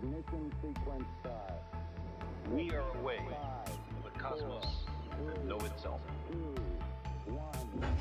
Ignition 0.00 0.52
sequence 0.62 1.04
start. 1.20 1.62
We 2.52 2.70
are 2.70 2.84
away 3.00 3.18
from 3.18 4.02
the 4.04 4.18
cosmos 4.18 4.64
that 5.26 5.44
know 5.44 5.56
itself. 5.58 6.00
Two, 6.30 6.54
one, 7.32 7.96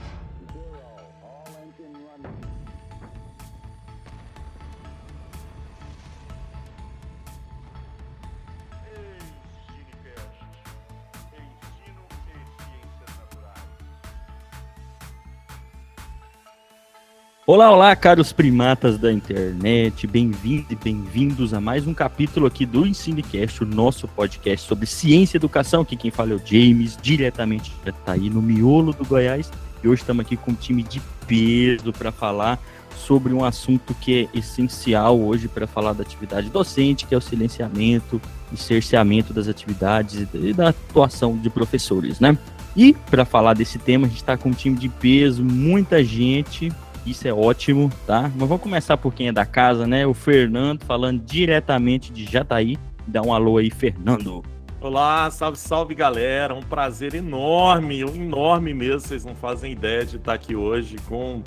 Olá, 17.50 17.72
olá, 17.72 17.96
caros 17.96 18.34
primatas 18.34 18.98
da 18.98 19.10
internet, 19.10 20.06
bem-vindos 20.06 20.70
e 20.70 20.76
bem-vindos 20.76 21.54
a 21.54 21.62
mais 21.62 21.88
um 21.88 21.94
capítulo 21.94 22.46
aqui 22.46 22.66
do 22.66 22.86
Ensinecast, 22.86 23.64
o 23.64 23.66
nosso 23.66 24.06
podcast 24.06 24.68
sobre 24.68 24.86
ciência 24.86 25.38
e 25.38 25.40
educação. 25.40 25.84
Aqui 25.84 25.96
quem 25.96 26.12
fala 26.12 26.34
é 26.34 26.36
o 26.36 26.42
James, 26.44 26.98
diretamente 27.02 27.72
já 27.86 27.94
tá 27.94 28.12
aí 28.12 28.30
no 28.30 28.42
miolo 28.42 28.92
do 28.92 29.06
Goiás. 29.06 29.50
E 29.82 29.88
hoje 29.88 30.02
estamos 30.02 30.26
aqui 30.26 30.36
com 30.36 30.52
um 30.52 30.56
time 30.56 30.84
de 30.84 31.02
peso 31.26 31.94
para 31.94 32.12
falar 32.12 32.60
sobre 32.98 33.34
um 33.34 33.46
assunto 33.46 33.94
que 33.94 34.28
é 34.34 34.38
essencial 34.38 35.18
hoje 35.18 35.48
para 35.48 35.66
falar 35.66 35.94
da 35.94 36.02
atividade 36.04 36.50
docente, 36.50 37.06
que 37.06 37.16
é 37.16 37.18
o 37.18 37.22
silenciamento 37.22 38.22
e 38.52 38.58
cerceamento 38.58 39.32
das 39.32 39.48
atividades 39.48 40.28
e 40.34 40.52
da 40.52 40.68
atuação 40.68 41.38
de 41.38 41.50
professores, 41.50 42.20
né? 42.20 42.38
E 42.76 42.94
para 43.10 43.24
falar 43.24 43.54
desse 43.54 43.80
tema, 43.80 44.06
a 44.06 44.10
gente 44.10 44.20
está 44.20 44.36
com 44.36 44.50
um 44.50 44.54
time 44.54 44.78
de 44.78 44.90
peso, 44.90 45.44
muita 45.44 46.04
gente, 46.04 46.72
isso 47.08 47.28
é 47.28 47.34
ótimo, 47.34 47.90
tá? 48.06 48.24
Mas 48.36 48.50
vamos 48.50 48.62
começar 48.62 48.98
por 48.98 49.14
quem 49.14 49.30
é 49.30 49.32
da 49.32 49.46
casa, 49.46 49.88
né? 49.88 50.06
O 50.06 50.14
Fernando 50.14 50.84
falando 50.84 51.22
diretamente 51.24 52.12
de 52.12 52.26
Jataí. 52.26 52.78
Dá 53.08 53.22
um 53.22 53.34
alô 53.34 53.58
aí, 53.58 53.72
Fernando. 53.72 54.44
Olá, 54.82 55.32
salve, 55.32 55.58
salve 55.58 55.96
galera. 55.96 56.54
Um 56.54 56.62
prazer 56.62 57.16
enorme, 57.16 58.02
enorme 58.02 58.74
mesmo. 58.74 59.00
Vocês 59.00 59.24
não 59.24 59.36
fazem 59.36 59.72
ideia 59.72 60.06
de 60.06 60.18
estar 60.18 60.34
aqui 60.34 60.56
hoje 60.56 60.98
com 61.08 61.42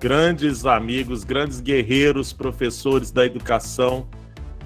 grandes 0.00 0.66
amigos, 0.66 1.22
grandes 1.22 1.60
guerreiros, 1.60 2.32
professores 2.32 3.10
da 3.10 3.24
educação, 3.24 4.06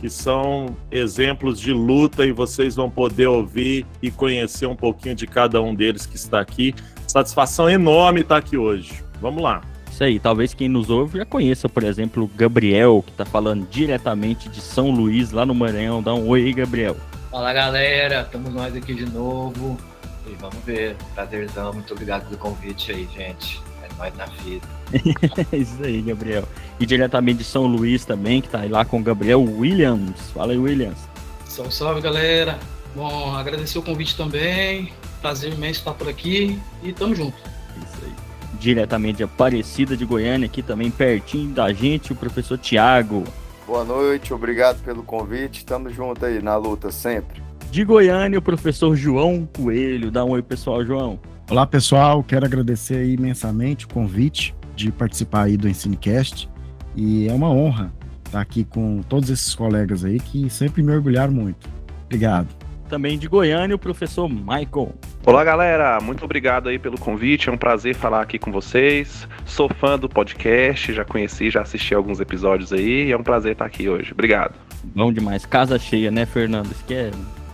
que 0.00 0.08
são 0.08 0.74
exemplos 0.90 1.60
de 1.60 1.72
luta 1.72 2.24
e 2.24 2.32
vocês 2.32 2.74
vão 2.74 2.88
poder 2.88 3.26
ouvir 3.26 3.86
e 4.02 4.10
conhecer 4.10 4.66
um 4.66 4.76
pouquinho 4.76 5.14
de 5.14 5.26
cada 5.26 5.60
um 5.60 5.74
deles 5.74 6.06
que 6.06 6.16
está 6.16 6.40
aqui. 6.40 6.74
Satisfação 7.06 7.68
enorme 7.68 8.22
estar 8.22 8.38
aqui 8.38 8.56
hoje. 8.56 9.04
Vamos 9.20 9.42
lá. 9.42 9.60
Isso 9.98 10.04
aí, 10.04 10.20
talvez 10.20 10.54
quem 10.54 10.68
nos 10.68 10.90
ouve 10.90 11.18
já 11.18 11.24
conheça, 11.24 11.68
por 11.68 11.82
exemplo, 11.82 12.22
o 12.22 12.28
Gabriel, 12.28 13.02
que 13.04 13.10
tá 13.14 13.24
falando 13.24 13.66
diretamente 13.68 14.48
de 14.48 14.60
São 14.60 14.92
Luís, 14.92 15.32
lá 15.32 15.44
no 15.44 15.52
Maranhão. 15.52 16.00
Dá 16.00 16.14
um 16.14 16.28
oi 16.28 16.44
aí, 16.44 16.52
Gabriel. 16.52 16.96
Fala 17.32 17.52
galera, 17.52 18.20
estamos 18.20 18.54
nós 18.54 18.76
aqui 18.76 18.94
de 18.94 19.06
novo. 19.06 19.76
E 20.24 20.36
vamos 20.36 20.54
ver. 20.64 20.94
Prazerzão, 21.16 21.72
muito 21.72 21.92
obrigado 21.92 22.26
pelo 22.26 22.38
convite 22.38 22.92
aí, 22.92 23.08
gente. 23.12 23.60
É 23.82 23.88
nóis 23.98 24.14
na 24.16 24.26
vida. 24.26 24.64
Isso 25.52 25.82
aí, 25.82 26.00
Gabriel. 26.00 26.44
E 26.78 26.86
diretamente 26.86 27.38
de 27.38 27.44
São 27.44 27.66
Luís 27.66 28.04
também, 28.04 28.40
que 28.40 28.48
tá 28.48 28.60
aí 28.60 28.68
lá 28.68 28.84
com 28.84 29.00
o 29.00 29.02
Gabriel 29.02 29.42
Williams. 29.42 30.30
Fala 30.32 30.52
aí, 30.52 30.58
Williams. 30.58 31.08
Salve, 31.44 31.74
salve, 31.74 32.00
galera. 32.00 32.56
Bom, 32.94 33.34
agradecer 33.34 33.80
o 33.80 33.82
convite 33.82 34.16
também. 34.16 34.92
Prazer 35.20 35.52
imenso 35.52 35.80
estar 35.80 35.94
por 35.94 36.08
aqui 36.08 36.56
e 36.84 36.92
tamo 36.92 37.16
junto. 37.16 37.57
Diretamente 38.58 39.18
de 39.18 39.22
Aparecida 39.22 39.96
de 39.96 40.04
Goiânia, 40.04 40.46
aqui 40.46 40.62
também 40.62 40.90
pertinho 40.90 41.54
da 41.54 41.72
gente, 41.72 42.12
o 42.12 42.16
professor 42.16 42.58
Tiago. 42.58 43.24
Boa 43.66 43.84
noite, 43.84 44.32
obrigado 44.32 44.82
pelo 44.82 45.02
convite. 45.02 45.64
Tamo 45.64 45.90
junto 45.90 46.24
aí 46.24 46.42
na 46.42 46.56
luta 46.56 46.90
sempre. 46.90 47.42
De 47.70 47.84
Goiânia, 47.84 48.38
o 48.38 48.42
professor 48.42 48.96
João 48.96 49.46
Coelho. 49.46 50.10
Dá 50.10 50.24
um 50.24 50.30
oi, 50.30 50.42
pessoal, 50.42 50.84
João. 50.84 51.20
Olá 51.50 51.66
pessoal, 51.66 52.22
quero 52.22 52.44
agradecer 52.44 52.96
aí 52.96 53.14
imensamente 53.14 53.86
o 53.86 53.88
convite 53.88 54.54
de 54.74 54.92
participar 54.92 55.44
aí 55.44 55.56
do 55.56 55.68
Ensinecast 55.68 56.48
e 56.94 57.28
é 57.28 57.32
uma 57.32 57.50
honra 57.50 57.92
estar 58.24 58.40
aqui 58.40 58.64
com 58.64 59.02
todos 59.02 59.30
esses 59.30 59.54
colegas 59.54 60.04
aí 60.04 60.20
que 60.20 60.48
sempre 60.50 60.82
me 60.82 60.92
orgulharam 60.92 61.32
muito. 61.32 61.68
Obrigado. 62.04 62.48
Também 62.88 63.18
de 63.18 63.28
Goiânia, 63.28 63.76
o 63.76 63.78
professor 63.78 64.28
Michael. 64.28 64.94
Olá, 65.28 65.44
galera. 65.44 66.00
Muito 66.00 66.24
obrigado 66.24 66.70
aí 66.70 66.78
pelo 66.78 66.98
convite. 66.98 67.50
É 67.50 67.52
um 67.52 67.56
prazer 67.58 67.94
falar 67.94 68.22
aqui 68.22 68.38
com 68.38 68.50
vocês. 68.50 69.28
Sou 69.44 69.68
fã 69.68 69.98
do 69.98 70.08
podcast, 70.08 70.90
já 70.90 71.04
conheci, 71.04 71.50
já 71.50 71.60
assisti 71.60 71.94
alguns 71.94 72.18
episódios 72.18 72.72
aí. 72.72 73.12
É 73.12 73.14
um 73.14 73.22
prazer 73.22 73.52
estar 73.52 73.66
aqui 73.66 73.90
hoje. 73.90 74.10
Obrigado. 74.10 74.54
Bom 74.82 75.12
demais. 75.12 75.44
Casa 75.44 75.78
cheia, 75.78 76.10
né, 76.10 76.24
Fernando? 76.24 76.72
Isso 76.72 76.82
que 76.82 76.94
é 76.94 77.10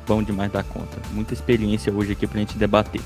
bom 0.06 0.22
demais 0.22 0.52
dar 0.52 0.62
conta. 0.62 0.98
Muita 1.10 1.34
experiência 1.34 1.92
hoje 1.92 2.12
aqui 2.12 2.28
pra 2.28 2.38
gente 2.38 2.56
debater. 2.56 3.00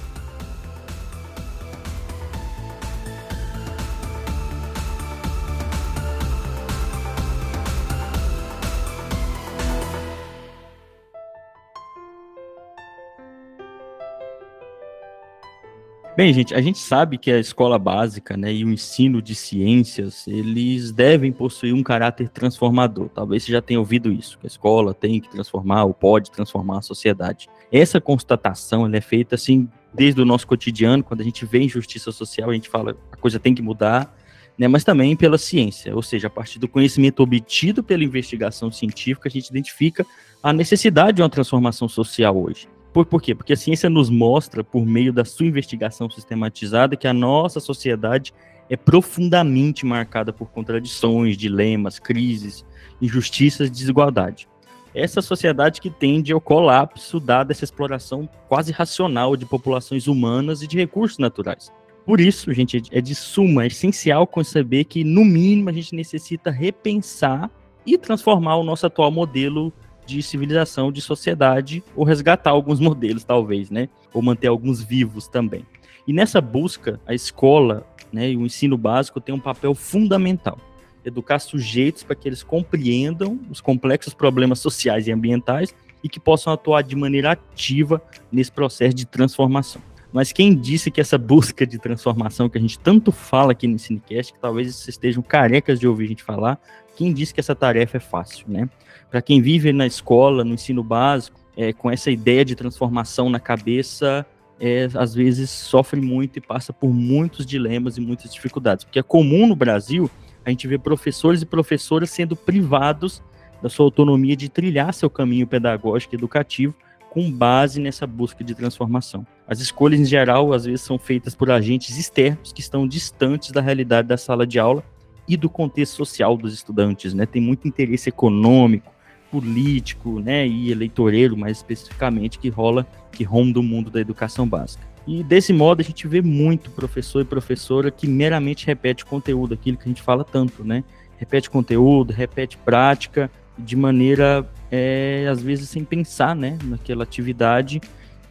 Bem, 16.19 16.35
gente, 16.35 16.53
a 16.53 16.61
gente 16.61 16.81
sabe 16.81 17.17
que 17.17 17.31
a 17.31 17.39
escola 17.39 17.79
básica 17.79 18.37
né, 18.37 18.53
e 18.53 18.65
o 18.65 18.73
ensino 18.73 19.23
de 19.23 19.37
ciências, 19.37 20.27
eles 20.27 20.91
devem 20.91 21.31
possuir 21.31 21.73
um 21.73 21.81
caráter 21.81 22.29
transformador. 22.29 23.09
Talvez 23.09 23.45
você 23.45 23.53
já 23.53 23.63
tenha 23.63 23.79
ouvido 23.79 24.11
isso, 24.11 24.37
que 24.37 24.45
a 24.45 24.49
escola 24.49 24.93
tem 24.93 25.21
que 25.21 25.31
transformar 25.31 25.85
ou 25.85 25.95
pode 25.95 26.33
transformar 26.33 26.79
a 26.79 26.83
sociedade. 26.83 27.49
Essa 27.71 28.01
constatação 28.01 28.93
é 28.93 29.01
feita 29.01 29.37
assim 29.37 29.69
desde 29.95 30.21
o 30.21 30.25
nosso 30.25 30.45
cotidiano, 30.45 31.05
quando 31.05 31.21
a 31.21 31.25
gente 31.25 31.47
vê 31.47 31.63
injustiça 31.63 32.11
social, 32.11 32.51
a 32.51 32.55
gente 32.55 32.69
fala 32.69 32.97
a 33.13 33.17
coisa 33.17 33.39
tem 33.39 33.55
que 33.55 33.63
mudar, 33.63 34.13
né, 34.59 34.67
mas 34.67 34.83
também 34.83 35.15
pela 35.15 35.39
ciência, 35.39 35.95
ou 35.95 36.03
seja, 36.03 36.27
a 36.27 36.31
partir 36.31 36.59
do 36.59 36.67
conhecimento 36.67 37.23
obtido 37.23 37.81
pela 37.81 38.03
investigação 38.03 38.73
científica, 38.73 39.29
a 39.29 39.31
gente 39.31 39.51
identifica 39.51 40.05
a 40.43 40.53
necessidade 40.53 41.19
de 41.19 41.23
uma 41.23 41.31
transformação 41.31 41.89
social 41.89 42.37
hoje. 42.37 42.67
Por, 42.99 43.07
por 43.07 43.23
quê? 43.23 43.33
Porque 43.33 43.53
a 43.53 43.57
ciência 43.57 43.89
nos 43.89 44.11
mostra, 44.11 44.65
por 44.65 44.85
meio 44.85 45.13
da 45.13 45.25
sua 45.25 45.47
investigação 45.47 46.11
sistematizada, 46.11 46.97
que 46.97 47.07
a 47.07 47.13
nossa 47.13 47.61
sociedade 47.61 48.35
é 48.69 48.77
profundamente 48.77 49.87
marcada 49.87 50.33
por 50.33 50.51
contradições, 50.51 51.37
dilemas, 51.37 52.01
crises, 52.01 52.67
injustiças 53.01 53.69
e 53.69 53.71
desigualdade. 53.71 54.49
Essa 54.93 55.23
sociedade 55.23 55.81
que 55.81 55.91
tende 55.91 56.33
ao 56.33 56.41
colapso, 56.41 57.21
dada 57.21 57.53
essa 57.53 57.63
exploração 57.63 58.29
quase 58.49 58.73
racional 58.73 59.37
de 59.37 59.47
populações 59.47 60.09
humanas 60.09 60.61
e 60.61 60.67
de 60.67 60.77
recursos 60.77 61.19
naturais. 61.19 61.73
Por 62.05 62.21
isso, 62.21 62.53
gente, 62.53 62.83
é 62.91 63.01
de 63.01 63.15
suma, 63.15 63.63
é 63.63 63.69
essencial 63.69 64.27
conceber 64.27 64.87
que, 64.87 65.05
no 65.05 65.25
mínimo, 65.25 65.69
a 65.69 65.73
gente 65.73 65.95
necessita 65.95 66.51
repensar 66.51 67.49
e 67.87 67.97
transformar 67.97 68.57
o 68.57 68.65
nosso 68.65 68.87
atual 68.87 69.13
modelo 69.13 69.73
de 70.09 70.23
civilização, 70.23 70.91
de 70.91 71.03
sociedade, 71.03 71.85
ou 71.95 72.03
resgatar 72.03 72.51
alguns 72.51 72.81
modelos, 72.81 73.25
talvez, 73.25 73.71
né? 73.71 73.91
Ou 74.15 74.23
manter 74.23 74.47
alguns 74.47 74.83
vivos 74.83 75.29
também. 75.29 75.67
E 76.07 76.13
nessa 76.13 76.41
busca, 76.41 76.99
a 77.07 77.13
escola 77.13 77.87
né, 78.11 78.31
e 78.31 78.37
o 78.37 78.47
ensino 78.47 78.79
básico 78.79 79.21
tem 79.21 79.35
um 79.35 79.41
papel 79.41 79.75
fundamental. 79.75 80.59
Educar 81.05 81.39
sujeitos 81.39 82.03
para 82.03 82.17
que 82.17 82.27
eles 82.27 82.43
compreendam 82.43 83.39
os 83.51 83.61
complexos 83.61 84.15
problemas 84.15 84.59
sociais 84.59 85.07
e 85.07 85.13
ambientais 85.13 85.75
e 86.03 86.09
que 86.09 86.19
possam 86.19 86.53
atuar 86.53 86.83
de 86.83 86.97
maneira 86.97 87.33
ativa 87.33 88.01
nesse 88.33 88.51
processo 88.51 88.95
de 88.95 89.07
transformação. 89.07 89.83
Mas 90.11 90.33
quem 90.33 90.57
disse 90.57 90.91
que 90.91 91.03
essa 91.03 91.19
busca 91.19 91.67
de 91.67 91.79
transformação 91.79 92.49
que 92.49 92.57
a 92.57 92.61
gente 92.61 92.79
tanto 92.79 93.13
fala 93.13 93.53
aqui 93.53 93.67
no 93.67 93.79
Cinecast, 93.79 94.33
que 94.33 94.41
talvez 94.41 94.75
vocês 94.75 94.89
estejam 94.89 95.23
carecas 95.23 95.79
de 95.79 95.87
ouvir 95.87 96.07
a 96.07 96.09
gente 96.09 96.23
falar, 96.23 96.59
quem 96.97 97.13
disse 97.13 97.35
que 97.35 97.41
essa 97.41 97.55
tarefa 97.55 97.99
é 97.99 98.01
fácil, 98.01 98.47
né? 98.49 98.69
Para 99.11 99.23
quem 99.23 99.41
vive 99.41 99.73
na 99.73 99.87
escola, 99.87 100.45
no 100.45 100.55
ensino 100.55 100.83
básico, 100.83 101.39
é, 101.57 101.73
com 101.73 101.91
essa 101.91 102.11
ideia 102.11 102.45
de 102.45 102.55
transformação 102.55 103.31
na 103.31 103.41
cabeça, 103.41 104.27
é, 104.61 104.89
às 104.95 105.15
vezes 105.15 105.51
sofre 105.51 106.01
muito 106.01 106.39
e 106.39 106.41
passa 106.41 106.73
por 106.73 106.93
muitos 106.93 107.47
dilemas 107.47 107.97
e 107.97 108.01
muitas 108.01 108.33
dificuldades. 108.33 108.85
Porque 108.85 108.99
é 108.99 109.03
comum 109.03 109.47
no 109.47 109.57
Brasil 109.57 110.11
a 110.45 110.51
gente 110.51 110.67
ver 110.67 110.79
professores 110.79 111.43
e 111.43 111.47
professoras 111.47 112.11
sendo 112.11 112.37
privados 112.37 113.23
da 113.63 113.69
sua 113.69 113.87
autonomia 113.87 114.37
de 114.37 114.49
trilhar 114.49 114.93
seu 114.95 115.11
caminho 115.11 115.47
pedagógico 115.47 116.15
e 116.15 116.17
educativo 116.17 116.75
com 117.11 117.31
base 117.31 117.81
nessa 117.81 118.07
busca 118.07 118.45
de 118.45 118.55
transformação. 118.55 119.27
As 119.47 119.61
escolhas, 119.61 119.99
em 119.99 120.05
geral, 120.05 120.53
às 120.53 120.65
vezes 120.65 120.83
são 120.83 120.99
feitas 120.99 121.35
por 121.35 121.51
agentes 121.51 121.99
externos 121.99 122.53
que 122.53 122.61
estão 122.61 122.87
distantes 122.87 123.51
da 123.51 123.61
realidade 123.61 124.09
da 124.09 124.17
sala 124.17 124.47
de 124.47 124.59
aula 124.59 124.85
e 125.27 125.37
do 125.37 125.49
contexto 125.49 125.97
social 125.97 126.37
dos 126.37 126.55
estudantes, 126.55 127.13
né? 127.15 127.27
Tem 127.27 127.41
muito 127.41 127.67
interesse 127.67 128.09
econômico, 128.09 128.93
político, 129.31 130.21
né, 130.21 130.47
e 130.47 130.71
eleitoreiro, 130.71 131.37
mais 131.37 131.59
especificamente, 131.59 132.39
que 132.39 132.49
rola, 132.49 132.87
que 133.13 133.25
ronda 133.25 133.61
o 133.61 133.63
mundo 133.63 133.91
da 133.91 134.01
educação 134.01 134.49
básica. 134.49 134.87
E 135.07 135.23
desse 135.23 135.53
modo 135.53 135.81
a 135.81 135.85
gente 135.85 136.07
vê 136.07 136.21
muito 136.21 136.71
professor 136.71 137.23
e 137.23 137.25
professora 137.25 137.91
que 137.91 138.07
meramente 138.07 138.67
repete 138.67 139.05
conteúdo, 139.05 139.55
aquilo 139.55 139.77
que 139.77 139.85
a 139.85 139.89
gente 139.89 140.03
fala 140.03 140.23
tanto, 140.23 140.63
né? 140.63 140.85
Repete 141.17 141.49
conteúdo, 141.49 142.13
repete 142.13 142.59
prática 142.59 143.31
de 143.59 143.75
maneira 143.75 144.47
é, 144.71 145.27
às 145.31 145.43
vezes 145.43 145.69
sem 145.69 145.83
pensar, 145.83 146.37
né, 146.37 146.59
naquela 146.63 147.05
atividade. 147.05 147.81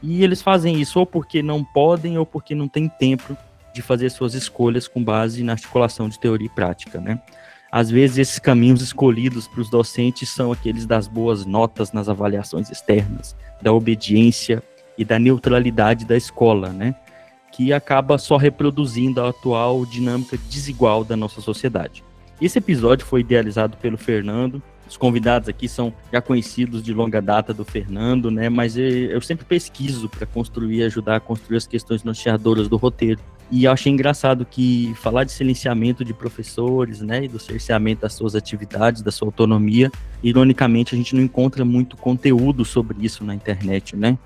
E 0.02 0.24
eles 0.24 0.42
fazem 0.42 0.80
isso 0.80 1.00
ou 1.00 1.06
porque 1.06 1.42
não 1.42 1.64
podem 1.64 2.18
ou 2.18 2.26
porque 2.26 2.54
não 2.54 2.68
tem 2.68 2.88
tempo 2.88 3.36
de 3.74 3.82
fazer 3.82 4.10
suas 4.10 4.34
escolhas 4.36 4.88
com 4.88 5.04
base 5.04 5.44
na 5.44 5.54
articulação 5.54 6.08
de 6.08 6.20
teoria 6.20 6.48
e 6.48 6.50
prática, 6.50 7.00
né? 7.00 7.20
Às 7.72 7.90
vezes 7.90 8.18
esses 8.18 8.40
caminhos 8.40 8.82
escolhidos 8.82 9.48
para 9.48 9.62
os 9.62 9.70
docentes 9.70 10.30
são 10.30 10.52
aqueles 10.52 10.86
das 10.86 11.08
boas 11.08 11.46
notas 11.46 11.92
nas 11.92 12.08
avaliações 12.08 12.70
externas, 12.70 13.36
da 13.62 13.74
obediência 13.74 14.64
e 14.98 15.04
da 15.04 15.20
neutralidade 15.20 16.06
da 16.06 16.16
escola, 16.16 16.70
né? 16.70 16.96
Que 17.52 17.74
acaba 17.74 18.18
só 18.18 18.38
reproduzindo 18.38 19.22
a 19.22 19.30
atual 19.30 19.86
dinâmica 19.86 20.38
desigual 20.50 21.04
da 21.04 21.16
nossa 21.18 21.42
sociedade. 21.42 22.04
Esse 22.42 22.60
episódio 22.60 23.06
foi 23.06 23.22
idealizado 23.22 23.78
pelo 23.78 23.98
Fernando. 23.98 24.62
Os 24.88 24.96
convidados 24.96 25.50
aqui 25.50 25.68
são 25.68 25.94
já 26.14 26.22
conhecidos 26.22 26.82
de 26.82 26.94
longa 26.94 27.22
data 27.22 27.54
do 27.54 27.66
Fernando, 27.66 28.32
né? 28.32 28.48
Mas 28.48 28.78
eu 28.78 29.20
sempre 29.22 29.46
pesquiso 29.46 30.08
para 30.08 30.26
construir, 30.26 30.84
ajudar 30.84 31.18
a 31.18 31.20
construir 31.20 31.58
as 31.58 31.68
questões 31.68 32.04
norteadoras 32.04 32.70
do 32.70 32.78
roteiro. 32.78 33.20
E 33.50 33.64
eu 33.64 33.72
achei 33.72 33.92
engraçado 33.92 34.46
que 34.46 34.94
falar 34.96 35.24
de 35.24 35.32
silenciamento 35.32 36.04
de 36.04 36.14
professores, 36.14 37.02
né, 37.02 37.24
e 37.24 37.28
do 37.28 37.40
cerceamento 37.40 38.02
das 38.02 38.14
suas 38.14 38.36
atividades, 38.36 39.02
da 39.02 39.12
sua 39.12 39.30
autonomia, 39.30 39.90
ironicamente 40.22 40.94
a 40.94 40.98
gente 40.98 41.16
não 41.16 41.22
encontra 41.24 41.64
muito 41.64 41.96
conteúdo 41.96 42.66
sobre 42.66 42.98
isso 43.06 43.24
na 43.24 43.34
internet, 43.34 43.96
né? 43.96 44.18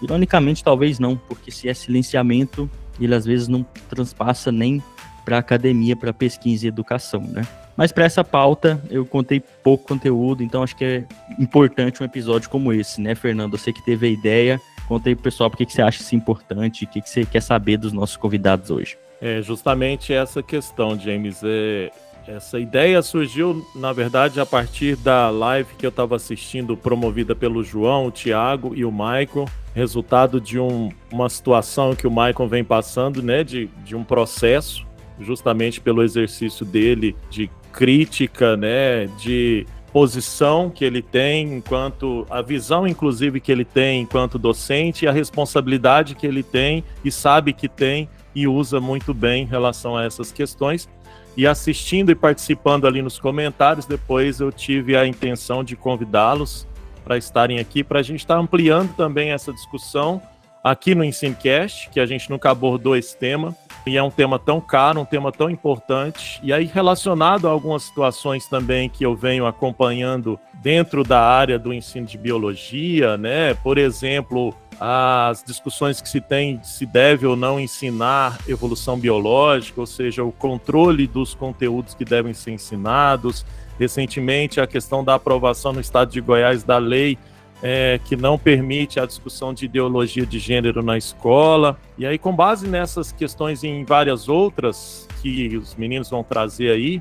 Ironicamente 0.00 0.64
talvez 0.64 0.98
não, 0.98 1.16
porque 1.16 1.50
se 1.50 1.68
é 1.68 1.74
silenciamento, 1.74 2.68
ele 2.98 3.14
às 3.14 3.26
vezes 3.26 3.46
não 3.46 3.62
transpassa 3.90 4.50
nem 4.50 4.82
para 5.24 5.38
academia, 5.38 5.94
para 5.94 6.12
pesquisa 6.12 6.64
e 6.64 6.68
educação, 6.68 7.20
né? 7.20 7.46
Mas 7.76 7.92
para 7.92 8.04
essa 8.04 8.24
pauta 8.24 8.82
eu 8.90 9.04
contei 9.04 9.40
pouco 9.40 9.86
conteúdo, 9.86 10.42
então 10.42 10.62
acho 10.62 10.76
que 10.76 10.84
é 10.84 11.04
importante 11.38 12.02
um 12.02 12.06
episódio 12.06 12.48
como 12.48 12.72
esse, 12.72 13.00
né, 13.00 13.14
Fernando? 13.14 13.56
Você 13.56 13.72
que 13.72 13.84
teve 13.84 14.06
a 14.06 14.10
ideia, 14.10 14.60
Conta 14.92 15.08
aí 15.08 15.16
pessoal 15.16 15.48
por 15.48 15.56
que 15.56 15.64
você 15.64 15.80
acha 15.80 16.02
isso 16.02 16.14
importante, 16.14 16.84
o 16.84 16.86
que, 16.86 17.00
que 17.00 17.08
você 17.08 17.24
quer 17.24 17.40
saber 17.40 17.78
dos 17.78 17.94
nossos 17.94 18.14
convidados 18.14 18.70
hoje. 18.70 18.98
É 19.22 19.40
justamente 19.40 20.12
essa 20.12 20.42
questão, 20.42 21.00
James. 21.00 21.40
É, 21.42 21.90
essa 22.28 22.60
ideia 22.60 23.00
surgiu, 23.00 23.66
na 23.74 23.90
verdade, 23.94 24.38
a 24.38 24.44
partir 24.44 24.96
da 24.96 25.30
live 25.30 25.76
que 25.78 25.86
eu 25.86 25.88
estava 25.88 26.16
assistindo, 26.16 26.76
promovida 26.76 27.34
pelo 27.34 27.64
João, 27.64 28.08
o 28.08 28.10
Thiago 28.10 28.74
e 28.74 28.84
o 28.84 28.92
Michael. 28.92 29.46
Resultado 29.74 30.38
de 30.38 30.58
um, 30.58 30.90
uma 31.10 31.30
situação 31.30 31.96
que 31.96 32.06
o 32.06 32.10
Michael 32.10 32.46
vem 32.46 32.62
passando, 32.62 33.22
né? 33.22 33.42
De, 33.42 33.70
de 33.86 33.96
um 33.96 34.04
processo, 34.04 34.86
justamente 35.18 35.80
pelo 35.80 36.02
exercício 36.02 36.66
dele 36.66 37.16
de 37.30 37.50
crítica, 37.72 38.58
né? 38.58 39.06
De 39.18 39.66
posição 39.92 40.70
que 40.70 40.84
ele 40.84 41.02
tem 41.02 41.54
enquanto 41.54 42.26
a 42.30 42.40
visão 42.40 42.86
inclusive 42.86 43.40
que 43.40 43.52
ele 43.52 43.64
tem 43.64 44.00
enquanto 44.00 44.38
docente 44.38 45.04
e 45.04 45.08
a 45.08 45.12
responsabilidade 45.12 46.14
que 46.14 46.26
ele 46.26 46.42
tem 46.42 46.82
e 47.04 47.12
sabe 47.12 47.52
que 47.52 47.68
tem 47.68 48.08
e 48.34 48.48
usa 48.48 48.80
muito 48.80 49.12
bem 49.12 49.42
em 49.42 49.46
relação 49.46 49.96
a 49.96 50.04
essas 50.04 50.32
questões. 50.32 50.88
E 51.36 51.46
assistindo 51.46 52.10
e 52.10 52.14
participando 52.14 52.86
ali 52.86 53.00
nos 53.00 53.18
comentários, 53.18 53.86
depois 53.86 54.40
eu 54.40 54.52
tive 54.52 54.96
a 54.96 55.06
intenção 55.06 55.64
de 55.64 55.76
convidá-los 55.76 56.66
para 57.04 57.16
estarem 57.16 57.58
aqui, 57.58 57.82
para 57.82 58.00
a 58.00 58.02
gente 58.02 58.20
estar 58.20 58.34
tá 58.34 58.40
ampliando 58.40 58.94
também 58.94 59.30
essa 59.30 59.52
discussão 59.52 60.20
aqui 60.62 60.94
no 60.94 61.02
Ensinecast, 61.02 61.90
que 61.90 61.98
a 61.98 62.06
gente 62.06 62.30
nunca 62.30 62.50
abordou 62.50 62.94
esse 62.96 63.16
tema, 63.16 63.54
e 63.86 63.96
é 63.96 64.02
um 64.02 64.10
tema 64.10 64.38
tão 64.38 64.60
caro, 64.60 65.00
um 65.00 65.04
tema 65.04 65.32
tão 65.32 65.50
importante, 65.50 66.40
e 66.42 66.52
aí 66.52 66.64
relacionado 66.64 67.48
a 67.48 67.50
algumas 67.50 67.82
situações 67.82 68.46
também 68.46 68.88
que 68.88 69.04
eu 69.04 69.14
venho 69.16 69.46
acompanhando 69.46 70.38
dentro 70.62 71.02
da 71.02 71.20
área 71.20 71.58
do 71.58 71.72
ensino 71.72 72.06
de 72.06 72.16
biologia, 72.16 73.16
né? 73.16 73.54
Por 73.54 73.78
exemplo, 73.78 74.54
as 74.80 75.42
discussões 75.42 76.00
que 76.00 76.08
se 76.08 76.20
tem 76.20 76.60
se 76.62 76.86
deve 76.86 77.26
ou 77.26 77.36
não 77.36 77.58
ensinar 77.58 78.38
evolução 78.48 78.98
biológica, 78.98 79.80
ou 79.80 79.86
seja, 79.86 80.24
o 80.24 80.32
controle 80.32 81.06
dos 81.06 81.34
conteúdos 81.34 81.94
que 81.94 82.04
devem 82.04 82.34
ser 82.34 82.52
ensinados. 82.52 83.44
Recentemente, 83.78 84.60
a 84.60 84.66
questão 84.66 85.02
da 85.02 85.14
aprovação 85.14 85.72
no 85.72 85.80
estado 85.80 86.10
de 86.10 86.20
Goiás 86.20 86.62
da 86.62 86.78
lei 86.78 87.18
é, 87.62 88.00
que 88.04 88.16
não 88.16 88.36
permite 88.36 88.98
a 88.98 89.06
discussão 89.06 89.54
de 89.54 89.66
ideologia 89.66 90.26
de 90.26 90.38
gênero 90.38 90.82
na 90.82 90.98
escola. 90.98 91.78
E 91.96 92.04
aí, 92.04 92.18
com 92.18 92.34
base 92.34 92.66
nessas 92.66 93.12
questões 93.12 93.62
e 93.62 93.68
em 93.68 93.84
várias 93.84 94.28
outras 94.28 95.08
que 95.22 95.56
os 95.56 95.76
meninos 95.76 96.10
vão 96.10 96.24
trazer 96.24 96.70
aí, 96.70 97.00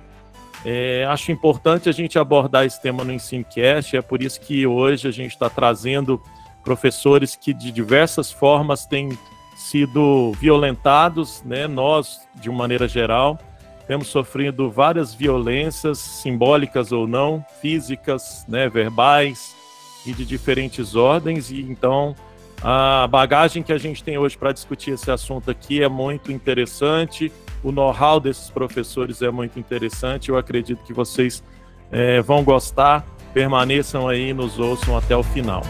é, 0.64 1.06
acho 1.10 1.32
importante 1.32 1.90
a 1.90 1.92
gente 1.92 2.20
abordar 2.20 2.66
esse 2.66 2.80
tema 2.80 3.04
no 3.04 3.12
EnsineCast. 3.12 3.98
É 3.98 4.02
por 4.02 4.22
isso 4.22 4.40
que 4.40 4.68
hoje 4.68 5.08
a 5.08 5.12
gente 5.12 5.32
está 5.32 5.50
trazendo 5.50 6.22
professores 6.64 7.36
que 7.36 7.54
de 7.54 7.72
diversas 7.72 8.32
formas 8.32 8.86
têm 8.86 9.18
sido 9.56 10.32
violentados, 10.34 11.42
né? 11.44 11.68
Nós, 11.68 12.22
de 12.36 12.50
uma 12.50 12.60
maneira 12.60 12.88
geral, 12.88 13.40
temos 13.88 14.08
sofrido 14.08 14.70
várias 14.70 15.14
violências, 15.14 15.98
simbólicas 15.98 16.92
ou 16.92 17.08
não, 17.08 17.44
físicas, 17.60 18.46
né, 18.48 18.70
verbais, 18.70 19.56
e 20.06 20.14
de 20.14 20.26
diferentes 20.26 20.96
ordens, 20.96 21.52
e 21.52 21.62
então 21.62 22.16
a 22.62 23.08
bagagem 23.08 23.64
que 23.64 23.74
a 23.74 23.78
gente 23.78 24.04
tem 24.04 24.18
hoje 24.18 24.38
para 24.38 24.52
discutir 24.52 24.92
esse 24.92 25.10
assunto 25.10 25.50
aqui 25.50 25.82
é 25.82 25.90
muito 25.90 26.32
interessante, 26.32 27.32
o 27.64 27.72
know-how 27.72 28.20
desses 28.20 28.50
professores 28.50 29.22
é 29.22 29.32
muito 29.32 29.60
interessante, 29.60 30.30
eu 30.30 30.38
acredito 30.38 30.84
que 30.84 30.94
vocês 30.94 31.44
é, 31.92 32.22
vão 32.22 32.44
gostar, 32.44 33.06
permaneçam 33.34 34.08
aí, 34.08 34.34
nos 34.34 34.60
ouçam 34.60 34.98
até 34.98 35.16
o 35.16 35.24
final. 35.24 35.64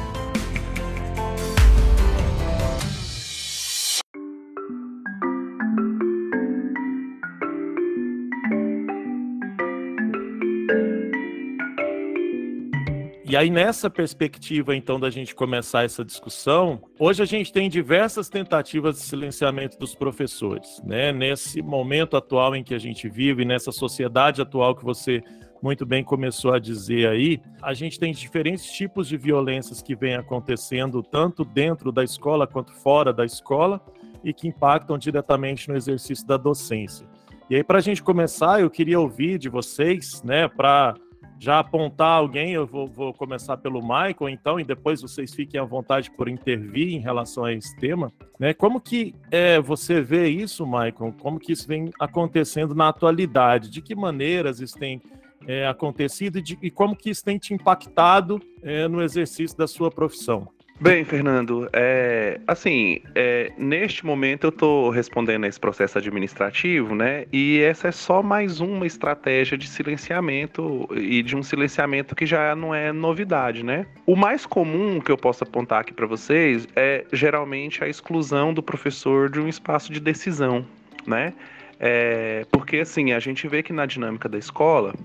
E 13.32 13.38
aí, 13.38 13.50
nessa 13.50 13.90
perspectiva, 13.90 14.76
então, 14.76 15.00
da 15.00 15.10
gente 15.10 15.34
começar 15.34 15.86
essa 15.86 16.04
discussão, 16.04 16.82
hoje 17.00 17.24
a 17.24 17.26
gente 17.26 17.50
tem 17.54 17.70
diversas 17.70 18.28
tentativas 18.28 18.98
de 18.98 19.04
silenciamento 19.04 19.80
dos 19.80 19.96
professores, 19.96 20.82
né? 20.84 21.14
Nesse 21.14 21.62
momento 21.62 22.18
atual 22.18 22.58
em 22.58 22.62
que 22.62 22.74
a 22.74 22.78
gente 22.78 23.08
vive, 23.08 23.46
nessa 23.46 23.72
sociedade 23.72 24.42
atual 24.42 24.76
que 24.76 24.84
você 24.84 25.24
muito 25.64 25.86
bem 25.86 26.04
começou 26.04 26.52
a 26.52 26.60
dizer 26.60 27.08
aí, 27.08 27.40
a 27.62 27.74
gente 27.74 27.98
tem 27.98 28.12
diferentes 28.12 28.70
tipos 28.70 29.08
de 29.08 29.16
violências 29.16 29.82
que 29.82 29.96
vêm 29.96 30.16
acontecendo, 30.16 31.02
tanto 31.02 31.46
dentro 31.46 31.90
da 31.90 32.04
escola 32.04 32.46
quanto 32.46 32.74
fora 32.74 33.14
da 33.14 33.24
escola, 33.24 33.80
e 34.26 34.34
que 34.34 34.50
impactam 34.50 34.98
diretamente 34.98 35.70
no 35.70 35.78
exercício 35.78 36.28
da 36.28 36.36
docência. 36.36 37.08
E 37.50 37.56
aí, 37.56 37.64
para 37.64 37.78
a 37.78 37.82
gente 37.82 38.04
começar, 38.04 38.60
eu 38.60 38.70
queria 38.70 39.00
ouvir 39.00 39.40
de 39.40 39.48
vocês, 39.48 40.22
né, 40.22 40.50
para 40.50 40.96
já 41.42 41.58
apontar 41.58 42.20
alguém, 42.20 42.52
eu 42.52 42.68
vou, 42.68 42.86
vou, 42.86 43.12
começar 43.12 43.58
pelo 43.58 43.82
Michael, 43.82 44.30
então, 44.30 44.60
e 44.60 44.64
depois 44.64 45.02
vocês 45.02 45.34
fiquem 45.34 45.60
à 45.60 45.64
vontade 45.64 46.12
por 46.12 46.30
intervir 46.30 46.94
em 46.94 47.00
relação 47.00 47.44
a 47.44 47.52
esse 47.52 47.76
tema. 47.78 48.14
Né? 48.40 48.54
Como 48.54 48.80
que 48.80 49.16
é, 49.32 49.60
você 49.60 50.02
vê 50.02 50.30
isso, 50.30 50.68
Michael? 50.68 51.16
Como 51.20 51.40
que 51.40 51.52
isso 51.52 51.68
vem 51.68 51.90
acontecendo 52.00 52.76
na 52.76 52.90
atualidade? 52.90 53.72
De 53.72 53.82
que 53.82 53.96
maneiras 53.96 54.60
isso 54.60 54.78
tem 54.78 55.02
é, 55.48 55.66
acontecido 55.66 56.38
e, 56.38 56.44
de, 56.44 56.60
e, 56.62 56.70
como 56.70 56.96
que 56.96 57.10
isso 57.10 57.26
tem 57.26 57.40
te 57.40 57.56
impactado 57.56 58.40
é, 58.62 58.88
no 58.88 59.02
exercício 59.02 59.58
da 59.58 59.66
sua 59.66 59.90
profissão? 59.90 60.48
Bem, 60.82 61.06
Fernando, 61.06 61.70
é, 61.74 62.42
assim, 62.48 63.02
é, 63.14 63.52
neste 63.56 64.04
momento 64.04 64.46
eu 64.46 64.50
estou 64.50 64.90
respondendo 64.90 65.44
a 65.44 65.48
esse 65.48 65.60
processo 65.60 66.00
administrativo, 66.00 66.96
né? 66.96 67.28
E 67.32 67.60
essa 67.60 67.90
é 67.90 67.92
só 67.92 68.24
mais 68.24 68.60
uma 68.60 68.88
estratégia 68.88 69.56
de 69.56 69.68
silenciamento 69.68 70.90
e 70.96 71.22
de 71.22 71.38
um 71.38 71.44
silenciamento 71.44 72.16
que 72.16 72.26
já 72.26 72.56
não 72.56 72.74
é 72.74 72.92
novidade, 72.92 73.64
né? 73.64 73.86
O 74.08 74.16
mais 74.16 74.44
comum 74.48 75.00
que 75.00 75.12
eu 75.12 75.18
posso 75.18 75.44
apontar 75.44 75.82
aqui 75.82 75.94
para 75.94 76.08
vocês 76.08 76.68
é 76.76 77.06
geralmente 77.14 77.84
a 77.84 77.88
exclusão 77.88 78.52
do 78.52 78.64
professor 78.64 79.30
de 79.30 79.40
um 79.40 79.48
espaço 79.48 79.94
de 79.94 80.00
decisão, 80.00 80.66
né? 81.06 81.32
É, 81.80 82.44
porque 82.52 82.78
assim, 82.78 83.12
a 83.12 83.20
gente 83.20 83.48
vê 83.48 83.62
que 83.62 83.72
na 83.72 83.86
dinâmica 83.86 84.28
da 84.28 84.40
escola 84.40 84.96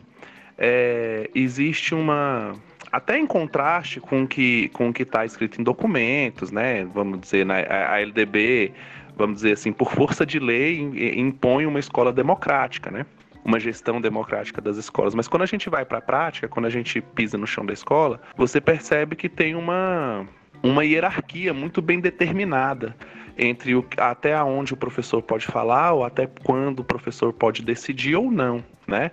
é, 0.56 1.28
existe 1.35 1.95
uma 1.95 2.54
até 2.90 3.19
em 3.19 3.26
contraste 3.26 4.00
com 4.00 4.26
que, 4.26 4.71
o 4.78 4.93
que 4.93 5.02
está 5.02 5.25
escrito 5.25 5.61
em 5.61 5.64
documentos, 5.64 6.50
né? 6.50 6.85
Vamos 6.85 7.21
dizer, 7.21 7.45
na, 7.45 7.55
a 7.57 8.00
LDB, 8.00 8.73
vamos 9.16 9.37
dizer 9.37 9.52
assim, 9.52 9.73
por 9.73 9.93
força 9.93 10.25
de 10.25 10.38
lei, 10.38 10.81
impõe 11.16 11.66
uma 11.66 11.78
escola 11.78 12.12
democrática, 12.12 12.90
né? 12.90 13.07
Uma 13.45 13.61
gestão 13.61 14.00
democrática 14.00 14.61
das 14.61 14.76
escolas. 14.76 15.14
Mas 15.14 15.28
quando 15.28 15.43
a 15.43 15.47
gente 15.47 15.71
vai 15.71 15.85
para 15.85 15.99
a 15.99 16.02
prática, 16.02 16.49
quando 16.49 16.66
a 16.66 16.71
gente 16.71 17.00
pisa 17.00 17.38
no 17.38 17.47
chão 17.47 17.64
da 17.64 17.73
escola, 17.73 18.21
você 18.37 18.61
percebe 18.61 19.14
que 19.14 19.28
tem 19.28 19.55
uma, 19.55 20.26
uma 20.62 20.85
hierarquia 20.85 21.55
muito 21.55 21.81
bem 21.81 22.00
determinada 22.00 22.95
entre 23.38 23.75
o, 23.75 23.85
até 23.99 24.43
onde 24.43 24.75
o 24.75 24.76
professor 24.76 25.23
pode 25.23 25.47
falar 25.47 25.93
ou 25.93 26.05
até 26.05 26.26
quando 26.26 26.81
o 26.81 26.85
professor 26.85 27.33
pode 27.33 27.62
decidir 27.62 28.16
ou 28.16 28.31
não, 28.31 28.64
né? 28.87 29.11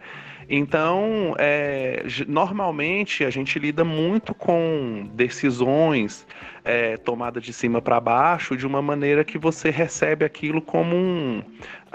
Então, 0.50 1.36
é, 1.38 2.04
normalmente 2.28 3.24
a 3.24 3.30
gente 3.30 3.58
lida 3.60 3.84
muito 3.84 4.34
com 4.34 5.10
decisões 5.14 6.26
é, 6.64 6.98
tomadas 6.98 7.44
de 7.44 7.54
cima 7.54 7.82
para 7.82 8.00
baixo 8.00 8.56
de 8.56 8.66
uma 8.66 8.82
maneira 8.82 9.24
que 9.24 9.38
você 9.38 9.70
recebe 9.70 10.26
aquilo 10.26 10.62
como 10.62 10.96
um. 10.96 11.44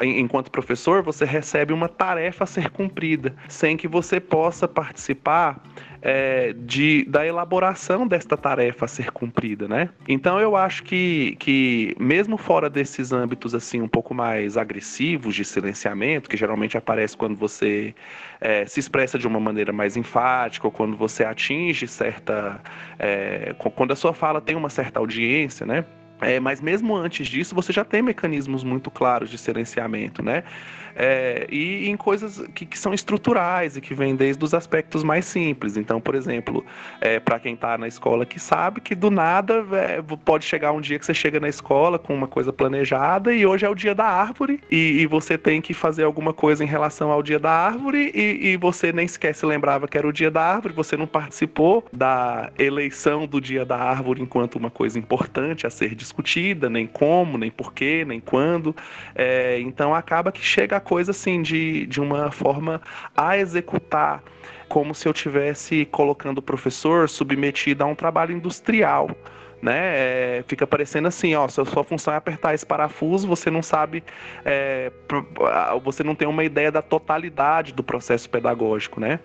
Enquanto 0.00 0.50
professor, 0.50 1.02
você 1.02 1.24
recebe 1.24 1.72
uma 1.72 1.88
tarefa 1.88 2.44
a 2.44 2.46
ser 2.46 2.70
cumprida, 2.70 3.34
sem 3.48 3.76
que 3.76 3.88
você 3.88 4.20
possa 4.20 4.68
participar 4.68 5.60
é, 6.00 6.52
de, 6.52 7.04
da 7.08 7.26
elaboração 7.26 8.06
desta 8.06 8.36
tarefa 8.36 8.84
a 8.84 8.88
ser 8.88 9.10
cumprida, 9.10 9.66
né? 9.66 9.88
Então 10.06 10.38
eu 10.38 10.54
acho 10.54 10.84
que, 10.84 11.36
que 11.38 11.96
mesmo 11.98 12.36
fora 12.36 12.70
desses 12.70 13.12
âmbitos 13.12 13.54
assim 13.54 13.80
um 13.80 13.88
pouco 13.88 14.14
mais 14.14 14.56
agressivos 14.56 15.34
de 15.34 15.44
silenciamento, 15.44 16.28
que 16.28 16.36
geralmente 16.36 16.76
aparece 16.76 17.16
quando 17.16 17.36
você 17.36 17.94
é, 18.40 18.64
se 18.66 18.78
expressa 18.78 19.18
de 19.18 19.26
uma 19.26 19.40
maneira 19.40 19.72
mais 19.72 19.96
enfática 19.96 20.66
ou 20.66 20.70
quando 20.72 20.96
você 20.96 21.24
atinge 21.24 21.88
certa, 21.88 22.60
é, 22.98 23.54
quando 23.74 23.92
a 23.92 23.96
sua 23.96 24.14
fala 24.14 24.40
tem 24.40 24.54
uma 24.54 24.70
certa 24.70 25.00
audiência, 25.00 25.66
né? 25.66 25.84
É, 26.20 26.40
mas 26.40 26.60
mesmo 26.60 26.96
antes 26.96 27.28
disso, 27.28 27.54
você 27.54 27.72
já 27.72 27.84
tem 27.84 28.02
mecanismos 28.02 28.64
muito 28.64 28.90
claros 28.90 29.30
de 29.30 29.38
silenciamento, 29.38 30.22
né? 30.22 30.42
É, 30.98 31.46
e 31.48 31.88
em 31.88 31.96
coisas 31.96 32.44
que, 32.52 32.66
que, 32.66 32.76
são 32.76 32.92
estruturais 32.92 33.76
e 33.76 33.80
que 33.80 33.94
vêm 33.94 34.16
desde 34.16 34.44
os 34.44 34.52
aspectos 34.52 35.04
mais 35.04 35.24
simples. 35.26 35.76
Então, 35.76 36.00
por 36.00 36.16
exemplo, 36.16 36.66
é, 37.00 37.20
para 37.20 37.38
quem 37.38 37.54
está 37.54 37.78
na 37.78 37.86
escola 37.86 38.26
que 38.26 38.40
sabe 38.40 38.80
que 38.80 38.96
do 38.96 39.08
nada 39.08 39.64
é, 39.72 40.02
pode 40.24 40.44
chegar 40.44 40.72
um 40.72 40.80
dia 40.80 40.98
que 40.98 41.06
você 41.06 41.14
chega 41.14 41.38
na 41.38 41.48
escola 41.48 42.00
com 42.00 42.12
uma 42.12 42.26
coisa 42.26 42.52
planejada 42.52 43.32
e 43.32 43.46
hoje 43.46 43.64
é 43.64 43.68
o 43.68 43.76
dia 43.76 43.94
da 43.94 44.06
árvore 44.06 44.60
e, 44.68 45.00
e 45.00 45.06
você 45.06 45.38
tem 45.38 45.60
que 45.60 45.72
fazer 45.72 46.02
alguma 46.02 46.34
coisa 46.34 46.64
em 46.64 46.66
relação 46.66 47.12
ao 47.12 47.22
dia 47.22 47.38
da 47.38 47.52
árvore 47.52 48.10
e, 48.12 48.48
e 48.48 48.56
você 48.56 48.92
nem 48.92 49.06
sequer 49.06 49.36
se 49.36 49.46
lembrava 49.46 49.86
que 49.86 49.96
era 49.96 50.08
o 50.08 50.12
dia 50.12 50.32
da 50.32 50.42
árvore, 50.42 50.74
você 50.74 50.96
não 50.96 51.06
participou 51.06 51.86
da 51.92 52.50
eleição 52.58 53.24
do 53.24 53.40
dia 53.40 53.64
da 53.64 53.76
árvore 53.76 54.20
enquanto 54.20 54.56
uma 54.56 54.70
coisa 54.70 54.98
importante 54.98 55.64
a 55.64 55.70
ser 55.70 55.94
discutida, 55.94 56.68
nem 56.68 56.88
como, 56.88 57.38
nem 57.38 57.52
porquê, 57.52 58.04
nem 58.04 58.18
quando. 58.18 58.74
É, 59.14 59.60
então 59.60 59.94
acaba 59.94 60.32
que 60.32 60.44
chega 60.44 60.76
a 60.76 60.80
coisa 60.88 61.11
assim, 61.11 61.42
de, 61.42 61.87
de 61.87 62.00
uma 62.00 62.30
forma 62.30 62.80
a 63.14 63.37
executar, 63.37 64.23
como 64.68 64.95
se 64.95 65.07
eu 65.07 65.12
tivesse 65.12 65.85
colocando 65.85 66.38
o 66.38 66.42
professor 66.42 67.11
submetido 67.11 67.85
a 67.85 67.87
um 67.87 67.95
trabalho 67.95 68.35
industrial. 68.35 69.11
Né? 69.61 69.76
É, 69.76 70.45
fica 70.47 70.66
parecendo 70.66 71.09
assim, 71.09 71.35
ó, 71.35 71.47
se 71.49 71.61
a 71.61 71.64
sua 71.64 71.85
função 71.85 72.14
é 72.14 72.16
apertar 72.16 72.54
esse 72.54 72.64
parafuso, 72.64 73.26
você 73.28 73.50
não 73.50 73.62
sabe, 73.62 74.02
é, 74.45 74.90
você 75.83 76.02
não 76.02 76.14
tem 76.14 76.26
uma 76.28 76.45
ideia 76.45 76.71
da 76.71 76.80
totalidade 76.80 77.75
do 77.75 77.83
processo 77.83 78.30
pedagógico, 78.30 79.00
né? 79.00 79.18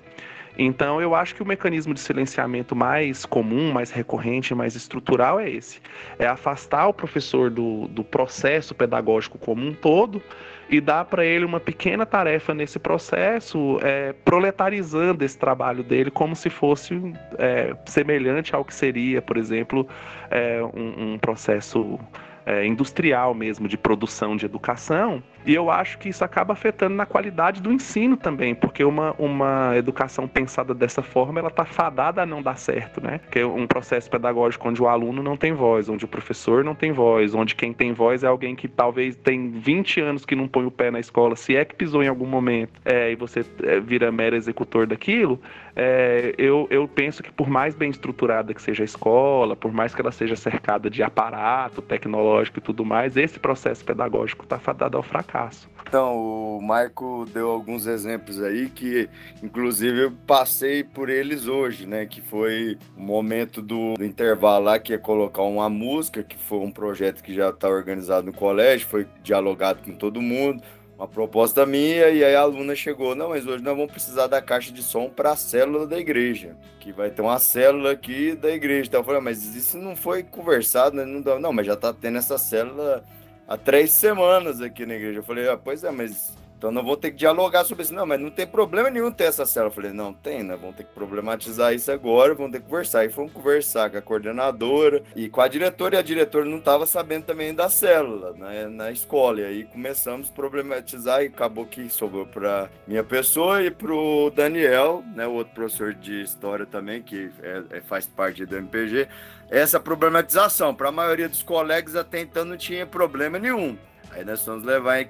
Então, 0.58 1.02
eu 1.02 1.16
acho 1.16 1.34
que 1.34 1.42
o 1.42 1.46
mecanismo 1.46 1.94
de 1.94 2.00
silenciamento 2.00 2.76
mais 2.76 3.26
comum, 3.26 3.72
mais 3.72 3.90
recorrente, 3.90 4.54
mais 4.54 4.76
estrutural 4.76 5.40
é 5.40 5.50
esse: 5.50 5.82
é 6.20 6.28
afastar 6.28 6.88
o 6.88 6.94
professor 6.94 7.50
do, 7.50 7.88
do 7.88 8.04
processo 8.04 8.76
pedagógico 8.76 9.38
como 9.40 9.66
um 9.66 9.74
todo 9.74 10.22
e 10.70 10.80
dar 10.82 11.06
para 11.06 11.26
ele 11.26 11.46
uma 11.46 11.60
pequena 11.60 12.06
tarefa 12.06 12.54
nesse 12.54 12.80
processo, 12.80 13.80
é, 13.82 14.14
proletarizando 14.26 15.24
esse 15.24 15.38
trabalho 15.38 15.84
dele 15.84 16.10
como 16.10 16.36
se 16.36 16.50
fosse 16.50 17.00
é, 17.38 17.76
semelhante 17.86 18.56
ao 18.56 18.64
que 18.64 18.74
seria, 18.74 19.22
por 19.22 19.38
exemplo, 19.38 19.88
é, 20.32 20.62
um, 20.74 21.14
um 21.14 21.18
processo 21.20 22.00
é, 22.46 22.66
industrial 22.66 23.34
mesmo 23.34 23.68
de 23.68 23.78
produção 23.78 24.36
de 24.36 24.46
educação. 24.46 25.22
E 25.46 25.54
eu 25.54 25.70
acho 25.70 25.98
que 25.98 26.10
isso 26.10 26.24
acaba 26.24 26.54
afetando 26.54 26.96
na 26.96 27.06
qualidade 27.06 27.62
do 27.62 27.72
ensino 27.72 28.16
também, 28.16 28.56
porque 28.56 28.84
uma, 28.84 29.14
uma 29.20 29.76
educação 29.76 30.28
pensada 30.28 30.74
dessa 30.74 31.02
forma, 31.02 31.40
ela 31.40 31.50
está 31.50 31.66
fadada 31.66 32.22
a 32.22 32.26
não 32.26 32.42
dar 32.42 32.58
certo, 32.58 33.02
né? 33.02 33.20
Que 33.30 33.40
é 33.40 33.46
um 33.46 33.68
processo 33.68 34.10
pedagógico 34.10 34.70
onde 34.70 34.82
o 34.82 34.88
aluno 34.88 35.22
não 35.22 35.36
tem 35.36 35.52
voz, 35.54 35.90
onde 35.90 36.06
o 36.06 36.08
professor 36.08 36.64
não 36.64 36.74
tem 36.74 36.92
voz, 36.92 37.34
onde 37.34 37.56
quem 37.56 37.74
tem 37.74 37.92
voz 37.92 38.24
é 38.24 38.28
alguém 38.28 38.56
que 38.56 38.68
talvez 38.68 39.16
tem 39.16 39.50
20 39.50 40.02
anos 40.02 40.26
que 40.26 40.36
não 40.36 40.48
põe 40.48 40.66
o 40.66 40.72
pé 40.72 40.90
na 40.90 41.00
escola, 41.00 41.36
se 41.36 41.56
é 41.56 41.66
que 41.66 41.76
pisou 41.76 42.02
em 42.04 42.08
algum 42.08 42.26
momento, 42.26 42.80
é, 42.86 43.12
e 43.12 43.16
você 43.16 43.46
é, 43.64 43.80
vira 43.80 44.12
mero 44.12 44.36
executor 44.36 44.88
daquilo, 44.88 45.40
é, 45.76 46.34
eu, 46.38 46.68
eu 46.70 46.88
penso 46.88 47.22
que 47.22 47.32
por 47.32 47.50
mais 47.50 47.76
bem 47.76 47.90
estruturada 47.90 48.54
que 48.54 48.62
seja 48.62 48.84
a 48.84 48.86
escola, 48.86 49.56
por 49.56 49.74
mais 49.74 49.94
que 49.94 50.02
ela 50.02 50.12
seja 50.12 50.36
cercada 50.36 50.90
de 50.90 51.04
aparato 51.04 51.82
tecnológico 51.82 52.60
e 52.60 52.62
tudo 52.62 52.86
mais, 52.86 53.18
esse 53.18 53.40
processo 53.40 53.84
pedagógico 53.84 54.44
está 54.44 54.60
fadado 54.60 54.96
ao 54.96 55.04
fracasso 55.04 55.33
fracasso. 55.34 55.68
Então, 55.88 56.16
o 56.58 56.62
Marco 56.62 57.26
deu 57.34 57.50
alguns 57.50 57.88
exemplos 57.88 58.42
aí 58.42 58.70
que, 58.70 59.10
inclusive, 59.42 60.04
eu 60.06 60.12
passei 60.26 60.84
por 60.84 61.10
eles 61.10 61.48
hoje, 61.48 61.86
né? 61.86 62.06
Que 62.06 62.22
foi 62.22 62.78
o 62.96 63.02
momento 63.02 63.62
do, 63.62 63.96
do 63.96 64.06
intervalo 64.06 64.66
lá, 64.66 64.80
que 64.80 64.94
é 64.94 64.98
colocar 64.98 65.42
uma 65.42 65.70
música, 65.70 66.24
que 66.24 66.38
foi 66.38 66.60
um 66.60 66.72
projeto 66.72 67.22
que 67.24 67.34
já 67.34 67.50
está 67.50 67.68
organizado 67.68 68.28
no 68.28 68.34
colégio, 68.34 68.88
foi 68.88 69.08
dialogado 69.24 69.84
com 69.84 69.94
todo 69.94 70.22
mundo 70.22 70.64
uma 70.96 71.08
proposta 71.08 71.66
minha 71.66 72.10
e 72.10 72.24
aí 72.24 72.36
a 72.36 72.42
aluna 72.42 72.76
chegou, 72.76 73.16
não, 73.16 73.30
mas 73.30 73.48
hoje 73.48 73.64
nós 73.64 73.76
vamos 73.76 73.92
precisar 73.92 74.28
da 74.28 74.40
caixa 74.40 74.72
de 74.72 74.84
som 74.84 75.10
para 75.10 75.32
a 75.32 75.36
célula 75.36 75.88
da 75.88 76.00
igreja, 76.00 76.56
que 76.80 76.94
vai 76.94 77.10
ter 77.10 77.24
uma 77.24 77.40
célula 77.40 77.92
aqui 77.92 78.36
da 78.36 78.52
igreja. 78.52 78.88
Então 78.88 79.02
eu 79.02 79.04
falei, 79.04 79.20
ah, 79.20 79.24
mas 79.24 79.56
isso 79.56 79.80
não 79.80 79.96
foi 79.96 80.22
conversado, 80.22 80.96
né? 80.96 81.04
Não, 81.04 81.40
não, 81.40 81.52
mas 81.52 81.66
já 81.66 81.74
está 81.74 81.92
tendo 81.92 82.20
essa 82.20 82.38
célula 82.38 83.04
há 83.48 83.58
três 83.58 83.92
semanas 83.92 84.62
aqui 84.62 84.86
na 84.86 84.96
igreja. 84.96 85.20
Eu 85.20 85.24
falei, 85.24 85.50
ah, 85.50 85.58
pois 85.58 85.84
é, 85.84 85.92
mas 85.92 86.34
então 86.64 86.72
nós 86.72 86.86
vamos 86.86 87.00
ter 87.02 87.12
que 87.12 87.18
dialogar 87.18 87.66
sobre 87.66 87.84
isso. 87.84 87.94
Não, 87.94 88.06
mas 88.06 88.22
não 88.22 88.32
tem 88.32 88.48
problema 88.48 88.90
nenhum 88.90 89.12
ter 89.12 89.26
essa 89.26 89.46
célula. 89.46 89.70
Eu 89.70 89.76
falei, 89.76 89.92
não 89.92 90.14
tem, 90.14 90.44
nós 90.44 90.58
vamos 90.58 90.78
ter 90.78 90.86
que 90.86 90.94
problematizar 90.94 91.74
isso 91.74 91.92
agora, 91.92 92.34
vamos 92.34 92.54
ter 92.54 92.62
que 92.62 92.68
conversar. 92.68 93.04
E 93.04 93.10
fomos 93.10 93.34
conversar 93.34 93.90
com 93.90 93.98
a 93.98 94.02
coordenadora 94.02 95.04
e 95.14 95.28
com 95.28 95.42
a 95.42 95.50
diretora, 95.50 95.98
e 95.98 96.00
a 96.00 96.02
diretora 96.02 96.46
não 96.46 96.60
estava 96.60 96.86
sabendo 96.86 97.26
também 97.26 97.54
da 97.54 97.68
célula 97.68 98.32
né, 98.32 98.68
na 98.68 98.94
escola. 98.94 99.42
E 99.42 99.46
aí 99.46 99.64
começamos 99.66 100.30
a 100.30 100.34
problematizar 100.34 101.22
e 101.22 101.26
acabou 101.26 101.66
que 101.66 101.90
sobrou 101.90 102.26
para 102.26 102.70
minha 102.88 103.04
pessoa 103.04 103.62
e 103.62 103.70
para 103.70 103.94
o 103.94 104.30
Daniel, 104.30 105.04
né, 105.14 105.28
o 105.28 105.34
outro 105.34 105.54
professor 105.54 105.94
de 105.94 106.22
história 106.22 106.66
também, 106.66 107.02
que 107.02 107.30
é, 107.42 107.64
é, 107.72 107.82
faz 107.82 108.08
parte 108.08 108.46
do 108.46 108.56
MPG, 108.56 109.10
essa 109.54 109.80
problematização. 109.80 110.74
Para 110.74 110.90
a 110.90 110.92
maioria 110.92 111.30
dos 111.30 111.44
colegas 111.44 111.96
até 111.96 112.20
então 112.20 112.44
não 112.44 112.58
tinha 112.58 112.88
problema 112.88 113.38
nenhum. 113.38 113.78
Aí 114.12 114.26
nós 114.26 114.44
vamos 114.44 114.64
levar 114.64 115.00
em 115.00 115.08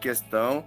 questão 0.00 0.64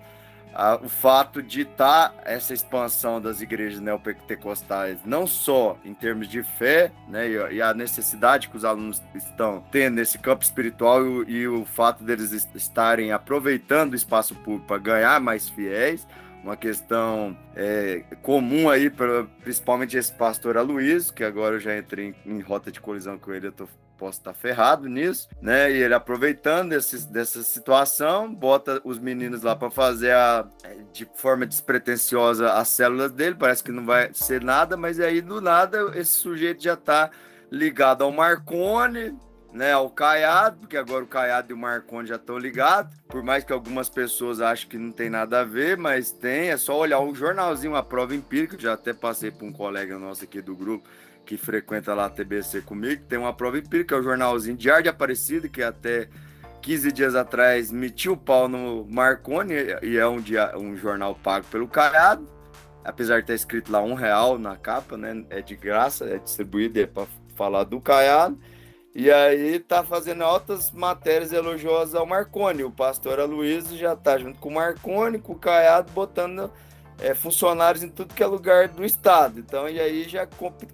a, 0.54 0.76
o 0.76 0.88
fato 0.90 1.44
de 1.44 1.62
estar 1.62 2.10
tá 2.10 2.16
essa 2.24 2.54
expansão 2.54 3.22
das 3.22 3.42
igrejas 3.42 3.80
neopentecostais, 3.80 5.00
não 5.06 5.28
só 5.28 5.78
em 5.84 5.94
termos 5.94 6.28
de 6.28 6.42
fé, 6.44 6.92
né, 7.08 7.28
e, 7.30 7.56
e, 7.56 7.62
a 7.62 7.74
necessidade 7.74 8.50
que 8.50 8.58
os 8.58 8.66
alunos 8.66 9.02
estão 9.14 9.64
tendo 9.72 9.96
nesse 9.96 10.18
campo 10.18 10.44
espiritual 10.44 11.06
e, 11.24 11.32
e 11.32 11.48
o 11.48 11.66
fato 11.66 12.04
deles 12.04 12.32
estarem 12.56 13.12
aproveitando 13.12 13.94
o 13.94 13.96
espaço 13.96 14.34
público 14.36 14.66
para 14.66 14.78
ganhar 14.78 15.20
mais 15.20 15.48
fiéis, 15.48 16.08
uma 16.50 16.58
questão 16.58 17.38
é, 17.56 18.04
comum 18.24 18.70
aí, 18.70 18.90
pra, 18.90 19.26
principalmente 19.44 19.96
esse 19.96 20.12
pastor 20.12 20.58
Aloysio, 20.58 21.14
que 21.14 21.24
agora 21.24 21.56
eu 21.56 21.60
já 21.60 21.78
entrei 21.78 22.16
em, 22.26 22.38
em 22.38 22.42
rota 22.42 22.72
de 22.72 22.82
colisão 22.82 23.18
com 23.20 23.34
ele, 23.34 23.48
eu 23.48 23.52
tô 23.52 23.68
posso 24.00 24.20
estar 24.20 24.34
ferrado 24.34 24.88
nisso, 24.88 25.28
né? 25.42 25.70
E 25.70 25.76
ele 25.76 25.94
aproveitando 25.94 26.70
desse, 26.70 27.06
dessa 27.10 27.44
situação, 27.44 28.34
bota 28.34 28.82
os 28.86 28.98
meninos 28.98 29.44
lá 29.44 29.58
para 29.58 29.70
fazer 29.70 30.14
a, 30.14 30.48
de 30.94 31.06
forma 31.16 31.46
despretensiosa 31.46 32.54
as 32.54 32.70
células 32.70 33.12
dele, 33.12 33.36
parece 33.38 33.62
que 33.62 33.74
não 33.74 33.86
vai 33.86 34.10
ser 34.14 34.42
nada, 34.42 34.78
mas 34.78 35.02
aí 35.02 35.20
do 35.20 35.42
nada 35.42 35.92
esse 35.96 36.12
sujeito 36.12 36.64
já 36.64 36.76
está 36.76 37.12
ligado 37.52 38.04
ao 38.04 38.12
Marconi, 38.12 39.18
né, 39.52 39.74
ao 39.74 39.90
Caiado, 39.90 40.58
porque 40.60 40.78
agora 40.78 41.04
o 41.04 41.08
Caiado 41.08 41.52
e 41.52 41.54
o 41.54 41.58
Marconi 41.58 42.08
já 42.08 42.16
estão 42.16 42.38
ligados, 42.38 42.96
por 43.08 43.24
mais 43.24 43.44
que 43.44 43.52
algumas 43.52 43.90
pessoas 43.90 44.42
achem 44.42 44.70
que 44.70 44.78
não 44.78 44.92
tem 44.92 45.10
nada 45.10 45.42
a 45.42 45.44
ver, 45.44 45.78
mas 45.78 46.12
tem, 46.12 46.50
é 46.50 46.58
só 46.58 46.78
olhar 46.78 47.00
o 47.00 47.16
jornalzinho, 47.16 47.76
a 47.76 47.84
prova 47.84 48.16
empírica, 48.16 48.58
já 48.60 48.74
até 48.74 48.94
passei 48.94 49.32
para 49.32 49.46
um 49.46 49.52
colega 49.52 49.98
nosso 49.98 50.24
aqui 50.24 50.42
do 50.42 50.56
grupo, 50.56 50.88
que 51.26 51.38
frequenta 51.38 51.94
lá 51.94 52.06
a 52.06 52.10
TBC 52.10 52.62
comigo, 52.62 53.04
tem 53.06 53.18
uma 53.18 53.34
prova 53.34 53.58
empírica, 53.58 53.96
é 53.96 54.00
o 54.00 54.04
jornalzinho 54.04 54.56
Diário 54.56 54.84
de 54.84 54.90
Aparecido, 54.90 55.50
que 55.50 55.64
até 55.64 56.10
15 56.62 56.92
dias 56.92 57.16
atrás 57.16 57.72
metiu 57.72 58.14
o 58.14 58.18
pau 58.18 58.48
no 58.48 58.86
Marconi, 58.88 59.54
e 59.82 59.98
é 59.98 60.08
um, 60.08 60.20
dia, 60.20 60.56
um 60.58 60.76
jornal 60.76 61.16
pago 61.16 61.46
pelo 61.48 61.68
Caiado, 61.68 62.28
apesar 62.84 63.22
de 63.22 63.28
ter 63.28 63.34
escrito 63.34 63.72
lá 63.72 63.82
um 63.82 63.94
real 63.94 64.38
na 64.38 64.56
capa, 64.56 64.98
né? 64.98 65.24
É 65.30 65.42
de 65.42 65.56
graça, 65.56 66.06
é 66.06 66.18
distribuído 66.18 66.80
é 66.80 66.86
para 66.86 67.08
falar 67.36 67.64
do 67.64 67.80
Caiado. 67.80 68.38
E 68.94 69.12
aí 69.12 69.60
tá 69.60 69.84
fazendo 69.84 70.24
altas 70.24 70.72
matérias 70.72 71.32
elogiosas 71.32 71.96
ao 71.96 72.06
Marconi. 72.06 72.64
O 72.64 72.72
pastor 72.72 73.20
Aloysio 73.20 73.78
já 73.78 73.96
tá 73.96 74.18
junto 74.18 74.40
com 74.40 74.50
o 74.50 74.54
Marconi, 74.54 75.20
com 75.20 75.34
o 75.34 75.40
Caiado, 75.40 75.92
botando 75.92 76.52
é, 77.00 77.14
funcionários 77.14 77.84
em 77.84 77.90
tudo 77.90 78.14
que 78.14 78.24
é 78.24 78.26
lugar 78.26 78.68
do 78.68 78.84
estado. 78.84 79.40
Então, 79.40 79.70
e 79.70 79.80
aí 79.80 80.08
já 80.08 80.28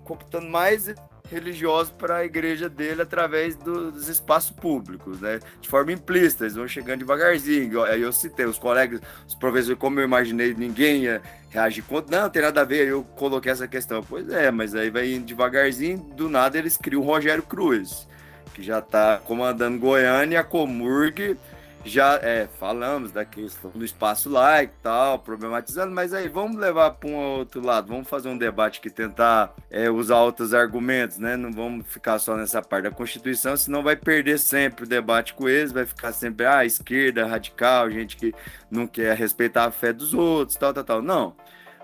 computando 0.03 0.47
mais 0.47 0.93
religiosos 1.31 1.91
para 1.91 2.17
a 2.17 2.25
igreja 2.25 2.69
dele 2.69 3.01
através 3.01 3.55
do, 3.55 3.91
dos 3.91 4.07
espaços 4.07 4.51
públicos, 4.51 5.19
né? 5.19 5.39
De 5.59 5.67
forma 5.67 5.91
implícita, 5.91 6.43
eles 6.43 6.55
vão 6.55 6.67
chegando 6.67 6.99
devagarzinho. 6.99 7.83
Aí 7.83 8.01
eu 8.01 8.11
citei 8.11 8.45
os 8.45 8.57
colegas, 8.57 9.01
os 9.27 9.35
professores, 9.35 9.77
como 9.77 9.99
eu 9.99 10.05
imaginei, 10.05 10.53
ninguém 10.53 11.03
ia 11.03 11.21
reagir 11.49 11.83
contra. 11.83 12.21
Não, 12.21 12.29
tem 12.29 12.41
nada 12.41 12.61
a 12.61 12.65
ver, 12.65 12.87
eu 12.87 13.03
coloquei 13.15 13.51
essa 13.51 13.67
questão. 13.67 14.03
Pois 14.03 14.29
é, 14.29 14.51
mas 14.51 14.75
aí 14.75 14.89
vai 14.89 15.11
indo 15.11 15.25
devagarzinho, 15.25 15.97
do 15.97 16.29
nada 16.29 16.57
eles 16.57 16.77
criam 16.77 17.01
o 17.01 17.05
Rogério 17.05 17.43
Cruz, 17.43 18.07
que 18.53 18.61
já 18.61 18.79
está 18.79 19.17
comandando 19.17 19.79
Goiânia, 19.79 20.39
a 20.39 20.43
Comurg 20.43 21.37
já 21.85 22.15
é, 22.15 22.47
falamos 22.59 23.11
da 23.11 23.23
questão 23.23 23.69
do 23.69 23.85
espaço 23.85 24.29
laico 24.29 24.73
e 24.73 24.83
tal, 24.83 25.19
problematizando, 25.19 25.93
mas 25.93 26.13
aí 26.13 26.27
vamos 26.27 26.57
levar 26.57 26.91
para 26.91 27.09
um 27.09 27.15
outro 27.15 27.61
lado, 27.61 27.87
vamos 27.87 28.09
fazer 28.09 28.27
um 28.27 28.37
debate 28.37 28.81
que 28.81 28.89
tentar 28.89 29.53
é, 29.69 29.89
usar 29.89 30.19
outros 30.21 30.53
argumentos, 30.53 31.19
né? 31.19 31.37
Não 31.37 31.51
vamos 31.51 31.85
ficar 31.87 32.17
só 32.17 32.35
nessa 32.35 32.61
parte 32.61 32.85
da 32.85 32.91
Constituição, 32.91 33.55
senão 33.55 33.83
vai 33.83 33.95
perder 33.95 34.39
sempre 34.39 34.85
o 34.85 34.87
debate 34.87 35.35
com 35.35 35.47
eles, 35.47 35.71
vai 35.71 35.85
ficar 35.85 36.11
sempre, 36.11 36.45
ah, 36.45 36.65
esquerda, 36.65 37.27
radical, 37.27 37.89
gente 37.91 38.17
que 38.17 38.33
não 38.69 38.87
quer 38.87 39.15
respeitar 39.15 39.65
a 39.65 39.71
fé 39.71 39.93
dos 39.93 40.13
outros, 40.13 40.57
tal, 40.57 40.73
tal, 40.73 40.83
tal. 40.83 41.01
Não. 41.01 41.35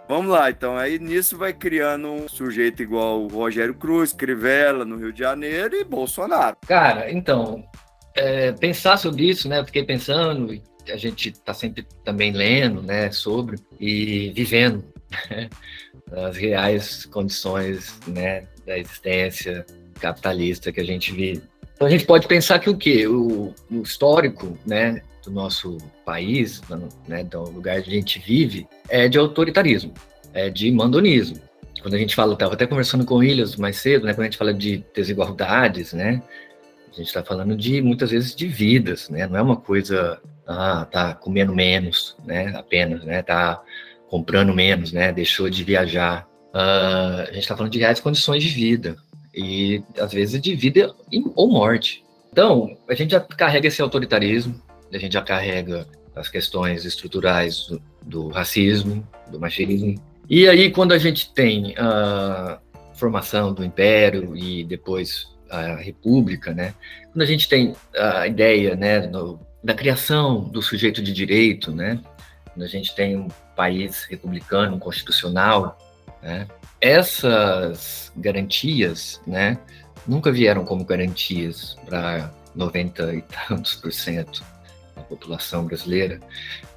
Vamos 0.08 0.32
lá, 0.32 0.50
então 0.50 0.78
aí 0.78 1.00
nisso 1.00 1.38
vai 1.38 1.54
criando 1.54 2.12
um 2.12 2.28
sujeito 2.28 2.84
igual 2.84 3.22
o 3.22 3.28
Rogério 3.28 3.74
Cruz, 3.74 4.12
Crivella 4.12 4.84
no 4.84 4.98
Rio 4.98 5.14
de 5.14 5.20
Janeiro 5.20 5.76
e 5.76 5.86
Bolsonaro. 5.86 6.58
Cara, 6.68 7.10
então, 7.10 7.64
é, 8.16 8.52
pensar 8.52 8.98
sobre 8.98 9.30
isso, 9.30 9.48
né? 9.48 9.60
Eu 9.60 9.66
fiquei 9.66 9.84
pensando, 9.84 10.60
a 10.90 10.98
gente 10.98 11.30
está 11.30 11.54
sempre 11.54 11.86
também 12.04 12.32
lendo, 12.32 12.82
né, 12.82 13.12
sobre 13.12 13.58
e 13.80 14.32
vivendo 14.32 14.84
né, 15.30 15.50
as 16.12 16.38
reais 16.38 17.06
condições, 17.06 18.00
né, 18.08 18.48
da 18.66 18.78
existência 18.78 19.66
capitalista 20.00 20.72
que 20.72 20.80
a 20.80 20.86
gente 20.86 21.14
vive. 21.14 21.44
Então 21.76 21.88
a 21.88 21.92
gente 21.92 22.06
pode 22.06 22.28
pensar 22.28 22.60
que 22.60 22.70
o 22.70 22.78
que 22.78 23.08
o, 23.08 23.54
o, 23.72 23.82
histórico, 23.82 24.58
né, 24.66 25.02
do 25.24 25.32
nosso 25.32 25.78
país, 26.06 26.62
né, 27.08 27.24
do 27.24 27.44
lugar 27.44 27.80
onde 27.80 27.90
a 27.90 27.94
gente 27.94 28.20
vive, 28.20 28.68
é 28.90 29.08
de 29.08 29.18
autoritarismo, 29.18 29.94
é 30.34 30.50
de 30.50 30.72
mandonismo. 30.72 31.40
Quando 31.82 31.96
a 31.96 31.98
gente 31.98 32.14
fala, 32.14 32.34
estava 32.34 32.54
até 32.54 32.68
conversando 32.68 33.04
com 33.06 33.16
o 33.16 33.18
Williams 33.18 33.56
mais 33.56 33.78
cedo, 33.78 34.06
né, 34.06 34.14
quando 34.14 34.22
a 34.22 34.26
gente 34.26 34.38
fala 34.38 34.54
de 34.54 34.84
desigualdades, 34.94 35.94
né, 35.94 36.22
a 36.92 36.96
gente 36.96 37.08
está 37.08 37.24
falando 37.24 37.56
de 37.56 37.82
muitas 37.82 38.12
vezes 38.12 38.36
de 38.36 38.48
vidas, 38.48 39.10
né? 39.10 39.26
Não 39.26 39.38
é 39.38 39.42
uma 39.42 39.56
coisa, 39.56 40.20
ah, 40.46 40.86
tá 40.92 41.14
comendo 41.14 41.56
menos, 41.56 42.18
né? 42.26 42.54
Apenas, 42.56 43.04
né? 43.06 43.22
Tá 43.24 43.62
comprando 44.10 44.54
menos, 44.54 44.92
né? 44.92 45.12
Deixou 45.12 45.50
de 45.50 45.64
viajar. 45.64 46.28
Uh, 46.54 47.22
a 47.22 47.32
gente 47.32 47.40
está 47.40 47.56
falando 47.56 47.72
de 47.72 47.80
reais 47.80 48.02
condições 48.02 48.44
de 48.44 48.50
vida 48.50 48.98
e 49.34 49.82
às 49.98 50.12
vezes 50.12 50.42
de 50.42 50.54
vida 50.54 50.94
ou 51.34 51.50
morte. 51.50 52.04
Então, 52.30 52.78
a 52.90 52.94
gente 52.94 53.12
já 53.12 53.22
carrega 53.22 53.70
esse 53.70 53.82
autoritarismo, 53.82 54.62
a 54.92 54.98
gente 54.98 55.14
já 55.14 55.22
carrega 55.22 55.88
as 56.14 56.28
questões 56.28 56.84
estruturais 56.84 57.68
do, 57.68 57.82
do 58.02 58.28
racismo, 58.28 59.08
do 59.30 59.40
machismo. 59.40 59.96
E 60.30 60.48
aí, 60.48 60.70
quando 60.72 60.92
a 60.92 60.98
gente 60.98 61.34
tem 61.34 61.74
a 61.78 62.60
formação 62.96 63.54
do 63.54 63.64
império 63.64 64.36
e 64.36 64.66
depois 64.66 65.31
a 65.52 65.76
república, 65.76 66.54
né? 66.54 66.74
Quando 67.12 67.22
a 67.22 67.26
gente 67.26 67.48
tem 67.48 67.76
a 67.96 68.26
ideia, 68.26 68.76
né, 68.76 69.02
no, 69.08 69.40
da 69.64 69.74
criação 69.74 70.42
do 70.42 70.62
sujeito 70.62 71.02
de 71.02 71.12
direito, 71.12 71.72
né? 71.72 72.00
Quando 72.54 72.64
a 72.64 72.68
gente 72.68 72.96
tem 72.96 73.18
um 73.18 73.28
país 73.56 74.06
republicano, 74.06 74.80
constitucional, 74.80 75.78
né? 76.22 76.48
Essas 76.80 78.12
garantias, 78.16 79.22
né? 79.28 79.58
Nunca 80.08 80.32
vieram 80.32 80.66
como 80.66 80.84
garantias 80.84 81.78
para 81.86 82.32
90 82.56 83.14
e 83.14 83.22
tantos 83.48 83.76
por 83.76 83.94
cento 83.94 84.44
da 84.96 85.02
população 85.04 85.66
brasileira. 85.66 86.20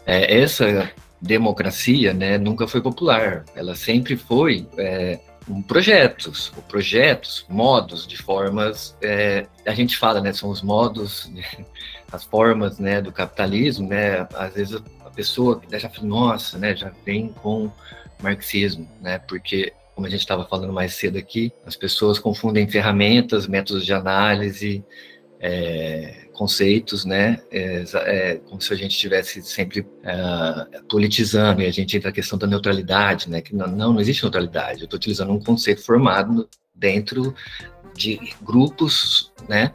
É, 0.07 0.41
essa 0.41 0.91
democracia, 1.21 2.13
né, 2.13 2.37
nunca 2.37 2.69
foi 2.69 2.83
popular. 2.83 3.45
Ela 3.55 3.75
sempre 3.75 4.17
foi 4.17 4.67
é, 4.77 5.19
projetos, 5.67 6.53
projetos, 6.69 7.45
modos 7.49 8.07
de 8.07 8.17
formas. 8.17 8.97
É, 9.03 9.47
a 9.67 9.75
gente 9.75 9.97
fala, 9.97 10.21
né? 10.21 10.33
São 10.33 10.51
os 10.51 10.63
modos, 10.63 11.31
as 12.11 12.25
formas, 12.25 12.79
né, 12.79 13.01
do 13.01 13.13
capitalismo, 13.13 13.89
né? 13.89 14.27
Às 14.35 14.55
vezes 14.55 14.83
a 15.05 15.11
pessoa 15.11 15.61
já 15.73 15.89
fala, 15.89 16.07
nossa, 16.07 16.59
né? 16.59 16.75
Já 16.75 16.93
vem 17.05 17.29
com 17.29 17.71
marxismo, 18.23 18.89
né? 19.01 19.19
Porque 19.19 19.73
como 19.95 20.07
a 20.07 20.11
gente 20.11 20.21
estava 20.21 20.45
falando 20.45 20.73
mais 20.73 20.95
cedo 20.95 21.19
aqui, 21.19 21.53
as 21.65 21.77
pessoas 21.77 22.19
confundem 22.19 22.69
ferramentas, 22.69 23.47
métodos 23.47 23.87
de 23.87 23.93
análise, 23.93 24.85
é, 25.39 26.24
conceitos, 26.35 27.05
né? 27.05 27.41
É, 27.51 27.85
é, 27.95 28.37
como 28.37 28.61
se 28.61 28.73
a 28.73 28.77
gente 28.77 28.93
estivesse 28.93 29.43
sempre 29.43 29.87
é, 30.03 30.81
politizando, 30.89 31.63
e 31.63 31.67
a 31.67 31.71
gente 31.71 31.97
entra 31.97 32.11
na 32.11 32.15
questão 32.15 32.39
da 32.39 32.47
neutralidade, 32.47 33.31
né? 33.31 33.41
Que 33.41 33.55
não, 33.55 33.67
não 33.67 34.01
existe 34.01 34.23
neutralidade. 34.23 34.81
Eu 34.81 34.85
estou 34.85 34.99
utilizando 34.99 35.33
um 35.33 35.41
conceito 35.41 35.83
formado 35.83 36.49
dentro 36.75 37.35
de 37.95 38.19
grupos, 38.43 39.33
né? 39.49 39.71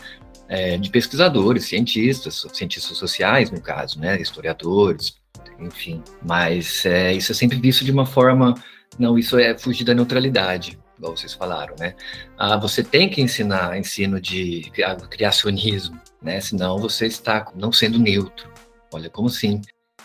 É, 0.47 0.77
de 0.77 0.89
pesquisadores, 0.89 1.65
cientistas, 1.65 2.45
cientistas 2.53 2.97
sociais, 2.97 3.51
no 3.51 3.61
caso, 3.61 3.99
né? 3.99 4.19
Historiadores, 4.21 5.15
enfim. 5.59 6.03
Mas 6.21 6.85
é, 6.85 7.13
isso 7.13 7.31
é 7.31 7.35
sempre 7.35 7.59
visto 7.59 7.85
de 7.85 7.91
uma 7.91 8.05
forma, 8.05 8.55
não, 8.97 9.17
isso 9.17 9.37
é 9.37 9.57
fugir 9.57 9.85
da 9.85 9.93
neutralidade 9.93 10.77
igual 10.99 11.15
vocês 11.15 11.33
falaram, 11.33 11.73
né? 11.79 11.95
Ah, 12.37 12.57
você 12.57 12.83
tem 12.83 13.09
que 13.09 13.21
ensinar 13.21 13.77
ensino 13.77 14.19
de 14.19 14.69
criacionismo, 15.09 15.97
né? 16.21 16.39
Senão 16.41 16.77
você 16.77 17.05
está 17.05 17.51
não 17.55 17.71
sendo 17.71 17.99
neutro. 17.99 18.51
Olha 18.93 19.09
como 19.09 19.29
sim. 19.29 19.61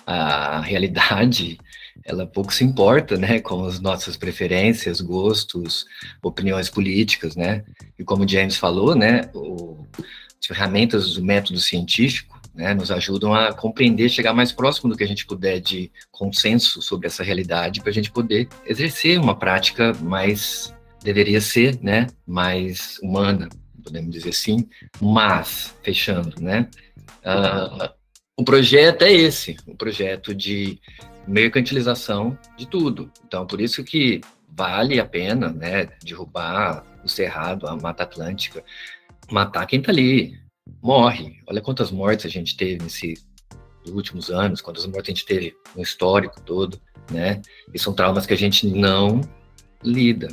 A 0.07 0.61
realidade, 0.61 1.59
ela 2.05 2.27
pouco 2.27 2.53
se 2.53 2.63
importa, 2.63 3.17
né, 3.17 3.41
com 3.41 3.65
as 3.65 3.81
nossas 3.81 4.17
preferências, 4.17 5.01
gostos, 5.01 5.87
opiniões 6.23 6.69
políticas, 6.69 7.35
né? 7.35 7.65
E 7.99 8.05
como 8.05 8.25
o 8.25 8.29
James 8.29 8.57
falou, 8.57 8.95
né, 8.95 9.31
o, 9.35 9.87
as 9.99 10.47
ferramentas 10.47 11.15
do 11.15 11.25
método 11.25 11.59
científico, 11.59 12.39
né, 12.55 12.75
nos 12.75 12.91
ajudam 12.91 13.35
a 13.35 13.53
compreender, 13.55 14.09
chegar 14.09 14.35
mais 14.35 14.53
próximo 14.53 14.91
do 14.91 14.97
que 14.97 15.03
a 15.03 15.09
gente 15.09 15.27
puder 15.27 15.59
de 15.59 15.91
consenso 16.11 16.83
sobre 16.83 17.07
essa 17.07 17.25
realidade, 17.25 17.81
para 17.81 17.91
a 17.91 17.95
gente 17.95 18.13
poder 18.13 18.49
exercer 18.67 19.19
uma 19.19 19.35
prática 19.35 19.93
mais 19.95 20.73
deveria 21.03 21.41
ser, 21.41 21.79
né, 21.83 22.07
mais 22.27 22.99
humana, 23.03 23.49
podemos 23.85 24.11
dizer 24.11 24.31
assim, 24.31 24.69
mas, 25.01 25.77
fechando, 25.83 26.41
né, 26.41 26.69
uh, 27.25 27.93
o 28.37 28.45
projeto 28.45 29.03
é 29.03 29.13
esse, 29.13 29.57
o 29.67 29.77
projeto 29.77 30.35
de 30.35 30.81
mercantilização 31.27 32.37
de 32.57 32.67
tudo. 32.67 33.11
Então, 33.25 33.47
por 33.47 33.61
isso 33.61 33.85
que 33.85 34.21
vale 34.49 34.99
a 34.99 35.05
pena, 35.05 35.51
né, 35.51 35.89
derrubar 36.03 36.85
o 37.05 37.09
Cerrado, 37.09 37.67
a 37.67 37.77
Mata 37.77 38.03
Atlântica, 38.03 38.65
matar 39.31 39.67
quem 39.67 39.81
tá 39.81 39.93
ali, 39.93 40.39
morre. 40.83 41.41
Olha 41.47 41.61
quantas 41.61 41.91
mortes 41.91 42.27
a 42.27 42.29
gente 42.29 42.57
teve 42.57 42.83
nesses 42.83 43.27
últimos 43.87 44.31
anos, 44.31 44.61
quantas 44.61 44.87
mortes 44.87 45.09
a 45.09 45.15
gente 45.15 45.27
teve 45.27 45.55
no 45.77 45.83
histórico 45.83 46.41
todo, 46.41 46.81
né? 47.11 47.43
E 47.73 47.79
são 47.79 47.93
traumas 47.93 48.27
que 48.27 48.33
a 48.33 48.37
gente 48.37 48.67
não 48.67 49.21
lida 49.83 50.29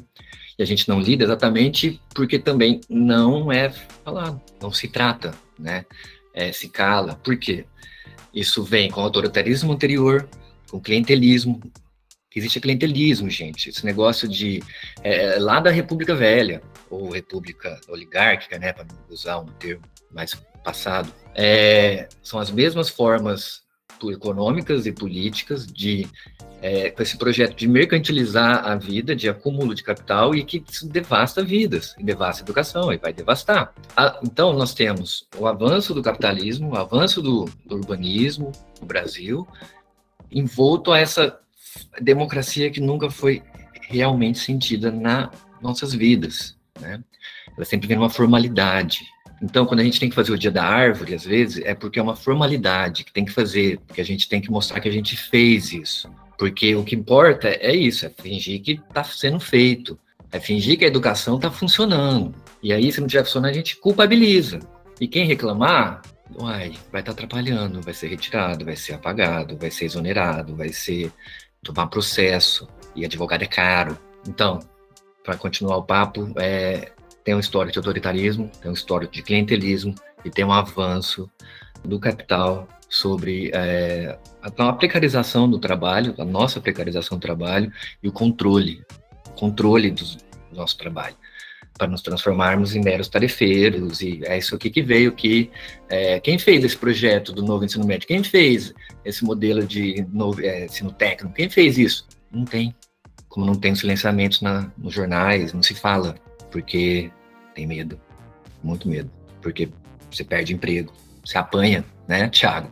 a 0.61 0.65
gente 0.65 0.87
não 0.87 0.99
lida 0.99 1.23
exatamente 1.23 2.01
porque 2.13 2.37
também 2.37 2.81
não 2.89 3.51
é 3.51 3.69
falado, 4.03 4.41
não 4.61 4.71
se 4.71 4.87
trata, 4.87 5.33
né? 5.57 5.85
É, 6.33 6.51
se 6.51 6.69
cala. 6.69 7.15
Por 7.15 7.37
quê? 7.37 7.65
Isso 8.33 8.63
vem 8.63 8.89
com 8.89 9.01
autoritarismo 9.01 9.71
anterior, 9.71 10.27
com 10.69 10.79
clientelismo. 10.79 11.59
Existe 12.33 12.61
clientelismo, 12.61 13.29
gente. 13.29 13.69
Esse 13.69 13.85
negócio 13.85 14.27
de. 14.27 14.63
É, 15.03 15.37
lá 15.37 15.59
da 15.59 15.69
República 15.69 16.15
Velha, 16.15 16.61
ou 16.89 17.09
República 17.09 17.79
Oligárquica, 17.89 18.57
né, 18.57 18.71
para 18.71 18.87
usar 19.09 19.39
um 19.39 19.45
termo 19.45 19.83
mais 20.09 20.33
passado, 20.63 21.13
é, 21.35 22.07
são 22.21 22.39
as 22.39 22.51
mesmas 22.51 22.89
formas 22.89 23.61
econômicas 24.09 24.85
e 24.85 24.91
políticas 24.91 25.67
de 25.67 26.07
é, 26.61 26.91
com 26.91 27.01
esse 27.01 27.17
projeto 27.17 27.55
de 27.55 27.67
mercantilizar 27.67 28.65
a 28.65 28.75
vida, 28.75 29.15
de 29.15 29.27
acúmulo 29.27 29.73
de 29.73 29.83
capital 29.83 30.35
e 30.35 30.43
que 30.43 30.63
devasta 30.83 31.43
vidas, 31.43 31.95
e 31.97 32.03
devasta 32.03 32.43
a 32.43 32.45
educação, 32.45 32.93
e 32.93 32.97
vai 32.97 33.11
devastar. 33.11 33.73
Ah, 33.97 34.19
então, 34.23 34.53
nós 34.53 34.73
temos 34.73 35.27
o 35.37 35.47
avanço 35.47 35.93
do 35.93 36.03
capitalismo, 36.03 36.73
o 36.73 36.77
avanço 36.77 37.21
do, 37.21 37.45
do 37.65 37.77
urbanismo 37.77 38.51
no 38.79 38.85
Brasil, 38.85 39.47
envolto 40.31 40.91
a 40.91 40.99
essa 40.99 41.39
democracia 41.99 42.69
que 42.69 42.79
nunca 42.79 43.09
foi 43.09 43.41
realmente 43.89 44.37
sentida 44.37 44.91
nas 44.91 45.29
nossas 45.61 45.93
vidas, 45.93 46.55
né? 46.79 47.03
Ela 47.57 47.65
sempre 47.65 47.87
vem 47.87 47.97
uma 47.97 48.09
formalidade, 48.09 49.01
então, 49.41 49.65
quando 49.65 49.79
a 49.79 49.83
gente 49.83 49.99
tem 49.99 50.07
que 50.07 50.15
fazer 50.15 50.31
o 50.31 50.37
dia 50.37 50.51
da 50.51 50.63
árvore, 50.63 51.15
às 51.15 51.25
vezes, 51.25 51.63
é 51.65 51.73
porque 51.73 51.97
é 51.97 52.03
uma 52.03 52.15
formalidade 52.15 53.03
que 53.03 53.11
tem 53.11 53.25
que 53.25 53.31
fazer, 53.31 53.79
porque 53.87 53.99
a 53.99 54.05
gente 54.05 54.29
tem 54.29 54.39
que 54.39 54.51
mostrar 54.51 54.79
que 54.79 54.87
a 54.87 54.91
gente 54.91 55.17
fez 55.17 55.73
isso. 55.73 56.07
Porque 56.37 56.75
o 56.75 56.83
que 56.83 56.95
importa 56.95 57.47
é 57.47 57.75
isso, 57.75 58.05
é 58.05 58.09
fingir 58.09 58.61
que 58.61 58.73
está 58.73 59.03
sendo 59.03 59.39
feito. 59.39 59.97
É 60.31 60.39
fingir 60.39 60.77
que 60.77 60.85
a 60.85 60.87
educação 60.87 61.37
está 61.37 61.49
funcionando. 61.49 62.35
E 62.61 62.71
aí, 62.71 62.91
se 62.91 62.99
não 62.99 63.07
estiver 63.07 63.23
funcionando, 63.23 63.49
a 63.49 63.53
gente 63.53 63.77
culpabiliza. 63.77 64.59
E 64.99 65.07
quem 65.07 65.25
reclamar, 65.25 66.03
uai, 66.39 66.73
vai 66.91 67.01
estar 67.01 67.11
tá 67.13 67.23
atrapalhando, 67.23 67.81
vai 67.81 67.95
ser 67.95 68.07
retirado, 68.07 68.63
vai 68.63 68.75
ser 68.75 68.93
apagado, 68.93 69.57
vai 69.57 69.71
ser 69.71 69.85
exonerado, 69.85 70.55
vai 70.55 70.69
ser 70.69 71.11
tomar 71.63 71.87
processo. 71.87 72.67
E 72.95 73.03
advogado 73.03 73.41
é 73.41 73.47
caro. 73.47 73.97
Então, 74.27 74.59
para 75.23 75.35
continuar 75.35 75.77
o 75.77 75.83
papo, 75.83 76.31
é, 76.37 76.91
tem 77.23 77.33
uma 77.33 77.41
história 77.41 77.71
de 77.71 77.77
autoritarismo, 77.77 78.49
tem 78.61 78.69
uma 78.71 78.75
história 78.75 79.07
de 79.07 79.21
clientelismo 79.21 79.93
e 80.23 80.29
tem 80.29 80.45
um 80.45 80.51
avanço 80.51 81.29
do 81.83 81.99
capital 81.99 82.67
sobre 82.89 83.51
é, 83.53 84.17
a, 84.41 84.73
precarização 84.73 85.49
do 85.49 85.57
trabalho, 85.57 86.13
a 86.17 86.25
nossa 86.25 86.59
precarização 86.59 87.17
do 87.17 87.21
trabalho 87.21 87.71
e 88.03 88.07
o 88.07 88.11
controle, 88.11 88.83
o 89.29 89.31
controle 89.31 89.91
do, 89.91 90.03
nosso 90.51 90.77
trabalho, 90.77 91.15
para 91.77 91.87
nos 91.87 92.01
transformarmos 92.01 92.75
em 92.75 92.83
meros 92.83 93.07
tarefeiros, 93.07 94.01
e 94.01 94.21
é 94.25 94.37
isso 94.37 94.53
aqui 94.53 94.69
que 94.69 94.81
veio 94.81 95.13
que, 95.13 95.49
é, 95.89 96.19
quem 96.19 96.37
fez 96.37 96.63
esse 96.63 96.75
projeto 96.75 97.31
do 97.31 97.41
novo 97.41 97.63
ensino 97.63 97.85
médio, 97.85 98.07
quem 98.07 98.23
fez 98.23 98.73
esse 99.05 99.23
modelo 99.23 99.65
de 99.65 100.05
novo, 100.11 100.41
é, 100.41 100.65
ensino 100.65 100.91
técnico, 100.91 101.33
quem 101.33 101.49
fez 101.49 101.77
isso? 101.77 102.05
Não 102.29 102.43
tem, 102.43 102.75
como 103.29 103.45
não 103.45 103.55
tem 103.55 103.73
silenciamentos 103.73 104.41
na, 104.41 104.69
nos 104.77 104.93
jornais, 104.93 105.53
não 105.53 105.63
se 105.63 105.73
fala, 105.73 106.15
porque 106.51 107.11
tem 107.55 107.65
medo, 107.65 107.99
muito 108.63 108.87
medo, 108.87 109.09
porque 109.41 109.69
você 110.11 110.23
perde 110.23 110.53
emprego, 110.53 110.93
você 111.23 111.37
apanha, 111.37 111.83
né, 112.07 112.29
Thiago? 112.29 112.69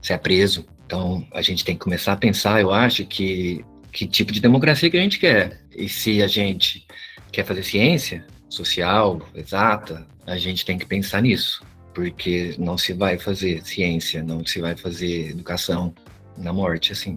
Você 0.00 0.12
é 0.12 0.18
preso. 0.18 0.66
Então, 0.86 1.26
a 1.32 1.42
gente 1.42 1.64
tem 1.64 1.74
que 1.74 1.84
começar 1.84 2.12
a 2.12 2.16
pensar, 2.16 2.60
eu 2.60 2.72
acho, 2.72 3.04
que 3.06 3.64
que 3.92 4.06
tipo 4.06 4.32
de 4.32 4.40
democracia 4.40 4.90
que 4.90 4.96
a 4.96 5.02
gente 5.02 5.18
quer. 5.18 5.60
E 5.74 5.88
se 5.88 6.22
a 6.22 6.26
gente 6.26 6.86
quer 7.32 7.44
fazer 7.44 7.62
ciência 7.62 8.24
social, 8.48 9.20
exata, 9.34 10.06
a 10.26 10.36
gente 10.36 10.64
tem 10.64 10.78
que 10.78 10.86
pensar 10.86 11.22
nisso, 11.22 11.62
porque 11.94 12.54
não 12.58 12.76
se 12.76 12.92
vai 12.92 13.18
fazer 13.18 13.64
ciência, 13.64 14.22
não 14.22 14.44
se 14.44 14.60
vai 14.60 14.76
fazer 14.76 15.30
educação 15.30 15.94
na 16.36 16.52
morte, 16.52 16.92
assim. 16.92 17.16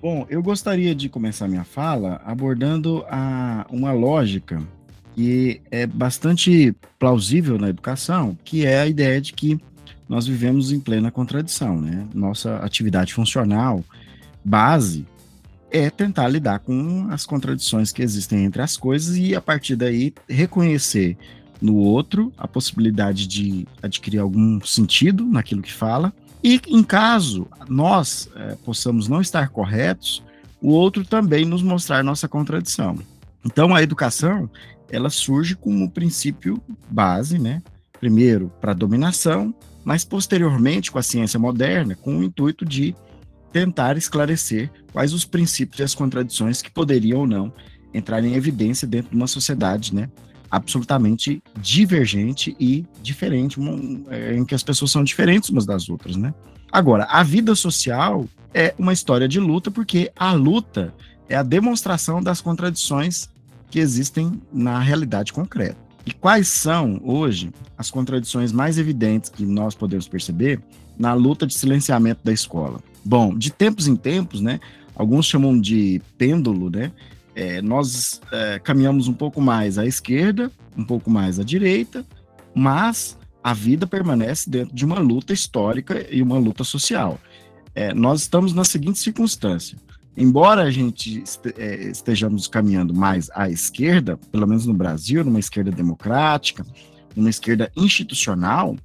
Bom, 0.00 0.26
eu 0.28 0.42
gostaria 0.42 0.94
de 0.94 1.08
começar 1.08 1.48
minha 1.48 1.64
fala 1.64 2.20
abordando 2.24 3.04
a, 3.08 3.66
uma 3.70 3.92
lógica 3.92 4.62
que 5.16 5.62
é 5.70 5.86
bastante 5.86 6.76
plausível 6.98 7.58
na 7.58 7.70
educação, 7.70 8.36
que 8.44 8.66
é 8.66 8.80
a 8.80 8.86
ideia 8.86 9.18
de 9.18 9.32
que 9.32 9.58
nós 10.06 10.26
vivemos 10.26 10.70
em 10.70 10.78
plena 10.78 11.10
contradição, 11.10 11.80
né? 11.80 12.06
Nossa 12.14 12.58
atividade 12.58 13.14
funcional 13.14 13.82
base 14.44 15.06
é 15.70 15.88
tentar 15.88 16.28
lidar 16.28 16.58
com 16.58 17.08
as 17.10 17.24
contradições 17.24 17.92
que 17.92 18.02
existem 18.02 18.44
entre 18.44 18.60
as 18.60 18.76
coisas 18.76 19.16
e 19.16 19.34
a 19.34 19.40
partir 19.40 19.74
daí 19.74 20.12
reconhecer 20.28 21.16
no 21.62 21.76
outro 21.76 22.30
a 22.36 22.46
possibilidade 22.46 23.26
de 23.26 23.66
adquirir 23.82 24.18
algum 24.18 24.60
sentido 24.60 25.24
naquilo 25.24 25.62
que 25.62 25.72
fala 25.72 26.12
e 26.44 26.60
em 26.68 26.82
caso 26.82 27.48
nós 27.68 28.28
é, 28.36 28.54
possamos 28.64 29.08
não 29.08 29.22
estar 29.22 29.48
corretos, 29.48 30.22
o 30.60 30.68
outro 30.68 31.04
também 31.04 31.46
nos 31.46 31.62
mostrar 31.62 32.04
nossa 32.04 32.28
contradição. 32.28 32.98
Então 33.44 33.74
a 33.74 33.82
educação 33.82 34.48
ela 34.90 35.10
surge 35.10 35.56
como 35.56 35.90
princípio 35.90 36.62
base, 36.90 37.38
né? 37.38 37.62
Primeiro 37.98 38.52
para 38.60 38.72
dominação, 38.72 39.54
mas 39.84 40.04
posteriormente, 40.04 40.90
com 40.90 40.98
a 40.98 41.02
ciência 41.02 41.38
moderna, 41.38 41.94
com 41.94 42.18
o 42.18 42.22
intuito 42.22 42.64
de 42.64 42.94
tentar 43.52 43.96
esclarecer 43.96 44.70
quais 44.92 45.12
os 45.12 45.24
princípios 45.24 45.80
e 45.80 45.82
as 45.82 45.94
contradições 45.94 46.60
que 46.60 46.70
poderiam 46.70 47.20
ou 47.20 47.26
não 47.26 47.52
entrar 47.94 48.22
em 48.22 48.34
evidência 48.34 48.86
dentro 48.86 49.10
de 49.10 49.16
uma 49.16 49.26
sociedade, 49.26 49.94
né, 49.94 50.10
absolutamente 50.50 51.42
divergente 51.60 52.54
e 52.60 52.84
diferente, 53.02 53.58
é, 54.10 54.36
em 54.36 54.44
que 54.44 54.54
as 54.54 54.62
pessoas 54.62 54.90
são 54.90 55.02
diferentes 55.02 55.48
umas 55.48 55.64
das 55.64 55.88
outras, 55.88 56.16
né? 56.16 56.34
Agora, 56.70 57.04
a 57.04 57.22
vida 57.22 57.54
social 57.54 58.26
é 58.52 58.74
uma 58.78 58.92
história 58.92 59.26
de 59.26 59.40
luta, 59.40 59.70
porque 59.70 60.10
a 60.16 60.32
luta 60.32 60.92
é 61.28 61.36
a 61.36 61.42
demonstração 61.42 62.22
das 62.22 62.40
contradições 62.40 63.28
que 63.70 63.78
existem 63.78 64.40
na 64.52 64.78
realidade 64.78 65.32
concreta. 65.32 65.76
E 66.04 66.12
quais 66.12 66.48
são, 66.48 67.00
hoje, 67.04 67.50
as 67.76 67.90
contradições 67.90 68.52
mais 68.52 68.78
evidentes 68.78 69.28
que 69.28 69.44
nós 69.44 69.74
podemos 69.74 70.06
perceber 70.06 70.60
na 70.96 71.12
luta 71.14 71.46
de 71.46 71.54
silenciamento 71.54 72.20
da 72.22 72.32
escola? 72.32 72.80
Bom, 73.04 73.36
de 73.36 73.50
tempos 73.50 73.88
em 73.88 73.96
tempos, 73.96 74.40
né? 74.40 74.60
Alguns 74.94 75.26
chamam 75.26 75.60
de 75.60 76.00
pêndulo, 76.16 76.70
né? 76.70 76.92
É, 77.34 77.60
nós 77.60 78.20
é, 78.32 78.58
caminhamos 78.58 79.08
um 79.08 79.12
pouco 79.12 79.40
mais 79.40 79.78
à 79.78 79.84
esquerda, 79.84 80.50
um 80.76 80.84
pouco 80.84 81.10
mais 81.10 81.38
à 81.38 81.44
direita, 81.44 82.06
mas 82.54 83.18
a 83.44 83.52
vida 83.52 83.86
permanece 83.86 84.48
dentro 84.48 84.74
de 84.74 84.84
uma 84.84 84.98
luta 84.98 85.32
histórica 85.32 86.06
e 86.10 86.22
uma 86.22 86.38
luta 86.38 86.64
social. 86.64 87.18
É, 87.74 87.92
nós 87.92 88.22
estamos 88.22 88.54
na 88.54 88.64
seguinte 88.64 88.98
circunstância: 88.98 89.76
embora 90.16 90.62
a 90.62 90.70
gente 90.70 91.22
é, 91.56 91.88
estejamos 91.88 92.48
caminhando 92.48 92.94
mais 92.94 93.30
à 93.34 93.50
esquerda, 93.50 94.16
pelo 94.32 94.46
menos 94.46 94.66
no 94.66 94.74
Brasil, 94.74 95.24
numa 95.24 95.40
esquerda 95.40 95.70
democrática, 95.70 96.64
numa 97.14 97.30
esquerda 97.30 97.70
institucional, 97.76 98.76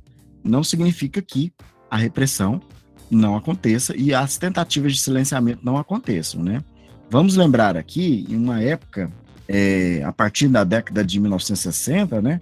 não 0.44 0.64
significa 0.64 1.22
que 1.22 1.54
a 1.90 1.98
repressão 1.98 2.62
não 3.10 3.36
aconteça 3.36 3.96
e 3.96 4.14
as 4.14 4.38
tentativas 4.38 4.94
de 4.94 5.02
silenciamento 5.02 5.60
não 5.64 5.78
aconteçam, 5.78 6.42
né? 6.42 6.64
Vamos 7.10 7.36
lembrar 7.36 7.76
aqui, 7.76 8.26
em 8.30 8.38
uma 8.38 8.62
época, 8.62 9.12
é, 9.48 10.02
a 10.06 10.14
partir 10.14 10.48
da 10.48 10.64
década 10.64 11.04
de 11.04 11.20
1960, 11.20 12.22
né? 12.22 12.40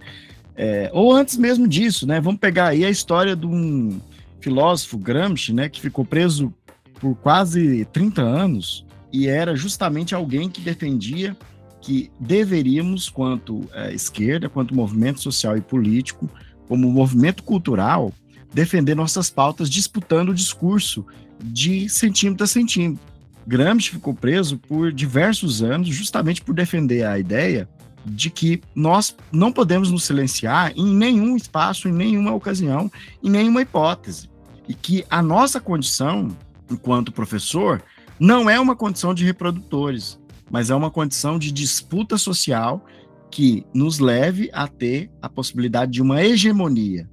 É, 0.54 0.88
ou 0.92 1.12
antes 1.12 1.36
mesmo 1.36 1.66
disso, 1.66 2.06
né? 2.06 2.20
Vamos 2.20 2.38
pegar 2.38 2.68
aí 2.68 2.84
a 2.84 2.90
história 2.90 3.34
de 3.34 3.46
um 3.46 4.00
filósofo 4.40 4.96
Gramsci, 4.96 5.52
né? 5.52 5.68
Que 5.68 5.80
ficou 5.80 6.04
preso 6.04 6.54
por 7.00 7.16
quase 7.16 7.84
30 7.86 8.22
anos 8.22 8.86
e 9.12 9.26
era 9.26 9.56
justamente 9.56 10.14
alguém 10.14 10.48
que 10.48 10.60
defendia 10.60 11.36
que 11.80 12.10
deveríamos, 12.20 13.08
quanto 13.08 13.62
é, 13.72 13.94
esquerda, 13.94 14.48
quanto 14.50 14.74
movimento 14.74 15.20
social 15.20 15.56
e 15.56 15.62
político, 15.62 16.28
como 16.68 16.90
movimento 16.90 17.42
cultural, 17.42 18.12
defender 18.52 18.94
nossas 18.94 19.30
pautas 19.30 19.70
disputando 19.70 20.28
o 20.28 20.34
discurso 20.34 21.06
de 21.42 21.88
centímetro 21.88 22.44
a 22.44 22.46
centímetro. 22.46 23.02
Gramsci 23.46 23.90
ficou 23.90 24.12
preso 24.12 24.58
por 24.58 24.92
diversos 24.92 25.62
anos 25.62 25.88
justamente 25.88 26.42
por 26.42 26.54
defender 26.54 27.04
a 27.04 27.18
ideia 27.18 27.68
de 28.04 28.30
que 28.30 28.60
nós 28.74 29.16
não 29.32 29.50
podemos 29.50 29.90
nos 29.90 30.04
silenciar 30.04 30.72
em 30.76 30.86
nenhum 30.86 31.36
espaço, 31.36 31.88
em 31.88 31.92
nenhuma 31.92 32.34
ocasião, 32.34 32.90
em 33.22 33.30
nenhuma 33.30 33.62
hipótese. 33.62 34.28
E 34.68 34.74
que 34.74 35.04
a 35.10 35.22
nossa 35.22 35.60
condição 35.60 36.28
enquanto 36.70 37.12
professor, 37.12 37.82
não 38.18 38.48
é 38.48 38.58
uma 38.60 38.76
condição 38.76 39.14
de 39.14 39.24
reprodutores, 39.24 40.20
mas 40.50 40.70
é 40.70 40.74
uma 40.74 40.90
condição 40.90 41.38
de 41.38 41.50
disputa 41.50 42.18
social 42.18 42.84
que 43.30 43.64
nos 43.72 43.98
leve 43.98 44.50
a 44.52 44.66
ter 44.66 45.10
a 45.22 45.28
possibilidade 45.28 45.92
de 45.92 46.02
uma 46.02 46.22
hegemonia, 46.22 47.08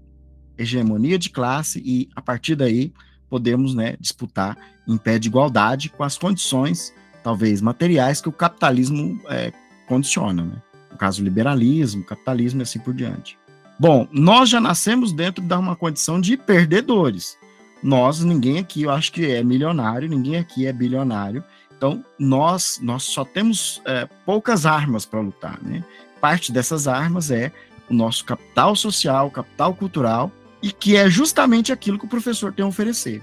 hegemonia 0.57 1.17
de 1.17 1.29
classe, 1.29 1.81
e 1.85 2.09
a 2.15 2.21
partir 2.21 2.55
daí 2.55 2.91
podemos 3.29 3.75
né, 3.75 3.95
disputar 3.99 4.57
em 4.87 4.97
pé 4.97 5.19
de 5.19 5.27
igualdade 5.27 5.89
com 5.89 6.03
as 6.03 6.17
condições, 6.17 6.93
talvez 7.23 7.61
materiais, 7.61 8.19
que 8.19 8.29
o 8.29 8.33
capitalismo 8.33 9.19
é, 9.29 9.53
condiciona. 9.87 10.43
Né? 10.43 10.61
No 10.91 10.97
caso, 10.97 11.23
liberalismo, 11.23 12.03
capitalismo 12.03 12.61
e 12.61 12.63
assim 12.63 12.79
por 12.79 12.93
diante. 12.93 13.37
Bom, 13.79 14.07
nós 14.11 14.49
já 14.49 14.59
nascemos 14.59 15.13
dentro 15.13 15.43
de 15.43 15.53
uma 15.53 15.75
condição 15.75 16.19
de 16.19 16.35
perdedores 16.35 17.37
nós, 17.81 18.23
ninguém 18.23 18.59
aqui, 18.59 18.83
eu 18.83 18.91
acho 18.91 19.11
que 19.11 19.31
é 19.31 19.43
milionário, 19.43 20.09
ninguém 20.09 20.37
aqui 20.37 20.65
é 20.65 20.73
bilionário. 20.73 21.43
Então, 21.75 22.03
nós, 22.17 22.79
nós 22.81 23.03
só 23.03 23.23
temos 23.23 23.81
é, 23.85 24.07
poucas 24.25 24.65
armas 24.65 25.05
para 25.05 25.19
lutar, 25.19 25.59
né? 25.61 25.83
Parte 26.19 26.51
dessas 26.51 26.87
armas 26.87 27.29
é 27.29 27.51
o 27.89 27.93
nosso 27.93 28.25
capital 28.25 28.75
social, 28.75 29.29
capital 29.29 29.73
cultural, 29.75 30.31
e 30.61 30.71
que 30.71 30.95
é 30.95 31.09
justamente 31.09 31.71
aquilo 31.71 31.99
que 31.99 32.05
o 32.05 32.09
professor 32.09 32.51
tem 32.51 32.65
a 32.65 32.67
oferecer. 32.67 33.21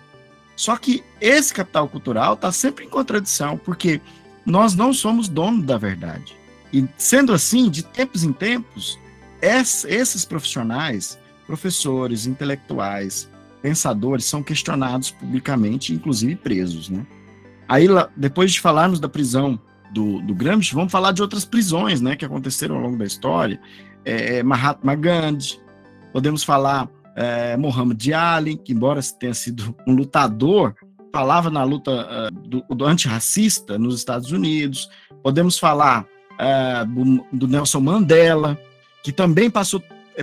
Só 0.56 0.76
que 0.76 1.02
esse 1.20 1.52
capital 1.52 1.88
cultural 1.88 2.34
está 2.34 2.52
sempre 2.52 2.84
em 2.84 2.88
contradição, 2.88 3.58
porque 3.58 4.00
nós 4.46 4.74
não 4.74 4.92
somos 4.92 5.28
donos 5.28 5.64
da 5.66 5.76
verdade. 5.76 6.36
E 6.72 6.86
sendo 6.96 7.32
assim, 7.32 7.68
de 7.68 7.82
tempos 7.82 8.22
em 8.22 8.32
tempos, 8.32 8.98
esses 9.42 10.24
profissionais, 10.24 11.18
professores, 11.46 12.26
intelectuais, 12.26 13.28
pensadores 13.64 14.26
são 14.26 14.42
questionados 14.42 15.10
publicamente, 15.10 15.94
inclusive 15.94 16.36
presos, 16.36 16.90
né? 16.90 17.06
Aí, 17.66 17.86
depois 18.14 18.52
de 18.52 18.60
falarmos 18.60 19.00
da 19.00 19.08
prisão 19.08 19.58
do, 19.90 20.20
do 20.20 20.34
Gramsci, 20.34 20.74
vamos 20.74 20.92
falar 20.92 21.12
de 21.12 21.22
outras 21.22 21.46
prisões, 21.46 21.98
né, 22.02 22.14
que 22.14 22.26
aconteceram 22.26 22.76
ao 22.76 22.82
longo 22.82 22.98
da 22.98 23.06
história. 23.06 23.58
É, 24.04 24.36
é 24.36 24.42
Mahatma 24.42 24.94
Gandhi, 24.94 25.58
podemos 26.12 26.44
falar 26.44 26.90
é, 27.16 27.56
Muhammad 27.56 28.06
Ali, 28.12 28.58
que 28.58 28.74
embora 28.74 29.00
tenha 29.18 29.32
sido 29.32 29.74
um 29.86 29.94
lutador, 29.94 30.74
falava 31.10 31.48
na 31.48 31.64
luta 31.64 31.90
uh, 31.90 32.30
do, 32.46 32.60
do 32.68 32.84
antirracista 32.84 33.78
nos 33.78 33.94
Estados 33.94 34.30
Unidos. 34.30 34.90
Podemos 35.22 35.58
falar 35.58 36.04
uh, 36.32 36.84
do, 36.84 37.24
do, 37.32 37.48
Nelson 37.48 37.80
Mandela, 37.80 38.58
que 39.02 39.10
também 39.10 39.48
passou 39.48 39.82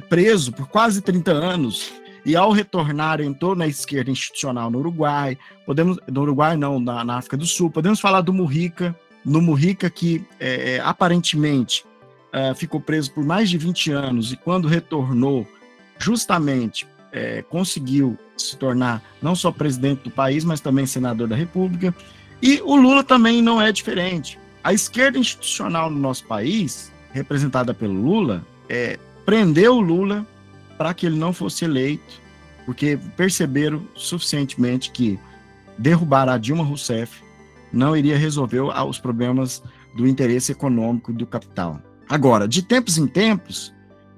preso 0.10 0.52
por 0.52 0.68
quase 0.68 1.02
30 1.02 1.32
anos 1.32 2.01
e 2.26 2.36
ao 2.36 2.52
retornar 2.52 3.22
entrou 3.22 3.56
na 3.56 3.68
esquerda 3.68 4.12
institucional 4.12 4.70
no 4.70 4.80
Uruguai, 4.80 5.38
podemos 5.66 5.98
no 6.08 6.22
Uruguai 6.22 6.56
não, 6.56 6.80
na, 6.80 7.04
na 7.04 7.18
África 7.18 7.38
do 7.38 7.46
Sul, 7.46 7.70
podemos 7.70 8.00
falar 8.00 8.22
do 8.22 8.34
Mujica, 8.34 8.96
no 9.26 9.42
Mujica 9.42 9.90
que 9.90 10.26
é, 10.40 10.80
aparentemente 10.84 11.84
uh, 12.32 12.56
ficou 12.56 12.80
preso 12.80 13.12
por 13.12 13.24
mais 13.24 13.50
de 13.50 13.58
20 13.58 13.92
anos 13.92 14.32
e 14.32 14.38
quando 14.38 14.68
retornou, 14.68 15.48
justamente 15.98 16.88
é, 17.12 17.44
conseguiu 17.44 18.18
se 18.38 18.56
tornar 18.58 19.04
não 19.22 19.36
só 19.36 19.52
presidente 19.52 20.04
do 20.04 20.12
país, 20.12 20.44
mas 20.44 20.62
também 20.62 20.86
senador 20.86 21.28
da 21.28 21.36
República. 21.36 21.94
E 22.42 22.62
o 22.64 22.76
Lula 22.76 23.04
também 23.04 23.42
não 23.42 23.62
é 23.62 23.72
diferente. 23.72 24.40
A 24.64 24.74
esquerda 24.74 25.20
institucional 25.20 25.90
no 25.90 26.00
nosso 26.00 26.26
país, 26.26 26.92
representada 27.12 27.74
pelo 27.74 27.94
Lula, 27.94 28.44
é, 28.70 28.98
prendeu 29.26 29.76
o 29.76 29.82
Lula 29.82 30.26
para 30.82 30.96
que 30.96 31.06
ele 31.06 31.16
não 31.16 31.32
fosse 31.32 31.64
eleito, 31.64 32.20
porque 32.66 32.98
perceberam 33.16 33.88
suficientemente 33.94 34.90
que 34.90 35.20
derrubar 35.78 36.28
a 36.28 36.40
Dilma 36.40 36.64
Rousseff 36.64 37.22
não 37.72 37.96
iria 37.96 38.18
resolver 38.18 38.62
os 38.62 38.98
problemas 38.98 39.62
do 39.96 40.08
interesse 40.08 40.52
econômico 40.52 41.14
do 41.14 41.28
capital. 41.28 41.80
Agora, 42.10 42.48
de 42.48 42.64
tempos 42.64 42.98
em 42.98 43.06
tempos, 43.06 43.72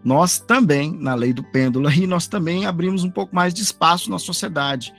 nós 0.05 0.39
também, 0.39 0.97
na 0.97 1.13
lei 1.15 1.33
do 1.33 1.43
pêndulo, 1.43 1.91
e 1.91 2.07
nós 2.07 2.27
também 2.27 2.65
abrimos 2.65 3.03
um 3.03 3.11
pouco 3.11 3.35
mais 3.35 3.53
de 3.53 3.61
espaço 3.61 4.09
na 4.09 4.17
sociedade. 4.17 4.93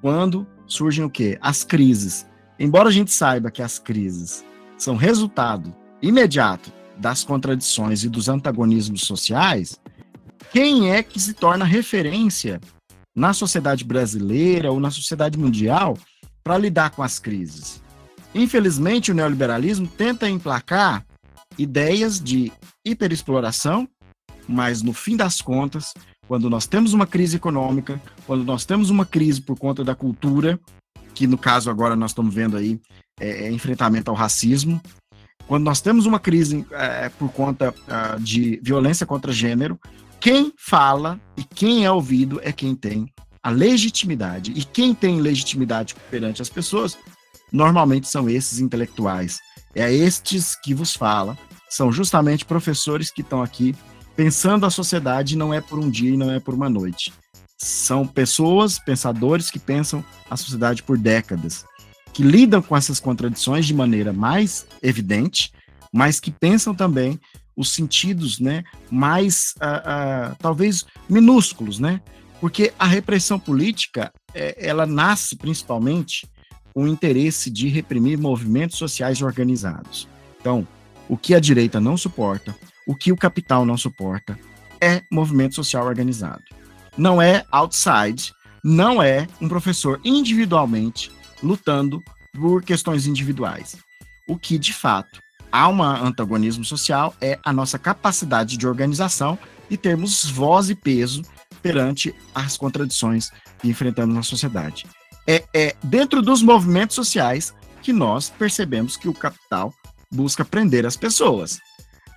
Quando 0.00 0.44
surgem 0.66 1.04
o 1.04 1.10
quê? 1.10 1.38
As 1.40 1.62
crises. 1.62 2.26
Embora 2.58 2.88
a 2.88 2.92
gente 2.92 3.12
saiba 3.12 3.52
que 3.52 3.62
as 3.62 3.78
crises 3.78 4.44
são 4.76 4.96
resultado 4.96 5.72
imediato 6.02 6.72
das 6.98 7.22
contradições 7.22 8.02
e 8.02 8.08
dos 8.08 8.28
antagonismos 8.28 9.02
sociais, 9.02 9.78
quem 10.52 10.90
é 10.90 11.02
que 11.02 11.20
se 11.20 11.34
torna 11.34 11.64
referência 11.64 12.60
na 13.14 13.32
sociedade 13.32 13.84
brasileira 13.84 14.70
ou 14.70 14.80
na 14.80 14.90
sociedade 14.90 15.38
mundial 15.38 15.96
para 16.42 16.58
lidar 16.58 16.90
com 16.90 17.02
as 17.02 17.18
crises? 17.18 17.82
Infelizmente, 18.34 19.12
o 19.12 19.14
neoliberalismo 19.14 19.86
tenta 19.86 20.28
emplacar 20.28 21.04
ideias 21.58 22.20
de 22.20 22.52
hiperexploração, 22.84 23.88
mas 24.48 24.82
no 24.82 24.92
fim 24.92 25.16
das 25.16 25.40
contas, 25.40 25.92
quando 26.26 26.50
nós 26.50 26.66
temos 26.66 26.92
uma 26.92 27.06
crise 27.06 27.36
econômica, 27.36 28.00
quando 28.26 28.44
nós 28.44 28.64
temos 28.64 28.90
uma 28.90 29.06
crise 29.06 29.40
por 29.40 29.58
conta 29.58 29.84
da 29.84 29.94
cultura, 29.94 30.58
que 31.14 31.26
no 31.26 31.38
caso 31.38 31.70
agora 31.70 31.94
nós 31.94 32.10
estamos 32.10 32.34
vendo 32.34 32.56
aí 32.56 32.80
é, 33.20 33.46
é 33.46 33.52
enfrentamento 33.52 34.10
ao 34.10 34.16
racismo, 34.16 34.80
quando 35.46 35.64
nós 35.64 35.80
temos 35.80 36.06
uma 36.06 36.18
crise 36.18 36.66
é, 36.72 37.08
por 37.10 37.30
conta 37.30 37.70
uh, 37.70 38.20
de 38.20 38.58
violência 38.62 39.06
contra 39.06 39.32
gênero, 39.32 39.78
quem 40.24 40.54
fala 40.56 41.20
e 41.36 41.44
quem 41.44 41.84
é 41.84 41.90
ouvido 41.92 42.40
é 42.42 42.50
quem 42.50 42.74
tem 42.74 43.12
a 43.42 43.50
legitimidade. 43.50 44.52
E 44.52 44.64
quem 44.64 44.94
tem 44.94 45.20
legitimidade 45.20 45.94
perante 46.10 46.40
as 46.40 46.48
pessoas, 46.48 46.96
normalmente 47.52 48.08
são 48.08 48.26
esses 48.26 48.58
intelectuais 48.58 49.38
é 49.74 49.92
estes 49.92 50.54
que 50.54 50.72
vos 50.72 50.94
fala, 50.94 51.36
são 51.68 51.92
justamente 51.92 52.46
professores 52.46 53.10
que 53.10 53.20
estão 53.20 53.42
aqui 53.42 53.76
pensando 54.16 54.64
a 54.64 54.70
sociedade 54.70 55.36
não 55.36 55.52
é 55.52 55.60
por 55.60 55.78
um 55.78 55.90
dia 55.90 56.14
e 56.14 56.16
não 56.16 56.30
é 56.30 56.40
por 56.40 56.54
uma 56.54 56.70
noite. 56.70 57.12
São 57.58 58.06
pessoas, 58.06 58.78
pensadores 58.78 59.50
que 59.50 59.58
pensam 59.58 60.02
a 60.30 60.38
sociedade 60.38 60.82
por 60.82 60.96
décadas, 60.96 61.66
que 62.14 62.22
lidam 62.22 62.62
com 62.62 62.74
essas 62.74 62.98
contradições 62.98 63.66
de 63.66 63.74
maneira 63.74 64.10
mais 64.10 64.66
evidente, 64.82 65.52
mas 65.92 66.18
que 66.18 66.30
pensam 66.30 66.74
também 66.74 67.20
os 67.56 67.72
sentidos, 67.72 68.38
né, 68.38 68.62
mais 68.90 69.54
uh, 69.56 70.32
uh, 70.32 70.36
talvez 70.38 70.84
minúsculos, 71.08 71.78
né? 71.78 72.00
Porque 72.40 72.72
a 72.78 72.86
repressão 72.86 73.38
política, 73.38 74.12
é, 74.34 74.54
ela 74.58 74.84
nasce 74.84 75.36
principalmente 75.36 76.28
o 76.74 76.86
interesse 76.86 77.48
de 77.50 77.68
reprimir 77.68 78.18
movimentos 78.18 78.76
sociais 78.76 79.22
organizados. 79.22 80.08
Então, 80.40 80.66
o 81.08 81.16
que 81.16 81.34
a 81.34 81.40
direita 81.40 81.80
não 81.80 81.96
suporta, 81.96 82.54
o 82.86 82.94
que 82.94 83.12
o 83.12 83.16
capital 83.16 83.64
não 83.64 83.76
suporta, 83.76 84.38
é 84.80 85.02
movimento 85.10 85.54
social 85.54 85.86
organizado. 85.86 86.42
Não 86.98 87.22
é 87.22 87.44
outside, 87.50 88.32
não 88.62 89.02
é 89.02 89.26
um 89.40 89.48
professor 89.48 90.00
individualmente 90.04 91.10
lutando 91.42 92.02
por 92.34 92.62
questões 92.62 93.06
individuais. 93.06 93.76
O 94.28 94.36
que, 94.36 94.58
de 94.58 94.72
fato, 94.72 95.20
há 95.54 95.68
um 95.68 95.82
antagonismo 95.82 96.64
social 96.64 97.14
é 97.20 97.38
a 97.44 97.52
nossa 97.52 97.78
capacidade 97.78 98.56
de 98.56 98.66
organização 98.66 99.38
e 99.70 99.76
termos 99.76 100.28
voz 100.28 100.68
e 100.68 100.74
peso 100.74 101.22
perante 101.62 102.14
as 102.34 102.56
contradições 102.56 103.30
que 103.58 103.68
enfrentamos 103.68 104.14
na 104.14 104.22
sociedade 104.22 104.84
é, 105.26 105.44
é 105.52 105.76
dentro 105.82 106.22
dos 106.22 106.42
movimentos 106.42 106.96
sociais 106.96 107.54
que 107.82 107.92
nós 107.92 108.30
percebemos 108.30 108.96
que 108.96 109.08
o 109.08 109.14
capital 109.14 109.72
busca 110.10 110.44
prender 110.44 110.86
as 110.86 110.96
pessoas. 110.96 111.60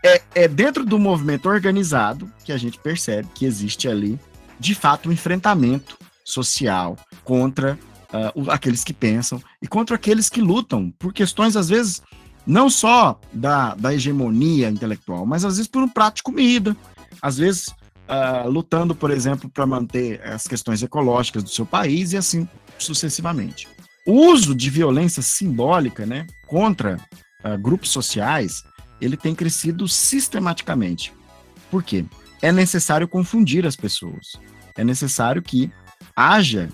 É, 0.04 0.21
é 0.36 0.47
dentro 0.47 0.86
do 0.86 1.00
movimento 1.00 1.50
organizado 1.50 2.32
que 2.43 2.52
a 2.52 2.58
gente 2.58 2.80
percebe 2.80 3.28
que 3.34 3.45
existe 3.45 3.88
ali, 3.88 4.19
de 4.60 4.76
fato, 4.76 5.10
um 5.10 5.12
enfrentamento 5.12 5.97
social 6.23 6.95
contra 7.23 7.78
uh, 8.13 8.52
aqueles 8.52 8.84
que 8.84 8.93
pensam 8.93 9.41
e 9.62 9.67
contra 9.67 9.95
aqueles 9.95 10.30
que 10.30 10.41
lutam 10.41 10.91
por 11.00 11.12
questões, 11.12 11.56
às 11.56 11.67
vezes, 11.67 12.02
não 12.48 12.70
só 12.70 13.20
da, 13.34 13.76
da 13.76 13.94
hegemonia 13.94 14.70
intelectual, 14.70 15.26
mas 15.26 15.44
às 15.44 15.58
vezes 15.58 15.70
por 15.70 15.84
um 15.84 15.90
prato 15.90 16.18
de 16.18 16.24
comida, 16.24 16.76
às 17.22 17.38
vezes 17.38 17.68
uh, 18.08 18.50
lutando, 18.50 18.96
por 18.96 19.12
exemplo, 19.12 19.50
para 19.50 19.66
manter 19.66 20.22
as 20.26 20.44
questões 20.44 20.82
ecológicas 20.82 21.44
do 21.44 21.50
seu 21.50 21.66
país 21.66 22.14
e 22.14 22.18
assim 22.18 22.48
sucessivamente. 22.80 23.68
O 24.06 24.14
uso 24.32 24.56
de 24.56 24.70
violência 24.70 25.22
simbólica 25.22 26.06
né, 26.06 26.26
contra 26.48 26.98
uh, 27.44 27.58
grupos 27.62 27.90
sociais, 27.90 28.64
ele 29.02 29.18
tem 29.18 29.36
crescido 29.36 29.88
sistematicamente. 29.88 31.14
Por 31.70 31.84
quê? 31.84 32.06
É 32.42 32.52
necessário 32.52 33.08
confundir 33.08 33.66
as 33.66 33.76
pessoas. 33.76 34.40
É 34.78 34.84
necessário 34.84 35.42
que 35.42 35.70
haja 36.16 36.70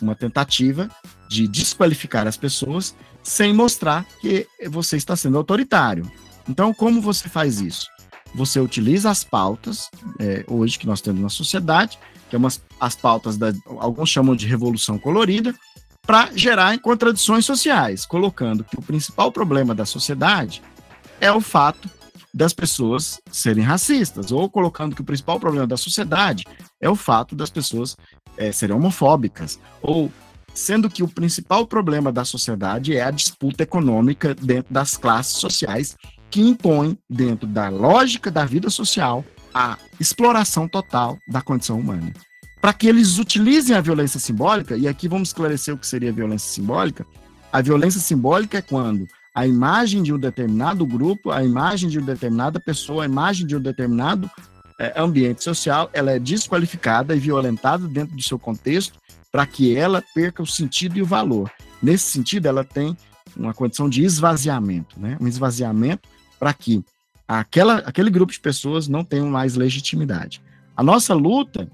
uma 0.00 0.14
tentativa 0.14 0.88
de 1.28 1.46
desqualificar 1.46 2.26
as 2.26 2.36
pessoas 2.36 2.94
sem 3.28 3.52
mostrar 3.52 4.06
que 4.22 4.48
você 4.70 4.96
está 4.96 5.14
sendo 5.14 5.36
autoritário. 5.36 6.10
Então, 6.48 6.72
como 6.72 6.98
você 6.98 7.28
faz 7.28 7.60
isso? 7.60 7.86
Você 8.34 8.58
utiliza 8.58 9.10
as 9.10 9.22
pautas, 9.22 9.90
é, 10.18 10.44
hoje 10.48 10.78
que 10.78 10.86
nós 10.86 11.02
temos 11.02 11.20
na 11.20 11.28
sociedade, 11.28 11.98
que 12.30 12.36
é 12.36 12.38
umas, 12.38 12.58
as 12.80 12.96
pautas 12.96 13.36
da 13.36 13.52
alguns 13.66 14.08
chamam 14.08 14.34
de 14.34 14.46
revolução 14.46 14.98
colorida, 14.98 15.54
para 16.06 16.30
gerar 16.34 16.78
contradições 16.78 17.44
sociais, 17.44 18.06
colocando 18.06 18.64
que 18.64 18.78
o 18.78 18.82
principal 18.82 19.30
problema 19.30 19.74
da 19.74 19.84
sociedade 19.84 20.62
é 21.20 21.30
o 21.30 21.40
fato 21.40 21.88
das 22.32 22.54
pessoas 22.54 23.20
serem 23.30 23.62
racistas, 23.62 24.32
ou 24.32 24.48
colocando 24.48 24.96
que 24.96 25.02
o 25.02 25.04
principal 25.04 25.38
problema 25.38 25.66
da 25.66 25.76
sociedade 25.76 26.44
é 26.80 26.88
o 26.88 26.96
fato 26.96 27.36
das 27.36 27.50
pessoas 27.50 27.94
é, 28.38 28.50
serem 28.52 28.74
homofóbicas, 28.74 29.60
ou 29.82 30.10
sendo 30.58 30.90
que 30.90 31.04
o 31.04 31.08
principal 31.08 31.66
problema 31.66 32.10
da 32.10 32.24
sociedade 32.24 32.96
é 32.96 33.02
a 33.02 33.12
disputa 33.12 33.62
econômica 33.62 34.34
dentro 34.34 34.74
das 34.74 34.96
classes 34.96 35.36
sociais 35.36 35.96
que 36.30 36.40
impõem, 36.40 36.98
dentro 37.08 37.46
da 37.46 37.68
lógica 37.68 38.30
da 38.30 38.44
vida 38.44 38.68
social, 38.68 39.24
a 39.54 39.78
exploração 40.00 40.68
total 40.68 41.16
da 41.28 41.40
condição 41.40 41.78
humana. 41.78 42.12
Para 42.60 42.72
que 42.72 42.88
eles 42.88 43.18
utilizem 43.18 43.76
a 43.76 43.80
violência 43.80 44.18
simbólica, 44.18 44.76
e 44.76 44.88
aqui 44.88 45.08
vamos 45.08 45.28
esclarecer 45.28 45.72
o 45.72 45.78
que 45.78 45.86
seria 45.86 46.12
violência 46.12 46.50
simbólica. 46.50 47.06
A 47.52 47.62
violência 47.62 48.00
simbólica 48.00 48.58
é 48.58 48.62
quando 48.62 49.06
a 49.32 49.46
imagem 49.46 50.02
de 50.02 50.12
um 50.12 50.18
determinado 50.18 50.84
grupo, 50.84 51.30
a 51.30 51.44
imagem 51.44 51.88
de 51.88 51.98
uma 51.98 52.12
determinada 52.12 52.58
pessoa, 52.58 53.04
a 53.04 53.06
imagem 53.06 53.46
de 53.46 53.54
um 53.54 53.60
determinado 53.60 54.28
é, 54.80 55.00
ambiente 55.00 55.42
social, 55.44 55.88
ela 55.92 56.10
é 56.10 56.18
desqualificada 56.18 57.14
e 57.14 57.20
violentada 57.20 57.86
dentro 57.86 58.16
do 58.16 58.22
seu 58.22 58.38
contexto 58.38 58.98
para 59.30 59.46
que 59.46 59.76
ela 59.76 60.02
perca 60.14 60.42
o 60.42 60.46
sentido 60.46 60.98
e 60.98 61.02
o 61.02 61.06
valor. 61.06 61.50
Nesse 61.82 62.10
sentido, 62.10 62.46
ela 62.46 62.64
tem 62.64 62.96
uma 63.36 63.54
condição 63.54 63.88
de 63.88 64.02
esvaziamento, 64.02 64.98
né? 64.98 65.16
um 65.20 65.26
esvaziamento 65.26 66.08
para 66.38 66.52
que 66.52 66.84
aquela, 67.26 67.76
aquele 67.78 68.10
grupo 68.10 68.32
de 68.32 68.40
pessoas 68.40 68.88
não 68.88 69.04
tenham 69.04 69.28
mais 69.28 69.54
legitimidade. 69.54 70.42
A 70.76 70.82
nossa 70.82 71.14
luta, 71.14 71.70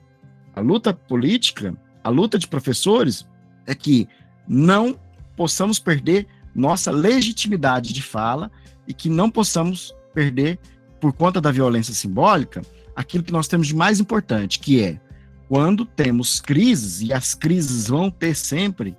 a 0.55 0.61
luta 0.61 0.93
política, 0.93 1.75
a 2.03 2.09
luta 2.09 2.38
de 2.38 2.49
professores, 2.49 3.27
é 3.67 3.75
que 3.75 4.09
não 4.47 4.99
possamos 5.37 5.79
perder 5.79 6.27
nossa 6.55 6.90
legitimidade 6.90 7.93
de 7.93 8.03
fala 8.03 8.51
e 8.87 8.93
que 8.93 9.09
não 9.09 9.31
possamos 9.31 9.95
perder, 10.12 10.59
por 11.01 11.12
conta 11.12 11.40
da 11.40 11.51
violência 11.51 11.93
simbólica, 11.93 12.62
aquilo 12.95 13.25
que 13.25 13.33
nós 13.33 13.49
temos 13.49 13.67
de 13.67 13.75
mais 13.75 13.99
importante, 13.99 14.59
que 14.59 14.81
é 14.81 15.01
quando 15.48 15.85
temos 15.85 16.40
crises, 16.40 17.00
e 17.00 17.12
as 17.12 17.35
crises 17.35 17.88
vão 17.88 18.11
ter 18.11 18.35
sempre, 18.35 18.96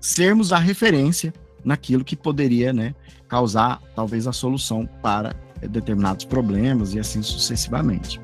sermos 0.00 0.52
a 0.52 0.58
referência 0.58 1.32
naquilo 1.64 2.04
que 2.04 2.16
poderia 2.16 2.72
né, 2.72 2.94
causar 3.28 3.80
talvez 3.94 4.26
a 4.26 4.32
solução 4.32 4.88
para 5.02 5.34
determinados 5.60 6.24
problemas 6.24 6.94
e 6.94 7.00
assim 7.00 7.22
sucessivamente. 7.22 8.20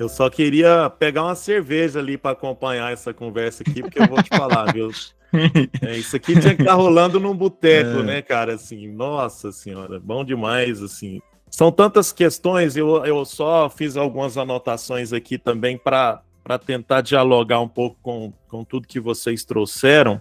Eu 0.00 0.08
só 0.08 0.30
queria 0.30 0.88
pegar 0.88 1.24
uma 1.24 1.34
cerveja 1.34 1.98
ali 1.98 2.16
para 2.16 2.30
acompanhar 2.30 2.90
essa 2.90 3.12
conversa 3.12 3.62
aqui, 3.62 3.82
porque 3.82 4.00
eu 4.00 4.08
vou 4.08 4.22
te 4.22 4.30
falar, 4.30 4.72
viu? 4.72 4.90
É, 5.82 5.96
isso 5.96 6.16
aqui 6.16 6.40
tinha 6.40 6.56
que 6.56 6.62
estar 6.62 6.74
rolando 6.74 7.20
num 7.20 7.36
boteco, 7.36 8.00
É. 8.00 8.02
né, 8.02 8.22
cara? 8.22 8.54
Assim, 8.54 8.88
nossa 8.88 9.52
senhora, 9.52 10.00
bom 10.00 10.24
demais, 10.24 10.82
assim. 10.82 11.20
São 11.48 11.70
tantas 11.70 12.10
questões, 12.10 12.76
eu, 12.76 13.04
eu 13.04 13.24
só 13.24 13.70
fiz 13.70 13.96
algumas 13.96 14.36
anotações 14.36 15.12
aqui 15.12 15.38
também 15.38 15.78
para 15.78 16.20
tentar 16.66 17.02
dialogar 17.02 17.60
um 17.60 17.68
pouco 17.68 17.96
com, 18.02 18.32
com 18.48 18.64
tudo 18.64 18.88
que 18.88 18.98
vocês 18.98 19.44
trouxeram. 19.44 20.20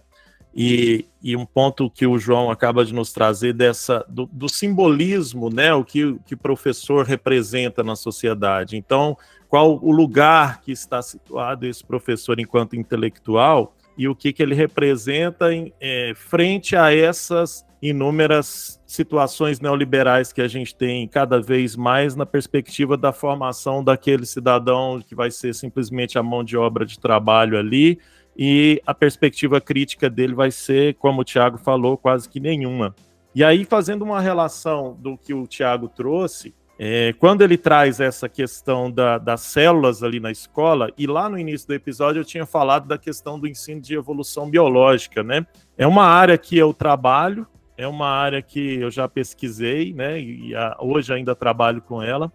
E, 0.54 1.06
e 1.24 1.36
um 1.36 1.46
ponto 1.46 1.90
que 1.90 2.06
o 2.06 2.18
João 2.20 2.52
acaba 2.52 2.84
de 2.84 2.94
nos 2.94 3.12
trazer 3.12 3.54
dessa 3.54 4.06
do, 4.10 4.28
do 4.32 4.50
simbolismo, 4.50 5.50
né? 5.50 5.74
O 5.74 5.84
que, 5.84 6.06
o 6.06 6.20
que 6.20 6.34
o 6.34 6.38
professor 6.38 7.06
representa 7.06 7.84
na 7.84 7.96
sociedade. 7.96 8.76
Então, 8.76 9.18
qual 9.50 9.80
o 9.84 9.92
lugar 9.92 10.62
que 10.62 10.72
está 10.72 11.02
situado 11.02 11.66
esse 11.66 11.84
professor 11.84 12.40
enquanto 12.40 12.76
intelectual 12.76 13.76
e 13.98 14.08
o 14.08 14.16
que, 14.16 14.32
que 14.32 14.42
ele 14.42 14.56
representa 14.56 15.52
em, 15.52 15.74
é, 15.82 16.14
frente 16.16 16.76
a 16.76 16.94
essas 16.96 17.66
inúmeras 17.82 18.80
situações 18.86 19.60
neoliberais 19.60 20.32
que 20.32 20.42
a 20.42 20.48
gente 20.48 20.76
tem 20.76 21.08
cada 21.08 21.42
vez 21.42 21.76
mais 21.76 22.16
na 22.16 22.26
perspectiva 22.26 22.96
da 22.96 23.12
formação 23.12 23.84
daquele 23.84 24.26
cidadão 24.26 25.02
que 25.02 25.16
vai 25.16 25.32
ser 25.32 25.56
simplesmente 25.56 26.18
a 26.18 26.24
mão 26.24 26.44
de 26.44 26.56
obra 26.56 26.86
de 26.86 27.00
trabalho 27.00 27.58
ali 27.58 28.00
e 28.38 28.82
a 28.86 28.94
perspectiva 28.94 29.60
crítica 29.60 30.10
dele 30.10 30.34
vai 30.34 30.52
ser, 30.52 30.94
como 30.96 31.22
o 31.22 31.26
Tiago 31.26 31.58
falou, 31.58 31.98
quase 31.98 32.30
que 32.30 32.40
nenhuma. 32.40 32.96
E 33.36 33.44
aí, 33.44 33.66
fazendo 33.66 34.04
uma 34.04 34.22
relação 34.22 34.98
do 35.00 35.18
que 35.18 35.34
o 35.34 35.46
Tiago 35.46 35.90
trouxe, 35.90 36.54
é, 36.82 37.12
quando 37.20 37.42
ele 37.42 37.58
traz 37.58 38.00
essa 38.00 38.30
questão 38.30 38.90
da, 38.90 39.18
das 39.18 39.42
células 39.42 40.02
ali 40.02 40.18
na 40.18 40.32
escola, 40.32 40.90
e 40.98 41.06
lá 41.06 41.28
no 41.28 41.38
início 41.38 41.68
do 41.68 41.74
episódio 41.74 42.22
eu 42.22 42.24
tinha 42.24 42.46
falado 42.46 42.88
da 42.88 42.98
questão 42.98 43.38
do 43.38 43.46
ensino 43.46 43.82
de 43.82 43.96
evolução 43.96 44.50
biológica, 44.50 45.22
né? 45.22 45.46
É 45.78 45.86
uma 45.86 46.06
área 46.06 46.38
que 46.38 46.58
eu 46.58 46.74
trabalho, 46.74 47.46
é 47.76 47.86
uma 47.86 48.08
área 48.08 48.42
que 48.42 48.80
eu 48.80 48.90
já 48.90 49.10
pesquisei, 49.10 49.94
né? 49.94 50.22
E 50.22 50.56
a, 50.56 50.78
hoje 50.80 51.14
ainda 51.14 51.36
trabalho 51.36 51.82
com 51.82 52.02
ela. 52.02 52.32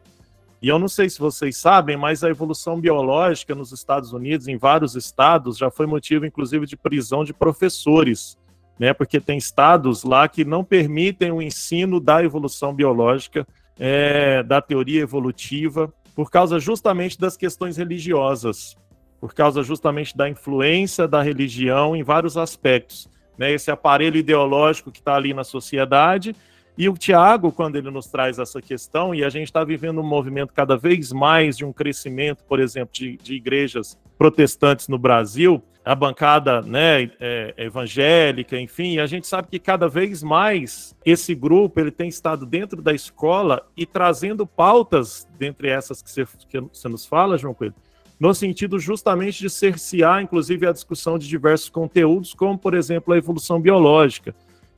E 0.60 0.68
eu 0.68 0.78
não 0.78 0.88
sei 0.88 1.08
se 1.08 1.18
vocês 1.18 1.56
sabem, 1.56 1.96
mas 1.96 2.22
a 2.22 2.28
evolução 2.28 2.78
biológica 2.78 3.54
nos 3.54 3.72
Estados 3.72 4.12
Unidos, 4.12 4.46
em 4.46 4.58
vários 4.58 4.94
estados, 4.94 5.56
já 5.56 5.70
foi 5.70 5.86
motivo, 5.86 6.26
inclusive, 6.26 6.66
de 6.66 6.76
prisão 6.76 7.24
de 7.24 7.32
professores, 7.32 8.36
né? 8.78 8.92
Porque 8.92 9.18
tem 9.18 9.38
estados 9.38 10.04
lá 10.04 10.28
que 10.28 10.44
não 10.44 10.62
permitem 10.62 11.32
o 11.32 11.40
ensino 11.40 11.98
da 11.98 12.22
evolução 12.22 12.74
biológica 12.74 13.46
é, 13.78 14.42
da 14.42 14.60
teoria 14.60 15.02
evolutiva, 15.02 15.92
por 16.14 16.30
causa 16.30 16.58
justamente 16.58 17.18
das 17.18 17.36
questões 17.36 17.76
religiosas, 17.76 18.76
por 19.20 19.34
causa 19.34 19.62
justamente 19.62 20.16
da 20.16 20.28
influência 20.28 21.08
da 21.08 21.22
religião 21.22 21.96
em 21.96 22.02
vários 22.02 22.36
aspectos. 22.36 23.08
Né, 23.36 23.52
esse 23.52 23.68
aparelho 23.68 24.16
ideológico 24.16 24.92
que 24.92 25.00
está 25.00 25.16
ali 25.16 25.34
na 25.34 25.42
sociedade. 25.42 26.36
E 26.76 26.88
o 26.88 26.94
Tiago, 26.94 27.52
quando 27.52 27.76
ele 27.76 27.90
nos 27.90 28.06
traz 28.06 28.38
essa 28.38 28.60
questão, 28.60 29.14
e 29.14 29.24
a 29.24 29.28
gente 29.28 29.46
está 29.46 29.62
vivendo 29.62 30.00
um 30.00 30.06
movimento 30.06 30.52
cada 30.52 30.76
vez 30.76 31.12
mais 31.12 31.56
de 31.56 31.64
um 31.64 31.72
crescimento, 31.72 32.42
por 32.48 32.58
exemplo, 32.58 32.90
de, 32.92 33.16
de 33.16 33.34
igrejas 33.34 33.96
protestantes 34.18 34.88
no 34.88 34.98
Brasil, 34.98 35.62
a 35.84 35.94
bancada 35.94 36.62
né, 36.62 37.10
é, 37.20 37.54
evangélica, 37.58 38.58
enfim, 38.58 38.98
a 38.98 39.06
gente 39.06 39.26
sabe 39.26 39.48
que 39.48 39.58
cada 39.58 39.86
vez 39.86 40.22
mais 40.22 40.96
esse 41.04 41.34
grupo 41.34 41.78
ele 41.78 41.90
tem 41.90 42.08
estado 42.08 42.46
dentro 42.46 42.80
da 42.80 42.92
escola 42.92 43.66
e 43.76 43.84
trazendo 43.84 44.46
pautas, 44.46 45.28
dentre 45.38 45.68
essas 45.68 46.02
que 46.02 46.10
você, 46.10 46.26
que 46.48 46.58
você 46.60 46.88
nos 46.88 47.04
fala, 47.04 47.36
João 47.36 47.52
Coelho, 47.52 47.74
no 48.18 48.34
sentido 48.34 48.78
justamente 48.78 49.40
de 49.40 49.50
cercear, 49.50 50.22
inclusive, 50.22 50.66
a 50.66 50.72
discussão 50.72 51.18
de 51.18 51.28
diversos 51.28 51.68
conteúdos, 51.68 52.32
como, 52.32 52.56
por 52.56 52.72
exemplo, 52.72 53.12
a 53.12 53.18
evolução 53.18 53.60
biológica. 53.60 54.34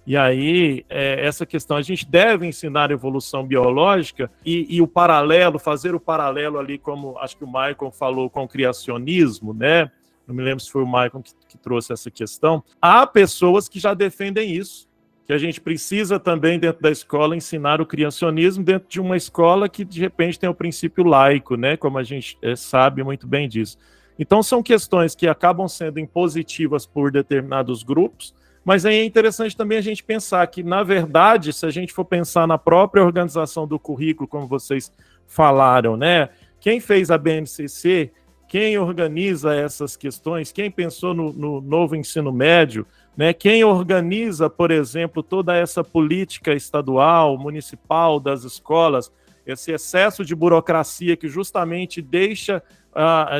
E 0.07 0.17
aí, 0.17 0.85
é, 0.89 1.27
essa 1.27 1.45
questão, 1.45 1.77
a 1.77 1.83
gente 1.83 2.09
deve 2.09 2.47
ensinar 2.47 2.93
evolução 2.93 3.45
biológica 3.45 4.31
e, 4.45 4.77
e, 4.77 4.81
o 4.81 4.87
paralelo, 4.87 5.59
fazer 5.59 5.97
o 5.97 6.01
paralelo 6.01 6.61
ali, 6.61 6.79
como 6.79 7.19
acho 7.19 7.37
que 7.37 7.43
o 7.43 7.49
Michael 7.49 7.91
falou, 7.91 8.31
com 8.31 8.45
o 8.45 8.49
criacionismo, 8.49 9.53
né? 9.53 9.91
Não 10.25 10.35
me 10.35 10.45
lembro 10.45 10.63
se 10.63 10.71
foi 10.71 10.83
o 10.83 10.87
Michael 10.87 11.23
que, 11.25 11.33
que 11.49 11.59
trouxe 11.59 11.93
essa 11.93 12.09
questão. 12.09 12.63
Há 12.81 13.05
pessoas 13.05 13.69
que 13.69 13.81
já 13.81 13.95
defendem 13.95 14.55
isso, 14.55 14.89
que 15.27 15.33
a 15.33 15.39
gente 15.39 15.61
precisa 15.61 16.21
também, 16.21 16.57
dentro 16.57 16.81
da 16.81 16.91
escola, 16.91 17.37
ensinar 17.37 17.81
o 17.81 17.87
criacionismo 17.87 18.63
dentro 18.63 18.89
de 18.89 19.01
uma 19.01 19.17
escola 19.17 19.69
que, 19.69 19.85
de 19.85 20.01
repente, 20.01 20.39
tem 20.39 20.49
o 20.49 20.55
princípio 20.55 21.03
laico, 21.03 21.57
né? 21.57 21.77
Como 21.77 21.99
a 21.99 22.05
gente 22.05 22.39
é, 22.41 22.55
sabe 22.55 23.03
muito 23.03 23.27
bem 23.27 23.49
disso. 23.49 23.77
Então, 24.17 24.41
são 24.41 24.63
questões 24.63 25.17
que 25.17 25.27
acabam 25.27 25.67
sendo 25.67 25.99
impositivas 25.99 26.87
por 26.87 27.11
determinados 27.11 27.83
grupos, 27.83 28.33
mas 28.67 28.85
aí 28.85 28.97
é 28.97 29.05
interessante 29.05 29.57
também 29.57 29.79
a 29.79 29.81
gente 29.81 30.03
pensar 30.03 30.45
que, 30.49 30.61
na 30.61 30.83
verdade, 30.83 31.53
se 31.53 31.65
a 31.65 31.71
gente 31.71 31.93
for 31.93 32.05
pensar 32.05 32.49
na 32.49 32.59
própria 32.59 33.05
organização 33.05 33.65
do 33.65 33.79
currículo, 33.79 34.27
como 34.27 34.49
vocês 34.49 34.91
falaram, 35.25 35.97
né? 35.97 36.31
Quem 36.59 36.81
fez 36.81 37.09
a 37.09 37.17
BNCC, 37.17 38.11
quem 38.49 38.77
organiza 38.77 39.55
essas 39.55 39.97
questões, 39.97 40.51
quem 40.51 40.69
pensou 40.69 41.15
no, 41.15 41.33
no 41.33 41.61
novo 41.61 41.95
ensino 41.95 42.33
médio, 42.33 42.85
né? 43.17 43.33
Quem 43.33 43.63
organiza, 43.63 44.51
por 44.51 44.73
exemplo, 44.73 45.23
toda 45.23 45.57
essa 45.57 45.85
política 45.85 46.53
estadual, 46.53 47.39
municipal 47.39 48.19
das 48.19 48.43
escolas, 48.43 49.13
esse 49.47 49.71
excesso 49.71 50.25
de 50.25 50.35
burocracia 50.35 51.17
que 51.17 51.29
justamente 51.29 52.03
deixa 52.03 52.61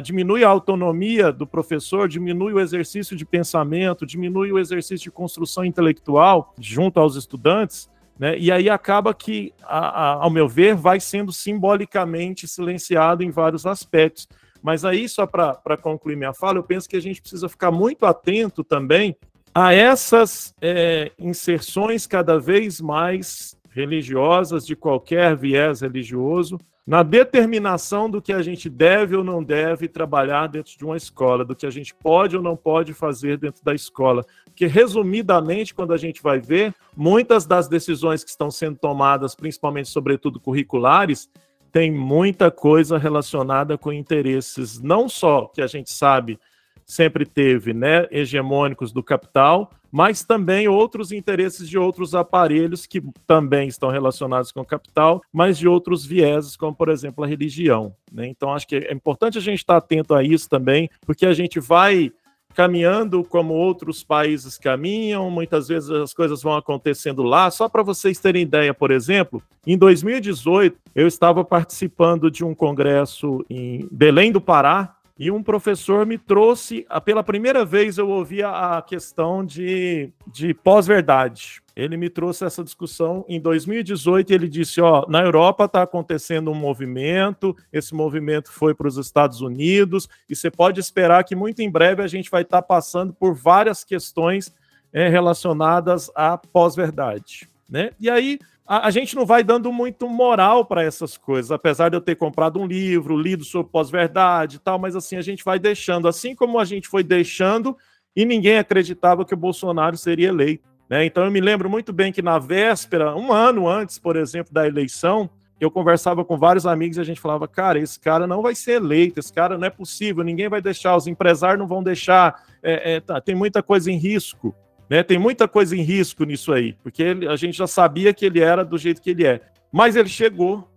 Diminui 0.03 0.45
a 0.45 0.49
autonomia 0.49 1.33
do 1.33 1.47
professor, 1.47 2.09
diminui 2.09 2.53
o 2.53 2.61
exercício 2.61 3.17
de 3.17 3.25
pensamento, 3.25 4.05
diminui 4.05 4.53
o 4.53 4.59
exercício 4.59 5.05
de 5.05 5.11
construção 5.11 5.65
intelectual 5.65 6.55
junto 6.59 7.01
aos 7.01 7.17
estudantes, 7.17 7.89
né? 8.19 8.39
E 8.39 8.51
aí 8.51 8.69
acaba 8.69 9.13
que, 9.13 9.53
a, 9.63 9.79
a, 9.79 10.13
ao 10.25 10.31
meu 10.31 10.49
ver, 10.49 10.75
vai 10.75 11.01
sendo 11.01 11.33
simbolicamente 11.33 12.49
silenciado 12.49 13.23
em 13.23 13.31
vários 13.31 13.67
aspectos. 13.67 14.29
Mas 14.63 14.85
aí, 14.85 15.09
só 15.09 15.27
para 15.27 15.77
concluir 15.77 16.17
minha 16.17 16.33
fala, 16.33 16.59
eu 16.59 16.63
penso 16.63 16.89
que 16.89 16.97
a 16.97 17.01
gente 17.01 17.21
precisa 17.21 17.49
ficar 17.49 17.71
muito 17.71 18.07
atento 18.07 18.65
também 18.65 19.17
a 19.55 19.73
essas 19.73 20.55
é, 20.61 21.13
inserções 21.19 22.07
cada 22.07 22.39
vez 22.39 22.81
mais 22.81 23.57
religiosas, 23.71 24.67
de 24.67 24.75
qualquer 24.75 25.37
viés 25.37 25.83
religioso, 25.83 26.59
na 26.87 27.03
determinação 27.03 28.09
do 28.09 28.23
que 28.23 28.33
a 28.33 28.41
gente 28.41 28.71
deve 28.71 29.17
ou 29.17 29.25
não 29.25 29.43
deve 29.43 29.89
trabalhar 29.89 30.47
dentro 30.47 30.79
de 30.79 30.85
uma 30.85 30.97
escola, 30.97 31.45
do 31.45 31.57
que 31.57 31.67
a 31.67 31.71
gente 31.71 31.93
pode 31.93 32.37
ou 32.37 32.43
não 32.43 32.57
pode 32.57 32.95
fazer 32.95 33.39
dentro 33.39 33.65
da 33.65 33.75
escola. 33.75 34.25
Porque, 34.45 34.67
resumidamente, 34.67 35.75
quando 35.75 35.93
a 35.93 35.97
gente 35.97 36.23
vai 36.23 36.39
ver, 36.39 36.73
muitas 36.97 37.45
das 37.45 37.67
decisões 37.67 38.23
que 38.23 38.31
estão 38.31 38.53
sendo 38.53 38.79
tomadas, 38.79 39.35
principalmente, 39.35 39.89
sobretudo, 39.89 40.39
curriculares, 40.39 41.29
tem 41.73 41.91
muita 41.91 42.51
coisa 42.53 42.97
relacionada 42.97 43.77
com 43.77 43.93
interesses, 43.93 44.81
não 44.81 45.09
só 45.09 45.51
que 45.53 45.61
a 45.61 45.67
gente 45.67 45.93
sabe 45.93 46.39
sempre 46.87 47.27
teve, 47.27 47.75
né, 47.75 48.07
hegemônicos 48.13 48.93
do 48.93 49.03
capital, 49.03 49.71
mas 49.91 50.23
também 50.23 50.69
outros 50.69 51.11
interesses 51.11 51.69
de 51.69 51.77
outros 51.77 52.15
aparelhos 52.15 52.87
que 52.87 53.03
também 53.27 53.67
estão 53.67 53.91
relacionados 53.91 54.53
com 54.53 54.61
o 54.61 54.65
capital, 54.65 55.21
mas 55.33 55.59
de 55.59 55.67
outros 55.67 56.07
vieses, 56.07 56.57
como 56.57 56.75
por 56.75 56.89
exemplo 56.89 57.25
a 57.25 57.27
religião. 57.27 57.95
Né? 58.13 58.29
Então 58.29 58.53
acho 58.53 58.69
que 58.69 58.77
é 58.77 58.93
importante 58.93 59.37
a 59.37 59.41
gente 59.41 59.59
estar 59.59 59.77
atento 59.79 60.15
a 60.15 60.23
isso 60.23 60.49
também, 60.49 60.89
porque 61.05 61.27
a 61.27 61.33
gente 61.33 61.59
vai 61.59 62.13
caminhando 62.57 63.23
como 63.23 63.53
outros 63.53 64.03
países 64.03 64.57
caminham, 64.57 65.31
muitas 65.31 65.69
vezes 65.69 65.91
as 65.91 66.15
coisas 66.15 66.43
vão 66.43 66.57
acontecendo 66.57 67.23
lá. 67.23 67.51
Só 67.51 67.69
para 67.69 67.83
vocês 67.83 68.19
terem 68.19 68.43
ideia, 68.43 68.73
por 68.73 68.91
exemplo, 68.91 69.43
em 69.67 69.77
2018 69.77 70.79
eu 70.95 71.07
estava 71.07 71.45
participando 71.45 72.31
de 72.31 72.43
um 72.43 72.55
congresso 72.55 73.45
em 73.51 73.87
Belém 73.93 74.33
do 74.33 74.41
Pará, 74.41 74.96
e 75.19 75.31
um 75.31 75.43
professor 75.43 76.05
me 76.05 76.19
trouxe, 76.19 76.87
pela 77.05 77.25
primeira 77.25 77.65
vez 77.65 77.97
eu 77.97 78.09
ouvi 78.09 78.43
a 78.43 78.85
questão 78.87 79.45
de, 79.45 80.13
de 80.27 80.53
pós-verdade. 80.53 81.63
Ele 81.75 81.97
me 81.97 82.11
trouxe 82.11 82.45
essa 82.45 82.63
discussão 82.63 83.25
em 83.27 83.41
2018 83.41 84.31
e 84.31 84.35
ele 84.35 84.49
disse: 84.49 84.81
Ó, 84.81 85.07
na 85.09 85.23
Europa 85.23 85.65
está 85.65 85.83
acontecendo 85.83 86.51
um 86.51 86.55
movimento, 86.55 87.57
esse 87.73 87.95
movimento 87.95 88.53
foi 88.53 88.75
para 88.75 88.89
os 88.89 88.99
Estados 88.99 89.41
Unidos, 89.41 90.07
e 90.29 90.37
você 90.37 90.51
pode 90.51 90.81
esperar 90.81 91.25
que 91.25 91.35
muito 91.35 91.61
em 91.61 91.71
breve 91.71 92.03
a 92.03 92.07
gente 92.07 92.31
vai 92.31 92.43
estar 92.43 92.61
tá 92.61 92.67
passando 92.67 93.13
por 93.15 93.35
várias 93.35 93.85
questões 93.85 94.55
é, 94.93 95.09
relacionadas 95.09 96.11
à 96.15 96.37
pós-verdade. 96.37 97.49
Né? 97.69 97.91
E 97.99 98.09
aí 98.09 98.39
a, 98.67 98.87
a 98.87 98.91
gente 98.91 99.15
não 99.15 99.25
vai 99.25 99.45
dando 99.45 99.73
muito 99.73 100.09
moral 100.09 100.65
para 100.65 100.83
essas 100.83 101.17
coisas, 101.17 101.51
apesar 101.53 101.89
de 101.89 101.97
eu 101.97 102.01
ter 102.01 102.17
comprado 102.17 102.59
um 102.59 102.67
livro, 102.67 103.17
lido 103.17 103.45
sobre 103.45 103.71
pós-verdade 103.71 104.57
e 104.57 104.59
tal, 104.59 104.79
mas 104.79 104.97
assim, 104.97 105.17
a 105.17 105.23
gente 105.23 105.45
vai 105.45 105.59
deixando, 105.59 106.09
assim 106.09 106.35
como 106.35 106.59
a 106.59 106.65
gente 106.65 106.89
foi 106.89 107.05
deixando 107.05 107.77
e 108.15 108.25
ninguém 108.25 108.59
acreditava 108.59 109.25
que 109.25 109.35
o 109.35 109.37
Bolsonaro 109.37 109.97
seria 109.97 110.29
eleito. 110.29 110.65
Né? 110.89 111.05
Então 111.05 111.25
eu 111.25 111.31
me 111.31 111.41
lembro 111.41 111.69
muito 111.69 111.93
bem 111.93 112.13
que 112.13 112.23
na 112.23 112.39
véspera, 112.39 113.15
um 113.15 113.33
ano 113.33 113.69
antes, 113.69 113.99
por 113.99 114.17
exemplo, 114.17 114.53
da 114.53 114.67
eleição, 114.67 115.31
eu 115.61 115.71
conversava 115.71 116.25
com 116.25 116.37
vários 116.37 116.67
amigos 116.67 116.97
e 116.97 117.01
a 117.01 117.05
gente 117.05 117.21
falava, 117.21 117.49
cara, 117.49 117.79
esse 117.79 117.99
cara 117.99 118.27
não 118.27 118.43
vai 118.43 118.55
ser 118.55 118.73
eleito, 118.73 119.19
esse 119.19 119.33
cara 119.33 119.57
não 119.57 119.67
é 119.67 119.71
possível, 119.71 120.23
ninguém 120.23 120.49
vai 120.49 120.61
deixar, 120.61 120.97
os 120.97 121.07
empresários 121.07 121.59
não 121.59 121.67
vão 121.67 121.83
deixar, 121.83 122.43
é, 122.63 122.95
é, 122.95 123.01
tá, 123.01 123.21
tem 123.21 123.35
muita 123.35 123.63
coisa 123.63 123.91
em 123.91 123.97
risco. 123.97 124.55
Né? 124.89 125.03
Tem 125.03 125.19
muita 125.19 125.49
coisa 125.49 125.77
em 125.77 125.83
risco 125.83 126.25
nisso 126.25 126.53
aí, 126.53 126.75
porque 126.83 127.03
ele, 127.03 127.29
a 127.29 127.37
gente 127.37 127.57
já 127.57 127.67
sabia 127.67 128.15
que 128.15 128.25
ele 128.25 128.41
era 128.41 128.65
do 128.65 128.79
jeito 128.79 129.03
que 129.03 129.11
ele 129.11 129.27
é. 129.27 129.41
Mas 129.73 129.97
ele 129.97 130.09
chegou. 130.09 130.69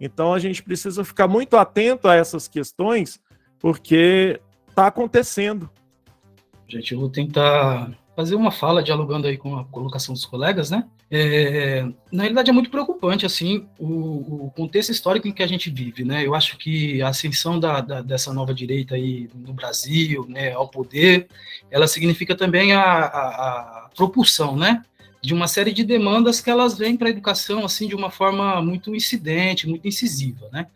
Então 0.00 0.32
a 0.32 0.38
gente 0.38 0.62
precisa 0.62 1.04
ficar 1.04 1.28
muito 1.28 1.56
atento 1.56 2.08
a 2.08 2.14
essas 2.14 2.48
questões, 2.48 3.20
porque 3.58 4.40
está 4.68 4.86
acontecendo. 4.86 5.68
Gente, 6.66 6.92
eu 6.92 7.00
vou 7.00 7.10
tentar 7.10 7.90
fazer 8.14 8.34
uma 8.34 8.50
fala 8.50 8.82
dialogando 8.82 9.26
aí 9.26 9.36
com 9.36 9.58
a 9.58 9.64
colocação 9.64 10.14
dos 10.14 10.24
colegas, 10.24 10.70
né? 10.70 10.86
É, 11.10 11.82
na 12.12 12.24
realidade 12.24 12.50
é 12.50 12.52
muito 12.52 12.70
preocupante 12.70 13.24
assim 13.24 13.66
o, 13.78 14.44
o, 14.46 14.52
contexto 14.54 14.90
histórico 14.90 15.26
em 15.26 15.32
que 15.32 15.42
a 15.42 15.46
gente 15.46 15.70
vive, 15.70 16.04
né? 16.04 16.26
Eu 16.26 16.34
acho 16.34 16.58
que 16.58 17.00
a 17.00 17.08
ascensão 17.08 17.58
da, 17.58 17.80
da, 17.80 18.02
dessa 18.02 18.32
nova 18.32 18.52
direita 18.52 18.94
aí 18.94 19.30
no 19.34 19.54
Brasil, 19.54 20.26
né, 20.28 20.52
ao 20.52 20.68
poder, 20.68 21.26
ela 21.70 21.86
significa 21.86 22.36
também 22.36 22.74
a, 22.74 22.82
a, 22.82 23.84
a 23.86 23.90
propulsão, 23.96 24.54
né? 24.54 24.84
De 25.22 25.32
uma 25.32 25.48
série 25.48 25.72
de 25.72 25.82
demandas 25.82 26.42
que 26.42 26.50
elas 26.50 26.76
vêm 26.76 26.94
para 26.94 27.08
a 27.08 27.10
educação 27.10 27.64
assim 27.64 27.88
de 27.88 27.94
uma 27.94 28.10
forma 28.10 28.60
muito 28.60 28.94
incidente, 28.94 29.66
muito 29.66 29.88
incisiva, 29.88 30.46
né? 30.52 30.66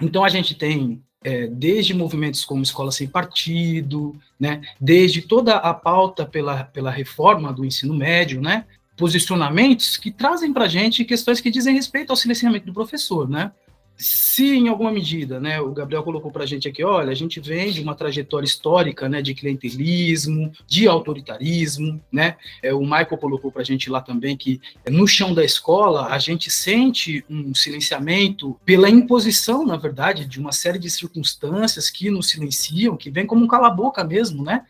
Então 0.00 0.24
a 0.24 0.28
gente 0.30 0.54
tem 0.54 1.02
é, 1.22 1.46
desde 1.46 1.92
movimentos 1.92 2.46
como 2.46 2.62
Escola 2.62 2.90
Sem 2.90 3.06
Partido, 3.06 4.16
né, 4.40 4.62
desde 4.80 5.22
toda 5.22 5.56
a 5.56 5.72
pauta 5.72 6.24
pela, 6.26 6.64
pela 6.64 6.90
reforma 6.90 7.52
do 7.52 7.64
ensino 7.64 7.94
médio, 7.94 8.40
né, 8.40 8.64
posicionamentos 8.96 9.96
que 9.96 10.10
trazem 10.10 10.52
para 10.52 10.64
a 10.64 10.68
gente 10.68 11.04
questões 11.04 11.40
que 11.40 11.50
dizem 11.50 11.74
respeito 11.74 12.10
ao 12.10 12.16
silenciamento 12.16 12.66
do 12.66 12.72
professor, 12.72 13.28
né? 13.28 13.52
Se 13.94 14.56
em 14.56 14.68
alguma 14.68 14.90
medida, 14.90 15.38
né, 15.38 15.60
o 15.60 15.70
Gabriel 15.70 16.02
colocou 16.02 16.30
para 16.30 16.42
a 16.42 16.46
gente 16.46 16.66
aqui, 16.66 16.82
olha, 16.82 17.10
a 17.10 17.14
gente 17.14 17.38
vem 17.38 17.70
de 17.70 17.82
uma 17.82 17.94
trajetória 17.94 18.46
histórica, 18.46 19.08
né, 19.08 19.22
de 19.22 19.34
clientelismo, 19.34 20.50
de 20.66 20.88
autoritarismo, 20.88 22.02
né? 22.10 22.36
É, 22.62 22.74
o 22.74 22.80
Michael 22.80 23.18
colocou 23.18 23.52
para 23.52 23.62
a 23.62 23.64
gente 23.64 23.90
lá 23.90 24.00
também 24.00 24.36
que 24.36 24.60
no 24.88 25.06
chão 25.06 25.34
da 25.34 25.44
escola 25.44 26.06
a 26.06 26.18
gente 26.18 26.50
sente 26.50 27.24
um 27.28 27.54
silenciamento 27.54 28.58
pela 28.64 28.90
imposição, 28.90 29.64
na 29.64 29.76
verdade, 29.76 30.24
de 30.24 30.40
uma 30.40 30.52
série 30.52 30.78
de 30.78 30.90
circunstâncias 30.90 31.88
que 31.88 32.10
nos 32.10 32.30
silenciam, 32.30 32.96
que 32.96 33.10
vem 33.10 33.26
como 33.26 33.44
um 33.44 33.48
cala-boca 33.48 34.02
mesmo, 34.02 34.42
né? 34.42 34.64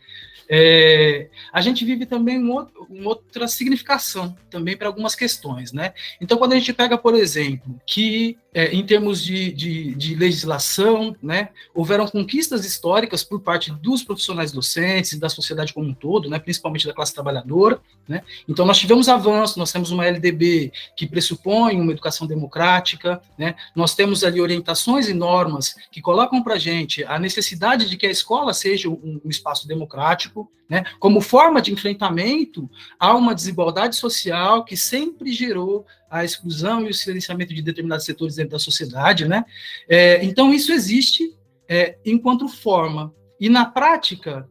É, 0.49 1.27
a 1.51 1.61
gente 1.61 1.85
vive 1.85 2.05
também 2.05 2.37
um 2.37 2.51
outro, 2.51 2.87
uma 2.89 3.09
outra 3.09 3.47
significação 3.47 4.35
também 4.49 4.77
para 4.77 4.87
algumas 4.87 5.15
questões, 5.15 5.71
né? 5.71 5.93
Então, 6.19 6.37
quando 6.37 6.53
a 6.53 6.55
gente 6.55 6.73
pega, 6.73 6.97
por 6.97 7.15
exemplo, 7.15 7.79
que 7.85 8.37
é, 8.53 8.73
em 8.73 8.85
termos 8.85 9.21
de, 9.23 9.51
de, 9.51 9.95
de, 9.95 10.15
legislação, 10.15 11.15
né, 11.21 11.49
houveram 11.73 12.07
conquistas 12.07 12.63
históricas 12.65 13.23
por 13.23 13.41
parte 13.41 13.71
dos 13.71 14.03
profissionais 14.03 14.51
docentes 14.51 15.17
da 15.17 15.27
sociedade 15.27 15.73
como 15.73 15.89
um 15.89 15.93
todo, 15.93 16.29
né, 16.29 16.37
principalmente 16.37 16.85
da 16.85 16.93
classe 16.93 17.13
trabalhadora. 17.13 17.81
Né? 18.07 18.21
Então, 18.47 18.65
nós 18.65 18.77
tivemos 18.77 19.09
avanço, 19.09 19.57
nós 19.57 19.71
temos 19.71 19.89
uma 19.89 20.05
LDB 20.05 20.71
que 20.95 21.07
pressupõe 21.07 21.81
uma 21.81 21.91
educação 21.91 22.27
democrática, 22.27 23.21
né? 23.37 23.55
nós 23.75 23.95
temos 23.95 24.23
ali 24.23 24.39
orientações 24.39 25.07
e 25.07 25.13
normas 25.13 25.75
que 25.91 26.01
colocam 26.01 26.43
para 26.43 26.59
gente 26.59 27.03
a 27.05 27.17
necessidade 27.17 27.89
de 27.89 27.97
que 27.97 28.05
a 28.05 28.11
escola 28.11 28.53
seja 28.53 28.87
um, 28.87 29.19
um 29.23 29.29
espaço 29.29 29.67
democrático, 29.67 30.42
né? 30.69 30.83
como 30.99 31.21
forma 31.21 31.61
de 31.61 31.71
enfrentamento 31.71 32.69
a 32.97 33.13
uma 33.15 33.35
desigualdade 33.35 33.95
social 33.95 34.63
que 34.63 34.75
sempre 34.75 35.31
gerou 35.31 35.85
a 36.09 36.23
exclusão 36.23 36.85
e 36.85 36.89
o 36.89 36.93
silenciamento 36.93 37.53
de 37.53 37.61
determinados 37.61 38.05
setores 38.05 38.35
dentro 38.35 38.51
da 38.51 38.59
sociedade, 38.59 39.27
né? 39.27 39.45
É, 39.87 40.23
então 40.23 40.53
isso 40.53 40.71
existe 40.71 41.35
é, 41.67 41.97
enquanto 42.05 42.47
forma 42.47 43.13
e 43.39 43.49
na 43.49 43.65
prática 43.65 44.47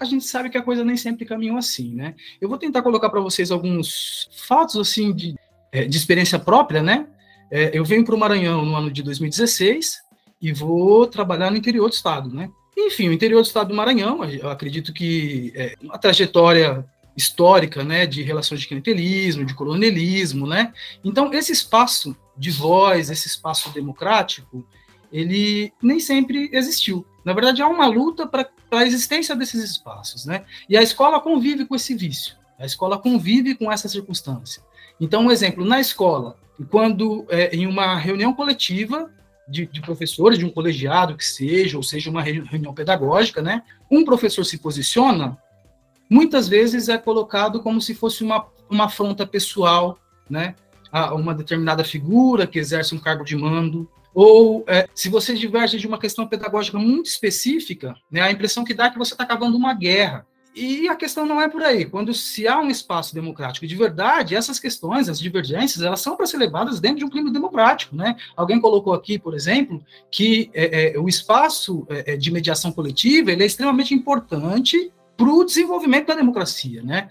a 0.00 0.04
gente 0.04 0.24
sabe 0.24 0.48
que 0.48 0.56
a 0.56 0.62
coisa 0.62 0.82
nem 0.82 0.96
sempre 0.96 1.26
caminhou 1.26 1.58
assim, 1.58 1.94
né? 1.94 2.14
Eu 2.40 2.48
vou 2.48 2.56
tentar 2.56 2.80
colocar 2.80 3.10
para 3.10 3.20
vocês 3.20 3.50
alguns 3.50 4.30
fatos 4.48 4.76
assim 4.76 5.12
de, 5.14 5.34
é, 5.70 5.84
de 5.84 5.96
experiência 5.96 6.38
própria, 6.38 6.82
né? 6.82 7.06
É, 7.50 7.76
eu 7.76 7.84
venho 7.84 8.04
para 8.04 8.14
o 8.14 8.18
Maranhão 8.18 8.64
no 8.64 8.74
ano 8.74 8.90
de 8.90 9.02
2016 9.02 9.98
e 10.40 10.52
vou 10.52 11.06
trabalhar 11.06 11.50
no 11.50 11.56
interior 11.56 11.88
do 11.88 11.92
estado, 11.92 12.32
né? 12.34 12.50
Enfim, 12.86 13.08
o 13.08 13.12
interior 13.12 13.42
do 13.42 13.46
estado 13.46 13.68
do 13.68 13.74
Maranhão, 13.74 14.20
acredito 14.50 14.92
que 14.92 15.52
é 15.54 15.74
uma 15.82 15.98
trajetória 15.98 16.84
histórica, 17.16 17.84
né, 17.84 18.06
de 18.06 18.22
relações 18.22 18.60
de 18.60 18.68
clientelismo, 18.68 19.44
de 19.44 19.54
colonialismo, 19.54 20.46
né? 20.46 20.72
Então, 21.04 21.32
esse 21.34 21.52
espaço 21.52 22.16
de 22.36 22.50
voz, 22.50 23.10
esse 23.10 23.26
espaço 23.26 23.70
democrático, 23.70 24.66
ele 25.12 25.72
nem 25.82 26.00
sempre 26.00 26.48
existiu. 26.52 27.04
Na 27.24 27.32
verdade, 27.32 27.60
há 27.60 27.68
uma 27.68 27.86
luta 27.86 28.26
para 28.26 28.48
a 28.70 28.86
existência 28.86 29.36
desses 29.36 29.62
espaços, 29.62 30.24
né? 30.24 30.44
E 30.68 30.76
a 30.76 30.82
escola 30.82 31.20
convive 31.20 31.66
com 31.66 31.74
esse 31.74 31.94
vício. 31.94 32.36
A 32.58 32.64
escola 32.64 32.98
convive 32.98 33.54
com 33.54 33.70
essa 33.70 33.88
circunstância. 33.88 34.62
Então, 35.00 35.22
um 35.22 35.30
exemplo, 35.30 35.64
na 35.64 35.80
escola, 35.80 36.36
quando 36.70 37.26
é, 37.28 37.54
em 37.54 37.66
uma 37.66 37.96
reunião 37.96 38.32
coletiva 38.32 39.10
de, 39.48 39.66
de, 39.66 39.80
professores, 39.80 40.38
de 40.38 40.44
um 40.44 40.50
colegiado 40.50 41.16
que 41.16 41.24
seja, 41.24 41.76
ou 41.76 41.82
seja, 41.82 42.10
uma 42.10 42.22
reunião 42.22 42.74
pedagógica, 42.74 43.42
né? 43.42 43.62
Um 43.90 44.04
professor 44.04 44.44
se 44.44 44.58
posiciona, 44.58 45.36
muitas 46.08 46.48
vezes 46.48 46.88
é 46.88 46.98
colocado 46.98 47.60
como 47.60 47.80
se 47.80 47.94
fosse 47.94 48.22
uma, 48.22 48.46
uma 48.68 48.84
afronta 48.86 49.26
pessoal, 49.26 49.98
né? 50.28 50.54
A 50.92 51.14
uma 51.14 51.34
determinada 51.34 51.84
figura 51.84 52.46
que 52.46 52.58
exerce 52.58 52.94
um 52.94 52.98
cargo 52.98 53.24
de 53.24 53.36
mando, 53.36 53.88
ou 54.14 54.64
é, 54.66 54.88
se 54.94 55.08
você 55.08 55.34
diverge 55.34 55.78
de 55.78 55.86
uma 55.86 55.98
questão 55.98 56.26
pedagógica 56.26 56.78
muito 56.78 57.06
específica, 57.06 57.94
né, 58.10 58.20
a 58.20 58.32
impressão 58.32 58.64
que 58.64 58.74
dá 58.74 58.86
é 58.86 58.90
que 58.90 58.98
você 58.98 59.14
está 59.14 59.24
cavando 59.24 59.56
uma 59.56 59.72
guerra. 59.72 60.26
E 60.54 60.88
a 60.88 60.96
questão 60.96 61.24
não 61.24 61.40
é 61.40 61.48
por 61.48 61.62
aí. 61.62 61.84
Quando 61.84 62.12
se 62.12 62.48
há 62.48 62.58
um 62.58 62.68
espaço 62.68 63.14
democrático 63.14 63.66
de 63.66 63.76
verdade, 63.76 64.34
essas 64.34 64.58
questões, 64.58 65.08
as 65.08 65.18
divergências, 65.18 65.82
elas 65.82 66.00
são 66.00 66.16
para 66.16 66.26
ser 66.26 66.38
levadas 66.38 66.80
dentro 66.80 66.98
de 66.98 67.04
um 67.04 67.08
clima 67.08 67.30
democrático. 67.30 67.94
Né? 67.94 68.16
Alguém 68.36 68.60
colocou 68.60 68.92
aqui, 68.92 69.18
por 69.18 69.34
exemplo, 69.34 69.82
que 70.10 70.50
é, 70.52 70.94
é, 70.94 70.98
o 70.98 71.08
espaço 71.08 71.86
é, 71.88 72.14
é, 72.14 72.16
de 72.16 72.30
mediação 72.32 72.72
coletiva 72.72 73.30
ele 73.30 73.44
é 73.44 73.46
extremamente 73.46 73.94
importante 73.94 74.92
para 75.16 75.28
o 75.28 75.44
desenvolvimento 75.44 76.08
da 76.08 76.14
democracia. 76.14 76.82
Né? 76.82 77.08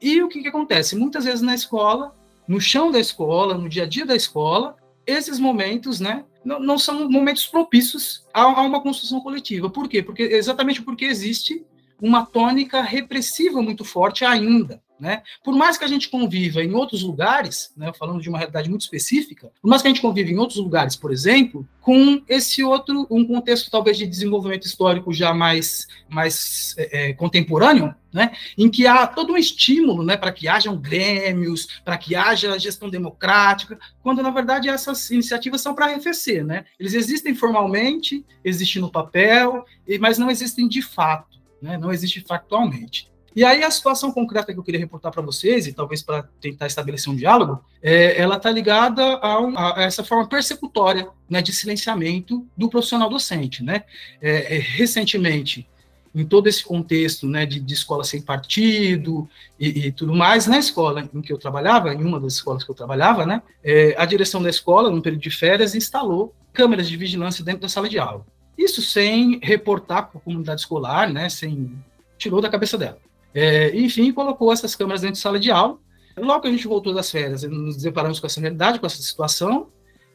E 0.00 0.22
o 0.22 0.28
que, 0.28 0.42
que 0.42 0.48
acontece? 0.48 0.96
Muitas 0.96 1.24
vezes 1.24 1.42
na 1.42 1.54
escola, 1.54 2.12
no 2.48 2.60
chão 2.60 2.90
da 2.90 2.98
escola, 2.98 3.56
no 3.56 3.68
dia 3.68 3.84
a 3.84 3.86
dia 3.86 4.04
da 4.04 4.16
escola, 4.16 4.76
esses 5.06 5.38
momentos, 5.38 6.00
né, 6.00 6.24
não, 6.44 6.58
não 6.58 6.78
são 6.78 7.08
momentos 7.10 7.46
propícios 7.46 8.26
a, 8.32 8.42
a, 8.42 8.62
uma 8.62 8.82
construção 8.82 9.20
coletiva. 9.20 9.68
Por 9.70 9.88
quê? 9.88 10.02
Porque 10.02 10.22
exatamente 10.22 10.82
porque 10.82 11.04
existe 11.04 11.64
uma 12.00 12.24
tônica 12.24 12.80
repressiva 12.82 13.62
muito 13.62 13.84
forte 13.84 14.24
ainda. 14.24 14.82
Né? 15.00 15.22
Por 15.42 15.54
mais 15.54 15.78
que 15.78 15.84
a 15.84 15.88
gente 15.88 16.10
conviva 16.10 16.62
em 16.62 16.74
outros 16.74 17.02
lugares, 17.02 17.72
né, 17.74 17.90
falando 17.98 18.20
de 18.20 18.28
uma 18.28 18.36
realidade 18.36 18.68
muito 18.68 18.82
específica, 18.82 19.50
por 19.62 19.66
mais 19.66 19.80
que 19.80 19.88
a 19.88 19.90
gente 19.90 20.02
conviva 20.02 20.28
em 20.28 20.36
outros 20.36 20.58
lugares, 20.58 20.94
por 20.94 21.10
exemplo, 21.10 21.66
com 21.80 22.22
esse 22.28 22.62
outro, 22.62 23.06
um 23.10 23.26
contexto 23.26 23.70
talvez 23.70 23.96
de 23.96 24.06
desenvolvimento 24.06 24.66
histórico 24.66 25.10
já 25.10 25.32
mais, 25.32 25.88
mais 26.06 26.74
é, 26.76 27.08
é 27.08 27.12
contemporâneo, 27.14 27.94
né, 28.12 28.32
em 28.58 28.68
que 28.68 28.86
há 28.86 29.06
todo 29.06 29.32
um 29.32 29.38
estímulo 29.38 30.02
né, 30.02 30.18
para 30.18 30.32
que 30.32 30.46
hajam 30.46 30.76
grêmios, 30.76 31.80
para 31.82 31.96
que 31.96 32.14
haja 32.14 32.58
gestão 32.58 32.90
democrática, 32.90 33.78
quando 34.02 34.22
na 34.22 34.30
verdade 34.30 34.68
essas 34.68 35.10
iniciativas 35.10 35.62
são 35.62 35.74
para 35.74 35.86
arrefecer. 35.86 36.44
Né? 36.44 36.66
Eles 36.78 36.92
existem 36.92 37.34
formalmente, 37.34 38.22
existem 38.44 38.82
no 38.82 38.92
papel, 38.92 39.64
mas 39.98 40.18
não 40.18 40.30
existem 40.30 40.68
de 40.68 40.82
fato, 40.82 41.39
né, 41.60 41.78
não 41.78 41.92
existe 41.92 42.20
factualmente. 42.20 43.10
E 43.34 43.44
aí 43.44 43.62
a 43.62 43.70
situação 43.70 44.10
concreta 44.10 44.52
que 44.52 44.58
eu 44.58 44.62
queria 44.62 44.80
reportar 44.80 45.12
para 45.12 45.22
vocês, 45.22 45.66
e 45.66 45.72
talvez 45.72 46.02
para 46.02 46.24
tentar 46.40 46.66
estabelecer 46.66 47.12
um 47.12 47.16
diálogo, 47.16 47.64
é, 47.80 48.20
ela 48.20 48.36
está 48.36 48.50
ligada 48.50 49.02
a, 49.02 49.78
a, 49.78 49.82
essa 49.82 50.02
forma 50.02 50.28
persecutória 50.28 51.08
né, 51.28 51.40
de 51.40 51.52
silenciamento 51.52 52.44
do 52.56 52.68
profissional 52.68 53.08
docente. 53.08 53.62
Né? 53.62 53.84
É, 54.20 54.56
é, 54.56 54.58
recentemente, 54.58 55.68
em 56.12 56.24
todo 56.24 56.48
esse 56.48 56.64
contexto 56.64 57.28
né, 57.28 57.46
de, 57.46 57.60
de 57.60 57.72
escola 57.72 58.02
sem 58.02 58.20
partido 58.20 59.28
e, 59.58 59.86
e, 59.86 59.92
tudo 59.92 60.12
mais, 60.12 60.48
na 60.48 60.58
escola 60.58 61.08
em 61.14 61.22
que 61.22 61.32
eu 61.32 61.38
trabalhava, 61.38 61.94
em 61.94 62.02
uma 62.02 62.18
das 62.18 62.34
escolas 62.34 62.64
que 62.64 62.70
eu 62.70 62.74
trabalhava, 62.74 63.24
né, 63.24 63.42
é, 63.62 63.94
a 63.96 64.04
direção 64.04 64.42
da 64.42 64.50
escola, 64.50 64.90
no 64.90 65.00
período 65.00 65.22
de 65.22 65.30
férias, 65.30 65.76
instalou 65.76 66.34
câmeras 66.52 66.88
de 66.88 66.96
vigilância 66.96 67.44
dentro 67.44 67.60
da 67.60 67.68
sala 67.68 67.88
de 67.88 67.96
aula. 67.96 68.26
Isso 68.60 68.82
sem 68.82 69.40
reportar 69.42 70.10
para 70.10 70.18
a 70.18 70.22
comunidade 70.22 70.60
escolar, 70.60 71.10
né, 71.10 71.30
sem 71.30 71.82
tirou 72.18 72.42
da 72.42 72.50
cabeça 72.50 72.76
dela. 72.76 72.98
É, 73.34 73.74
enfim, 73.74 74.12
colocou 74.12 74.52
essas 74.52 74.74
câmeras 74.74 75.00
dentro 75.00 75.14
de 75.14 75.22
sala 75.22 75.40
de 75.40 75.50
aula. 75.50 75.78
Logo 76.18 76.42
que 76.42 76.48
a 76.48 76.50
gente 76.50 76.68
voltou 76.68 76.92
das 76.92 77.10
férias, 77.10 77.42
nos 77.44 77.78
deparamos 77.78 78.20
com 78.20 78.26
essa 78.26 78.38
realidade, 78.38 78.78
com 78.78 78.84
essa 78.84 79.00
situação, 79.00 79.68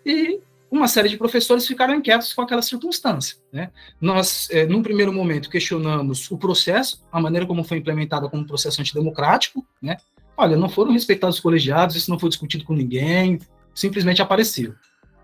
e 0.06 0.39
uma 0.70 0.88
série 0.88 1.10
de 1.10 1.18
professores 1.18 1.66
ficaram 1.66 1.96
inquietos 1.96 2.34
com 2.34 2.41
aquela 2.43 2.62
circunstância. 2.62 3.38
Né? 3.52 3.72
Nós, 4.00 4.48
é, 4.52 4.68
num 4.68 4.84
primeiro 4.84 5.12
momento, 5.12 5.50
questionamos 5.50 6.30
o 6.30 6.38
processo, 6.38 7.04
a 7.12 7.20
maneira 7.20 7.48
como 7.48 7.64
foi 7.64 7.78
implementada 7.78 8.30
como 8.30 8.46
processo 8.46 8.80
antidemocrático. 8.80 9.66
Né? 9.82 9.98
Olha, 10.38 10.56
não 10.56 10.70
foram 10.70 10.91
respeitados 10.91 11.38
os 11.38 11.41
colegiados, 11.41 11.96
isso 11.96 12.12
não 12.12 12.20
foi 12.20 12.30
discutido 12.30 12.64
com 12.64 12.76
ninguém, 12.76 13.39
simplesmente 13.74 14.22
apareceu. 14.22 14.76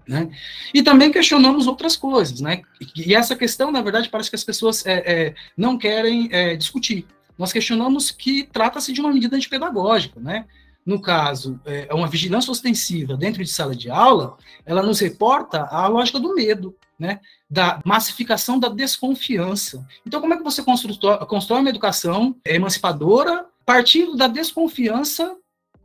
Né? 0.07 0.29
E 0.73 0.81
também 0.81 1.11
questionamos 1.11 1.67
outras 1.67 1.95
coisas, 1.95 2.41
né? 2.41 2.61
E 2.95 3.13
essa 3.13 3.35
questão, 3.35 3.71
na 3.71 3.81
verdade, 3.81 4.09
parece 4.09 4.29
que 4.29 4.35
as 4.35 4.43
pessoas 4.43 4.85
é, 4.85 4.93
é, 5.05 5.35
não 5.55 5.77
querem 5.77 6.27
é, 6.31 6.55
discutir. 6.55 7.05
Nós 7.37 7.53
questionamos 7.53 8.11
que 8.11 8.43
trata-se 8.43 8.91
de 8.91 8.99
uma 8.99 9.13
medida 9.13 9.35
antipedagógica, 9.35 10.19
né? 10.19 10.45
no 10.85 10.99
caso, 10.99 11.59
é, 11.65 11.87
é 11.89 11.93
uma 11.93 12.07
vigilância 12.07 12.51
ostensiva 12.51 13.15
dentro 13.15 13.43
de 13.43 13.49
sala 13.49 13.75
de 13.75 13.89
aula, 13.89 14.35
ela 14.65 14.81
nos 14.81 14.99
reporta 14.99 15.63
a 15.65 15.87
lógica 15.87 16.19
do 16.19 16.33
medo, 16.33 16.75
né? 16.97 17.19
da 17.49 17.79
massificação 17.85 18.59
da 18.59 18.69
desconfiança. 18.69 19.85
Então, 20.05 20.21
como 20.21 20.33
é 20.33 20.37
que 20.37 20.43
você 20.43 20.63
constrói 20.63 21.59
uma 21.59 21.69
educação 21.69 22.35
emancipadora 22.45 23.45
partindo 23.65 24.15
da 24.15 24.27
desconfiança 24.27 25.35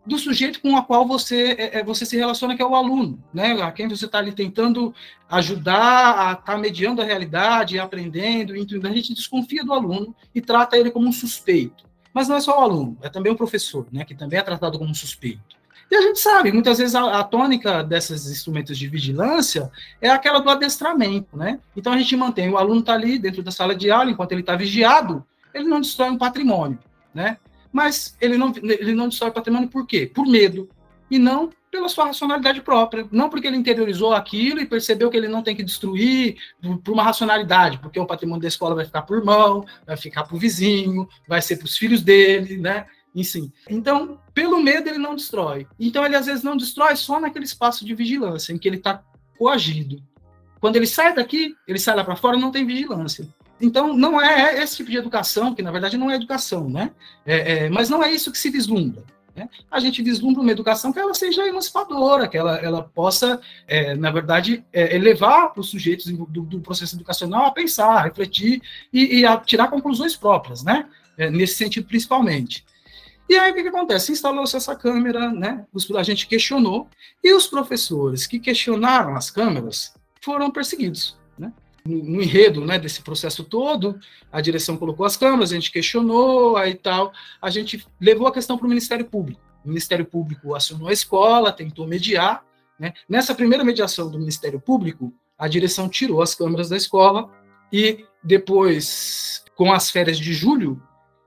do 0.06 0.18
sujeito 0.18 0.60
com 0.60 0.74
o 0.74 0.82
qual 0.84 1.06
você, 1.06 1.56
é, 1.58 1.78
é, 1.78 1.84
você 1.84 2.06
se 2.06 2.16
relaciona, 2.16 2.56
que 2.56 2.62
é 2.62 2.66
o 2.66 2.76
aluno, 2.76 3.22
né? 3.34 3.60
a 3.60 3.72
quem 3.72 3.88
você 3.88 4.06
está 4.06 4.18
ali 4.18 4.32
tentando 4.32 4.94
ajudar 5.28 6.28
a 6.28 6.32
estar 6.32 6.52
tá 6.52 6.56
mediando 6.56 7.02
a 7.02 7.04
realidade, 7.04 7.78
aprendendo, 7.78 8.56
então 8.56 8.88
a 8.88 8.94
gente 8.94 9.12
desconfia 9.12 9.64
do 9.64 9.72
aluno 9.72 10.14
e 10.34 10.40
trata 10.40 10.76
ele 10.76 10.90
como 10.90 11.08
um 11.08 11.12
suspeito. 11.12 11.84
Mas 12.14 12.28
não 12.28 12.36
é 12.36 12.40
só 12.40 12.58
o 12.58 12.62
aluno, 12.62 12.96
é 13.02 13.08
também 13.08 13.32
o 13.32 13.36
professor, 13.36 13.86
né, 13.92 14.04
que 14.04 14.14
também 14.14 14.38
é 14.38 14.42
tratado 14.42 14.78
como 14.78 14.94
suspeito. 14.94 15.56
E 15.90 15.94
a 15.94 16.00
gente 16.00 16.18
sabe, 16.18 16.50
muitas 16.52 16.78
vezes 16.78 16.94
a, 16.94 17.20
a, 17.20 17.24
tônica 17.24 17.82
desses 17.82 18.28
instrumentos 18.28 18.76
de 18.76 18.88
vigilância 18.88 19.70
é 20.00 20.10
aquela 20.10 20.40
do 20.40 20.50
adestramento, 20.50 21.36
né? 21.36 21.60
Então 21.76 21.92
a 21.92 21.98
gente 21.98 22.16
mantém, 22.16 22.48
o 22.50 22.58
aluno 22.58 22.80
está 22.80 22.94
ali 22.94 23.20
dentro 23.20 23.40
da 23.40 23.52
sala 23.52 23.72
de 23.72 23.88
aula, 23.88 24.10
enquanto 24.10 24.32
ele 24.32 24.40
está 24.40 24.56
vigiado, 24.56 25.24
ele 25.54 25.68
não 25.68 25.80
destrói 25.80 26.10
um 26.10 26.18
patrimônio, 26.18 26.78
né? 27.14 27.38
Mas 27.76 28.16
ele 28.22 28.38
não, 28.38 28.54
ele 28.56 28.94
não 28.94 29.06
destrói 29.06 29.28
o 29.28 29.34
patrimônio 29.34 29.68
por 29.68 29.86
quê? 29.86 30.06
Por 30.06 30.26
medo, 30.26 30.66
e 31.10 31.18
não 31.18 31.50
pela 31.70 31.90
sua 31.90 32.06
racionalidade 32.06 32.62
própria, 32.62 33.06
não 33.12 33.28
porque 33.28 33.46
ele 33.46 33.58
interiorizou 33.58 34.14
aquilo 34.14 34.60
e 34.60 34.66
percebeu 34.66 35.10
que 35.10 35.16
ele 35.18 35.28
não 35.28 35.42
tem 35.42 35.54
que 35.54 35.62
destruir 35.62 36.38
por, 36.82 36.92
uma 36.94 37.02
racionalidade, 37.02 37.78
porque 37.78 38.00
o 38.00 38.06
patrimônio 38.06 38.40
da 38.40 38.48
escola 38.48 38.74
vai 38.74 38.86
ficar 38.86 39.02
por 39.02 39.18
irmão, 39.18 39.62
vai 39.86 39.94
ficar 39.94 40.24
para 40.24 40.34
o 40.34 40.38
vizinho, 40.38 41.06
vai 41.28 41.42
ser 41.42 41.58
para 41.58 41.66
os 41.66 41.76
filhos 41.76 42.00
dele, 42.00 42.56
né? 42.56 42.86
Enfim. 43.14 43.52
Então, 43.68 44.18
pelo 44.32 44.58
medo, 44.62 44.88
ele 44.88 44.96
não 44.96 45.14
destrói. 45.14 45.66
Então, 45.78 46.02
ele 46.02 46.16
às 46.16 46.24
vezes 46.24 46.42
não 46.42 46.56
destrói 46.56 46.96
só 46.96 47.20
naquele 47.20 47.44
espaço 47.44 47.84
de 47.84 47.94
vigilância, 47.94 48.54
em 48.54 48.58
que 48.58 48.66
ele 48.66 48.78
está 48.78 49.04
coagido. 49.38 50.02
Quando 50.62 50.76
ele 50.76 50.86
sai 50.86 51.14
daqui, 51.14 51.54
ele 51.68 51.78
sai 51.78 51.94
lá 51.94 52.04
para 52.04 52.16
fora, 52.16 52.38
não 52.38 52.50
tem 52.50 52.64
vigilância. 52.64 53.28
Então, 53.60 53.96
não 53.96 54.20
é 54.20 54.62
esse 54.62 54.76
tipo 54.76 54.90
de 54.90 54.98
educação, 54.98 55.54
que 55.54 55.62
na 55.62 55.70
verdade 55.70 55.96
não 55.96 56.10
é 56.10 56.14
educação, 56.14 56.68
né? 56.68 56.90
É, 57.24 57.64
é, 57.64 57.70
mas 57.70 57.88
não 57.88 58.02
é 58.02 58.10
isso 58.10 58.30
que 58.30 58.38
se 58.38 58.50
vislumbra. 58.50 59.02
Né? 59.34 59.48
A 59.70 59.80
gente 59.80 60.02
vislumbra 60.02 60.42
uma 60.42 60.50
educação 60.50 60.92
que 60.92 60.98
ela 60.98 61.14
seja 61.14 61.46
emancipadora, 61.46 62.28
que 62.28 62.36
ela, 62.36 62.56
ela 62.56 62.82
possa, 62.82 63.40
é, 63.66 63.94
na 63.94 64.10
verdade, 64.10 64.64
é, 64.72 64.94
elevar 64.94 65.52
os 65.56 65.70
sujeitos 65.70 66.06
do, 66.06 66.26
do, 66.26 66.60
processo 66.60 66.96
educacional 66.96 67.46
a 67.46 67.50
pensar, 67.50 67.96
a 67.96 68.02
refletir 68.02 68.62
e, 68.92 69.20
e 69.20 69.26
a 69.26 69.36
tirar 69.38 69.68
conclusões 69.68 70.16
próprias, 70.16 70.62
né? 70.62 70.86
É, 71.16 71.30
nesse 71.30 71.54
sentido, 71.54 71.86
principalmente. 71.86 72.64
E 73.28 73.36
aí, 73.36 73.50
o 73.50 73.54
que, 73.54 73.62
que 73.62 73.68
acontece? 73.68 74.12
Instalou-se 74.12 74.56
essa 74.56 74.76
câmera, 74.76 75.32
né? 75.32 75.64
a 75.96 76.02
gente 76.02 76.28
questionou, 76.28 76.88
e 77.24 77.32
os 77.32 77.46
professores 77.46 78.26
que 78.26 78.38
questionaram 78.38 79.16
as 79.16 79.30
câmeras 79.30 79.92
foram 80.20 80.50
perseguidos 80.50 81.16
no 81.86 82.22
enredo 82.22 82.64
né, 82.64 82.78
desse 82.78 83.02
processo 83.02 83.44
todo, 83.44 83.98
a 84.30 84.40
direção 84.40 84.76
colocou 84.76 85.06
as 85.06 85.16
câmeras, 85.16 85.52
a 85.52 85.54
gente 85.54 85.70
questionou, 85.70 86.56
aí 86.56 86.74
tal, 86.74 87.12
a 87.40 87.50
gente 87.50 87.86
levou 88.00 88.26
a 88.26 88.32
questão 88.32 88.56
para 88.58 88.66
o 88.66 88.68
Ministério 88.68 89.04
Público. 89.04 89.40
O 89.64 89.68
Ministério 89.68 90.04
Público 90.04 90.54
acionou 90.54 90.88
a 90.88 90.92
escola, 90.92 91.52
tentou 91.52 91.86
mediar. 91.86 92.44
Né? 92.78 92.92
Nessa 93.08 93.34
primeira 93.34 93.64
mediação 93.64 94.10
do 94.10 94.18
Ministério 94.18 94.60
Público, 94.60 95.12
a 95.38 95.48
direção 95.48 95.88
tirou 95.88 96.22
as 96.22 96.34
câmeras 96.34 96.68
da 96.68 96.76
escola 96.76 97.30
e 97.72 98.04
depois, 98.22 99.44
com 99.54 99.72
as 99.72 99.90
férias 99.90 100.18
de 100.18 100.32
julho, 100.32 100.82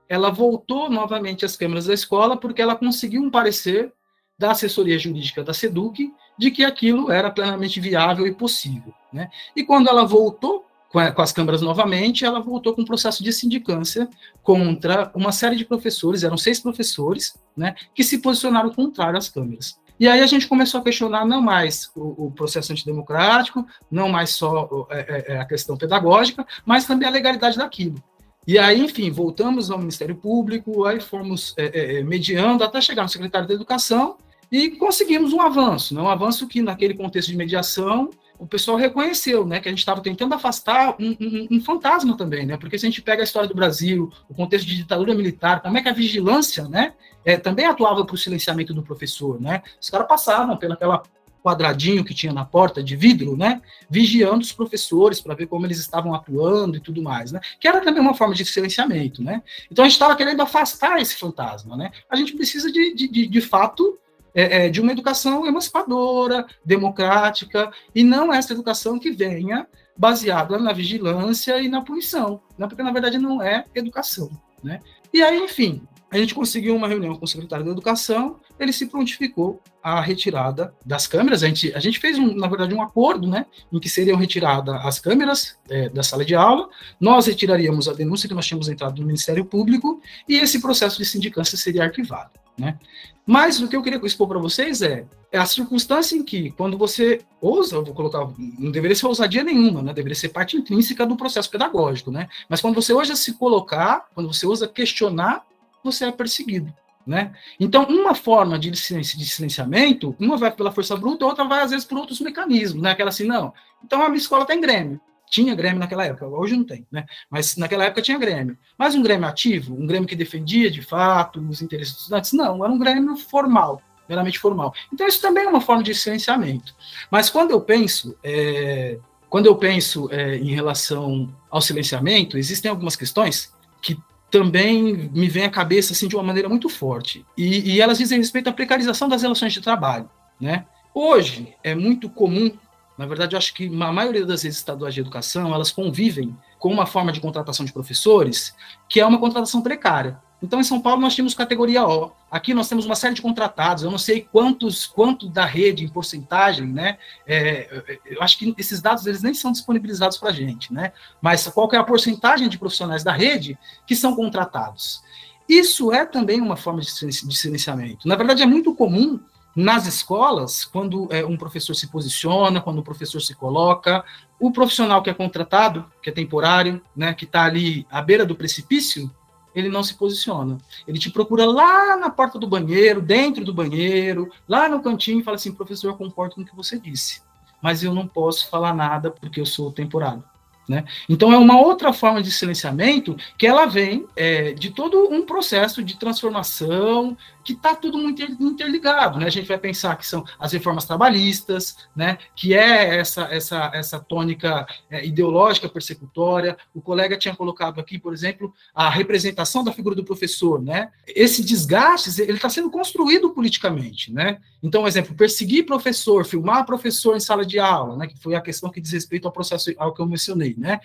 ela 0.08 0.30
voltou 0.30 0.90
novamente 0.90 1.44
às 1.44 1.56
câmeras 1.56 1.86
da 1.86 1.94
escola 1.94 2.36
porque 2.36 2.60
ela 2.60 2.74
conseguiu 2.74 3.22
um 3.22 3.30
parecer 3.30 3.92
da 4.38 4.52
assessoria 4.52 4.98
jurídica 4.98 5.44
da 5.44 5.52
SEDUC 5.52 6.10
de 6.40 6.50
que 6.50 6.64
aquilo 6.64 7.12
era 7.12 7.30
plenamente 7.30 7.78
viável 7.78 8.26
e 8.26 8.32
possível. 8.32 8.94
Né? 9.12 9.28
E 9.54 9.62
quando 9.62 9.90
ela 9.90 10.06
voltou 10.06 10.64
com, 10.88 10.98
as 10.98 11.32
câmaras 11.32 11.60
novamente, 11.60 12.24
ela 12.24 12.40
voltou 12.40 12.74
com 12.74 12.80
um 12.80 12.86
processo 12.86 13.22
de 13.22 13.30
sindicância 13.30 14.08
contra 14.42 15.12
uma 15.14 15.32
série 15.32 15.54
de 15.54 15.66
professores, 15.66 16.24
eram 16.24 16.38
seis 16.38 16.58
professores, 16.58 17.38
né, 17.54 17.74
que 17.94 18.02
se 18.02 18.18
posicionaram 18.18 18.72
contrário 18.72 19.18
às 19.18 19.28
câmeras. 19.28 19.78
E 20.00 20.08
aí 20.08 20.20
a 20.20 20.26
gente 20.26 20.48
começou 20.48 20.80
a 20.80 20.82
questionar 20.82 21.26
não 21.26 21.42
mais 21.42 21.90
o, 21.94 22.26
o 22.26 22.32
processo 22.32 22.72
antidemocrático, 22.72 23.66
não 23.90 24.08
mais 24.08 24.30
só 24.30 24.88
é, 24.90 24.98
é, 24.98 25.34
é, 25.34 25.38
a 25.38 25.44
questão 25.44 25.76
pedagógica, 25.76 26.44
mas 26.64 26.86
também 26.86 27.06
a 27.06 27.12
legalidade 27.12 27.58
daquilo. 27.58 28.02
E 28.46 28.58
aí, 28.58 28.80
enfim, 28.80 29.10
voltamos 29.10 29.70
ao 29.70 29.78
Ministério 29.78 30.16
Público, 30.16 30.86
aí 30.86 31.00
fomos 31.00 31.54
é, 31.58 31.66
é, 31.66 31.98
é 31.98 32.02
mediando 32.02 32.64
até 32.64 32.80
chegar 32.80 33.02
no 33.02 33.10
secretário 33.10 33.46
da 33.46 33.54
Educação, 33.54 34.16
e 34.50 34.70
conseguimos 34.70 35.32
um 35.32 35.40
avanço, 35.40 35.94
né? 35.94 36.02
um 36.02 36.08
avanço 36.08 36.46
que, 36.48 36.60
naquele 36.60 36.94
contexto 36.94 37.28
de 37.28 37.36
mediação, 37.36 38.10
o 38.40 38.46
pessoal 38.46 38.78
reconheceu, 38.78 39.46
né, 39.46 39.60
que 39.60 39.68
a 39.68 39.70
gente 39.70 39.80
estava 39.80 40.00
tentando 40.00 40.34
afastar 40.34 40.96
um, 40.98 41.14
um, 41.20 41.48
um, 41.50 41.60
fantasma 41.60 42.16
também, 42.16 42.46
né, 42.46 42.56
porque 42.56 42.78
se 42.78 42.86
a 42.86 42.88
gente 42.88 43.02
pega 43.02 43.22
a 43.22 43.24
história 43.24 43.46
do 43.46 43.54
Brasil, 43.54 44.10
o 44.30 44.34
contexto 44.34 44.66
de 44.66 44.76
ditadura 44.76 45.14
militar, 45.14 45.60
como 45.60 45.76
é 45.76 45.82
que 45.82 45.90
a 45.90 45.92
vigilância, 45.92 46.66
né, 46.66 46.94
é, 47.22 47.36
também 47.36 47.66
atuava 47.66 48.02
para 48.04 48.14
o 48.14 48.18
silenciamento 48.18 48.72
do 48.72 48.82
professor, 48.82 49.38
né, 49.38 49.62
os 49.78 49.90
caras 49.90 50.08
passavam 50.08 50.56
pelaquela 50.56 51.02
quadradinho 51.44 52.04
que 52.04 52.14
tinha 52.14 52.32
na 52.32 52.44
porta 52.44 52.82
de 52.82 52.96
vidro, 52.96 53.36
né, 53.36 53.60
vigiando 53.90 54.40
os 54.40 54.52
professores 54.52 55.20
para 55.20 55.34
ver 55.34 55.46
como 55.46 55.66
eles 55.66 55.78
estavam 55.78 56.14
atuando 56.14 56.78
e 56.78 56.80
tudo 56.80 57.02
mais, 57.02 57.32
né, 57.32 57.40
que 57.60 57.68
era 57.68 57.82
também 57.82 58.00
uma 58.00 58.14
forma 58.14 58.34
de 58.34 58.46
silenciamento, 58.46 59.22
né. 59.22 59.42
Então 59.70 59.84
a 59.84 59.88
gente 59.88 59.96
estava 59.96 60.16
querendo 60.16 60.40
afastar 60.40 60.98
esse 60.98 61.14
fantasma, 61.16 61.76
né. 61.76 61.90
A 62.08 62.16
gente 62.16 62.34
precisa 62.34 62.72
de, 62.72 62.94
de, 62.94 63.06
de, 63.06 63.26
de 63.26 63.40
fato 63.42 63.98
é, 64.34 64.66
é, 64.66 64.68
de 64.68 64.80
uma 64.80 64.92
educação 64.92 65.46
emancipadora, 65.46 66.46
democrática, 66.64 67.70
e 67.94 68.02
não 68.02 68.32
essa 68.32 68.52
educação 68.52 68.98
que 68.98 69.10
venha 69.10 69.66
baseada 69.96 70.58
na 70.58 70.72
vigilância 70.72 71.60
e 71.60 71.68
na 71.68 71.82
punição, 71.82 72.40
né? 72.58 72.66
porque 72.66 72.82
na 72.82 72.92
verdade 72.92 73.18
não 73.18 73.42
é 73.42 73.64
educação. 73.74 74.30
Né? 74.62 74.80
E 75.12 75.22
aí, 75.22 75.38
enfim, 75.38 75.82
a 76.10 76.18
gente 76.18 76.34
conseguiu 76.34 76.74
uma 76.74 76.88
reunião 76.88 77.14
com 77.14 77.24
o 77.24 77.28
secretário 77.28 77.64
da 77.64 77.70
Educação, 77.70 78.40
ele 78.58 78.72
se 78.72 78.86
prontificou 78.86 79.62
à 79.80 80.00
retirada 80.00 80.74
das 80.84 81.06
câmeras. 81.06 81.44
A 81.44 81.46
gente, 81.46 81.72
a 81.72 81.78
gente 81.78 82.00
fez, 82.00 82.18
um, 82.18 82.34
na 82.34 82.48
verdade, 82.48 82.74
um 82.74 82.82
acordo, 82.82 83.28
né, 83.28 83.46
em 83.72 83.78
que 83.78 83.88
seriam 83.88 84.16
retiradas 84.16 84.74
as 84.84 84.98
câmeras 84.98 85.56
é, 85.68 85.88
da 85.88 86.02
sala 86.02 86.24
de 86.24 86.34
aula, 86.34 86.68
nós 87.00 87.26
retiraríamos 87.26 87.88
a 87.88 87.92
denúncia 87.92 88.28
que 88.28 88.34
nós 88.34 88.44
tínhamos 88.44 88.68
entrado 88.68 89.00
no 89.00 89.06
Ministério 89.06 89.44
Público 89.44 90.02
e 90.28 90.36
esse 90.36 90.60
processo 90.60 90.98
de 90.98 91.04
sindicância 91.04 91.56
seria 91.56 91.84
arquivado. 91.84 92.32
Né? 92.60 92.78
Mas 93.26 93.58
o 93.58 93.68
que 93.68 93.74
eu 93.74 93.82
queria 93.82 93.98
expor 94.04 94.28
para 94.28 94.38
vocês 94.38 94.82
é, 94.82 95.06
é, 95.32 95.38
a 95.38 95.46
circunstância 95.46 96.14
em 96.14 96.22
que, 96.22 96.50
quando 96.50 96.76
você 96.76 97.22
ousa, 97.40 97.80
vou 97.80 97.94
colocar, 97.94 98.28
não 98.58 98.70
deveria 98.70 98.94
ser 98.94 99.06
ousadia 99.06 99.42
nenhuma, 99.42 99.80
né? 99.80 99.94
deveria 99.94 100.14
ser 100.14 100.28
parte 100.28 100.58
intrínseca 100.58 101.06
do 101.06 101.16
processo 101.16 101.50
pedagógico, 101.50 102.10
né? 102.10 102.28
mas 102.50 102.60
quando 102.60 102.74
você 102.74 102.92
ousa 102.92 103.16
se 103.16 103.32
colocar, 103.32 104.06
quando 104.14 104.30
você 104.30 104.46
ousa 104.46 104.68
questionar, 104.68 105.46
você 105.82 106.04
é 106.04 106.12
perseguido. 106.12 106.70
Né? 107.06 107.32
Então, 107.58 107.84
uma 107.84 108.14
forma 108.14 108.58
de, 108.58 108.76
silenciamento, 108.76 110.14
uma 110.20 110.36
vai 110.36 110.50
pela 110.50 110.70
força 110.70 110.94
bruta, 110.94 111.24
outra 111.24 111.44
vai, 111.44 111.62
às 111.62 111.70
vezes, 111.70 111.86
por 111.86 111.96
outros 111.96 112.20
mecanismos, 112.20 112.82
né? 112.82 112.90
aquela 112.90 113.08
assim, 113.08 113.24
não, 113.24 113.54
então 113.82 114.02
a 114.02 114.08
minha 114.08 114.20
escola 114.20 114.44
tem 114.44 114.60
Grêmio, 114.60 115.00
tinha 115.30 115.54
Grêmio 115.54 115.78
naquela 115.78 116.04
época, 116.04 116.26
hoje 116.26 116.56
não 116.56 116.64
tem, 116.64 116.84
né? 116.90 117.06
Mas 117.30 117.56
naquela 117.56 117.84
época 117.84 118.02
tinha 118.02 118.18
Grêmio. 118.18 118.58
Mas 118.76 118.94
um 118.94 119.02
Grêmio 119.02 119.28
ativo, 119.28 119.74
um 119.74 119.86
Grêmio 119.86 120.08
que 120.08 120.16
defendia 120.16 120.70
de 120.70 120.82
fato 120.82 121.40
os 121.48 121.62
interesses 121.62 121.92
dos 121.92 122.02
estudantes, 122.02 122.32
não, 122.32 122.62
era 122.64 122.72
um 122.72 122.78
Grêmio 122.78 123.16
formal, 123.16 123.80
meramente 124.08 124.40
formal. 124.40 124.74
Então 124.92 125.06
isso 125.06 125.22
também 125.22 125.44
é 125.44 125.48
uma 125.48 125.60
forma 125.60 125.84
de 125.84 125.94
silenciamento. 125.94 126.74
Mas 127.10 127.30
quando 127.30 127.52
eu 127.52 127.60
penso, 127.60 128.16
é, 128.24 128.98
quando 129.28 129.46
eu 129.46 129.54
penso 129.54 130.08
é, 130.10 130.36
em 130.36 130.52
relação 130.52 131.32
ao 131.48 131.60
silenciamento, 131.60 132.36
existem 132.36 132.68
algumas 132.68 132.96
questões 132.96 133.54
que 133.80 133.96
também 134.30 135.10
me 135.12 135.28
vêm 135.28 135.44
à 135.44 135.50
cabeça 135.50 135.92
assim 135.92 136.08
de 136.08 136.16
uma 136.16 136.24
maneira 136.24 136.48
muito 136.48 136.68
forte. 136.68 137.24
E, 137.36 137.74
e 137.74 137.80
elas 137.80 137.98
dizem 137.98 138.18
respeito 138.18 138.48
à 138.48 138.52
precarização 138.52 139.08
das 139.08 139.22
relações 139.22 139.52
de 139.52 139.60
trabalho, 139.60 140.10
né? 140.40 140.66
Hoje 140.92 141.54
é 141.62 141.72
muito 141.74 142.10
comum 142.10 142.52
na 143.00 143.06
verdade, 143.06 143.34
eu 143.34 143.38
acho 143.38 143.54
que 143.54 143.64
a 143.66 143.92
maioria 143.92 144.26
das 144.26 144.42
redes 144.42 144.58
estaduais 144.58 144.92
de 144.92 145.00
educação, 145.00 145.54
elas 145.54 145.72
convivem 145.72 146.36
com 146.58 146.70
uma 146.70 146.84
forma 146.84 147.10
de 147.10 147.18
contratação 147.18 147.64
de 147.64 147.72
professores 147.72 148.54
que 148.90 149.00
é 149.00 149.06
uma 149.06 149.18
contratação 149.18 149.62
precária. 149.62 150.20
Então, 150.42 150.60
em 150.60 150.64
São 150.64 150.78
Paulo, 150.78 151.00
nós 151.00 151.14
tínhamos 151.14 151.32
categoria 151.32 151.82
O. 151.82 152.12
Aqui 152.30 152.52
nós 152.52 152.68
temos 152.68 152.84
uma 152.84 152.94
série 152.94 153.14
de 153.14 153.22
contratados, 153.22 153.84
eu 153.84 153.90
não 153.90 153.96
sei 153.96 154.28
quantos, 154.30 154.86
quanto 154.86 155.30
da 155.30 155.46
rede 155.46 155.82
em 155.82 155.88
porcentagem, 155.88 156.66
né? 156.66 156.98
É, 157.26 157.98
eu 158.04 158.22
acho 158.22 158.38
que 158.38 158.54
esses 158.58 158.82
dados 158.82 159.06
eles 159.06 159.22
nem 159.22 159.32
são 159.32 159.50
disponibilizados 159.50 160.18
para 160.18 160.28
a 160.28 160.34
gente, 160.34 160.70
né? 160.70 160.92
Mas 161.22 161.48
qual 161.48 161.70
é 161.72 161.78
a 161.78 161.84
porcentagem 161.84 162.50
de 162.50 162.58
profissionais 162.58 163.02
da 163.02 163.12
rede 163.12 163.58
que 163.86 163.96
são 163.96 164.14
contratados? 164.14 165.02
Isso 165.48 165.90
é 165.90 166.04
também 166.04 166.38
uma 166.38 166.54
forma 166.54 166.82
de 166.82 166.90
silenciamento. 166.90 168.06
Na 168.06 168.14
verdade, 168.14 168.42
é 168.42 168.46
muito 168.46 168.74
comum 168.74 169.18
nas 169.54 169.86
escolas, 169.86 170.64
quando 170.64 171.08
é, 171.10 171.24
um 171.24 171.36
professor 171.36 171.74
se 171.74 171.88
posiciona, 171.88 172.60
quando 172.60 172.78
o 172.78 172.82
professor 172.82 173.20
se 173.20 173.34
coloca, 173.34 174.04
o 174.38 174.50
profissional 174.52 175.02
que 175.02 175.10
é 175.10 175.14
contratado, 175.14 175.84
que 176.02 176.10
é 176.10 176.12
temporário, 176.12 176.80
né, 176.94 177.12
que 177.12 177.24
está 177.24 177.44
ali 177.44 177.86
à 177.90 178.00
beira 178.00 178.24
do 178.24 178.34
precipício, 178.34 179.10
ele 179.54 179.68
não 179.68 179.82
se 179.82 179.94
posiciona. 179.94 180.58
Ele 180.86 180.98
te 180.98 181.10
procura 181.10 181.44
lá 181.44 181.96
na 181.96 182.10
porta 182.10 182.38
do 182.38 182.46
banheiro, 182.46 183.02
dentro 183.02 183.44
do 183.44 183.52
banheiro, 183.52 184.30
lá 184.48 184.68
no 184.68 184.80
cantinho, 184.80 185.20
e 185.20 185.24
fala 185.24 185.36
assim: 185.36 185.52
professor, 185.52 185.88
eu 185.88 185.96
concordo 185.96 186.36
com 186.36 186.42
o 186.42 186.44
que 186.44 186.54
você 186.54 186.78
disse, 186.78 187.22
mas 187.60 187.82
eu 187.82 187.92
não 187.92 188.06
posso 188.06 188.48
falar 188.48 188.74
nada 188.74 189.10
porque 189.10 189.40
eu 189.40 189.46
sou 189.46 189.72
temporário. 189.72 190.22
Né? 190.68 190.84
Então 191.08 191.32
é 191.32 191.36
uma 191.36 191.60
outra 191.60 191.92
forma 191.92 192.22
de 192.22 192.30
silenciamento 192.30 193.16
que 193.36 193.44
ela 193.44 193.66
vem 193.66 194.06
é, 194.14 194.52
de 194.52 194.70
todo 194.70 195.08
um 195.10 195.22
processo 195.22 195.82
de 195.82 195.98
transformação 195.98 197.16
que 197.42 197.52
está 197.52 197.74
tudo 197.74 197.98
muito 197.98 198.22
interligado. 198.22 199.18
Né? 199.18 199.26
A 199.26 199.30
gente 199.30 199.48
vai 199.48 199.58
pensar 199.58 199.96
que 199.96 200.06
são 200.06 200.24
as 200.38 200.52
reformas 200.52 200.84
trabalhistas, 200.84 201.76
né? 201.96 202.18
que 202.36 202.54
é 202.54 202.98
essa, 202.98 203.22
essa, 203.22 203.70
essa 203.74 203.98
tônica 203.98 204.66
é, 204.90 205.04
ideológica 205.04 205.68
persecutória. 205.68 206.56
O 206.74 206.80
colega 206.80 207.16
tinha 207.16 207.34
colocado 207.34 207.80
aqui, 207.80 207.98
por 207.98 208.12
exemplo, 208.12 208.52
a 208.74 208.88
representação 208.88 209.64
da 209.64 209.72
figura 209.72 209.96
do 209.96 210.04
professor. 210.04 210.62
Né? 210.62 210.90
Esse 211.08 211.44
desgaste 211.44 212.10
está 212.22 212.48
sendo 212.48 212.70
construído 212.70 213.30
politicamente. 213.30 214.12
Né? 214.12 214.38
Então, 214.62 214.86
exemplo, 214.86 215.14
perseguir 215.14 215.66
professor, 215.66 216.24
filmar 216.24 216.66
professor 216.66 217.16
em 217.16 217.20
sala 217.20 217.44
de 217.44 217.58
aula, 217.58 217.96
né? 217.96 218.06
que 218.06 218.18
foi 218.18 218.34
a 218.34 218.40
questão 218.40 218.70
que 218.70 218.80
diz 218.80 218.92
respeito 218.92 219.26
ao 219.26 219.32
processo 219.32 219.72
ao 219.78 219.92
que 219.92 220.00
eu 220.00 220.06
mencionei. 220.06 220.49
Né? 220.58 220.80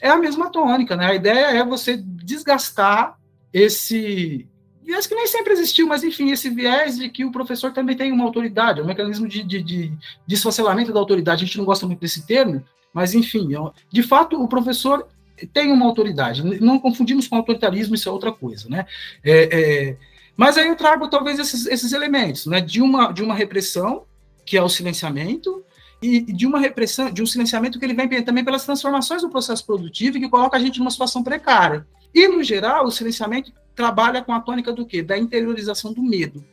É 0.00 0.08
a 0.08 0.16
mesma 0.16 0.50
tônica. 0.50 0.96
Né? 0.96 1.06
A 1.06 1.14
ideia 1.14 1.46
é 1.46 1.64
você 1.64 1.96
desgastar 1.96 3.18
esse 3.52 4.46
viés 4.86 5.06
que 5.06 5.14
nem 5.14 5.26
sempre 5.26 5.52
existiu, 5.52 5.86
mas 5.86 6.04
enfim, 6.04 6.30
esse 6.30 6.48
viés 6.48 6.96
de 6.96 7.08
que 7.08 7.24
o 7.24 7.32
professor 7.32 7.72
também 7.72 7.96
tem 7.96 8.12
uma 8.12 8.24
autoridade, 8.24 8.78
é 8.78 8.82
um 8.82 8.86
mecanismo 8.86 9.26
de, 9.26 9.42
de, 9.42 9.60
de, 9.60 9.92
de 10.26 10.92
da 10.92 11.00
autoridade. 11.00 11.42
A 11.42 11.46
gente 11.46 11.58
não 11.58 11.64
gosta 11.64 11.86
muito 11.86 12.00
desse 12.00 12.24
termo, 12.24 12.64
mas 12.94 13.14
enfim, 13.14 13.54
é 13.54 13.58
de 13.90 14.02
fato, 14.02 14.40
o 14.40 14.46
professor 14.46 15.08
tem 15.52 15.72
uma 15.72 15.84
autoridade. 15.84 16.42
Não 16.60 16.78
confundimos 16.78 17.26
com 17.26 17.36
autoritarismo, 17.36 17.94
isso 17.94 18.08
é 18.08 18.12
outra 18.12 18.32
coisa, 18.32 18.68
né? 18.68 18.86
É, 19.24 19.58
é, 19.88 19.96
mas 20.36 20.56
aí 20.56 20.68
eu 20.68 20.76
trago 20.76 21.08
talvez 21.08 21.38
esses, 21.38 21.66
esses 21.66 21.92
elementos, 21.92 22.46
né? 22.46 22.60
De 22.60 22.80
uma, 22.80 23.12
de 23.12 23.22
uma 23.22 23.34
repressão, 23.34 24.04
que 24.44 24.56
é 24.56 24.62
o 24.62 24.68
silenciamento, 24.68 25.64
e 26.02 26.20
de 26.20 26.46
uma 26.46 26.58
repressão, 26.58 27.10
de 27.10 27.22
um 27.22 27.26
silenciamento 27.26 27.78
que 27.78 27.84
ele 27.84 27.94
vem 27.94 28.22
também 28.22 28.44
pelas 28.44 28.64
transformações 28.64 29.22
do 29.22 29.30
processo 29.30 29.64
produtivo 29.64 30.18
e 30.18 30.20
que 30.20 30.28
coloca 30.28 30.56
a 30.56 30.60
gente 30.60 30.78
numa 30.78 30.90
situação 30.90 31.22
precária. 31.22 31.86
E, 32.14 32.28
no 32.28 32.42
geral, 32.42 32.86
o 32.86 32.90
silenciamento 32.90 33.52
trabalha 33.74 34.22
com 34.22 34.32
a 34.32 34.40
tônica 34.40 34.72
do 34.72 34.86
quê? 34.86 35.02
Da 35.02 35.18
interiorização 35.18 35.92
do 35.92 36.02
medo. 36.02 36.44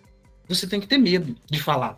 Você 0.48 0.68
tem 0.68 0.80
que 0.80 0.88
ter 0.88 0.98
medo 0.98 1.36
de 1.50 1.62
falar. 1.62 1.98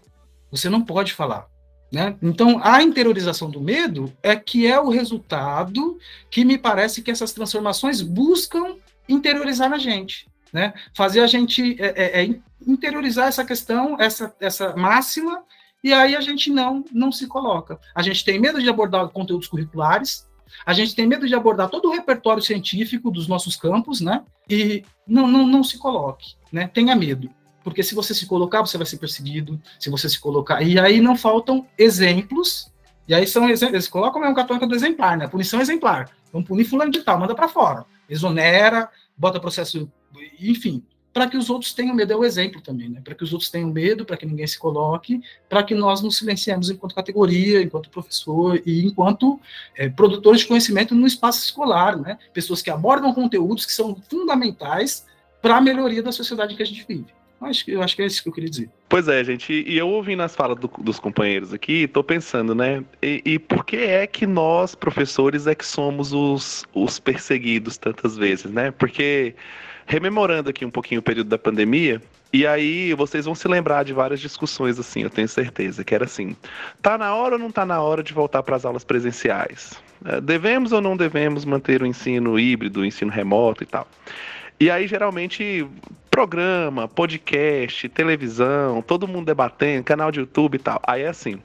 Você 0.52 0.70
não 0.70 0.82
pode 0.82 1.14
falar. 1.14 1.48
Né? 1.92 2.16
Então, 2.22 2.60
a 2.64 2.82
interiorização 2.82 3.50
do 3.50 3.62
medo 3.62 4.12
é 4.22 4.36
que 4.36 4.68
é 4.68 4.80
o 4.80 4.90
resultado 4.90 5.98
que 6.30 6.44
me 6.44 6.58
parece 6.58 7.02
que 7.02 7.12
essas 7.12 7.32
transformações 7.32 8.02
buscam 8.02 8.76
interiorizar 9.08 9.70
na 9.70 9.78
gente. 9.78 10.28
Né? 10.52 10.74
Fazer 10.96 11.22
a 11.22 11.28
gente 11.28 11.76
é, 11.82 12.22
é, 12.22 12.24
é 12.24 12.40
interiorizar 12.66 13.28
essa 13.28 13.46
questão, 13.46 14.00
essa, 14.00 14.34
essa 14.40 14.76
máxima, 14.76 15.44
e 15.86 15.94
aí 15.94 16.16
a 16.16 16.20
gente 16.20 16.50
não, 16.50 16.84
não 16.92 17.12
se 17.12 17.28
coloca. 17.28 17.80
A 17.94 18.02
gente 18.02 18.26
tem 18.26 18.40
medo 18.40 18.60
de 18.60 18.68
abordar 18.68 19.08
conteúdos 19.10 19.48
curriculares, 19.48 20.28
a 20.66 20.74
gente 20.74 20.96
tem 20.96 21.06
medo 21.06 21.28
de 21.28 21.36
abordar 21.36 21.70
todo 21.70 21.90
o 21.90 21.92
repertório 21.92 22.42
científico 22.42 23.12
dos 23.12 23.28
nossos 23.28 23.56
campos, 23.56 24.02
né? 24.02 24.24
E 24.50 24.84
não, 25.08 25.28
não, 25.28 25.46
não 25.46 25.64
se 25.64 25.78
coloque, 25.78 26.34
né? 26.52 26.68
Tenha 26.68 26.96
medo. 26.96 27.30
Porque 27.64 27.84
se 27.84 27.94
você 27.94 28.16
se 28.16 28.26
colocar, 28.26 28.62
você 28.62 28.80
vai 28.80 28.88
ser 28.88 28.98
perseguido. 28.98 29.62
Se 29.80 29.92
você 29.92 30.10
se 30.10 30.20
colocar. 30.20 30.60
E 30.64 30.80
aí 30.80 31.00
não 31.00 31.16
faltam 31.16 31.68
exemplos. 31.78 32.74
E 33.08 33.14
aí 33.14 33.28
são 33.28 33.48
exemplos. 33.48 33.76
Eles 33.76 33.88
colocam 33.88 34.20
mesmo 34.20 34.36
católica 34.36 34.66
do 34.66 34.74
exemplar, 34.74 35.16
né? 35.16 35.28
Punição 35.28 35.62
exemplar. 35.62 36.10
Vamos 36.34 36.48
punir 36.48 36.66
fulano 36.66 36.90
de 36.90 37.04
tal, 37.04 37.20
manda 37.20 37.36
para 37.36 37.48
fora. 37.48 37.86
Exonera, 38.10 38.90
bota 39.16 39.40
processo. 39.40 39.88
Enfim, 40.40 40.84
para 41.16 41.30
que 41.30 41.38
os 41.38 41.50
outros 41.50 41.74
tenham 41.74 41.96
medo. 41.96 42.12
É 42.12 42.16
o 42.18 42.26
exemplo 42.26 42.60
também, 42.60 42.90
né? 42.90 43.00
Para 43.02 43.16
que 43.16 43.24
os 43.24 43.32
outros 43.32 43.50
tenham 43.50 43.72
medo, 43.72 44.04
para 44.04 44.18
que 44.18 44.26
ninguém 44.26 44.46
se 44.46 44.60
coloque, 44.60 45.22
para 45.48 45.64
que 45.64 45.74
nós 45.74 46.02
nos 46.02 46.18
silenciemos 46.18 46.70
enquanto 46.70 46.94
categoria, 46.94 47.62
enquanto 47.62 47.90
professor 47.90 48.62
e 48.66 48.86
enquanto 48.86 49.40
é, 49.78 49.88
produtores 49.88 50.42
de 50.42 50.48
conhecimento 50.48 50.94
no 50.94 51.08
espaço 51.08 51.46
escolar, 51.46 51.98
né? 51.98 52.18
Pessoas 52.34 52.62
que 52.62 52.70
abordam 52.70 53.14
conteúdos 53.14 53.66
que 53.66 53.72
são 53.72 53.96
fundamentais 54.10 55.06
para 55.42 55.56
a 55.56 55.62
melhoria 55.62 56.04
da 56.04 56.12
sociedade 56.12 56.54
que 56.54 56.62
a 56.62 56.66
gente 56.66 56.86
vive. 56.86 57.06
Acho, 57.40 57.70
eu 57.72 57.82
acho 57.82 57.96
que 57.96 58.02
é 58.02 58.06
isso 58.08 58.22
que 58.22 58.28
eu 58.28 58.34
queria 58.34 58.50
dizer. 58.50 58.70
Pois 58.90 59.08
é, 59.08 59.24
gente, 59.24 59.54
e 59.54 59.78
eu 59.78 59.88
ouvindo 59.88 60.22
as 60.22 60.36
falas 60.36 60.60
do, 60.60 60.68
dos 60.80 61.00
companheiros 61.00 61.54
aqui, 61.54 61.84
estou 61.84 62.04
pensando, 62.04 62.54
né? 62.54 62.84
E, 63.02 63.22
e, 63.24 63.40
por 63.40 63.64
que 63.64 63.78
é 63.78 64.06
que 64.06 64.28
nós, 64.28 64.76
professores, 64.76 65.48
é 65.48 65.56
que 65.56 65.66
somos 65.66 66.12
os, 66.12 66.66
os 66.74 67.00
perseguidos 67.00 67.78
tantas 67.78 68.18
vezes, 68.18 68.52
né? 68.52 68.72
Porque 68.72 69.34
rememorando 69.86 70.50
aqui 70.50 70.66
um 70.66 70.72
pouquinho 70.72 71.00
o 71.00 71.04
período 71.04 71.28
da 71.28 71.38
pandemia, 71.38 72.02
e 72.34 72.46
aí 72.46 72.94
vocês 72.94 73.26
vão 73.26 73.36
se 73.36 73.48
lembrar 73.48 73.84
de 73.84 73.94
várias 73.94 74.20
discussões 74.20 74.78
assim, 74.80 75.04
eu 75.04 75.10
tenho 75.10 75.28
certeza, 75.28 75.84
que 75.84 75.96
era 75.96 76.06
assim: 76.06 76.36
tá 76.82 76.98
na 76.98 77.16
hora 77.16 77.36
ou 77.36 77.40
não 77.40 77.52
tá 77.52 77.66
na 77.66 77.82
hora 77.82 78.04
de 78.04 78.14
voltar 78.14 78.44
para 78.44 78.56
as 78.56 78.66
aulas 78.66 78.84
presenciais? 78.84 79.82
É, 80.04 80.20
devemos 80.20 80.72
ou 80.72 80.82
não 80.82 80.98
devemos 80.98 81.46
manter 81.46 81.82
o 81.82 81.86
ensino 81.86 82.38
híbrido, 82.38 82.82
o 82.82 82.86
ensino 82.86 83.12
remoto 83.12 83.64
e 83.64 83.66
tal? 83.66 83.88
E 84.60 84.70
aí, 84.70 84.88
geralmente, 84.88 85.68
programa, 86.10 86.88
podcast, 86.88 87.90
televisão, 87.90 88.82
todo 88.82 89.06
mundo 89.06 89.26
debatendo, 89.26 89.84
canal 89.84 90.12
de 90.12 90.22
YouTube 90.22 90.56
e 90.56 90.60
tal. 90.60 90.80
Aí 90.88 91.02
é 91.02 91.10
assim: 91.10 91.42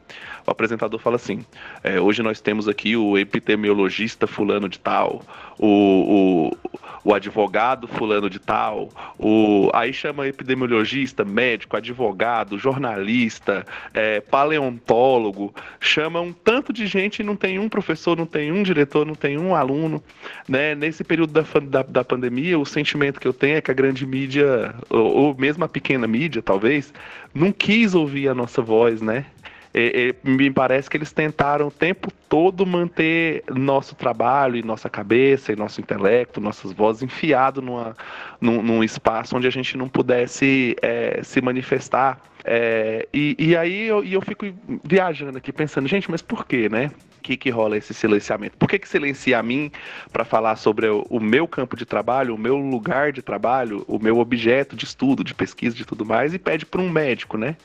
o 0.47 0.51
apresentador 0.51 1.01
fala 1.01 1.17
assim: 1.17 1.45
é, 1.83 2.01
hoje 2.01 2.23
nós 2.23 2.41
temos 2.41 2.69
aqui 2.69 2.97
o 2.97 3.19
epidemiologista 3.19 4.27
fulano 4.27 4.69
de 4.69 4.79
tal, 4.79 5.23
o, 5.59 6.57
o, 7.05 7.15
advogado 7.15 7.87
fulano 7.87 8.29
de 8.29 8.39
tal, 8.39 8.89
o, 9.19 9.71
aí 9.73 9.93
chama 9.93 10.27
epidemiologista, 10.27 11.25
médico, 11.25 11.77
advogado, 11.77 12.59
jornalista, 12.59 13.67
é, 13.93 14.21
paleontólogo, 14.21 15.55
chama 15.79 16.21
um 16.21 16.33
tanto 16.33 16.73
de 16.73 16.87
gente 16.87 17.21
e 17.21 17.25
não 17.25 17.37
tem 17.37 17.59
um 17.59 17.69
professor, 17.69 18.17
não 18.17 18.27
tem 18.27 18.53
um 18.53 18.63
diretor, 18.63 19.07
não 19.07 19.15
tem 19.15 19.39
um 19.39 19.55
aluno. 19.55 20.03
Né? 20.49 20.75
Nesse 20.75 21.05
período 21.05 21.33
da, 21.33 21.45
da, 21.61 21.83
da 21.83 22.05
pandemia, 22.05 22.59
o 22.59 22.67
sentimento 22.67 23.21
que 23.21 23.29
eu 23.29 23.33
tenho 23.33 23.57
é 23.57 23.61
que 23.61 23.71
a 23.71 23.75
grande 23.75 24.07
mídia, 24.07 24.75
ou, 24.89 25.17
ou 25.17 25.35
mesmo 25.37 25.65
a 25.65 25.69
pequena 25.69 26.07
mídia, 26.07 26.43
talvez, 26.43 26.93
não 27.35 27.53
quis 27.53 27.95
ouvir 27.95 28.29
a 28.29 28.35
nossa 28.35 28.61
voz, 28.61 29.01
né? 29.01 29.27
E, 29.73 30.15
e, 30.25 30.29
me 30.29 30.51
parece 30.51 30.91
que 30.91 30.97
eles 30.97 31.13
tentaram 31.13 31.69
o 31.69 31.71
tempo 31.71 32.11
todo 32.29 32.67
manter 32.67 33.45
nosso 33.49 33.95
trabalho 33.95 34.57
e 34.57 34.63
nossa 34.63 34.91
cabeça 34.91 35.53
e 35.53 35.57
nosso 35.57 35.81
intelecto, 35.81 36.41
nossas 36.41 36.73
vozes 36.73 37.03
enfiado 37.03 37.63
numa, 37.63 37.97
num, 38.41 38.63
num 38.63 38.83
espaço 38.83 39.37
onde 39.37 39.47
a 39.47 39.51
gente 39.51 39.77
não 39.77 39.89
pudesse 39.89 40.77
é, 40.83 41.21
se 41.23 41.41
manifestar. 41.41 42.21
É, 42.45 43.07
e, 43.13 43.37
e, 43.39 43.57
aí 43.57 43.87
eu, 43.87 44.03
e 44.03 44.13
eu 44.13 44.21
fico 44.21 44.47
viajando 44.83 45.39
aqui 45.39 45.53
pensando, 45.53 45.87
gente, 45.87 46.11
mas 46.11 46.23
por 46.23 46.47
quê, 46.47 46.69
né? 46.69 46.91
Que, 47.23 47.37
que 47.37 47.51
rola 47.51 47.77
esse 47.77 47.93
silenciamento? 47.93 48.57
Por 48.57 48.67
que, 48.69 48.79
que 48.79 48.89
silencia 48.89 49.39
a 49.39 49.43
mim 49.43 49.71
para 50.11 50.25
falar 50.25 50.57
sobre 50.57 50.89
o, 50.89 51.07
o, 51.11 51.21
meu 51.21 51.47
campo 51.47 51.77
de 51.77 51.85
trabalho, 51.85 52.35
o 52.35 52.39
meu 52.39 52.57
lugar 52.57 53.13
de 53.13 53.21
trabalho, 53.21 53.85
o 53.87 53.99
meu 53.99 54.19
objeto 54.19 54.75
de 54.75 54.87
estudo, 54.87 55.23
de 55.23 55.35
pesquisa, 55.35 55.77
de 55.77 55.85
tudo 55.85 56.05
mais, 56.05 56.33
e 56.33 56.39
pede 56.39 56.65
para 56.65 56.81
um 56.81 56.89
médico, 56.89 57.37
né? 57.37 57.57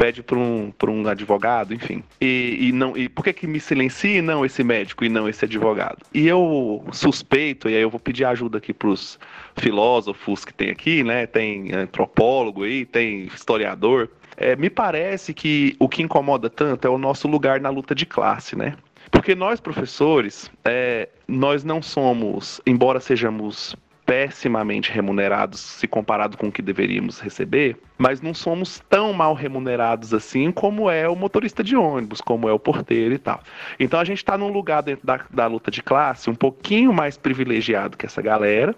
Pede 0.00 0.22
para 0.22 0.38
um, 0.38 0.72
um 0.88 1.06
advogado, 1.06 1.74
enfim. 1.74 2.02
E, 2.18 2.56
e, 2.58 2.72
não, 2.72 2.96
e 2.96 3.06
por 3.06 3.22
que, 3.22 3.34
que 3.34 3.46
me 3.46 3.60
silencia 3.60 4.22
não 4.22 4.46
esse 4.46 4.64
médico 4.64 5.04
e 5.04 5.10
não 5.10 5.28
esse 5.28 5.44
advogado? 5.44 5.98
E 6.14 6.26
eu 6.26 6.82
suspeito, 6.90 7.68
e 7.68 7.76
aí 7.76 7.82
eu 7.82 7.90
vou 7.90 8.00
pedir 8.00 8.24
ajuda 8.24 8.56
aqui 8.56 8.72
para 8.72 8.88
os 8.88 9.18
filósofos 9.58 10.42
que 10.42 10.54
tem 10.54 10.70
aqui, 10.70 11.04
né? 11.04 11.26
Tem 11.26 11.74
antropólogo 11.74 12.64
aí, 12.64 12.86
tem 12.86 13.24
historiador. 13.26 14.08
É, 14.38 14.56
me 14.56 14.70
parece 14.70 15.34
que 15.34 15.76
o 15.78 15.86
que 15.86 16.02
incomoda 16.02 16.48
tanto 16.48 16.88
é 16.88 16.90
o 16.90 16.96
nosso 16.96 17.28
lugar 17.28 17.60
na 17.60 17.68
luta 17.68 17.94
de 17.94 18.06
classe, 18.06 18.56
né? 18.56 18.76
Porque 19.10 19.34
nós, 19.34 19.60
professores, 19.60 20.50
é, 20.64 21.10
nós 21.28 21.62
não 21.62 21.82
somos, 21.82 22.58
embora 22.66 23.00
sejamos 23.00 23.76
pessimamente 24.10 24.90
remunerados 24.90 25.60
se 25.60 25.86
comparado 25.86 26.36
com 26.36 26.48
o 26.48 26.52
que 26.52 26.60
deveríamos 26.60 27.20
receber, 27.20 27.76
mas 27.96 28.20
não 28.20 28.34
somos 28.34 28.80
tão 28.90 29.12
mal 29.12 29.34
remunerados 29.34 30.12
assim 30.12 30.50
como 30.50 30.90
é 30.90 31.08
o 31.08 31.14
motorista 31.14 31.62
de 31.62 31.76
ônibus, 31.76 32.20
como 32.20 32.48
é 32.48 32.52
o 32.52 32.58
porteiro 32.58 33.14
e 33.14 33.18
tal. 33.18 33.40
Então 33.78 34.00
a 34.00 34.04
gente 34.04 34.18
está 34.18 34.36
num 34.36 34.48
lugar 34.48 34.82
dentro 34.82 35.06
da, 35.06 35.20
da 35.30 35.46
luta 35.46 35.70
de 35.70 35.80
classe 35.80 36.28
um 36.28 36.34
pouquinho 36.34 36.92
mais 36.92 37.16
privilegiado 37.16 37.96
que 37.96 38.04
essa 38.04 38.20
galera, 38.20 38.74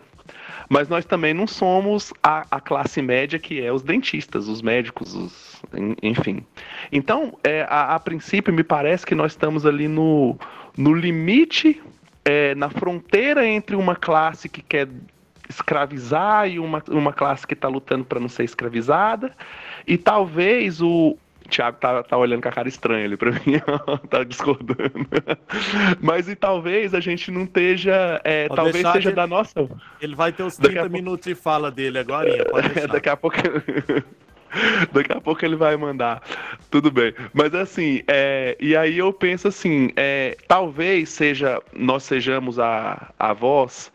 mas 0.69 0.87
nós 0.87 1.07
também 1.07 1.33
não 1.33 1.47
somos 1.47 2.13
a, 2.23 2.47
a 2.51 2.61
classe 2.61 3.01
média 3.01 3.39
que 3.39 3.59
é 3.59 3.73
os 3.73 3.83
dentistas, 3.83 4.49
os 4.49 4.61
médicos, 4.61 5.15
os, 5.15 5.63
enfim. 6.03 6.45
Então, 6.93 7.39
é, 7.43 7.63
a, 7.71 7.95
a, 7.95 7.99
princípio, 7.99 8.53
me 8.53 8.63
parece 8.63 9.07
que 9.07 9.15
nós 9.15 9.33
estamos 9.33 9.65
ali 9.65 9.89
no, 9.89 10.37
no 10.77 10.93
limite, 10.93 11.81
é, 12.23 12.55
na 12.55 12.69
fronteira 12.69 13.47
entre 13.47 13.75
uma 13.75 13.97
classe 13.97 14.47
que 14.47 14.61
quer 14.61 14.89
escravizar 15.53 16.49
e 16.49 16.59
uma, 16.59 16.83
uma 16.89 17.13
classe 17.13 17.47
que 17.47 17.55
está 17.55 17.69
lutando 17.69 18.05
para 18.05 18.21
não 18.21 18.29
ser 18.29 18.45
escravizada, 18.45 19.33
e 19.87 19.97
talvez 19.97 20.81
o, 20.81 21.17
Thiago 21.49 21.77
tá, 21.79 22.03
tá 22.03 22.17
olhando 22.17 22.43
com 22.43 22.49
a 22.49 22.53
cara 22.53 22.69
estranha 22.69 23.05
ali 23.05 23.17
pra 23.17 23.31
mim, 23.31 23.61
tá 24.09 24.25
discordando. 24.25 25.07
Mas 26.01 26.29
e 26.29 26.35
talvez 26.35 26.95
a 26.95 27.01
gente 27.01 27.31
não 27.31 27.45
esteja. 27.45 28.21
É, 28.25 28.49
talvez 28.49 28.87
seja 28.93 29.11
ele, 29.11 29.17
da 29.17 29.27
nossa. 29.27 29.69
Ele 30.01 30.15
vai 30.15 30.33
ter 30.33 30.43
os 30.43 30.57
30 30.57 30.89
minutos 30.89 31.27
de 31.27 31.35
fala 31.35 31.71
dele 31.71 31.99
agora. 31.99 32.29
É, 32.29 32.87
daqui 32.89 33.09
a 33.09 33.17
pouco. 33.17 33.37
Daqui 34.93 35.11
a 35.11 35.19
pouco 35.19 35.43
ele 35.43 35.57
vai 35.57 35.75
mandar. 35.79 36.23
Tudo 36.71 36.91
bem. 36.91 37.15
Mas 37.33 37.55
assim, 37.55 38.03
é, 38.07 38.55
e 38.61 38.77
aí 38.77 38.99
eu 38.99 39.11
penso 39.11 39.49
assim, 39.49 39.91
é, 39.97 40.37
talvez 40.47 41.09
seja 41.09 41.59
nós 41.73 42.03
sejamos 42.03 42.59
a, 42.59 43.15
a 43.19 43.33
voz 43.33 43.91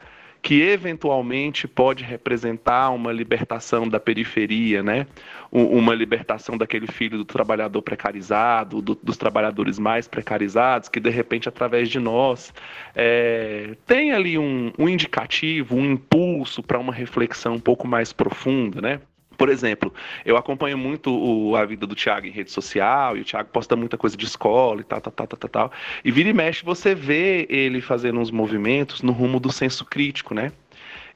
que 0.47 0.61
eventualmente 0.61 1.67
pode 1.67 2.05
representar 2.05 2.91
uma 2.91 3.11
libertação 3.11 3.85
da 3.85 3.99
periferia, 3.99 4.81
né? 4.81 5.05
uma 5.51 5.93
libertação 5.93 6.57
daquele 6.57 6.87
filho 6.87 7.17
do 7.17 7.25
trabalhador 7.25 7.81
precarizado, 7.81 8.81
do, 8.81 8.95
dos 8.95 9.17
trabalhadores 9.17 9.77
mais 9.77 10.07
precarizados, 10.07 10.87
que 10.87 11.01
de 11.01 11.09
repente, 11.09 11.49
através 11.49 11.89
de 11.89 11.99
nós, 11.99 12.53
é, 12.95 13.75
tem 13.85 14.13
ali 14.13 14.37
um, 14.37 14.71
um 14.79 14.87
indicativo, 14.87 15.75
um 15.75 15.91
impulso 15.91 16.63
para 16.63 16.79
uma 16.79 16.93
reflexão 16.93 17.55
um 17.55 17.59
pouco 17.59 17.85
mais 17.85 18.13
profunda, 18.13 18.79
né? 18.79 19.01
Por 19.37 19.49
exemplo, 19.49 19.93
eu 20.25 20.35
acompanho 20.35 20.77
muito 20.77 21.11
o, 21.11 21.55
a 21.55 21.63
vida 21.65 21.85
do 21.85 21.95
Thiago 21.95 22.25
em 22.25 22.31
rede 22.31 22.51
social, 22.51 23.15
e 23.15 23.21
o 23.21 23.25
Thiago 23.25 23.49
posta 23.49 23.75
muita 23.75 23.97
coisa 23.97 24.17
de 24.17 24.25
escola 24.25 24.81
e 24.81 24.83
tal, 24.83 24.99
tal, 24.99 25.13
tal, 25.13 25.27
tal, 25.27 25.49
tal. 25.49 25.71
E 26.03 26.11
vira 26.11 26.29
e 26.29 26.33
mexe, 26.33 26.65
você 26.65 26.95
vê 26.95 27.45
ele 27.49 27.79
fazendo 27.79 28.19
uns 28.19 28.31
movimentos 28.31 29.01
no 29.01 29.11
rumo 29.11 29.39
do 29.39 29.51
senso 29.51 29.85
crítico, 29.85 30.33
né? 30.33 30.51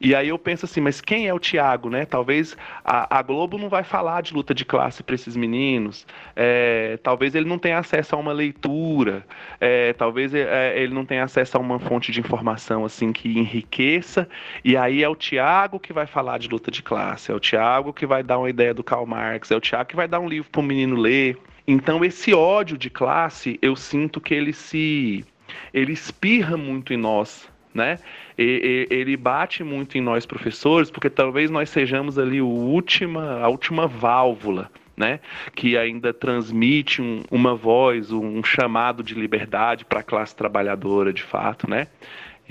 E 0.03 0.15
aí 0.15 0.29
eu 0.29 0.39
penso 0.39 0.65
assim, 0.65 0.81
mas 0.81 0.99
quem 0.99 1.27
é 1.27 1.33
o 1.33 1.37
Tiago, 1.37 1.87
né? 1.87 2.05
Talvez 2.05 2.57
a, 2.83 3.19
a, 3.19 3.21
Globo 3.21 3.59
não 3.59 3.69
vai 3.69 3.83
falar 3.83 4.21
de 4.21 4.33
luta 4.33 4.51
de 4.51 4.65
classe 4.65 5.03
para 5.03 5.13
esses 5.13 5.35
meninos. 5.35 6.07
É, 6.35 6.97
talvez 7.03 7.35
ele 7.35 7.47
não 7.47 7.59
tenha 7.59 7.77
acesso 7.77 8.15
a 8.15 8.17
uma 8.17 8.33
leitura. 8.33 9.23
É, 9.59 9.93
talvez 9.93 10.33
é, 10.33 10.73
ele 10.81 10.91
não 10.91 11.05
tenha 11.05 11.23
acesso 11.23 11.55
a 11.55 11.59
uma 11.59 11.77
fonte 11.77 12.11
de 12.11 12.19
informação 12.19 12.83
assim 12.83 13.13
que 13.13 13.29
enriqueça. 13.37 14.27
E 14.65 14.75
aí 14.75 15.03
é 15.03 15.07
o 15.07 15.15
Tiago 15.15 15.79
que 15.79 15.93
vai 15.93 16.07
falar 16.07 16.39
de 16.39 16.47
luta 16.47 16.71
de 16.71 16.81
classe. 16.81 17.31
É 17.31 17.35
o 17.35 17.39
Tiago 17.39 17.93
que 17.93 18.07
vai 18.07 18.23
dar 18.23 18.39
uma 18.39 18.49
ideia 18.49 18.73
do 18.73 18.83
Karl 18.83 19.05
Marx. 19.05 19.51
É 19.51 19.55
o 19.55 19.61
Tiago 19.61 19.87
que 19.87 19.95
vai 19.95 20.07
dar 20.07 20.19
um 20.19 20.27
livro 20.27 20.49
para 20.49 20.61
o 20.61 20.63
menino 20.63 20.95
ler. 20.95 21.37
Então 21.67 22.03
esse 22.03 22.33
ódio 22.33 22.75
de 22.75 22.89
classe, 22.89 23.59
eu 23.61 23.75
sinto 23.75 24.19
que 24.19 24.33
ele 24.33 24.51
se 24.51 25.23
ele 25.71 25.93
espirra 25.93 26.57
muito 26.57 26.91
em 26.91 26.97
nós, 26.97 27.47
né? 27.73 27.97
E, 28.37 28.87
e, 28.91 28.93
ele 28.93 29.15
bate 29.15 29.63
muito 29.63 29.97
em 29.97 30.01
nós 30.01 30.25
professores, 30.25 30.91
porque 30.91 31.09
talvez 31.09 31.49
nós 31.49 31.69
sejamos 31.69 32.17
ali 32.17 32.41
última, 32.41 33.39
a 33.39 33.47
última 33.47 33.87
válvula, 33.87 34.69
né? 34.95 35.19
Que 35.55 35.77
ainda 35.77 36.13
transmite 36.13 37.01
um, 37.01 37.23
uma 37.31 37.55
voz, 37.55 38.11
um 38.11 38.43
chamado 38.43 39.03
de 39.03 39.15
liberdade 39.15 39.85
para 39.85 39.99
a 40.01 40.03
classe 40.03 40.35
trabalhadora, 40.35 41.13
de 41.13 41.23
fato, 41.23 41.69
né? 41.69 41.87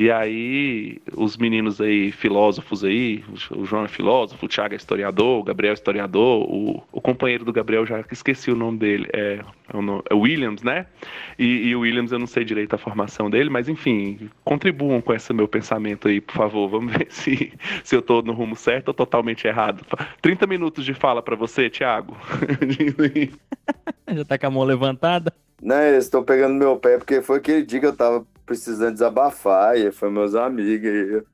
E 0.00 0.10
aí, 0.10 0.98
os 1.14 1.36
meninos 1.36 1.78
aí, 1.78 2.10
filósofos 2.10 2.82
aí, 2.82 3.22
o 3.54 3.66
João 3.66 3.84
é 3.84 3.88
filósofo, 3.88 4.46
o 4.46 4.48
Thiago 4.48 4.72
é 4.72 4.76
historiador, 4.78 5.40
o 5.40 5.42
Gabriel 5.42 5.72
é 5.72 5.74
historiador, 5.74 6.42
o, 6.50 6.82
o 6.90 7.02
companheiro 7.02 7.44
do 7.44 7.52
Gabriel, 7.52 7.84
já 7.84 8.02
esqueci 8.10 8.50
o 8.50 8.56
nome 8.56 8.78
dele, 8.78 9.10
é, 9.12 9.40
é 9.70 9.76
o 9.76 10.02
é 10.08 10.14
Williams, 10.14 10.62
né? 10.62 10.86
E, 11.38 11.68
e, 11.68 11.76
o 11.76 11.80
Williams 11.80 12.12
eu 12.12 12.18
não 12.18 12.26
sei 12.26 12.46
direito 12.46 12.72
a 12.72 12.78
formação 12.78 13.28
dele, 13.28 13.50
mas 13.50 13.68
enfim, 13.68 14.30
contribuam 14.42 15.02
com 15.02 15.12
esse 15.12 15.34
meu 15.34 15.46
pensamento 15.46 16.08
aí, 16.08 16.18
por 16.18 16.34
favor. 16.34 16.66
Vamos 16.66 16.94
ver 16.96 17.08
se, 17.10 17.52
se 17.84 17.94
eu 17.94 18.00
tô 18.00 18.22
no 18.22 18.32
rumo 18.32 18.56
certo 18.56 18.88
ou 18.88 18.94
totalmente 18.94 19.46
errado. 19.46 19.84
30 20.22 20.46
minutos 20.46 20.82
de 20.82 20.94
fala 20.94 21.20
para 21.20 21.36
você, 21.36 21.68
Thiago. 21.68 22.16
já 24.08 24.24
tá 24.24 24.38
com 24.38 24.46
a 24.46 24.50
mão 24.50 24.64
levantada? 24.64 25.30
Não, 25.62 25.76
eu 25.76 25.98
estou 25.98 26.22
pegando 26.22 26.54
meu 26.54 26.78
pé 26.78 26.96
porque 26.96 27.20
foi 27.20 27.36
aquele 27.36 27.66
dia 27.66 27.80
que 27.80 27.86
eu 27.86 27.94
tava 27.94 28.24
precisando 28.50 28.94
desabafar, 28.94 29.78
e 29.78 29.92
foi 29.92 30.10
meus 30.10 30.34
amigos. 30.34 30.84
Eu, 30.84 31.24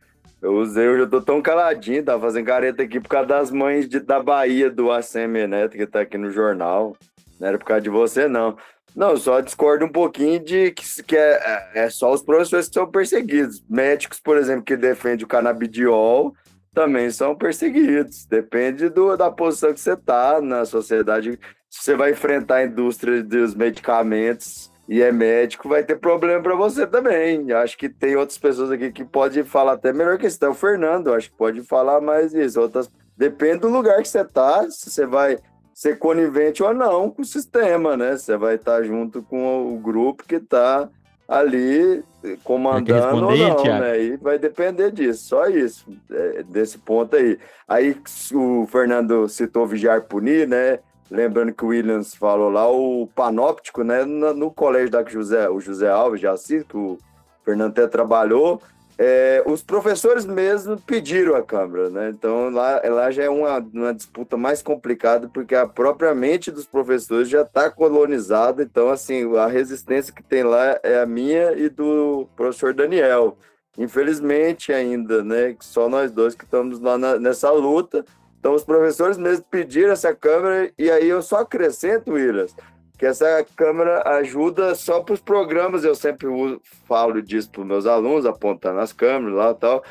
eu 0.42 0.52
usei, 0.52 0.86
eu 0.86 0.98
já 0.98 1.06
tô 1.06 1.22
tão 1.22 1.40
caladinho, 1.40 2.04
tá 2.04 2.20
fazendo 2.20 2.44
careta 2.44 2.82
aqui 2.82 3.00
por 3.00 3.08
causa 3.08 3.26
das 3.26 3.50
mães 3.50 3.88
de, 3.88 4.00
da 4.00 4.22
Bahia 4.22 4.70
do 4.70 4.92
ACM 4.92 5.46
Neto, 5.48 5.78
que 5.78 5.86
tá 5.86 6.02
aqui 6.02 6.18
no 6.18 6.30
jornal. 6.30 6.94
Não 7.40 7.48
era 7.48 7.56
por 7.56 7.64
causa 7.64 7.80
de 7.80 7.88
você, 7.88 8.28
não. 8.28 8.58
Não, 8.94 9.16
só 9.16 9.40
discordo 9.40 9.86
um 9.86 9.88
pouquinho 9.88 10.44
de 10.44 10.72
que, 10.72 11.02
que 11.04 11.16
é, 11.16 11.70
é, 11.74 11.84
é 11.84 11.90
só 11.90 12.12
os 12.12 12.22
professores 12.22 12.68
que 12.68 12.74
são 12.74 12.86
perseguidos. 12.86 13.64
Médicos, 13.66 14.20
por 14.20 14.36
exemplo, 14.36 14.64
que 14.64 14.76
defendem 14.76 15.24
o 15.24 15.28
canabidiol, 15.28 16.34
também 16.74 17.10
são 17.10 17.34
perseguidos. 17.34 18.26
Depende 18.26 18.90
do, 18.90 19.16
da 19.16 19.30
posição 19.30 19.72
que 19.72 19.80
você 19.80 19.96
tá 19.96 20.38
na 20.42 20.66
sociedade. 20.66 21.40
Se 21.70 21.82
você 21.82 21.96
vai 21.96 22.10
enfrentar 22.10 22.56
a 22.56 22.64
indústria 22.66 23.22
dos 23.22 23.54
medicamentos 23.54 24.70
e 24.88 25.02
é 25.02 25.10
médico, 25.10 25.68
vai 25.68 25.82
ter 25.82 25.96
problema 25.96 26.42
para 26.42 26.54
você 26.54 26.86
também. 26.86 27.52
Acho 27.52 27.76
que 27.76 27.88
tem 27.88 28.14
outras 28.16 28.38
pessoas 28.38 28.70
aqui 28.70 28.92
que 28.92 29.04
pode 29.04 29.42
falar 29.42 29.72
até 29.72 29.92
melhor 29.92 30.16
que 30.16 30.26
isso. 30.26 30.48
o 30.48 30.54
Fernando, 30.54 31.12
acho 31.12 31.30
que 31.30 31.36
pode 31.36 31.62
falar 31.62 32.00
mais 32.00 32.32
isso. 32.34 32.60
Outras... 32.60 32.90
Depende 33.16 33.60
do 33.60 33.68
lugar 33.68 34.00
que 34.02 34.08
você 34.08 34.24
tá, 34.24 34.64
se 34.70 34.90
você 34.90 35.06
vai 35.06 35.38
ser 35.74 35.98
conivente 35.98 36.62
ou 36.62 36.72
não 36.72 37.10
com 37.10 37.22
o 37.22 37.24
sistema, 37.24 37.96
né? 37.96 38.16
Você 38.16 38.36
vai 38.36 38.54
estar 38.54 38.78
tá 38.78 38.82
junto 38.82 39.22
com 39.22 39.74
o 39.74 39.78
grupo 39.78 40.24
que 40.24 40.36
está 40.36 40.88
ali 41.28 42.04
comandando 42.44 43.26
ou 43.26 43.36
não, 43.36 43.56
Thiago? 43.56 43.84
né? 43.84 44.00
E 44.00 44.16
vai 44.16 44.38
depender 44.38 44.90
disso, 44.92 45.24
só 45.28 45.48
isso, 45.48 45.86
é, 46.10 46.42
desse 46.44 46.78
ponto 46.78 47.16
aí. 47.16 47.38
Aí 47.66 47.96
o 48.32 48.66
Fernando 48.66 49.28
citou 49.28 49.66
vigiar 49.66 50.02
punir, 50.02 50.46
né? 50.46 50.78
Lembrando 51.10 51.52
que 51.52 51.64
o 51.64 51.68
Williams 51.68 52.14
falou 52.14 52.50
lá, 52.50 52.68
o 52.68 53.08
panóptico, 53.14 53.84
né? 53.84 54.04
No, 54.04 54.50
colégio 54.50 54.90
da 54.90 55.04
José, 55.04 55.48
o 55.48 55.60
José 55.60 55.88
Alves 55.88 56.20
de 56.20 56.26
Assis, 56.26 56.64
que 56.64 56.76
o 56.76 56.98
Fernando 57.44 57.70
até 57.70 57.86
trabalhou, 57.86 58.60
é, 58.98 59.42
os 59.46 59.62
professores 59.62 60.24
mesmo 60.24 60.80
pediram 60.80 61.36
a 61.36 61.42
Câmara, 61.42 61.90
né? 61.90 62.08
Então 62.08 62.48
lá, 62.50 62.80
lá 62.82 63.10
já 63.10 63.24
é 63.24 63.28
uma, 63.28 63.58
uma 63.58 63.92
disputa 63.94 64.36
mais 64.36 64.62
complicada, 64.62 65.28
porque 65.28 65.54
a 65.54 65.66
própria 65.66 66.14
mente 66.14 66.50
dos 66.50 66.66
professores 66.66 67.28
já 67.28 67.42
está 67.42 67.70
colonizada. 67.70 68.62
Então, 68.62 68.88
assim, 68.88 69.36
a 69.36 69.46
resistência 69.46 70.12
que 70.12 70.22
tem 70.22 70.42
lá 70.42 70.80
é 70.82 70.98
a 71.00 71.06
minha 71.06 71.52
e 71.52 71.68
do 71.68 72.26
professor 72.34 72.72
Daniel. 72.72 73.36
Infelizmente, 73.78 74.72
ainda, 74.72 75.22
né? 75.22 75.54
Só 75.60 75.88
nós 75.88 76.10
dois 76.10 76.34
que 76.34 76.44
estamos 76.44 76.80
lá 76.80 76.96
na, 76.96 77.18
nessa 77.18 77.50
luta. 77.50 78.04
Então, 78.38 78.54
os 78.54 78.64
professores 78.64 79.18
mesmo 79.18 79.44
pediram 79.50 79.92
essa 79.92 80.14
Câmara, 80.14 80.70
e 80.78 80.90
aí 80.90 81.08
eu 81.08 81.22
só 81.22 81.38
acrescento, 81.38 82.12
Williams, 82.12 82.54
que 82.98 83.04
essa 83.04 83.44
câmera 83.54 84.02
ajuda 84.18 84.74
só 84.74 85.02
para 85.02 85.14
os 85.14 85.20
programas, 85.20 85.84
eu 85.84 85.94
sempre 85.94 86.26
uso, 86.26 86.60
falo 86.86 87.20
disso 87.20 87.50
para 87.50 87.60
os 87.60 87.66
meus 87.66 87.86
alunos, 87.86 88.24
apontando 88.24 88.80
as 88.80 88.92
câmeras 88.92 89.36
lá 89.36 89.50
e 89.50 89.54
tal, 89.54 89.84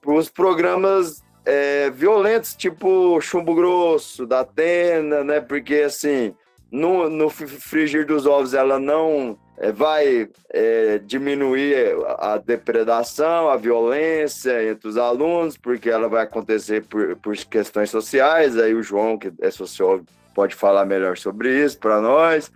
para 0.00 0.12
os 0.12 0.28
programas 0.28 1.22
é, 1.44 1.90
violentos, 1.90 2.54
tipo 2.54 3.20
Chumbo 3.20 3.54
Grosso, 3.54 4.26
da 4.26 4.40
Atena, 4.40 5.24
né? 5.24 5.40
Porque, 5.40 5.76
assim, 5.76 6.34
no, 6.70 7.08
no 7.08 7.28
frigir 7.28 8.06
dos 8.06 8.26
ovos 8.26 8.54
ela 8.54 8.78
não 8.78 9.38
vai 9.72 10.28
é, 10.50 10.98
diminuir 10.98 11.96
a 12.18 12.38
depredação, 12.38 13.48
a 13.48 13.56
violência 13.56 14.68
entre 14.68 14.88
os 14.88 14.96
alunos, 14.96 15.56
porque 15.56 15.88
ela 15.88 16.08
vai 16.08 16.24
acontecer 16.24 16.84
por, 16.84 17.16
por 17.16 17.36
questões 17.36 17.90
sociais. 17.90 18.58
Aí 18.58 18.74
o 18.74 18.82
João, 18.82 19.16
que 19.16 19.32
é 19.40 19.50
sociólogo, 19.50 20.06
pode 20.34 20.54
falar 20.54 20.84
melhor 20.84 21.16
sobre 21.16 21.64
isso 21.64 21.78
para 21.78 22.00
nós. 22.00 22.50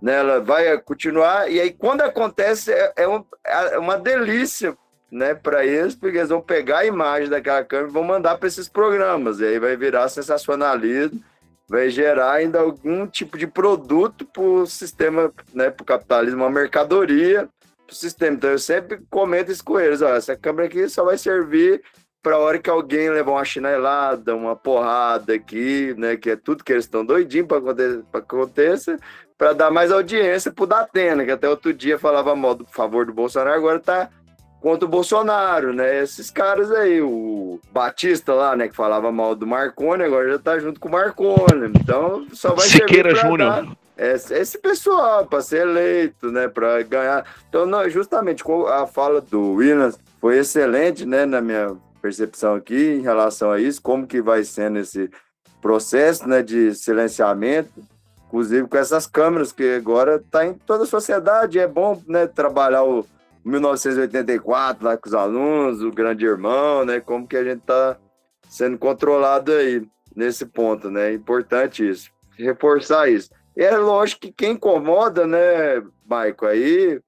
Né? 0.00 0.14
Ela 0.14 0.40
vai 0.40 0.78
continuar, 0.78 1.50
e 1.50 1.60
aí 1.60 1.72
quando 1.72 2.02
acontece, 2.02 2.72
é, 2.72 2.92
é, 2.96 3.08
um, 3.08 3.24
é 3.44 3.78
uma 3.78 3.96
delícia 3.96 4.76
né, 5.10 5.34
para 5.34 5.64
eles, 5.64 5.94
porque 5.94 6.18
eles 6.18 6.28
vão 6.28 6.40
pegar 6.40 6.78
a 6.78 6.86
imagem 6.86 7.28
daquela 7.28 7.64
câmera 7.64 7.88
e 7.88 7.92
vão 7.92 8.04
mandar 8.04 8.36
para 8.36 8.48
esses 8.48 8.68
programas, 8.68 9.40
e 9.40 9.44
aí 9.44 9.58
vai 9.58 9.76
virar 9.76 10.08
sensacionalismo 10.08 11.22
vai 11.68 11.88
gerar 11.90 12.32
ainda 12.32 12.60
algum 12.60 13.06
tipo 13.06 13.38
de 13.38 13.46
produto 13.46 14.24
para 14.26 14.42
o 14.42 14.66
sistema, 14.66 15.32
né, 15.52 15.70
para 15.70 15.82
o 15.82 15.86
capitalismo, 15.86 16.42
uma 16.42 16.50
mercadoria 16.50 17.48
para 17.86 17.92
o 17.92 17.94
sistema. 17.94 18.36
Então 18.36 18.50
eu 18.50 18.58
sempre 18.58 19.00
comento 19.10 19.50
isso 19.50 19.64
com 19.64 19.78
eles, 19.78 20.02
ó, 20.02 20.14
essa 20.14 20.36
câmera 20.36 20.68
aqui 20.68 20.88
só 20.88 21.04
vai 21.04 21.16
servir 21.16 21.82
para 22.22 22.36
a 22.36 22.38
hora 22.38 22.58
que 22.58 22.70
alguém 22.70 23.10
levar 23.10 23.32
uma 23.32 23.44
chinelada, 23.44 24.34
uma 24.34 24.56
porrada 24.56 25.34
aqui, 25.34 25.94
né, 25.98 26.16
que 26.16 26.30
é 26.30 26.36
tudo 26.36 26.64
que 26.64 26.72
eles 26.72 26.84
estão 26.84 27.04
doidinhos 27.04 27.46
para 27.46 27.58
acontecer, 27.58 28.04
aconteça, 28.12 28.98
para 29.36 29.52
dar 29.52 29.70
mais 29.70 29.92
audiência 29.92 30.50
para 30.50 30.64
o 30.64 30.66
Datena, 30.66 31.24
que 31.24 31.30
até 31.30 31.48
outro 31.48 31.72
dia 31.72 31.98
falava 31.98 32.34
mal 32.34 32.54
do 32.54 32.64
favor 32.64 33.04
do 33.04 33.12
Bolsonaro, 33.12 33.54
agora 33.54 33.76
está 33.76 34.08
contra 34.64 34.86
o 34.86 34.88
Bolsonaro, 34.88 35.74
né? 35.74 36.02
Esses 36.02 36.30
caras 36.30 36.72
aí, 36.72 37.02
o 37.02 37.60
Batista 37.70 38.32
lá, 38.32 38.56
né, 38.56 38.66
que 38.66 38.74
falava 38.74 39.12
mal 39.12 39.34
do 39.34 39.46
Marconi, 39.46 40.04
agora 40.04 40.26
já 40.32 40.38
tá 40.38 40.58
junto 40.58 40.80
com 40.80 40.88
o 40.88 40.92
Marconi. 40.92 41.70
Então, 41.78 42.26
só 42.32 42.54
vai 42.54 42.66
Siqueira 42.66 43.14
Júnior. 43.14 43.36
dar- 43.36 43.76
esse, 43.98 44.56
pessoal 44.56 45.26
para 45.26 45.42
ser 45.42 45.66
eleito, 45.66 46.32
né, 46.32 46.48
para 46.48 46.80
ganhar. 46.80 47.26
Então, 47.46 47.66
não, 47.66 47.86
justamente 47.90 48.42
a 48.68 48.86
fala 48.86 49.20
do 49.20 49.52
Williams 49.52 49.98
foi 50.18 50.38
excelente, 50.38 51.04
né, 51.04 51.26
na 51.26 51.42
minha 51.42 51.76
percepção 52.00 52.54
aqui 52.54 52.94
em 52.94 53.02
relação 53.02 53.52
a 53.52 53.60
isso, 53.60 53.82
como 53.82 54.06
que 54.06 54.22
vai 54.22 54.44
sendo 54.44 54.78
esse 54.78 55.10
processo, 55.60 56.26
né, 56.26 56.42
de 56.42 56.74
silenciamento, 56.74 57.70
inclusive 58.28 58.66
com 58.66 58.78
essas 58.78 59.06
câmeras 59.06 59.52
que 59.52 59.74
agora 59.74 60.24
tá 60.30 60.46
em 60.46 60.54
toda 60.54 60.84
a 60.84 60.86
sociedade, 60.86 61.58
é 61.58 61.68
bom, 61.68 62.00
né, 62.08 62.26
trabalhar 62.26 62.82
o 62.82 63.04
1984 63.44 64.84
lá 64.84 64.96
com 64.96 65.08
os 65.08 65.14
alunos, 65.14 65.82
o 65.82 65.90
grande 65.90 66.24
irmão, 66.24 66.84
né, 66.84 67.00
como 67.00 67.26
que 67.26 67.36
a 67.36 67.44
gente 67.44 67.60
tá 67.60 67.98
sendo 68.48 68.78
controlado 68.78 69.52
aí 69.52 69.86
nesse 70.14 70.46
ponto, 70.46 70.90
né? 70.90 71.10
É 71.10 71.14
importante 71.14 71.88
isso, 71.88 72.10
reforçar 72.38 73.08
isso. 73.08 73.30
E 73.56 73.62
é 73.62 73.76
lógico 73.76 74.22
que 74.22 74.32
quem 74.32 74.52
incomoda, 74.52 75.26
né, 75.26 75.82
Maico, 76.06 76.46
aí, 76.46 76.96
o 76.96 77.02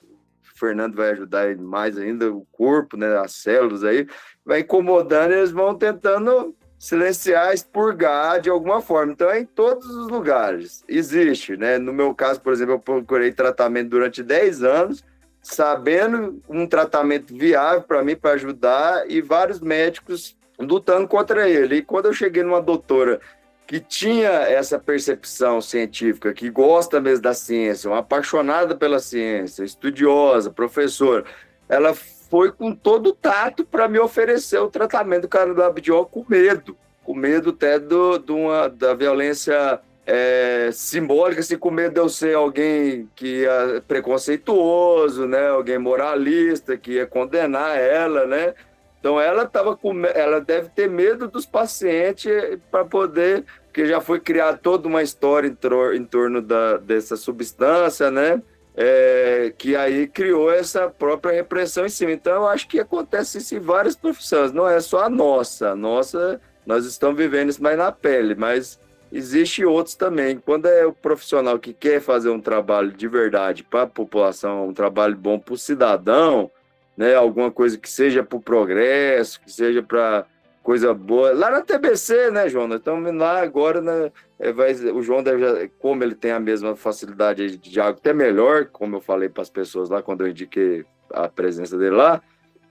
Fernando 0.59 0.97
vai 0.97 1.11
ajudar 1.11 1.57
mais 1.57 1.97
ainda, 1.97 2.33
o 2.33 2.47
corpo, 2.53 2.97
né, 2.97 3.17
as 3.19 3.33
células 3.33 3.85
aí, 3.85 4.07
vai 4.45 4.61
incomodando, 4.61 5.33
eles 5.33 5.51
vão 5.51 5.75
tentando 5.75 6.55
silenciar, 6.79 7.53
expurgar 7.53 8.41
de 8.41 8.51
alguma 8.51 8.81
forma. 8.81 9.13
Então 9.13 9.31
é 9.31 9.41
em 9.41 9.45
todos 9.45 9.87
os 9.87 10.09
lugares. 10.09 10.85
Existe, 10.89 11.57
né? 11.57 11.79
No 11.79 11.93
meu 11.93 12.15
caso, 12.15 12.41
por 12.41 12.53
exemplo, 12.53 12.75
eu 12.75 12.79
procurei 12.79 13.33
tratamento 13.33 13.89
durante 13.89 14.23
10 14.23 14.63
anos, 14.63 15.05
sabendo 15.47 16.43
um 16.49 16.67
tratamento 16.67 17.33
viável 17.33 17.83
para 17.83 18.03
mim, 18.03 18.17
para 18.17 18.33
ajudar, 18.33 19.09
e 19.09 19.23
vários 19.23 19.61
médicos 19.61 20.37
lutando 20.59 21.07
contra 21.07 21.49
ele. 21.49 21.77
E 21.77 21.83
quando 21.83 22.07
eu 22.07 22.13
cheguei 22.13 22.43
numa 22.43 22.61
doutora 22.61 23.21
que 23.65 23.79
tinha 23.79 24.29
essa 24.29 24.77
percepção 24.77 25.61
científica, 25.61 26.35
que 26.35 26.51
gosta 26.51 27.01
mesmo 27.01 27.23
da 27.23 27.33
ciência, 27.33 27.89
uma 27.89 28.01
apaixonada 28.01 28.75
pela 28.75 28.99
ciência, 28.99 29.63
estudiosa, 29.63 30.51
professora, 30.51 31.25
ela 31.69 31.95
foi 31.95 32.51
com 32.51 32.75
todo 32.75 33.11
o 33.11 33.15
tato 33.15 33.65
para 33.65 33.87
me 33.87 34.01
oferecer 34.01 34.59
o 34.59 34.69
tratamento 34.69 35.23
do 35.23 35.29
canabidiol 35.29 36.07
com 36.07 36.25
medo, 36.29 36.77
com 37.05 37.15
medo 37.15 37.51
até 37.51 37.79
do, 37.79 38.19
de 38.19 38.33
uma, 38.33 38.69
da 38.69 38.95
violência 38.95 39.81
é, 40.07 40.71
simbólica, 40.73 41.41
assim, 41.41 41.59
com 41.59 41.71
medo 41.71 41.95
de 41.95 42.01
eu 42.01 42.09
ser 42.09 42.37
alguém 42.37 43.09
que 43.17 43.45
é 43.45 43.81
preconceituoso, 43.81 45.27
né, 45.27 45.49
alguém 45.49 45.79
moralista, 45.79 46.77
que 46.77 46.93
ia 46.93 47.07
condenar 47.07 47.77
ela, 47.77 48.25
né, 48.25 48.55
então 49.01 49.21
ela 49.21 49.45
tava 49.45 49.77
com, 49.77 50.05
ela 50.07 50.41
deve 50.41 50.69
ter 50.71 50.89
medo 50.89 51.29
dos 51.29 51.45
pacientes 51.45 52.33
para 52.71 52.85
poder, 52.85 53.45
porque 53.67 53.87
já 53.87 54.01
foi 54.01 54.19
criada 54.19 54.57
toda 54.57 54.89
uma 54.89 55.03
história 55.03 55.47
em, 55.47 55.55
tro- 55.55 55.95
em 55.95 56.05
torno 56.05 56.41
da, 56.41 56.79
dessa 56.79 57.17
substância, 57.17 58.11
né? 58.11 58.43
É, 58.79 59.53
que 59.57 59.77
aí 59.77 60.07
criou 60.07 60.51
essa 60.53 60.89
própria 60.91 61.33
repressão 61.33 61.87
em 61.87 61.89
cima. 61.89 62.11
Então 62.13 62.35
eu 62.35 62.47
acho 62.47 62.67
que 62.69 62.81
acontece 62.81 63.39
isso 63.39 63.55
em 63.55 63.61
várias 63.61 63.95
profissões, 63.95 64.51
não 64.51 64.69
é 64.69 64.81
só 64.81 65.05
a 65.05 65.09
nossa. 65.09 65.71
A 65.71 65.77
nossa, 65.77 66.41
nós 66.67 66.85
estamos 66.85 67.17
vivendo 67.17 67.51
isso 67.51 67.63
mais 67.63 67.79
na 67.79 67.93
pele, 67.93 68.35
mas 68.35 68.79
existe 69.17 69.65
outros 69.65 69.95
também. 69.95 70.39
Quando 70.39 70.67
é 70.67 70.85
o 70.85 70.93
profissional 70.93 71.59
que 71.59 71.73
quer 71.73 72.01
fazer 72.01 72.29
um 72.29 72.41
trabalho 72.41 72.93
de 72.93 73.09
verdade 73.09 73.65
para 73.65 73.83
a 73.83 73.87
população, 73.87 74.69
um 74.69 74.75
trabalho 74.75 75.17
bom 75.17 75.39
para 75.39 75.55
o 75.55 75.59
cidadão, 75.59 76.51
né, 76.97 77.15
alguma 77.15 77.51
coisa 77.51 77.79
que 77.79 77.91
seja 77.91 78.23
para 78.23 78.37
o 78.37 78.43
progresso, 78.43 79.41
que 79.41 79.51
seja 79.51 79.83
para 79.83 80.27
coisa 80.63 80.93
boa. 80.93 81.33
Lá 81.33 81.51
na 81.51 81.63
TBC, 81.63 82.31
né, 82.31 82.49
João? 82.49 82.67
Nós 82.67 82.79
estamos 82.79 83.15
lá 83.15 83.41
agora, 83.41 83.81
né, 83.81 84.11
é, 84.39 84.53
vai, 84.53 84.73
o 84.73 85.03
João 85.03 85.23
deve, 85.23 85.69
como 85.79 86.03
ele 86.03 86.15
tem 86.15 86.33
a 86.33 86.41
mesma 86.41 86.75
facilidade 86.77 87.57
de 87.57 87.81
água, 87.81 87.93
até 87.93 88.13
melhor, 88.13 88.67
como 88.67 88.97
eu 88.97 89.01
falei 89.01 89.29
para 89.29 89.43
as 89.43 89.51
pessoas 89.51 89.89
lá 89.89 90.03
quando 90.03 90.23
eu 90.23 90.29
indiquei 90.29 90.85
a 91.11 91.29
presença 91.29 91.79
dele 91.79 91.95
lá, 91.95 92.21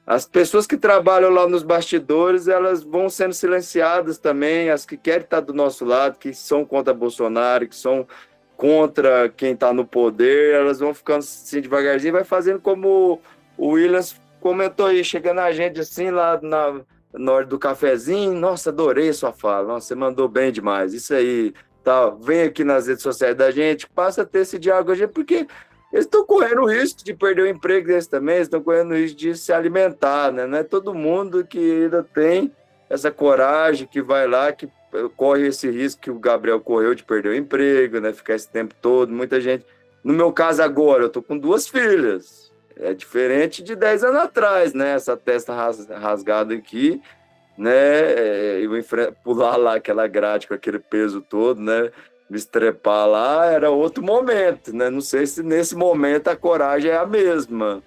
as 0.06 0.26
pessoas 0.28 0.68
que 0.68 0.78
trabalham 0.78 1.32
lá 1.32 1.48
nos 1.48 1.64
bastidores, 1.64 2.48
elas 2.48 2.84
vão 2.84 3.10
sendo 3.10 3.34
silenciadas 3.34 4.20
também, 4.20 4.70
as 4.70 4.86
que 4.86 4.96
querem 4.96 5.24
estar 5.24 5.40
do 5.40 5.54
nosso 5.54 5.84
lado, 5.84 6.20
que 6.20 6.32
são 6.32 6.64
contra 6.64 6.94
Bolsonaro, 6.94 7.68
que 7.68 7.76
são 7.76 8.08
contra 8.56 9.30
quem 9.30 9.54
está 9.54 9.74
no 9.74 9.86
poder, 9.86 10.54
elas 10.54 10.80
vão 10.80 10.94
ficando 10.94 11.20
assim 11.20 11.60
devagarzinho, 11.60 12.14
vai 12.14 12.24
fazendo 12.24 12.60
como 12.60 13.20
o 13.58 13.70
Williams 13.70 14.16
comentou 14.40 14.86
aí, 14.86 15.04
chegando 15.04 15.40
a 15.40 15.52
gente 15.52 15.80
assim 15.80 16.12
lá 16.12 16.40
na, 16.40 16.82
na 17.12 17.32
hora 17.32 17.46
do 17.46 17.58
cafezinho, 17.58 18.34
nossa, 18.34 18.70
adorei 18.70 19.12
sua 19.12 19.34
fala, 19.34 19.68
nossa, 19.68 19.88
você 19.88 19.96
mandou 19.96 20.28
bem 20.28 20.52
demais, 20.52 20.94
isso 20.94 21.16
aí, 21.16 21.52
tá, 21.84 22.12
vem 22.12 22.44
aqui 22.44 22.64
nas 22.64 22.88
redes 22.88 23.02
sociais 23.02 23.36
da 23.36 23.50
gente, 23.50 23.90
passa 23.90 24.22
a 24.22 24.26
ter 24.26 24.40
esse 24.40 24.60
diálogo, 24.60 24.94
porque 25.10 25.48
eles 25.96 26.06
estão 26.06 26.26
correndo 26.26 26.62
o 26.62 26.66
risco 26.70 27.04
de 27.04 27.14
perder 27.14 27.44
o 27.44 27.48
emprego 27.48 27.88
deles 27.88 28.06
também, 28.08 28.40
estão 28.42 28.62
correndo 28.62 28.92
o 28.92 28.96
risco 28.96 29.18
de 29.18 29.36
se 29.36 29.54
alimentar, 29.54 30.32
né? 30.32 30.46
Não 30.46 30.58
é 30.58 30.64
todo 30.64 30.94
mundo 30.94 31.46
que 31.46 31.58
ainda 31.84 32.04
tem 32.04 32.52
essa 32.90 33.10
coragem, 33.10 33.88
que 33.88 34.02
vai 34.02 34.28
lá, 34.28 34.52
que 34.52 34.68
corre 35.16 35.48
esse 35.48 35.70
risco 35.70 36.02
que 36.02 36.12
o 36.12 36.20
Gabriel 36.20 36.60
correu 36.60 36.94
de 36.94 37.04
perder 37.04 37.30
o 37.30 37.36
emprego, 37.36 38.00
né? 38.00 38.12
Ficar 38.14 38.36
esse 38.36 38.50
tempo 38.50 38.76
todo, 38.82 39.12
muita 39.12 39.40
gente. 39.40 39.66
No 40.04 40.14
meu 40.14 40.32
caso 40.32 40.62
agora, 40.62 41.04
eu 41.04 41.10
tô 41.10 41.22
com 41.24 41.38
duas 41.38 41.68
filhas. 41.68 42.52
É 42.78 42.94
diferente 42.94 43.64
de 43.64 43.74
10 43.76 44.04
anos 44.04 44.22
atrás, 44.22 44.74
né? 44.74 44.94
Essa 44.96 45.16
testa 45.18 45.54
ras- 45.54 45.88
rasgada 45.88 46.54
aqui, 46.54 47.02
né? 47.58 47.72
É, 47.74 48.60
Eu 48.62 48.78
enfre- 48.78 49.12
pular 49.24 49.56
lá 49.56 49.76
aquela 49.76 50.08
grade 50.08 50.48
com 50.48 50.54
aquele 50.54 50.80
peso 50.80 51.22
todo, 51.22 51.62
né? 51.62 51.90
Me 52.30 52.38
estrepar 52.38 53.08
lá 53.08 53.46
era 53.46 53.70
outro 53.70 54.04
momento, 54.04 54.76
né? 54.76 54.90
Não 54.90 55.02
sei 55.02 55.28
se 55.28 55.44
nesse 55.44 55.76
momento 55.76 56.28
a 56.28 56.36
coragem 56.36 56.90
é 56.90 56.98
a 56.98 57.06
mesma, 57.06 57.84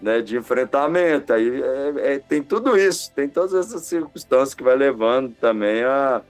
né? 0.00 0.20
De 0.22 0.36
enfrentamento. 0.36 1.32
Aí 1.32 1.62
é- 1.62 2.14
é- 2.14 2.18
tem 2.18 2.42
tudo 2.42 2.76
isso, 2.76 3.12
tem 3.14 3.28
todas 3.28 3.52
essas 3.54 3.82
circunstâncias 3.82 4.54
que 4.54 4.62
vai 4.62 4.76
levando 4.76 5.34
também 5.38 5.84
a, 5.84 6.22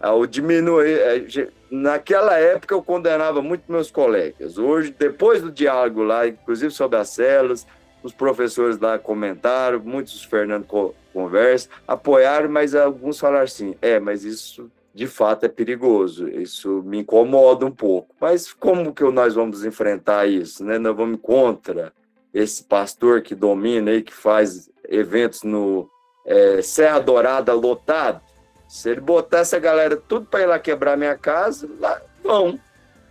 ao 0.00 0.24
diminuir. 0.24 0.98
é, 1.00 1.24
Naquela 1.70 2.36
época 2.36 2.74
eu 2.74 2.82
condenava 2.82 3.40
muito 3.42 3.62
meus 3.70 3.90
colegas. 3.90 4.58
Hoje, 4.58 4.94
depois 4.96 5.40
do 5.42 5.50
diálogo 5.52 6.02
lá, 6.02 6.26
inclusive 6.26 6.72
sobre 6.72 6.98
as 6.98 7.10
células, 7.10 7.64
os 8.02 8.12
professores 8.12 8.78
lá 8.78 8.98
comentaram, 8.98 9.78
muitos, 9.80 10.24
o 10.24 10.28
Fernando 10.28 10.64
co- 10.64 10.94
conversa, 11.12 11.68
apoiaram, 11.86 12.48
mas 12.48 12.74
alguns 12.74 13.18
falaram 13.20 13.44
assim: 13.44 13.76
é, 13.82 14.00
mas 14.00 14.24
isso 14.24 14.70
de 14.92 15.06
fato 15.06 15.44
é 15.46 15.48
perigoso, 15.48 16.28
isso 16.28 16.82
me 16.82 16.98
incomoda 16.98 17.64
um 17.64 17.70
pouco. 17.70 18.14
Mas 18.20 18.52
como 18.52 18.92
que 18.92 19.04
nós 19.04 19.34
vamos 19.34 19.64
enfrentar 19.64 20.26
isso? 20.26 20.64
Né? 20.64 20.78
Nós 20.78 20.96
vamos 20.96 21.20
contra 21.22 21.92
esse 22.34 22.64
pastor 22.64 23.22
que 23.22 23.34
domina 23.34 23.92
aí, 23.92 24.02
que 24.02 24.12
faz 24.12 24.68
eventos 24.88 25.42
no 25.42 25.88
é, 26.26 26.60
Serra 26.60 26.98
Dourada 26.98 27.52
lotado? 27.54 28.20
Se 28.68 28.90
ele 28.90 29.00
botar 29.00 29.40
essa 29.40 29.58
galera 29.58 29.96
tudo 29.96 30.26
para 30.26 30.42
ir 30.42 30.46
lá 30.46 30.58
quebrar 30.58 30.96
minha 30.96 31.16
casa, 31.16 31.68
lá 31.78 32.00
vão. 32.22 32.58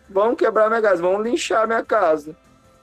Vão 0.10 0.36
quebrar 0.36 0.70
minha 0.70 0.82
casa, 0.82 1.02
vão 1.02 1.22
linchar 1.22 1.68
minha 1.68 1.84
casa. 1.84 2.36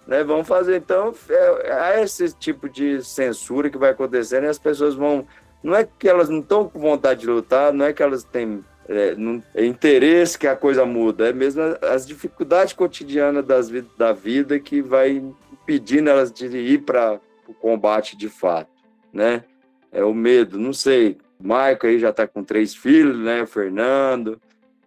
Né? 0.06 0.22
Vão 0.24 0.44
fazer. 0.44 0.76
Então, 0.76 1.14
é, 1.28 1.96
é 1.96 2.02
esse 2.02 2.32
tipo 2.32 2.68
de 2.68 3.02
censura 3.02 3.68
que 3.68 3.78
vai 3.78 3.90
acontecendo 3.90 4.44
e 4.44 4.48
as 4.48 4.58
pessoas 4.58 4.94
vão. 4.94 5.26
Não 5.62 5.74
é 5.74 5.86
que 5.98 6.08
elas 6.08 6.28
não 6.28 6.40
estão 6.40 6.68
com 6.68 6.78
vontade 6.78 7.20
de 7.20 7.26
lutar, 7.26 7.72
não 7.72 7.86
é 7.86 7.92
que 7.92 8.02
elas 8.02 8.22
têm 8.22 8.64
é, 8.88 9.14
não- 9.16 9.42
é 9.54 9.64
interesse 9.64 10.38
que 10.38 10.46
a 10.46 10.56
coisa 10.56 10.84
muda, 10.86 11.28
é 11.28 11.32
mesmo 11.32 11.62
as 11.82 12.06
dificuldades 12.06 12.72
cotidianas 12.72 13.44
das, 13.44 13.68
da 13.96 14.12
vida 14.12 14.58
que 14.60 14.80
vai 14.82 15.22
impedindo 15.52 16.08
elas 16.10 16.32
de 16.32 16.46
ir 16.46 16.82
para 16.82 17.20
o 17.48 17.54
combate 17.54 18.16
de 18.16 18.28
fato, 18.28 18.70
né? 19.12 19.44
É 19.92 20.04
o 20.04 20.12
medo, 20.14 20.58
não 20.58 20.72
sei. 20.72 21.16
O 21.38 21.46
Maico 21.48 21.86
aí 21.86 21.98
já 21.98 22.10
está 22.10 22.26
com 22.26 22.42
três 22.44 22.74
filhos, 22.74 23.16
né? 23.18 23.42
O 23.42 23.46
Fernando, 23.46 24.40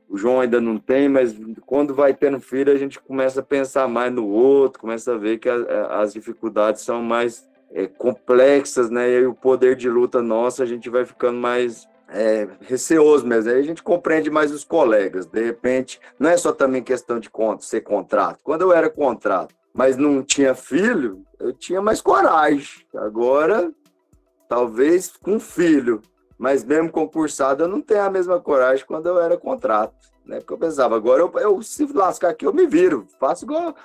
o 0.10 0.18
João 0.18 0.42
ainda 0.42 0.60
não 0.60 0.78
tem, 0.78 1.08
mas 1.10 1.36
quando 1.66 1.94
vai 1.94 2.14
tendo 2.14 2.40
filho, 2.40 2.72
a 2.74 2.78
gente 2.78 3.00
começa 3.00 3.40
a 3.42 3.44
pensar 3.44 3.88
mais 3.88 4.12
no 4.14 4.28
outro, 4.28 4.82
começa 4.82 5.14
a 5.14 5.18
ver 5.18 5.38
que 5.38 5.48
a- 5.50 5.56
a- 5.56 6.02
as 6.02 6.14
dificuldades 6.14 6.82
são 6.82 7.02
mais 7.04 7.48
é, 7.72 7.86
complexas, 7.86 8.90
né? 8.90 9.12
E 9.12 9.26
o 9.28 9.34
poder 9.36 9.76
de 9.76 9.88
luta 9.88 10.24
nosso, 10.24 10.64
a 10.64 10.66
gente 10.66 10.90
vai 10.90 11.06
ficando 11.06 11.38
mais 11.38 11.88
é, 12.12 12.48
receoso 12.62 13.26
mesmo. 13.26 13.52
Aí 13.52 13.60
a 13.60 13.64
gente 13.64 13.84
compreende 13.84 14.30
mais 14.30 14.52
os 14.52 14.64
colegas. 14.64 15.26
De 15.26 15.44
repente, 15.44 16.00
não 16.18 16.30
é 16.30 16.38
só 16.38 16.52
também 16.52 16.84
questão 16.84 17.20
de 17.20 17.30
ser 17.60 17.82
contrato. 17.82 18.40
Quando 18.44 18.62
eu 18.62 18.74
era 18.74 18.90
contrato, 18.90 19.54
mas 19.74 19.98
não 19.98 20.24
tinha 20.24 20.56
filho, 20.56 21.24
eu 21.40 21.54
tinha 21.54 21.82
mais 21.82 22.02
coragem. 22.02 22.86
Agora, 22.96 23.72
talvez 24.48 25.14
com 25.22 25.40
filho, 25.40 26.02
mas 26.38 26.64
mesmo 26.64 26.92
concursado, 26.92 27.64
eu 27.64 27.68
não 27.68 27.82
tenho 27.82 28.04
a 28.04 28.10
mesma 28.10 28.40
coragem 28.40 28.86
quando 28.86 29.08
eu 29.08 29.20
era 29.20 29.38
contrato. 29.38 29.94
Né? 30.26 30.40
Porque 30.40 30.54
eu 30.54 30.58
pensava, 30.58 30.96
agora 30.96 31.22
eu, 31.22 31.32
eu 31.40 31.62
se 31.62 31.86
lascar 31.94 32.30
aqui, 32.30 32.46
eu 32.46 32.54
me 32.54 32.68
viro. 32.68 33.08
Faço 33.20 33.46
igual 33.46 33.76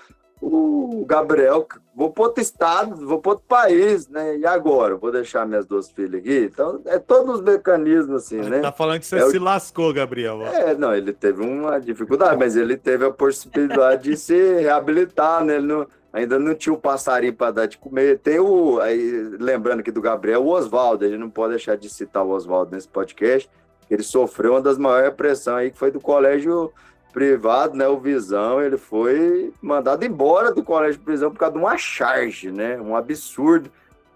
o 0.47 1.05
Gabriel, 1.07 1.67
vou 1.95 2.11
para 2.11 2.25
outro 2.25 2.43
estado, 2.43 3.07
vou 3.07 3.19
para 3.21 3.33
outro 3.33 3.45
país, 3.49 4.09
né? 4.09 4.37
E 4.39 4.47
agora? 4.47 4.97
Vou 4.97 5.11
deixar 5.13 5.47
minhas 5.47 5.67
duas 5.67 5.91
filhas 5.91 6.21
aqui? 6.21 6.51
Então, 6.53 6.81
é 6.87 6.99
todos 6.99 7.37
os 7.37 7.41
mecanismos 7.41 8.25
assim, 8.25 8.39
né? 8.41 8.61
Tá 8.61 8.73
falando 8.73 9.01
que 9.01 9.07
você 9.07 9.19
É 9.19 9.25
o- 9.25 9.31
se 9.31 9.39
lascou, 9.39 9.93
Gabriel. 9.93 10.41
ó. 10.41 10.47
É, 10.47 10.75
não, 10.75 10.95
ele 10.95 11.13
teve 11.13 11.43
uma 11.43 11.79
dificuldade, 11.81 12.37
mas 12.39 12.57
ele 12.57 12.77
teve 12.77 13.05
a 13.05 13.11
possibilidade 13.11 14.05
de 14.11 14.17
se 14.17 14.35
reabilitar, 14.61 15.45
né? 15.45 15.57
Ele 15.57 15.67
não- 15.67 15.87
ainda 16.13 16.39
não 16.39 16.55
tinha 16.55 16.73
o 16.73 16.79
passarinho 16.79 17.35
para 17.35 17.51
dar 17.51 17.67
de 17.67 17.77
comer. 17.79 18.19
Tem 18.19 18.39
o, 18.39 18.79
aí, 18.81 19.37
lembrando 19.41 19.81
aqui 19.81 19.91
do 19.91 20.01
Gabriel, 20.01 20.43
o 20.45 20.49
Oswaldo, 20.51 21.05
a 21.05 21.09
gente 21.09 21.19
não 21.19 21.31
pode 21.31 21.51
deixar 21.55 21.77
de 21.77 21.89
citar 21.89 22.25
o 22.25 22.31
Oswaldo 22.31 22.75
nesse 22.75 22.89
podcast, 22.89 23.51
ele 23.91 24.03
sofreu 24.03 24.53
uma 24.53 24.61
das 24.63 24.79
maiores 24.79 25.07
repressões 25.11 25.57
aí, 25.57 25.71
que 25.71 25.79
foi 25.79 25.91
do 25.91 26.01
colégio 26.01 26.73
privado, 27.15 27.77
né? 27.77 27.87
O 27.87 27.99
Visão, 27.99 28.61
ele 28.61 28.77
foi 28.77 29.53
mandado 29.63 30.05
embora 30.05 30.53
do 30.53 30.65
colégio 30.65 30.99
de 30.99 31.05
prisão 31.05 31.31
por 31.31 31.39
causa 31.39 31.55
de 31.55 31.61
uma 31.61 31.79
charge, 31.79 32.51
né? 32.51 32.79
Um 32.81 32.97
absurdo. 32.97 33.71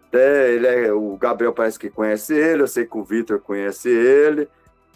Até 0.08 0.52
ele 0.52 0.66
é, 0.66 0.92
o 0.92 1.16
Gabriel 1.16 1.52
parece 1.52 1.78
que 1.78 1.88
conhece 1.88 2.34
ele, 2.34 2.62
eu 2.62 2.66
sei 2.66 2.84
que 2.84 2.98
o 2.98 3.04
Vitor 3.04 3.38
conhece 3.38 3.88
ele. 3.88 4.48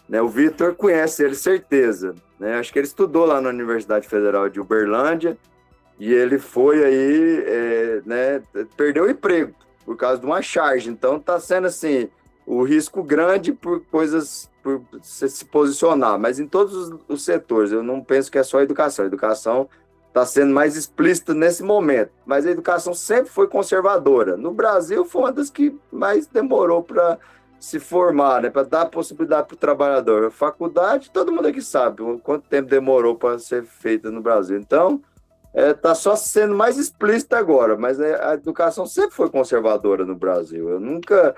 Né, 0.09 0.21
o 0.21 0.27
Vitor 0.27 0.75
conhece 0.75 1.23
ele, 1.23 1.35
certeza. 1.35 2.13
Né? 2.39 2.57
Acho 2.57 2.73
que 2.73 2.79
ele 2.79 2.87
estudou 2.87 3.25
lá 3.25 3.39
na 3.39 3.49
Universidade 3.49 4.07
Federal 4.07 4.49
de 4.49 4.59
Uberlândia 4.59 5.37
e 5.99 6.11
ele 6.11 6.37
foi 6.37 6.83
aí, 6.83 7.43
é, 7.45 8.01
né, 8.05 8.43
perdeu 8.75 9.05
o 9.05 9.09
emprego 9.09 9.53
por 9.85 9.95
causa 9.95 10.19
de 10.19 10.25
uma 10.25 10.41
charge. 10.41 10.89
Então 10.89 11.17
está 11.17 11.39
sendo 11.39 11.67
assim, 11.67 12.09
o 12.45 12.63
risco 12.63 13.01
grande 13.03 13.53
por 13.53 13.81
coisas, 13.85 14.49
por 14.63 14.81
se, 15.01 15.45
posicionar, 15.45 16.17
mas 16.17 16.39
em 16.39 16.47
todos 16.47 16.91
os, 17.07 17.23
setores. 17.23 17.71
Eu 17.71 17.83
não 17.83 18.01
penso 18.01 18.31
que 18.31 18.37
é 18.37 18.43
só 18.43 18.59
a 18.59 18.63
educação. 18.63 19.03
A 19.03 19.07
educação 19.07 19.69
está 20.07 20.25
sendo 20.25 20.53
mais 20.53 20.77
explícita 20.77 21.33
nesse 21.33 21.61
momento, 21.61 22.11
mas 22.25 22.45
a 22.45 22.51
educação 22.51 22.93
sempre 22.93 23.29
foi 23.29 23.47
conservadora. 23.47 24.37
No 24.37 24.53
Brasil 24.53 25.03
foi 25.03 25.23
uma 25.23 25.31
das 25.31 25.49
que 25.49 25.77
mais 25.91 26.25
demorou 26.25 26.81
para 26.81 27.19
se 27.59 27.79
formar, 27.79 28.41
né, 28.41 28.49
para 28.49 28.63
dar 28.63 28.85
possibilidade 28.87 29.47
para 29.47 29.55
o 29.55 29.57
trabalhador. 29.57 30.31
Faculdade, 30.31 31.11
todo 31.11 31.31
mundo 31.31 31.47
aqui 31.47 31.61
sabe 31.61 32.01
o 32.01 32.19
quanto 32.19 32.47
tempo 32.47 32.69
demorou 32.69 33.15
para 33.15 33.39
ser 33.39 33.63
feita 33.63 34.11
no 34.11 34.21
Brasil. 34.21 34.57
Então, 34.57 35.01
está 35.53 35.93
só 35.93 36.15
sendo 36.15 36.55
mais 36.55 36.77
explícita 36.77 37.37
agora, 37.37 37.77
mas 37.77 37.99
é, 37.99 38.23
a 38.25 38.33
educação 38.33 38.85
sempre 38.85 39.11
foi 39.11 39.29
conservadora 39.29 40.03
no 40.03 40.15
Brasil. 40.15 40.69
Eu 40.69 40.79
nunca. 40.79 41.35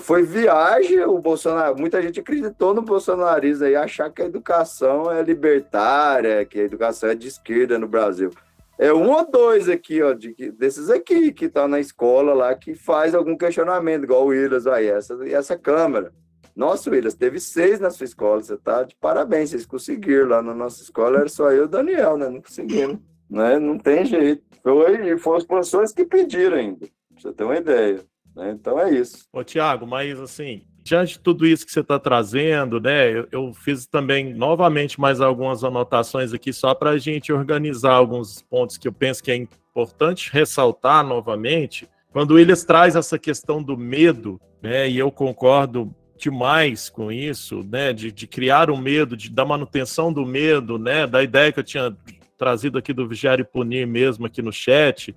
Foi 0.00 0.22
viagem, 0.22 1.04
o 1.04 1.18
Bolsonaro. 1.18 1.78
Muita 1.78 2.02
gente 2.02 2.18
acreditou 2.18 2.74
no 2.74 2.82
bolsonarismo 2.82 3.64
aí, 3.64 3.76
achar 3.76 4.10
que 4.10 4.22
a 4.22 4.26
educação 4.26 5.12
é 5.12 5.22
libertária, 5.22 6.44
que 6.44 6.58
a 6.58 6.64
educação 6.64 7.10
é 7.10 7.14
de 7.14 7.28
esquerda 7.28 7.78
no 7.78 7.86
Brasil. 7.86 8.30
É 8.78 8.92
um 8.92 9.10
ou 9.10 9.28
dois 9.28 9.68
aqui, 9.68 10.00
ó, 10.02 10.12
de, 10.12 10.34
desses 10.52 10.88
aqui 10.88 11.32
que 11.32 11.46
estão 11.46 11.66
na 11.66 11.80
escola 11.80 12.32
lá, 12.32 12.54
que 12.54 12.76
faz 12.76 13.12
algum 13.12 13.36
questionamento, 13.36 14.04
igual 14.04 14.24
o 14.24 14.28
Willis 14.28 14.68
aí, 14.68 14.86
essa, 14.86 15.18
essa 15.28 15.58
Câmara. 15.58 16.12
Nossa, 16.54 16.90
Willis, 16.90 17.14
teve 17.14 17.38
seis 17.40 17.78
na 17.80 17.90
sua 17.90 18.04
escola, 18.04 18.40
você 18.40 18.56
tá 18.56 18.84
de 18.84 18.96
parabéns, 18.96 19.50
vocês 19.50 19.66
conseguiram. 19.66 20.28
Lá 20.28 20.42
na 20.42 20.54
nossa 20.54 20.82
escola 20.82 21.18
era 21.18 21.28
só 21.28 21.50
eu 21.50 21.62
e 21.62 21.66
o 21.66 21.68
Daniel, 21.68 22.16
né? 22.16 22.28
Não 22.28 22.40
conseguimos, 22.40 22.98
né? 23.28 23.58
Não 23.58 23.78
tem 23.78 24.04
jeito. 24.04 24.42
Foi, 24.62 25.12
e 25.12 25.18
foram 25.18 25.38
os 25.38 25.46
professores 25.46 25.92
que 25.92 26.04
pediram 26.04 26.56
ainda, 26.56 26.86
pra 26.86 27.20
você 27.20 27.32
ter 27.32 27.44
uma 27.44 27.56
ideia. 27.56 28.04
Né? 28.34 28.50
Então 28.52 28.78
é 28.78 28.90
isso. 28.90 29.26
Ô, 29.32 29.42
Tiago, 29.42 29.86
mas 29.86 30.20
assim, 30.20 30.62
diante 30.82 31.14
de 31.14 31.20
tudo 31.20 31.46
isso 31.46 31.66
que 31.66 31.72
você 31.72 31.80
está 31.80 31.98
trazendo, 31.98 32.80
né? 32.80 33.10
Eu, 33.10 33.28
eu 33.30 33.52
fiz 33.52 33.86
também 33.86 34.32
novamente 34.32 35.00
mais 35.00 35.20
algumas 35.20 35.62
anotações 35.64 36.32
aqui 36.32 36.52
só 36.52 36.74
para 36.74 36.90
a 36.90 36.98
gente 36.98 37.32
organizar 37.32 37.92
alguns 37.92 38.42
pontos 38.42 38.78
que 38.78 38.88
eu 38.88 38.92
penso 38.92 39.22
que 39.22 39.30
é 39.30 39.36
importante 39.36 40.32
ressaltar 40.32 41.04
novamente. 41.04 41.88
Quando 42.10 42.34
Williams 42.34 42.64
traz 42.64 42.96
essa 42.96 43.18
questão 43.18 43.62
do 43.62 43.76
medo, 43.76 44.40
né? 44.62 44.88
E 44.88 44.98
eu 44.98 45.10
concordo 45.10 45.94
demais 46.16 46.88
com 46.88 47.12
isso, 47.12 47.62
né? 47.70 47.92
De, 47.92 48.10
de 48.10 48.26
criar 48.26 48.70
o 48.70 48.76
medo, 48.76 49.16
de, 49.16 49.30
da 49.30 49.44
manutenção 49.44 50.12
do 50.12 50.24
medo, 50.24 50.78
né? 50.78 51.06
Da 51.06 51.22
ideia 51.22 51.52
que 51.52 51.60
eu 51.60 51.64
tinha 51.64 51.96
trazido 52.38 52.78
aqui 52.78 52.92
do 52.92 53.08
e 53.12 53.44
Punir 53.44 53.86
mesmo 53.86 54.24
aqui 54.26 54.40
no 54.40 54.52
chat. 54.52 55.14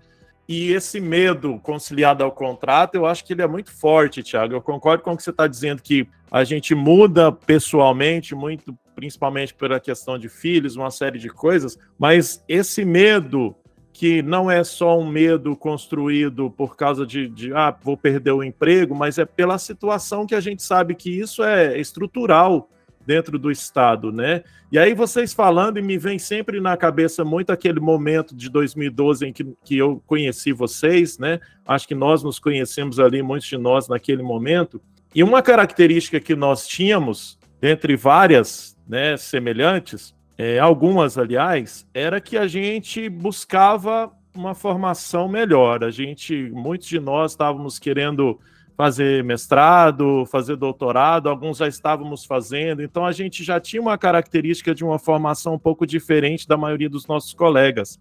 E 0.47 0.74
esse 0.74 0.99
medo 0.99 1.59
conciliado 1.59 2.24
ao 2.24 2.32
contrato, 2.32 2.95
eu 2.95 3.05
acho 3.05 3.24
que 3.24 3.32
ele 3.32 3.41
é 3.41 3.47
muito 3.47 3.72
forte, 3.72 4.24
Thiago. 4.24 4.53
Eu 4.53 4.61
concordo 4.61 5.03
com 5.03 5.13
o 5.13 5.17
que 5.17 5.24
você 5.24 5.30
está 5.30 5.47
dizendo, 5.47 5.82
que 5.82 6.07
a 6.30 6.43
gente 6.43 6.76
muda 6.76 7.32
pessoalmente, 7.32 8.36
muito, 8.36 8.78
principalmente 8.95 9.53
pela 9.53 9.80
questão 9.80 10.17
de 10.17 10.28
filhos, 10.28 10.76
uma 10.76 10.91
série 10.91 11.19
de 11.19 11.30
coisas, 11.30 11.78
mas 11.97 12.43
esse 12.49 12.84
medo, 12.84 13.55
que 13.93 14.22
não 14.22 14.49
é 14.49 14.63
só 14.63 14.99
um 14.99 15.07
medo 15.07 15.55
construído 15.55 16.49
por 16.51 16.76
causa 16.76 17.05
de, 17.05 17.30
de 17.30 17.53
ah, 17.53 17.74
vou 17.82 17.95
perder 17.95 18.32
o 18.32 18.43
emprego, 18.43 18.95
mas 18.95 19.17
é 19.17 19.26
pela 19.26 19.57
situação 19.57 20.26
que 20.26 20.36
a 20.36 20.41
gente 20.41 20.63
sabe 20.63 20.95
que 20.95 21.09
isso 21.09 21.43
é 21.43 21.80
estrutural 21.80 22.69
dentro 23.05 23.37
do 23.37 23.51
Estado, 23.51 24.11
né? 24.11 24.43
E 24.71 24.79
aí 24.79 24.93
vocês 24.93 25.33
falando, 25.33 25.77
e 25.77 25.81
me 25.81 25.97
vem 25.97 26.17
sempre 26.17 26.59
na 26.59 26.77
cabeça 26.77 27.25
muito 27.25 27.51
aquele 27.51 27.79
momento 27.79 28.35
de 28.35 28.49
2012 28.49 29.25
em 29.25 29.33
que, 29.33 29.45
que 29.63 29.77
eu 29.77 30.01
conheci 30.05 30.51
vocês, 30.51 31.17
né? 31.17 31.39
Acho 31.65 31.87
que 31.87 31.95
nós 31.95 32.23
nos 32.23 32.39
conhecemos 32.39 32.99
ali, 32.99 33.21
muitos 33.21 33.47
de 33.47 33.57
nós, 33.57 33.87
naquele 33.87 34.23
momento. 34.23 34.81
E 35.13 35.23
uma 35.23 35.41
característica 35.41 36.19
que 36.19 36.35
nós 36.35 36.67
tínhamos, 36.67 37.37
dentre 37.59 37.95
várias 37.95 38.77
né, 38.87 39.17
semelhantes, 39.17 40.15
é, 40.37 40.57
algumas, 40.57 41.17
aliás, 41.17 41.85
era 41.93 42.21
que 42.21 42.37
a 42.37 42.47
gente 42.47 43.09
buscava 43.09 44.11
uma 44.35 44.55
formação 44.55 45.27
melhor. 45.27 45.83
A 45.83 45.91
gente, 45.91 46.49
muitos 46.53 46.87
de 46.87 46.99
nós 46.99 47.31
estávamos 47.31 47.77
querendo 47.77 48.39
fazer 48.76 49.24
mestrado, 49.24 50.26
fazer 50.26 50.55
doutorado, 50.55 51.30
alguns 51.30 51.57
já 51.57 51.67
estávamos 51.67 52.26
fazendo, 52.26 52.82
então 52.82 53.05
a 53.05 53.11
gente 53.11 53.43
já 53.43 53.59
tinha 53.59 53.82
uma 53.82 53.97
característica 53.97 54.74
de 54.74 54.84
uma 54.84 54.97
formação 54.97 55.53
um 55.53 55.59
pouco 55.59 55.86
diferente 55.86 56.47
da 56.47 56.57
maioria 56.57 56.89
dos 56.89 57.05
nossos 57.07 57.34
colegas. 57.34 57.99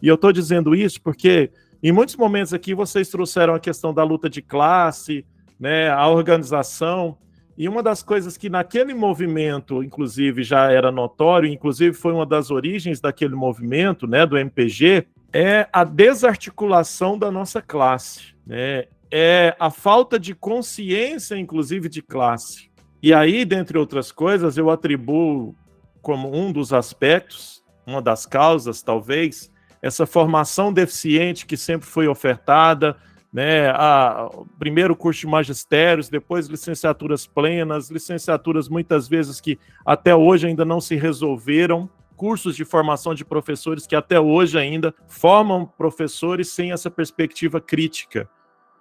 E 0.00 0.08
eu 0.08 0.14
estou 0.14 0.32
dizendo 0.32 0.74
isso 0.74 1.00
porque 1.02 1.50
em 1.82 1.92
muitos 1.92 2.16
momentos 2.16 2.54
aqui 2.54 2.74
vocês 2.74 3.08
trouxeram 3.08 3.54
a 3.54 3.60
questão 3.60 3.92
da 3.92 4.04
luta 4.04 4.30
de 4.30 4.40
classe, 4.40 5.24
né, 5.58 5.90
a 5.90 6.08
organização, 6.08 7.16
e 7.56 7.68
uma 7.68 7.82
das 7.82 8.02
coisas 8.02 8.36
que 8.36 8.48
naquele 8.48 8.94
movimento, 8.94 9.82
inclusive, 9.82 10.42
já 10.42 10.70
era 10.70 10.90
notório, 10.90 11.48
inclusive 11.48 11.94
foi 11.94 12.12
uma 12.12 12.24
das 12.24 12.50
origens 12.50 13.00
daquele 13.00 13.34
movimento, 13.34 14.06
né, 14.06 14.24
do 14.24 14.38
MPG, 14.38 15.06
é 15.32 15.68
a 15.72 15.84
desarticulação 15.84 17.18
da 17.18 17.30
nossa 17.30 17.60
classe, 17.60 18.34
né? 18.46 18.86
É 19.12 19.54
a 19.60 19.70
falta 19.70 20.18
de 20.18 20.34
consciência, 20.34 21.36
inclusive, 21.36 21.86
de 21.86 22.00
classe. 22.00 22.70
E 23.02 23.12
aí, 23.12 23.44
dentre 23.44 23.76
outras 23.76 24.10
coisas, 24.10 24.56
eu 24.56 24.70
atribuo 24.70 25.54
como 26.00 26.34
um 26.34 26.50
dos 26.50 26.72
aspectos, 26.72 27.62
uma 27.86 28.00
das 28.00 28.24
causas, 28.24 28.82
talvez, 28.82 29.52
essa 29.82 30.06
formação 30.06 30.72
deficiente 30.72 31.44
que 31.44 31.58
sempre 31.58 31.86
foi 31.86 32.08
ofertada, 32.08 32.96
né? 33.30 33.68
A, 33.70 34.30
primeiro 34.58 34.96
curso 34.96 35.20
de 35.20 35.26
magistérios, 35.26 36.08
depois 36.08 36.46
licenciaturas 36.46 37.26
plenas, 37.26 37.90
licenciaturas 37.90 38.68
muitas 38.68 39.08
vezes 39.08 39.40
que 39.40 39.58
até 39.84 40.14
hoje 40.14 40.46
ainda 40.46 40.64
não 40.64 40.80
se 40.80 40.96
resolveram, 40.96 41.88
cursos 42.16 42.56
de 42.56 42.64
formação 42.64 43.14
de 43.14 43.24
professores 43.24 43.86
que 43.86 43.96
até 43.96 44.18
hoje 44.18 44.58
ainda 44.58 44.94
formam 45.06 45.66
professores 45.66 46.48
sem 46.50 46.72
essa 46.72 46.90
perspectiva 46.90 47.60
crítica. 47.60 48.28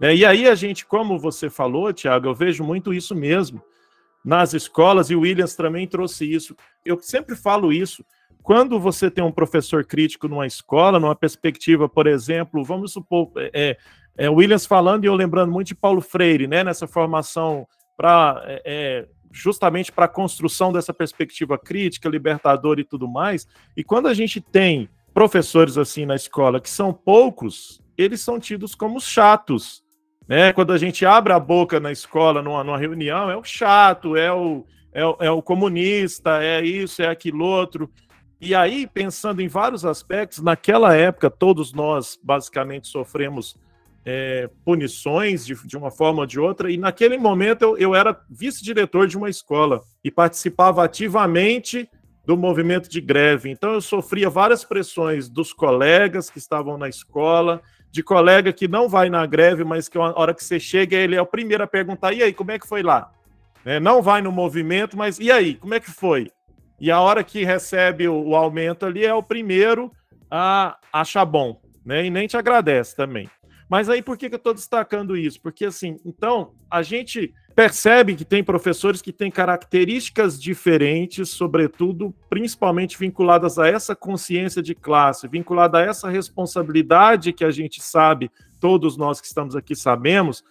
Né? 0.02 0.16
E 0.16 0.26
aí 0.26 0.50
a 0.50 0.56
gente, 0.56 0.84
como 0.84 1.20
você 1.20 1.48
falou, 1.48 1.94
Tiago, 1.94 2.28
eu 2.28 2.34
vejo 2.34 2.64
muito 2.64 2.92
isso 2.92 3.14
mesmo 3.14 3.62
nas 4.26 4.54
escolas, 4.54 5.12
e 5.12 5.16
o 5.16 5.22
Williams 5.22 5.56
também 5.56 5.88
trouxe 5.88 6.32
isso. 6.32 6.56
Eu 6.84 7.00
sempre 7.00 7.36
falo 7.36 7.72
isso. 7.72 8.04
Quando 8.42 8.80
você 8.80 9.12
tem 9.12 9.24
um 9.24 9.32
professor 9.32 9.86
crítico 9.86 10.28
numa 10.28 10.48
escola, 10.48 11.00
numa 11.00 11.16
perspectiva, 11.16 11.88
por 11.88 12.08
exemplo, 12.08 12.64
vamos 12.64 12.92
supor, 12.94 13.32
é, 13.54 13.78
é, 14.18 14.30
Williams 14.30 14.66
falando 14.66 15.06
e 15.06 15.08
eu 15.08 15.14
lembrando 15.14 15.52
muito 15.52 15.68
de 15.68 15.76
Paulo 15.76 16.02
Freire, 16.02 16.48
né, 16.48 16.64
nessa 16.64 16.88
formação 16.88 17.68
para 17.96 18.42
é, 18.66 19.08
justamente 19.32 19.92
para 19.92 20.06
a 20.06 20.10
construção 20.10 20.74
dessa 20.74 20.92
perspectiva 20.92 21.58
crítica, 21.58 22.10
libertadora 22.10 22.82
e 22.82 22.84
tudo 22.84 23.08
mais. 23.08 23.48
E 23.78 23.84
quando 23.84 24.08
a 24.08 24.14
gente 24.14 24.42
tem 24.42 24.90
professores 25.14 25.78
assim 25.78 26.06
na 26.06 26.16
escola 26.16 26.60
que 26.60 26.70
são 26.70 26.92
poucos, 26.92 27.82
eles 27.96 28.22
são 28.22 28.40
tidos 28.40 28.74
como 28.74 29.00
chatos. 29.00 29.84
Né? 30.28 30.54
Quando 30.54 30.74
a 30.74 30.78
gente 30.78 31.06
abre 31.06 31.34
a 31.34 31.40
boca 31.40 31.80
na 31.80 31.92
escola, 31.92 32.42
numa, 32.42 32.64
numa 32.64 32.78
reunião, 32.78 33.30
é 33.30 33.36
o 33.36 33.44
chato, 33.44 34.16
é 34.16 34.32
o, 34.32 34.66
é, 34.94 35.06
o, 35.06 35.18
é 35.20 35.32
o 35.32 35.42
comunista, 35.42 36.42
é 36.44 36.64
isso, 36.64 37.02
é 37.02 37.08
aquilo 37.08 37.46
outro. 37.46 37.90
E 38.40 38.56
aí, 38.56 38.88
pensando 38.88 39.42
em 39.42 39.48
vários 39.48 39.86
aspectos, 39.86 40.42
naquela 40.42 40.96
época, 40.96 41.30
todos 41.30 41.74
nós 41.74 42.18
basicamente 42.24 42.88
sofremos 42.88 43.56
é, 44.04 44.50
punições 44.66 45.46
de, 45.46 45.56
de, 45.68 45.78
uma 45.78 45.92
forma 45.92 46.22
ou 46.22 46.26
de 46.26 46.40
outra, 46.40 46.72
e 46.72 46.78
naquele 46.78 47.18
momento 47.18 47.62
eu, 47.62 47.78
eu 47.78 47.96
era 47.96 48.20
vice-diretor 48.30 49.08
de 49.08 49.16
uma 49.16 49.30
escola 49.30 49.82
e 50.04 50.10
participava 50.10 50.84
ativamente 50.84 51.88
do 52.26 52.38
movimento 52.38 52.90
de 52.90 53.02
greve. 53.02 53.50
Então 53.50 53.74
eu 53.74 53.82
sofria 53.82 54.30
várias 54.30 54.64
pressões 54.64 55.30
dos 55.30 55.54
colegas 55.54 56.30
que 56.30 56.38
estavam 56.38 56.78
na 56.78 56.88
escola, 56.88 57.62
de 57.92 58.02
colega 58.02 58.54
que 58.54 58.68
não 58.68 58.88
vai 58.88 59.10
na 59.10 59.26
greve, 59.26 59.64
mas 59.64 59.90
que 59.90 59.98
a 59.98 60.02
hora 60.02 60.34
que 60.34 60.44
você 60.44 60.60
chega, 60.60 60.96
ele 60.96 61.16
é 61.16 61.22
o 61.22 61.26
primeiro 61.26 61.64
a 61.64 61.68
perguntar: 61.68 62.14
e 62.14 62.24
aí, 62.24 62.34
como 62.34 62.52
é 62.52 62.58
que 62.58 62.68
foi 62.68 62.82
lá? 62.82 63.12
Né, 63.66 63.80
não 63.80 64.02
vai 64.02 64.22
no 64.22 64.32
movimento, 64.32 64.98
mas 64.98 65.20
e 65.20 65.32
aí, 65.32 65.56
como 65.56 65.74
é 65.74 65.80
que 65.80 65.92
foi? 65.92 66.32
E 66.80 66.90
a 66.90 67.00
hora 67.00 67.24
que 67.24 67.44
recebe 67.44 68.08
o, 68.08 68.30
o 68.30 68.36
aumento 68.36 68.86
ali 68.86 69.06
é 69.06 69.14
o 69.14 69.22
primeiro 69.22 69.92
a 70.30 70.78
achar 70.92 71.26
bom, 71.26 71.62
né? 71.86 72.06
E 72.06 72.10
nem 72.10 72.28
te 72.28 72.38
agradece 72.38 72.96
também. 72.96 73.30
Mas 73.70 73.88
aí 73.88 74.02
por 74.02 74.18
que, 74.18 74.30
que 74.30 74.36
eu 74.36 74.38
estou 74.38 74.54
destacando 74.54 75.16
isso? 75.16 75.40
Porque 75.42 75.66
assim, 75.66 75.98
então 76.06 76.54
a 76.70 76.82
gente 76.82 77.34
percebe 77.56 78.16
que 78.16 78.26
tem 78.26 78.44
professores 78.44 79.02
que 79.02 79.12
têm 79.12 79.30
características 79.30 80.42
diferentes, 80.42 81.30
sobretudo, 81.30 82.14
principalmente 82.30 82.98
vinculadas 82.98 83.60
a 83.60 83.68
essa 83.68 83.96
consciência 83.96 84.62
de 84.62 84.74
classe, 84.74 85.28
vinculada 85.28 85.80
a 85.80 85.82
essa 85.82 86.10
responsabilidade 86.10 87.34
que 87.34 87.46
a 87.46 87.52
gente 87.52 87.82
sabe, 87.82 88.32
todos 88.60 88.98
nós 88.98 89.20
que 89.20 89.28
estamos 89.28 89.56
aqui 89.56 89.76
sabemos, 89.76 90.44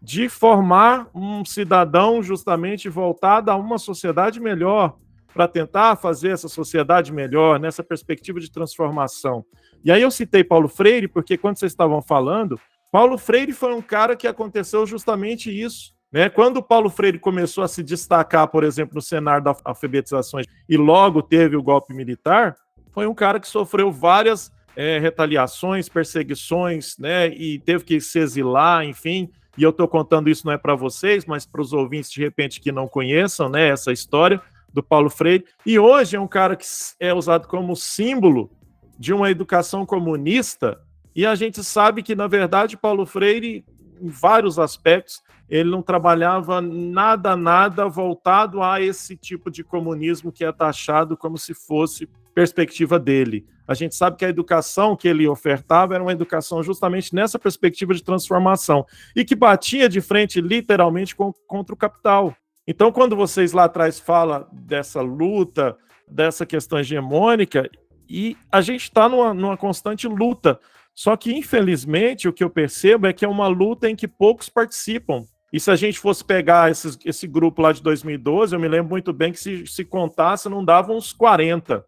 de 0.00 0.28
formar 0.28 1.08
um 1.14 1.44
cidadão 1.44 2.22
justamente 2.22 2.88
voltado 2.88 3.50
a 3.50 3.56
uma 3.56 3.78
sociedade 3.78 4.40
melhor, 4.40 4.96
para 5.32 5.48
tentar 5.48 5.96
fazer 5.96 6.28
essa 6.28 6.48
sociedade 6.48 7.12
melhor, 7.12 7.58
nessa 7.58 7.82
perspectiva 7.82 8.38
de 8.38 8.50
transformação. 8.50 9.44
E 9.84 9.90
aí 9.90 10.02
eu 10.02 10.10
citei 10.10 10.44
Paulo 10.44 10.68
Freire, 10.68 11.08
porque 11.08 11.38
quando 11.38 11.56
vocês 11.56 11.72
estavam 11.72 12.02
falando, 12.02 12.60
Paulo 12.90 13.16
Freire 13.16 13.52
foi 13.52 13.74
um 13.74 13.80
cara 13.80 14.14
que 14.14 14.26
aconteceu 14.26 14.86
justamente 14.86 15.50
isso. 15.50 15.91
Né? 16.12 16.28
Quando 16.28 16.62
Paulo 16.62 16.90
Freire 16.90 17.18
começou 17.18 17.64
a 17.64 17.68
se 17.68 17.82
destacar, 17.82 18.46
por 18.48 18.62
exemplo, 18.64 18.94
no 18.96 19.02
cenário 19.02 19.42
da 19.42 19.56
alfabetização 19.64 20.40
e 20.68 20.76
logo 20.76 21.22
teve 21.22 21.56
o 21.56 21.62
golpe 21.62 21.94
militar, 21.94 22.54
foi 22.90 23.06
um 23.06 23.14
cara 23.14 23.40
que 23.40 23.48
sofreu 23.48 23.90
várias 23.90 24.52
é, 24.76 24.98
retaliações, 24.98 25.88
perseguições, 25.88 26.96
né? 26.98 27.28
E 27.28 27.58
teve 27.58 27.84
que 27.84 28.00
se 28.00 28.18
exilar, 28.18 28.84
enfim. 28.84 29.30
E 29.56 29.62
eu 29.62 29.70
estou 29.70 29.88
contando 29.88 30.28
isso 30.28 30.46
não 30.46 30.52
é 30.52 30.58
para 30.58 30.74
vocês, 30.74 31.24
mas 31.24 31.46
para 31.46 31.60
os 31.60 31.72
ouvintes 31.72 32.10
de 32.10 32.20
repente 32.20 32.60
que 32.60 32.72
não 32.72 32.86
conheçam, 32.86 33.48
né? 33.48 33.68
Essa 33.68 33.92
história 33.92 34.40
do 34.72 34.82
Paulo 34.82 35.10
Freire. 35.10 35.44
E 35.64 35.78
hoje 35.78 36.16
é 36.16 36.20
um 36.20 36.28
cara 36.28 36.56
que 36.56 36.64
é 37.00 37.12
usado 37.12 37.48
como 37.48 37.76
símbolo 37.76 38.50
de 38.98 39.12
uma 39.12 39.30
educação 39.30 39.84
comunista. 39.84 40.78
E 41.14 41.26
a 41.26 41.34
gente 41.34 41.62
sabe 41.62 42.02
que 42.02 42.14
na 42.14 42.26
verdade 42.26 42.76
Paulo 42.76 43.04
Freire, 43.04 43.64
em 44.00 44.08
vários 44.08 44.58
aspectos, 44.58 45.22
ele 45.48 45.70
não 45.70 45.82
trabalhava 45.82 46.60
nada, 46.60 47.36
nada 47.36 47.88
voltado 47.88 48.62
a 48.62 48.80
esse 48.80 49.16
tipo 49.16 49.50
de 49.50 49.62
comunismo 49.62 50.32
que 50.32 50.44
é 50.44 50.52
taxado 50.52 51.16
como 51.16 51.36
se 51.36 51.52
fosse 51.54 52.08
perspectiva 52.34 52.98
dele. 52.98 53.46
A 53.66 53.74
gente 53.74 53.94
sabe 53.94 54.16
que 54.16 54.24
a 54.24 54.28
educação 54.28 54.96
que 54.96 55.06
ele 55.06 55.28
ofertava 55.28 55.94
era 55.94 56.02
uma 56.02 56.12
educação 56.12 56.62
justamente 56.62 57.14
nessa 57.14 57.38
perspectiva 57.38 57.94
de 57.94 58.02
transformação 58.02 58.84
e 59.14 59.24
que 59.24 59.34
batia 59.34 59.88
de 59.88 60.00
frente 60.00 60.40
literalmente 60.40 61.14
com, 61.14 61.32
contra 61.46 61.74
o 61.74 61.78
capital. 61.78 62.34
Então, 62.66 62.90
quando 62.90 63.16
vocês 63.16 63.52
lá 63.52 63.64
atrás 63.64 63.98
falam 63.98 64.46
dessa 64.52 65.00
luta, 65.00 65.76
dessa 66.08 66.46
questão 66.46 66.78
hegemônica, 66.78 67.68
e 68.08 68.36
a 68.50 68.60
gente 68.60 68.82
está 68.82 69.08
numa, 69.08 69.32
numa 69.32 69.56
constante 69.56 70.06
luta. 70.06 70.60
Só 70.94 71.16
que, 71.16 71.32
infelizmente, 71.32 72.28
o 72.28 72.32
que 72.32 72.44
eu 72.44 72.50
percebo 72.50 73.06
é 73.06 73.12
que 73.12 73.24
é 73.24 73.28
uma 73.28 73.46
luta 73.48 73.88
em 73.88 73.96
que 73.96 74.06
poucos 74.06 74.48
participam. 74.48 75.24
E 75.52 75.60
se 75.60 75.70
a 75.70 75.76
gente 75.76 75.98
fosse 75.98 76.24
pegar 76.24 76.70
esses, 76.70 76.98
esse 77.04 77.26
grupo 77.26 77.60
lá 77.60 77.72
de 77.72 77.82
2012, 77.82 78.54
eu 78.54 78.60
me 78.60 78.68
lembro 78.68 78.90
muito 78.90 79.12
bem 79.12 79.32
que 79.32 79.40
se, 79.40 79.66
se 79.66 79.84
contasse, 79.84 80.48
não 80.48 80.64
dava 80.64 80.92
uns 80.92 81.12
40, 81.12 81.84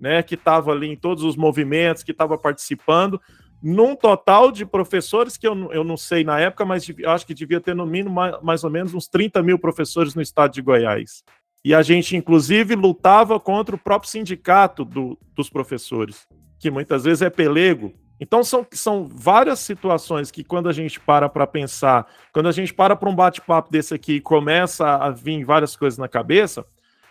né? 0.00 0.22
Que 0.22 0.34
estava 0.34 0.70
ali 0.70 0.88
em 0.88 0.96
todos 0.96 1.24
os 1.24 1.36
movimentos, 1.36 2.02
que 2.02 2.12
estava 2.12 2.38
participando, 2.38 3.20
num 3.62 3.94
total 3.94 4.50
de 4.50 4.66
professores 4.66 5.36
que 5.36 5.46
eu, 5.46 5.72
eu 5.72 5.84
não 5.84 5.96
sei 5.96 6.24
na 6.24 6.40
época, 6.40 6.64
mas 6.64 6.84
acho 7.06 7.26
que 7.26 7.34
devia 7.34 7.60
ter 7.60 7.74
no 7.74 7.86
mínimo 7.86 8.14
mais, 8.14 8.42
mais 8.42 8.64
ou 8.64 8.70
menos 8.70 8.92
uns 8.92 9.06
30 9.06 9.42
mil 9.42 9.58
professores 9.58 10.14
no 10.14 10.22
estado 10.22 10.52
de 10.52 10.62
Goiás. 10.62 11.22
E 11.64 11.72
a 11.72 11.80
gente, 11.80 12.16
inclusive, 12.16 12.74
lutava 12.74 13.38
contra 13.38 13.76
o 13.76 13.78
próprio 13.78 14.10
sindicato 14.10 14.84
do, 14.84 15.16
dos 15.32 15.48
professores, 15.48 16.26
que 16.58 16.70
muitas 16.70 17.04
vezes 17.04 17.22
é 17.22 17.30
pelego, 17.30 17.92
então 18.22 18.44
são, 18.44 18.64
são 18.70 19.04
várias 19.04 19.58
situações 19.58 20.30
que 20.30 20.44
quando 20.44 20.68
a 20.68 20.72
gente 20.72 21.00
para 21.00 21.28
para 21.28 21.44
pensar, 21.44 22.06
quando 22.32 22.48
a 22.48 22.52
gente 22.52 22.72
para 22.72 22.94
para 22.94 23.10
um 23.10 23.14
bate-papo 23.16 23.68
desse 23.68 23.92
aqui 23.92 24.12
e 24.14 24.20
começa 24.20 24.86
a 24.94 25.10
vir 25.10 25.44
várias 25.44 25.74
coisas 25.74 25.98
na 25.98 26.06
cabeça, 26.06 26.64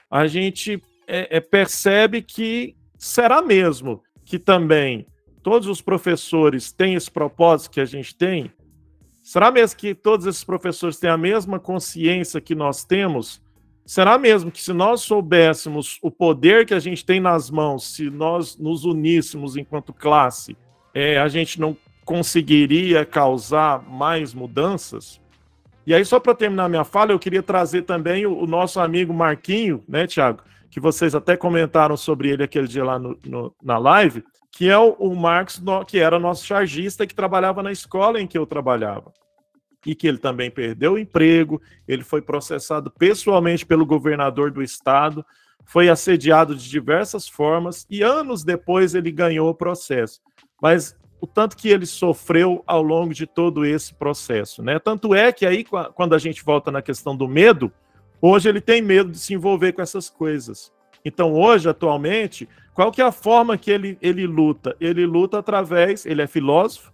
a 0.09 0.25
gente 0.25 0.81
é, 1.05 1.35
é, 1.35 1.41
percebe 1.41 2.21
que 2.21 2.77
será 2.97 3.41
mesmo 3.41 4.01
que 4.23 4.39
também 4.39 5.05
todos 5.43 5.67
os 5.67 5.81
professores 5.81 6.71
têm 6.71 6.95
esse 6.95 7.11
propósito 7.11 7.71
que 7.71 7.81
a 7.81 7.85
gente 7.85 8.15
tem? 8.15 8.49
Será 9.21 9.51
mesmo 9.51 9.77
que 9.77 9.93
todos 9.93 10.25
esses 10.25 10.45
professores 10.45 10.97
têm 10.97 11.09
a 11.09 11.17
mesma 11.17 11.59
consciência 11.59 12.39
que 12.39 12.55
nós 12.55 12.85
temos? 12.85 13.41
Será 13.85 14.17
mesmo 14.17 14.49
que 14.49 14.61
se 14.61 14.71
nós 14.71 15.01
soubéssemos 15.01 15.99
o 16.01 16.09
poder 16.09 16.65
que 16.65 16.73
a 16.73 16.79
gente 16.79 17.05
tem 17.05 17.19
nas 17.19 17.51
mãos, 17.51 17.93
se 17.93 18.09
nós 18.09 18.57
nos 18.57 18.85
uníssemos 18.85 19.57
enquanto 19.57 19.91
classe, 19.91 20.55
é, 20.93 21.17
a 21.17 21.27
gente 21.27 21.59
não 21.59 21.75
conseguiria 22.05 23.05
causar 23.05 23.81
mais 23.87 24.33
mudanças? 24.33 25.21
E 25.85 25.93
aí, 25.93 26.05
só 26.05 26.19
para 26.19 26.35
terminar 26.35 26.69
minha 26.69 26.83
fala, 26.83 27.11
eu 27.11 27.19
queria 27.19 27.41
trazer 27.41 27.83
também 27.83 28.25
o, 28.25 28.37
o, 28.37 28.47
nosso 28.47 28.79
amigo 28.79 29.13
Marquinho, 29.13 29.83
né, 29.87 30.05
Tiago? 30.05 30.43
Que 30.69 30.79
vocês 30.79 31.15
até 31.15 31.35
comentaram 31.35 31.97
sobre 31.97 32.29
ele 32.29 32.43
aquele 32.43 32.67
dia 32.67 32.83
lá 32.83 32.99
no, 32.99 33.17
no, 33.25 33.55
na 33.61 33.77
live, 33.77 34.23
que 34.51 34.69
é 34.69 34.77
o, 34.77 34.91
o 34.93 35.15
Marcos, 35.15 35.59
no, 35.59 35.83
que 35.83 35.97
era 35.97 36.19
nosso 36.19 36.45
chargista, 36.45 37.07
que 37.07 37.15
trabalhava 37.15 37.63
na 37.63 37.71
escola 37.71 38.21
em 38.21 38.27
que 38.27 38.37
eu 38.37 38.45
trabalhava. 38.45 39.11
E 39.85 39.95
que 39.95 40.07
ele 40.07 40.19
também 40.19 40.51
perdeu 40.51 40.93
o 40.93 40.99
emprego, 40.99 41.59
ele 41.87 42.03
foi 42.03 42.21
processado 42.21 42.91
pessoalmente 42.91 43.65
pelo 43.65 43.85
governador 43.85 44.51
do 44.51 44.61
estado, 44.61 45.25
foi 45.65 45.89
assediado 45.89 46.55
de 46.55 46.69
diversas 46.69 47.27
formas, 47.27 47.87
e 47.89 48.03
anos 48.03 48.43
depois 48.43 48.93
ele 48.93 49.11
ganhou 49.11 49.49
o 49.49 49.55
processo 49.55 50.21
mas 50.61 50.95
o 51.19 51.27
tanto 51.27 51.57
que 51.57 51.69
ele 51.69 51.85
sofreu 51.85 52.63
ao 52.65 52.81
longo 52.81 53.13
de 53.13 53.27
todo 53.27 53.65
esse 53.65 53.93
processo, 53.93 54.63
né? 54.63 54.79
Tanto 54.79 55.13
é 55.13 55.31
que 55.31 55.45
aí, 55.45 55.65
quando 55.93 56.15
a 56.15 56.17
gente 56.17 56.43
volta 56.43 56.71
na 56.71 56.81
questão 56.81 57.15
do 57.15 57.27
medo, 57.27 57.71
hoje 58.21 58.47
ele 58.47 58.61
tem 58.61 58.81
medo 58.81 59.11
de 59.11 59.19
se 59.19 59.33
envolver 59.33 59.73
com 59.73 59.81
essas 59.81 60.09
coisas. 60.09 60.71
Então, 61.03 61.33
hoje, 61.33 61.67
atualmente, 61.67 62.47
qual 62.73 62.91
que 62.91 63.01
é 63.01 63.05
a 63.05 63.11
forma 63.11 63.57
que 63.57 63.69
ele, 63.71 63.97
ele 64.01 64.25
luta? 64.25 64.75
Ele 64.79 65.05
luta 65.05 65.39
através, 65.39 66.05
ele 66.05 66.21
é 66.21 66.27
filósofo, 66.27 66.91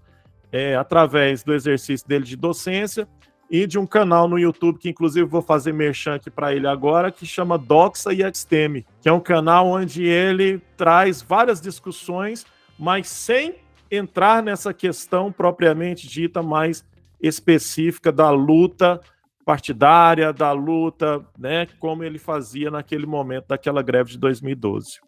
é, 0.51 0.76
através 0.76 1.43
do 1.43 1.53
exercício 1.53 2.07
dele 2.07 2.26
de 2.26 2.36
docência 2.36 3.07
e 3.49 3.65
de 3.65 3.80
um 3.80 3.86
canal 3.86 4.28
no 4.28 4.38
YouTube, 4.38 4.80
que 4.80 4.89
inclusive 4.89 5.26
vou 5.26 5.41
fazer 5.41 5.74
merchan 5.74 6.15
aqui 6.15 6.30
para 6.30 6.53
ele 6.53 6.68
agora, 6.68 7.11
que 7.11 7.26
chama 7.26 7.57
Doxa 7.57 8.13
e 8.13 8.22
Exteme, 8.22 8.86
que 9.01 9.07
é 9.07 9.13
um 9.13 9.20
canal 9.20 9.68
onde 9.68 10.03
ele 10.03 10.61
traz 10.76 11.22
várias 11.22 11.61
discussões 11.61 12.45
mas 12.78 13.08
sem 13.08 13.56
entrar 13.90 14.44
nessa 14.44 14.74
questão 14.74 15.32
propriamente 15.32 16.08
dita 16.08 16.44
mais 16.44 16.86
específica 17.22 18.12
da 18.12 18.30
luta 18.30 19.02
partidária, 19.45 20.34
da 20.34 20.52
luta, 20.52 21.26
né, 21.40 21.68
como 21.80 22.04
ele 22.04 22.20
fazia 22.20 22.70
naquele 22.70 23.06
momento 23.06 23.48
daquela 23.48 23.82
greve 23.82 24.12
de 24.12 24.18
2012. 24.18 24.99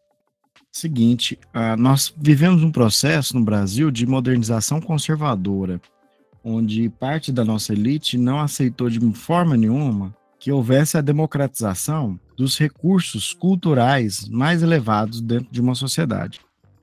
Seguinte, 0.72 1.38
uh, 1.48 1.76
nós 1.78 2.14
vivemos 2.18 2.64
um 2.64 2.72
processo 2.72 3.38
no 3.38 3.44
Brasil 3.44 3.92
de 3.92 4.06
modernização 4.06 4.80
conservadora, 4.80 5.82
onde 6.42 6.90
parte 6.90 7.34
da 7.34 7.44
nossa 7.44 7.74
elite 7.74 8.18
não 8.18 8.40
aceitou 8.40 8.90
de 8.90 9.00
forma 9.14 9.58
nenhuma 9.58 10.16
que 10.40 10.52
houvesse 10.54 10.98
a 10.98 11.02
democratização 11.02 12.18
dos 12.38 12.58
recursos 12.58 13.34
culturais 13.34 14.26
mais 14.30 14.64
elevados 14.64 15.20
dentro 15.20 15.52
de 15.52 15.60
uma 15.60 15.76
sociedade. 15.76 16.40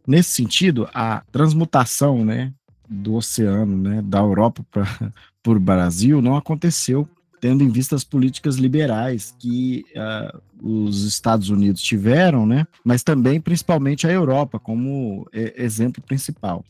Nesse 0.07 0.31
sentido, 0.31 0.89
a 0.95 1.23
transmutação 1.33 2.24
né, 2.24 2.53
do 2.89 3.15
oceano, 3.15 3.77
né, 3.77 4.03
da 4.03 4.19
Europa 4.19 4.65
para 4.70 4.87
o 5.47 5.61
Brasil, 5.61 6.23
não 6.23 6.37
aconteceu 6.37 7.09
tendo 7.39 7.62
em 7.62 7.69
vista 7.69 7.95
as 7.95 8.03
políticas 8.03 8.57
liberais 8.57 9.35
que 9.39 9.85
uh, 9.95 10.41
os 10.87 11.05
Estados 11.05 11.51
Unidos 11.51 11.83
tiveram, 11.83 12.47
né, 12.47 12.66
mas 12.85 13.03
também, 13.03 13.41
principalmente, 13.41 14.07
a 14.07 14.11
Europa 14.11 14.59
como 14.59 15.28
exemplo 15.33 16.03
principal. 16.03 16.65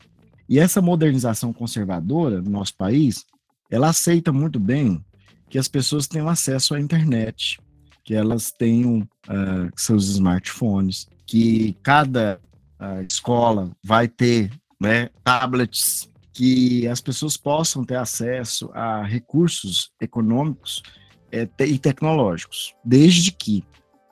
E 0.49 0.59
essa 0.59 0.81
modernização 0.81 1.53
conservadora 1.53 2.41
no 2.41 2.49
nosso 2.49 2.75
país, 2.75 3.25
ela 3.69 3.89
aceita 3.89 4.31
muito 4.31 4.59
bem 4.59 5.03
que 5.49 5.57
as 5.57 5.67
pessoas 5.67 6.07
tenham 6.07 6.27
acesso 6.27 6.73
à 6.73 6.79
internet, 6.79 7.59
que 8.03 8.13
elas 8.13 8.51
tenham 8.51 8.99
uh, 8.99 9.71
seus 9.75 10.09
smartphones, 10.09 11.07
que 11.25 11.75
cada 11.83 12.39
a 12.79 13.01
escola 13.01 13.71
vai 13.83 14.07
ter 14.07 14.51
né, 14.79 15.09
tablets 15.23 16.09
que 16.33 16.87
as 16.87 17.01
pessoas 17.01 17.35
possam 17.35 17.83
ter 17.83 17.95
acesso 17.95 18.69
a 18.73 19.03
recursos 19.03 19.91
econômicos 19.99 20.83
é, 21.31 21.47
e 21.65 21.79
tecnológicos, 21.79 22.75
desde 22.85 23.31
que 23.31 23.63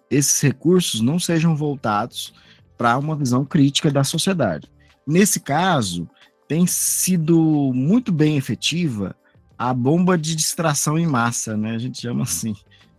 esses 0.09 0.41
recursos 0.41 1.01
não 1.01 1.19
sejam 1.19 1.55
voltados 1.55 2.33
para 2.77 2.97
uma 2.97 3.15
visão 3.15 3.45
crítica 3.45 3.91
da 3.91 4.03
sociedade. 4.03 4.67
Nesse 5.05 5.39
caso, 5.39 6.09
tem 6.47 6.65
sido 6.65 7.71
muito 7.73 8.11
bem 8.11 8.37
efetiva 8.37 9.15
a 9.57 9.73
bomba 9.73 10.17
de 10.17 10.35
distração 10.35 10.97
em 10.97 11.05
massa, 11.05 11.55
né? 11.55 11.75
A 11.75 11.77
gente 11.77 12.01
chama 12.01 12.23
assim. 12.23 12.55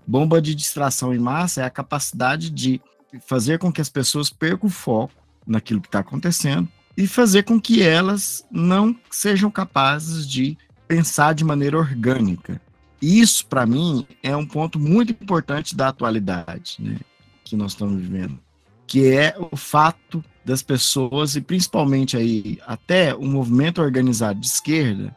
Bomba 0.06 0.40
de 0.40 0.54
distração 0.54 1.12
em 1.12 1.18
massa 1.18 1.62
é 1.62 1.64
a 1.64 1.70
capacidade 1.70 2.48
de 2.48 2.80
fazer 3.26 3.58
com 3.58 3.72
que 3.72 3.80
as 3.80 3.88
pessoas 3.88 4.30
percam 4.30 4.68
o 4.68 4.72
foco 4.72 5.25
naquilo 5.46 5.80
que 5.80 5.88
está 5.88 6.00
acontecendo 6.00 6.68
e 6.96 7.06
fazer 7.06 7.42
com 7.42 7.60
que 7.60 7.82
elas 7.82 8.44
não 8.50 8.96
sejam 9.10 9.50
capazes 9.50 10.26
de 10.26 10.56
pensar 10.88 11.34
de 11.34 11.44
maneira 11.44 11.76
orgânica. 11.76 12.60
Isso, 13.00 13.46
para 13.46 13.66
mim, 13.66 14.06
é 14.22 14.34
um 14.34 14.46
ponto 14.46 14.78
muito 14.78 15.12
importante 15.12 15.76
da 15.76 15.88
atualidade 15.88 16.76
né, 16.78 16.98
que 17.44 17.54
nós 17.56 17.72
estamos 17.72 18.00
vivendo, 18.00 18.38
que 18.86 19.08
é 19.08 19.36
o 19.38 19.56
fato 19.56 20.24
das 20.44 20.62
pessoas, 20.62 21.36
e 21.36 21.40
principalmente 21.40 22.16
aí 22.16 22.58
até 22.66 23.14
o 23.14 23.24
movimento 23.24 23.82
organizado 23.82 24.40
de 24.40 24.46
esquerda, 24.46 25.14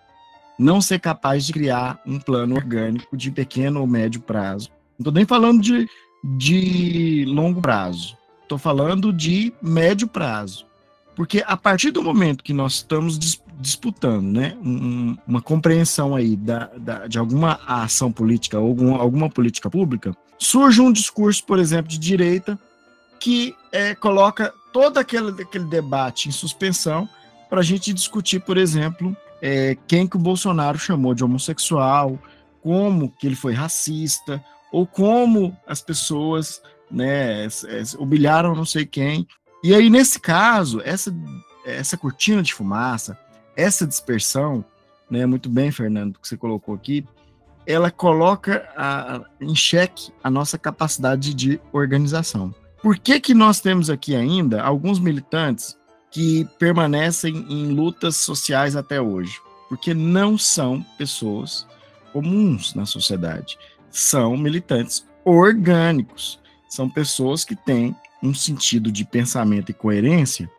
não 0.57 0.81
ser 0.81 0.99
capaz 0.99 1.45
de 1.45 1.53
criar 1.53 2.01
um 2.05 2.19
plano 2.19 2.55
orgânico 2.55 3.15
de 3.15 3.31
pequeno 3.31 3.79
ou 3.79 3.87
médio 3.87 4.19
prazo. 4.19 4.69
Não 4.97 5.03
estou 5.03 5.13
nem 5.13 5.25
falando 5.25 5.61
de, 5.61 5.87
de 6.37 7.25
longo 7.25 7.61
prazo, 7.61 8.17
estou 8.49 8.57
falando 8.57 9.13
de 9.13 9.53
médio 9.61 10.07
prazo. 10.07 10.65
Porque 11.15 11.43
a 11.45 11.55
partir 11.55 11.91
do 11.91 12.01
momento 12.01 12.43
que 12.43 12.53
nós 12.53 12.75
estamos 12.75 13.17
dis 13.17 13.39
disputando 13.61 14.23
né, 14.23 14.57
um, 14.63 15.17
uma 15.27 15.41
compreensão 15.41 16.15
aí 16.15 16.37
da, 16.37 16.69
da, 16.77 17.07
de 17.07 17.19
alguma 17.19 17.59
ação 17.67 18.09
política 18.09 18.57
ou 18.57 18.67
alguma, 18.69 18.97
alguma 18.97 19.29
política 19.29 19.69
pública, 19.69 20.15
surge 20.37 20.79
um 20.79 20.93
discurso, 20.93 21.43
por 21.43 21.59
exemplo, 21.59 21.89
de 21.89 21.99
direita 21.99 22.57
que 23.19 23.53
é, 23.73 23.93
coloca 23.93 24.53
todo 24.71 24.97
aquele, 24.97 25.41
aquele 25.41 25.65
debate 25.65 26.29
em 26.29 26.31
suspensão 26.31 27.09
para 27.49 27.59
a 27.59 27.63
gente 27.63 27.91
discutir, 27.91 28.39
por 28.39 28.57
exemplo, 28.57 29.13
é, 29.41 29.75
quem 29.85 30.07
que 30.07 30.15
o 30.15 30.19
Bolsonaro 30.19 30.79
chamou 30.79 31.13
de 31.13 31.21
homossexual, 31.21 32.17
como 32.61 33.09
que 33.19 33.27
ele 33.27 33.35
foi 33.35 33.51
racista, 33.51 34.41
ou 34.71 34.87
como 34.87 35.53
as 35.67 35.81
pessoas 35.81 36.61
né, 36.89 37.47
humilharam 37.97 38.55
não 38.55 38.65
sei 38.65 38.85
quem. 38.85 39.27
E 39.63 39.73
aí, 39.73 39.89
nesse 39.89 40.19
caso, 40.19 40.81
essa, 40.83 41.13
essa 41.65 41.97
cortina 41.97 42.41
de 42.41 42.53
fumaça, 42.53 43.17
essa 43.55 43.85
dispersão, 43.85 44.63
né, 45.09 45.25
muito 45.25 45.49
bem, 45.49 45.71
Fernando, 45.71 46.17
que 46.19 46.27
você 46.27 46.37
colocou 46.37 46.73
aqui, 46.73 47.05
ela 47.67 47.91
coloca 47.91 48.67
a, 48.75 49.21
em 49.39 49.53
xeque 49.53 50.11
a 50.23 50.29
nossa 50.29 50.57
capacidade 50.57 51.33
de 51.33 51.59
organização. 51.71 52.53
Por 52.81 52.97
que, 52.97 53.19
que 53.19 53.33
nós 53.33 53.59
temos 53.59 53.89
aqui 53.89 54.15
ainda 54.15 54.63
alguns 54.63 54.99
militantes 54.99 55.77
que 56.09 56.47
permanecem 56.57 57.45
em 57.49 57.71
lutas 57.73 58.15
sociais 58.15 58.75
até 58.75 59.01
hoje? 59.01 59.39
Porque 59.67 59.93
não 59.93 60.37
são 60.37 60.83
pessoas 60.97 61.67
comuns 62.13 62.73
na 62.73 62.85
sociedade, 62.85 63.59
são 63.91 64.35
militantes 64.35 65.07
orgânicos, 65.23 66.39
são 66.69 66.89
pessoas 66.89 67.43
que 67.43 67.55
têm 67.55 67.95
um 68.21 68.33
sentido 68.33 68.91
de 68.91 69.03
pensamento 69.03 69.71
e 69.71 69.73
coerência 69.73 70.49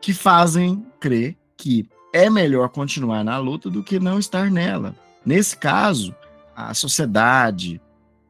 que 0.00 0.14
fazem 0.14 0.86
crer 1.00 1.36
que 1.56 1.88
é 2.12 2.30
melhor 2.30 2.68
continuar 2.68 3.24
na 3.24 3.38
luta 3.38 3.68
do 3.68 3.82
que 3.82 3.98
não 3.98 4.18
estar 4.18 4.50
nela. 4.50 4.94
Nesse 5.24 5.56
caso, 5.56 6.14
a 6.54 6.72
sociedade, 6.72 7.80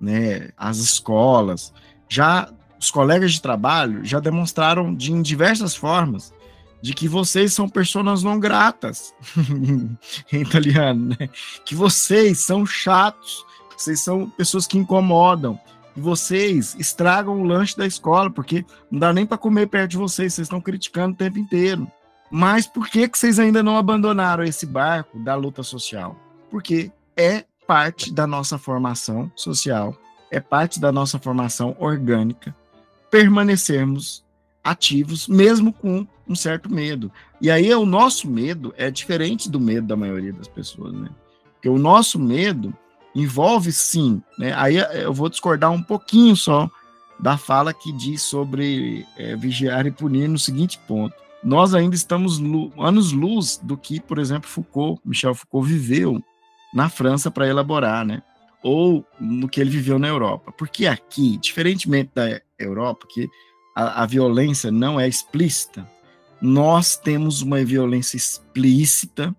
né, 0.00 0.50
as 0.56 0.78
escolas, 0.78 1.72
já 2.08 2.50
os 2.78 2.90
colegas 2.90 3.32
de 3.32 3.42
trabalho 3.42 4.04
já 4.04 4.20
demonstraram 4.20 4.94
de 4.94 5.12
em 5.12 5.22
diversas 5.22 5.74
formas 5.74 6.32
de 6.80 6.94
que 6.94 7.08
vocês 7.08 7.52
são 7.52 7.68
pessoas 7.68 8.22
não 8.22 8.38
gratas 8.38 9.14
em 10.32 10.40
italiano, 10.40 11.16
né? 11.18 11.28
Que 11.64 11.74
vocês 11.74 12.40
são 12.40 12.64
chatos, 12.66 13.44
vocês 13.76 14.00
são 14.00 14.28
pessoas 14.30 14.66
que 14.66 14.78
incomodam, 14.78 15.58
e 15.96 16.00
vocês 16.00 16.76
estragam 16.78 17.40
o 17.40 17.44
lanche 17.44 17.76
da 17.76 17.86
escola, 17.86 18.30
porque 18.30 18.64
não 18.90 18.98
dá 18.98 19.12
nem 19.12 19.24
para 19.24 19.38
comer 19.38 19.66
perto 19.68 19.92
de 19.92 19.96
vocês, 19.96 20.34
vocês 20.34 20.46
estão 20.46 20.60
criticando 20.60 21.14
o 21.14 21.16
tempo 21.16 21.38
inteiro. 21.38 21.90
Mas 22.30 22.66
por 22.66 22.88
que, 22.88 23.08
que 23.08 23.18
vocês 23.18 23.38
ainda 23.38 23.62
não 23.62 23.76
abandonaram 23.76 24.44
esse 24.44 24.66
barco 24.66 25.18
da 25.18 25.34
luta 25.34 25.62
social? 25.62 26.16
Porque 26.50 26.90
é 27.16 27.44
parte 27.66 28.12
da 28.12 28.26
nossa 28.26 28.58
formação 28.58 29.30
social, 29.34 29.96
é 30.30 30.40
parte 30.40 30.80
da 30.80 30.92
nossa 30.92 31.18
formação 31.18 31.76
orgânica 31.78 32.54
permanecermos 33.10 34.24
ativos, 34.62 35.28
mesmo 35.28 35.72
com 35.72 36.06
um 36.28 36.34
certo 36.34 36.72
medo. 36.72 37.10
E 37.40 37.50
aí 37.50 37.72
o 37.74 37.86
nosso 37.86 38.28
medo 38.28 38.74
é 38.76 38.90
diferente 38.90 39.48
do 39.48 39.60
medo 39.60 39.86
da 39.86 39.96
maioria 39.96 40.32
das 40.32 40.48
pessoas, 40.48 40.92
né? 40.92 41.08
Porque 41.54 41.68
o 41.68 41.78
nosso 41.78 42.18
medo 42.18 42.74
envolve 43.16 43.72
sim, 43.72 44.22
né? 44.38 44.52
Aí 44.54 44.76
eh, 44.76 45.04
eu 45.04 45.12
vou 45.12 45.30
discordar 45.30 45.72
um 45.72 45.82
pouquinho 45.82 46.36
só 46.36 46.70
da 47.18 47.38
fala 47.38 47.72
que 47.72 47.90
diz 47.92 48.20
sobre 48.20 49.06
é, 49.16 49.34
vigiar 49.36 49.86
e 49.86 49.90
punir 49.90 50.28
no 50.28 50.38
seguinte 50.38 50.78
ponto. 50.86 51.14
Nós 51.42 51.74
ainda 51.74 51.94
estamos 51.94 52.38
anos-luz 52.78 53.58
do 53.62 53.74
que, 53.74 54.00
por 54.00 54.18
exemplo, 54.18 54.50
Foucault, 54.50 55.00
Michel 55.02 55.34
Foucault 55.34 55.66
viveu 55.66 56.22
na 56.74 56.90
França 56.90 57.30
para 57.30 57.48
elaborar, 57.48 58.04
né? 58.04 58.22
Ou 58.62 59.02
no 59.18 59.48
que 59.48 59.62
ele 59.62 59.70
viveu 59.70 59.98
na 59.98 60.08
Europa. 60.08 60.52
Porque 60.52 60.86
aqui, 60.86 61.38
diferentemente 61.38 62.10
da 62.14 62.38
Europa, 62.58 63.06
que 63.08 63.26
a, 63.74 64.02
a 64.02 64.06
violência 64.06 64.70
não 64.70 65.00
é 65.00 65.08
explícita, 65.08 65.88
nós 66.38 66.98
temos 66.98 67.40
uma 67.40 67.64
violência 67.64 68.18
explícita, 68.18 69.34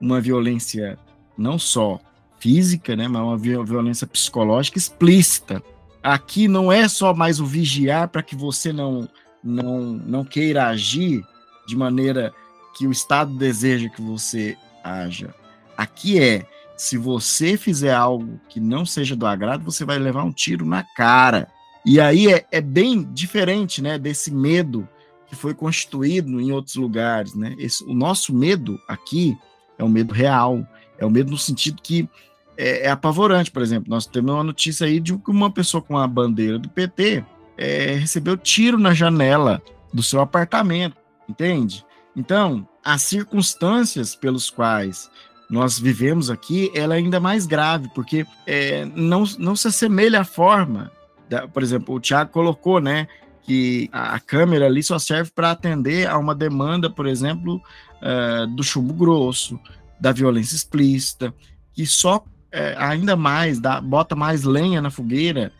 uma 0.00 0.18
violência 0.18 0.98
não 1.36 1.58
só 1.58 2.00
física, 2.38 2.94
né, 2.94 3.08
mas 3.08 3.22
uma 3.22 3.36
violência 3.36 4.06
psicológica 4.06 4.78
explícita. 4.78 5.62
Aqui 6.02 6.46
não 6.48 6.70
é 6.70 6.88
só 6.88 7.12
mais 7.12 7.40
o 7.40 7.46
vigiar 7.46 8.08
para 8.08 8.22
que 8.22 8.36
você 8.36 8.72
não, 8.72 9.08
não, 9.42 9.92
não 9.92 10.24
queira 10.24 10.68
agir 10.68 11.24
de 11.66 11.76
maneira 11.76 12.32
que 12.76 12.86
o 12.86 12.92
Estado 12.92 13.36
deseja 13.36 13.88
que 13.88 14.00
você 14.00 14.56
haja. 14.84 15.34
Aqui 15.76 16.20
é, 16.20 16.46
se 16.76 16.96
você 16.96 17.56
fizer 17.56 17.92
algo 17.92 18.40
que 18.48 18.60
não 18.60 18.86
seja 18.86 19.16
do 19.16 19.26
agrado, 19.26 19.64
você 19.64 19.84
vai 19.84 19.98
levar 19.98 20.22
um 20.22 20.32
tiro 20.32 20.64
na 20.64 20.82
cara. 20.82 21.48
E 21.84 22.00
aí 22.00 22.32
é, 22.32 22.46
é 22.52 22.60
bem 22.60 23.02
diferente, 23.12 23.82
né, 23.82 23.98
desse 23.98 24.30
medo 24.30 24.88
que 25.28 25.36
foi 25.36 25.52
constituído 25.54 26.40
em 26.40 26.52
outros 26.52 26.76
lugares, 26.76 27.34
né? 27.34 27.54
Esse, 27.58 27.84
o 27.84 27.92
nosso 27.92 28.34
medo 28.34 28.80
aqui 28.88 29.36
é 29.76 29.84
um 29.84 29.88
medo 29.88 30.14
real, 30.14 30.66
é 30.98 31.06
o 31.06 31.10
medo 31.10 31.30
no 31.30 31.38
sentido 31.38 31.80
que 31.82 32.08
é, 32.56 32.86
é, 32.86 32.90
apavorante, 32.90 33.50
por 33.50 33.62
exemplo. 33.62 33.88
Nós 33.88 34.04
temos 34.04 34.32
uma 34.32 34.44
notícia 34.44 34.86
aí 34.86 34.98
de 34.98 35.16
que 35.16 35.30
uma 35.30 35.50
pessoa 35.50 35.80
com 35.80 35.96
a 35.96 36.06
bandeira 36.06 36.58
do 36.58 36.68
PT 36.68 37.24
é, 37.56 37.94
recebeu 37.94 38.36
tiro 38.36 38.78
na 38.78 38.92
janela 38.92 39.62
do 39.92 40.02
seu 40.02 40.20
apartamento, 40.20 40.96
entende? 41.28 41.84
Então, 42.16 42.68
as 42.84 43.02
circunstâncias 43.02 44.14
pelos 44.14 44.50
quais 44.50 45.08
nós 45.48 45.78
vivemos 45.78 46.30
aqui, 46.30 46.70
ela 46.74 46.94
é 46.94 46.98
ainda 46.98 47.18
mais 47.18 47.46
grave, 47.46 47.88
porque 47.94 48.26
é, 48.46 48.84
não, 48.94 49.24
não 49.38 49.56
se 49.56 49.68
assemelha 49.68 50.20
à 50.20 50.24
forma. 50.24 50.90
Da, 51.28 51.46
por 51.48 51.62
exemplo, 51.62 51.94
o 51.94 52.00
Tiago 52.00 52.30
colocou, 52.30 52.80
né, 52.80 53.08
que 53.48 53.88
a 53.92 54.20
câmera 54.20 54.66
ali 54.66 54.82
só 54.82 54.98
serve 54.98 55.30
para 55.34 55.50
atender 55.50 56.06
a 56.06 56.18
uma 56.18 56.34
demanda, 56.34 56.90
por 56.90 57.06
exemplo, 57.06 57.62
uh, 58.02 58.46
do 58.48 58.62
chumbo 58.62 58.92
grosso, 58.92 59.58
da 60.00 60.12
violência 60.12 60.54
explícita, 60.54 61.34
que 61.72 61.86
só 61.86 62.24
é, 62.50 62.74
ainda 62.78 63.16
mais, 63.16 63.58
dá, 63.58 63.80
bota 63.80 64.14
mais 64.14 64.44
lenha 64.44 64.80
na 64.80 64.90
fogueira 64.90 65.52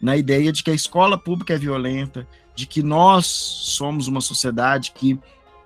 na 0.00 0.16
ideia 0.16 0.52
de 0.52 0.62
que 0.62 0.70
a 0.70 0.74
escola 0.74 1.18
pública 1.18 1.54
é 1.54 1.58
violenta, 1.58 2.26
de 2.54 2.66
que 2.66 2.82
nós 2.82 3.26
somos 3.26 4.08
uma 4.08 4.20
sociedade 4.20 4.92
que 4.92 5.18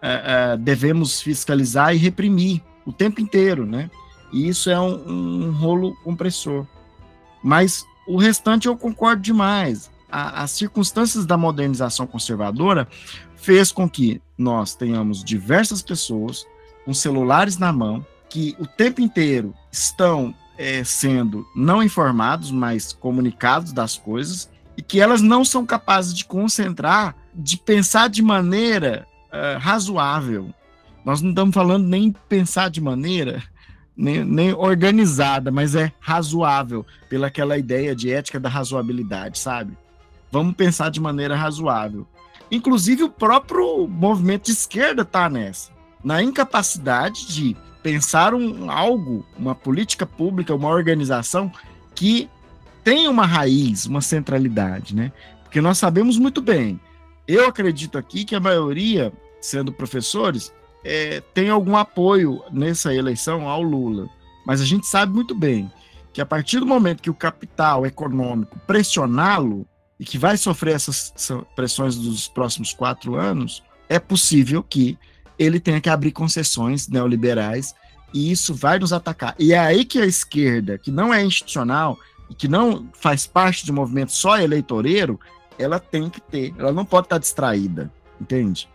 é, 0.03 0.53
é, 0.53 0.57
devemos 0.57 1.21
fiscalizar 1.21 1.95
e 1.95 1.99
reprimir 1.99 2.63
o 2.87 2.93
tempo 2.93 3.21
inteiro, 3.21 3.67
né? 3.67 3.91
E 4.33 4.49
isso 4.49 4.71
é 4.71 4.81
um, 4.81 5.49
um 5.49 5.53
rolo 5.53 5.95
compressor. 6.03 6.67
Mas 7.43 7.85
o 8.07 8.17
restante 8.17 8.67
eu 8.67 8.77
concordo 8.77 9.23
demais. 9.23 9.91
A, 10.11 10.43
as 10.43 10.53
circunstâncias 10.53 11.27
da 11.27 11.37
modernização 11.37 12.07
conservadora 12.07 12.89
fez 13.37 13.71
com 13.73 13.89
que 13.89 14.21
nós 14.39 14.75
tenhamos 14.75 15.23
diversas 15.23 15.83
pessoas 15.83 16.47
com 16.85 16.95
celulares 16.95 17.59
na 17.59 17.73
mão 17.73 18.05
que 18.31 18.57
o 18.59 18.67
tempo 18.67 19.01
inteiro 19.01 19.53
estão 19.71 20.35
é, 20.57 20.83
sendo 20.85 21.47
não 21.55 21.83
informados, 21.83 22.51
mas 22.51 22.93
comunicados 22.93 23.73
das 23.73 23.99
coisas, 23.99 24.49
e 24.77 24.83
que 24.83 25.01
elas 25.01 25.21
não 25.21 25.45
são 25.45 25.67
capazes 25.67 26.15
de 26.15 26.25
concentrar, 26.25 27.15
de 27.35 27.59
pensar 27.59 28.09
de 28.09 28.23
maneira 28.23 29.07
uh, 29.29 29.59
razoável. 29.59 30.55
Nós 31.05 31.21
não 31.21 31.31
estamos 31.31 31.55
falando 31.55 31.87
nem 31.87 32.13
pensar 32.29 32.71
de 32.71 32.81
maneira 32.81 33.43
nem, 33.97 34.25
nem 34.25 34.55
organizada, 34.55 35.51
mas 35.51 35.75
é 35.75 35.93
razoável, 36.01 36.87
pela 37.09 37.27
aquela 37.27 37.59
ideia 37.59 37.95
de 37.95 38.11
ética 38.11 38.41
da 38.41 38.49
razoabilidade, 38.49 39.39
sabe? 39.39 39.77
vamos 40.31 40.55
pensar 40.55 40.91
de 40.91 41.01
maneira 41.01 41.37
razoável. 41.37 42.07
Inclusive, 42.51 43.05
o 43.05 43.11
próprio 43.11 43.87
movimento 43.87 44.47
de 44.47 44.53
esquerda 44.53 45.03
está 45.03 45.29
nessa, 45.29 45.71
na 46.03 46.23
incapacidade 46.23 47.27
de 47.27 47.57
pensar 47.83 48.35
um 48.35 48.71
algo, 48.71 49.25
uma 49.39 49.55
política 49.55 50.05
pública, 50.07 50.55
uma 50.55 50.69
organização 50.69 51.51
que 51.95 52.29
tem 52.85 53.09
uma 53.09 53.27
raiz, 53.27 53.87
uma 53.87 54.01
centralidade, 54.01 54.95
né? 54.95 55.13
Porque 55.43 55.61
nós 55.61 55.79
sabemos 55.79 56.19
muito 56.19 56.41
bem, 56.41 56.81
eu 57.27 57.47
acredito 57.47 57.99
aqui 57.99 58.25
que 58.25 58.35
a 58.35 58.41
maioria, 58.41 59.13
sendo 59.41 59.73
professores, 59.73 60.53
é, 60.85 61.23
tem 61.35 61.51
algum 61.51 61.77
apoio 61.77 62.43
nessa 62.51 62.95
eleição 62.95 63.49
ao 63.49 63.63
Lula. 63.63 64.09
Mas 64.47 64.61
a 64.61 64.65
gente 64.65 64.87
sabe 64.87 65.13
muito 65.13 65.35
bem 65.35 65.71
que 66.13 66.21
a 66.21 66.27
partir 66.27 66.59
do 66.59 66.67
momento 66.67 67.03
que 67.03 67.11
o 67.11 67.15
capital 67.15 67.87
econômico 67.87 68.59
pressioná-lo, 68.67 69.67
e 70.01 70.05
que 70.05 70.17
vai 70.17 70.39
sofrer 70.39 70.75
essas 70.75 71.13
pressões 71.55 71.95
dos 71.95 72.27
próximos 72.27 72.73
quatro 72.73 73.17
anos, 73.17 73.63
é 73.87 73.99
possível 73.99 74.63
que 74.63 74.99
ele 75.41 75.59
tenha 75.59 75.81
que 75.81 75.89
abrir 75.89 76.13
concessões 76.13 76.87
neoliberais 76.87 77.75
e 78.13 78.31
isso 78.31 78.55
vai 78.55 78.79
nos 78.79 78.93
atacar. 78.93 79.35
E 79.39 79.55
é 79.55 79.59
aí 79.59 79.87
que 79.87 79.99
a 79.99 80.05
esquerda, 80.05 80.77
que 80.77 80.91
não 80.91 81.15
é 81.15 81.25
institucional 81.25 81.99
e 82.29 82.35
que 82.35 82.47
não 82.47 82.87
faz 82.93 83.27
parte 83.27 83.65
de 83.65 83.73
um 83.73 83.77
movimento 83.77 84.13
só 84.13 84.39
eleitoreiro, 84.39 85.19
ela 85.59 85.81
tem 85.81 86.11
que 86.11 86.21
ter, 86.21 86.55
ela 86.59 86.73
não 86.73 86.85
pode 86.85 87.07
estar 87.07 87.17
distraída, 87.17 87.91
entende? 88.21 88.69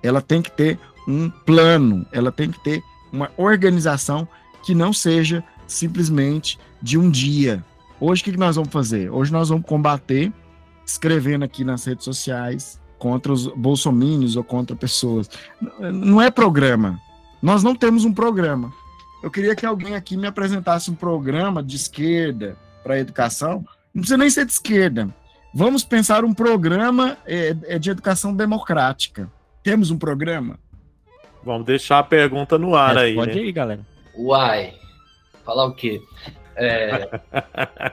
Ela 0.00 0.22
tem 0.22 0.40
que 0.40 0.50
ter 0.52 0.78
um 1.08 1.28
plano, 1.28 2.06
ela 2.12 2.30
tem 2.30 2.52
que 2.52 2.62
ter 2.62 2.80
uma 3.12 3.28
organização 3.36 4.26
que 4.64 4.76
não 4.76 4.92
seja 4.92 5.42
simplesmente 5.66 6.56
de 6.80 6.96
um 6.96 7.10
dia. 7.10 7.64
Hoje 7.98 8.22
o 8.22 8.24
que 8.26 8.36
nós 8.36 8.54
vamos 8.54 8.72
fazer? 8.72 9.10
Hoje 9.10 9.32
nós 9.32 9.48
vamos 9.48 9.66
combater, 9.66 10.32
escrevendo 10.86 11.44
aqui 11.44 11.64
nas 11.64 11.84
redes 11.84 12.04
sociais, 12.04 12.80
contra 13.02 13.32
os 13.32 13.48
bolsomínios 13.48 14.36
ou 14.36 14.44
contra 14.44 14.76
pessoas. 14.76 15.28
Não 15.80 16.22
é 16.22 16.30
programa. 16.30 17.00
Nós 17.42 17.60
não 17.64 17.74
temos 17.74 18.04
um 18.04 18.14
programa. 18.14 18.72
Eu 19.20 19.28
queria 19.28 19.56
que 19.56 19.66
alguém 19.66 19.96
aqui 19.96 20.16
me 20.16 20.28
apresentasse 20.28 20.88
um 20.88 20.94
programa 20.94 21.64
de 21.64 21.74
esquerda 21.74 22.56
para 22.80 22.94
a 22.94 22.98
educação. 23.00 23.64
Não 23.92 24.02
precisa 24.02 24.16
nem 24.16 24.30
ser 24.30 24.46
de 24.46 24.52
esquerda. 24.52 25.12
Vamos 25.52 25.82
pensar 25.82 26.24
um 26.24 26.32
programa 26.32 27.18
é, 27.26 27.56
é, 27.64 27.76
de 27.76 27.90
educação 27.90 28.32
democrática. 28.32 29.28
Temos 29.64 29.90
um 29.90 29.98
programa? 29.98 30.56
Vamos 31.42 31.66
deixar 31.66 31.98
a 31.98 32.04
pergunta 32.04 32.56
no 32.56 32.76
ar 32.76 32.96
aí. 32.96 33.16
Pode 33.16 33.34
né? 33.34 33.40
ir, 33.40 33.50
galera. 33.50 33.84
Uai, 34.16 34.74
falar 35.44 35.64
o 35.64 35.74
quê? 35.74 36.00
É, 36.54 37.20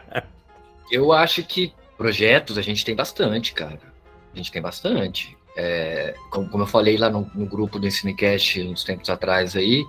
eu 0.92 1.12
acho 1.12 1.42
que 1.42 1.74
projetos 1.98 2.60
a 2.60 2.62
gente 2.62 2.86
tem 2.86 2.96
bastante, 2.96 3.54
cara. 3.54 3.89
A 4.34 4.38
gente 4.38 4.52
tem 4.52 4.62
bastante. 4.62 5.38
É, 5.56 6.16
como, 6.30 6.50
como, 6.50 6.64
eu 6.64 6.68
falei 6.68 6.98
lá 6.98 7.10
no, 7.10 7.30
no 7.34 7.46
grupo 7.46 7.80
do 7.80 7.88
Ensinecast 7.88 8.62
uns 8.62 8.84
tempos 8.84 9.10
atrás 9.10 9.56
aí, 9.56 9.84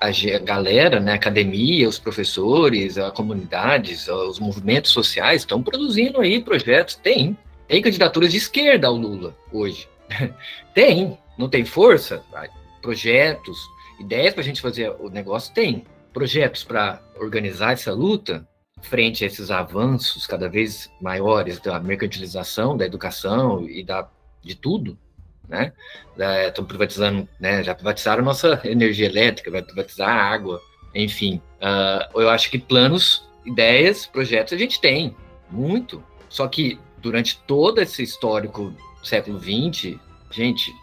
a, 0.00 0.08
a 0.08 0.38
galera, 0.38 1.00
né, 1.00 1.12
a 1.12 1.14
academia, 1.16 1.88
os 1.88 1.98
professores, 1.98 2.98
a 2.98 3.10
comunidades, 3.10 4.08
os 4.08 4.40
movimentos 4.40 4.90
sociais 4.90 5.42
estão 5.42 5.62
produzindo 5.62 6.20
aí 6.20 6.42
projetos. 6.42 6.94
Tem. 6.94 7.36
Tem 7.68 7.80
candidaturas 7.80 8.30
de 8.30 8.38
esquerda 8.38 8.86
ao 8.86 8.94
Lula 8.94 9.36
hoje. 9.52 9.88
tem. 10.74 11.18
Não 11.38 11.48
tem 11.48 11.64
força? 11.64 12.22
Projetos, 12.80 13.58
ideias 13.98 14.34
para 14.34 14.42
a 14.42 14.44
gente 14.44 14.60
fazer 14.60 14.94
o 14.98 15.08
negócio? 15.08 15.52
Tem. 15.54 15.84
Projetos 16.12 16.64
para 16.64 17.00
organizar 17.18 17.72
essa 17.72 17.92
luta 17.92 18.46
frente 18.82 19.24
a 19.24 19.26
esses 19.26 19.50
avanços 19.50 20.26
cada 20.26 20.48
vez 20.48 20.90
maiores 21.00 21.60
da 21.60 21.80
mercantilização 21.80 22.76
da 22.76 22.84
educação 22.84 23.68
e 23.68 23.82
da, 23.82 24.08
de 24.42 24.54
tudo? 24.54 24.98
né? 25.48 25.72
Estão 26.48 26.64
privatizando, 26.64 27.28
né? 27.38 27.62
Já 27.62 27.74
privatizaram 27.74 28.24
nossa 28.24 28.60
energia 28.64 29.06
elétrica, 29.06 29.50
vai 29.50 29.62
privatizar 29.62 30.08
a 30.08 30.22
água, 30.22 30.60
enfim. 30.94 31.40
Uh, 31.60 32.20
eu 32.20 32.30
acho 32.30 32.50
que 32.50 32.58
planos, 32.58 33.28
ideias, 33.44 34.06
projetos 34.06 34.54
a 34.54 34.56
gente 34.56 34.80
tem, 34.80 35.14
muito. 35.50 36.02
Só 36.28 36.48
que 36.48 36.80
durante 36.98 37.38
todo 37.40 37.80
esse 37.80 38.02
histórico 38.02 38.72
século 39.02 39.38
XX, 39.38 39.98
gente, 40.30 40.74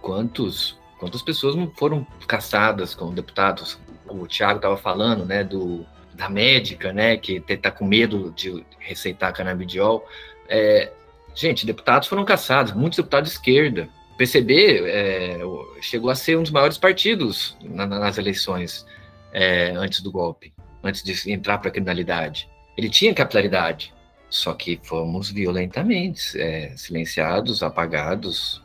quantos, 0.00 0.78
quantas 0.98 1.22
pessoas 1.22 1.56
foram 1.76 2.06
caçadas 2.26 2.94
como 2.94 3.12
deputados? 3.12 3.78
O 4.06 4.26
Thiago 4.26 4.56
estava 4.56 4.76
falando, 4.76 5.24
né, 5.24 5.42
do, 5.42 5.86
da 6.14 6.28
médica, 6.28 6.92
né, 6.92 7.16
que 7.16 7.42
está 7.48 7.70
com 7.70 7.84
medo 7.84 8.32
de 8.36 8.64
receitar 8.78 9.32
canabidiol. 9.32 10.06
É, 10.48 10.90
gente, 11.34 11.66
deputados 11.66 12.08
foram 12.08 12.24
caçados, 12.24 12.72
muitos 12.72 12.96
deputados 12.96 13.30
de 13.30 13.36
esquerda, 13.36 13.88
PCB 14.16 14.88
é, 14.88 15.40
chegou 15.80 16.10
a 16.10 16.14
ser 16.14 16.38
um 16.38 16.42
dos 16.42 16.52
maiores 16.52 16.78
partidos 16.78 17.56
na, 17.60 17.86
nas 17.86 18.18
eleições 18.18 18.86
é, 19.32 19.70
antes 19.70 20.00
do 20.00 20.12
golpe, 20.12 20.52
antes 20.82 21.02
de 21.02 21.32
entrar 21.32 21.58
para 21.58 21.68
a 21.68 21.72
criminalidade. 21.72 22.48
Ele 22.76 22.88
tinha 22.88 23.14
capitalidade, 23.14 23.92
só 24.28 24.54
que 24.54 24.78
fomos 24.82 25.30
violentamente 25.30 26.40
é, 26.40 26.72
silenciados, 26.76 27.62
apagados, 27.62 28.62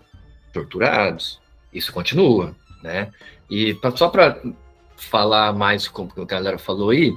torturados. 0.53 1.41
Isso 1.73 1.91
continua, 1.91 2.55
né? 2.83 3.11
E 3.49 3.73
pra, 3.73 3.95
só 3.95 4.09
para 4.09 4.39
falar 4.97 5.53
mais 5.53 5.87
com 5.87 6.09
o 6.15 6.25
galera 6.25 6.57
falou 6.57 6.89
aí, 6.89 7.15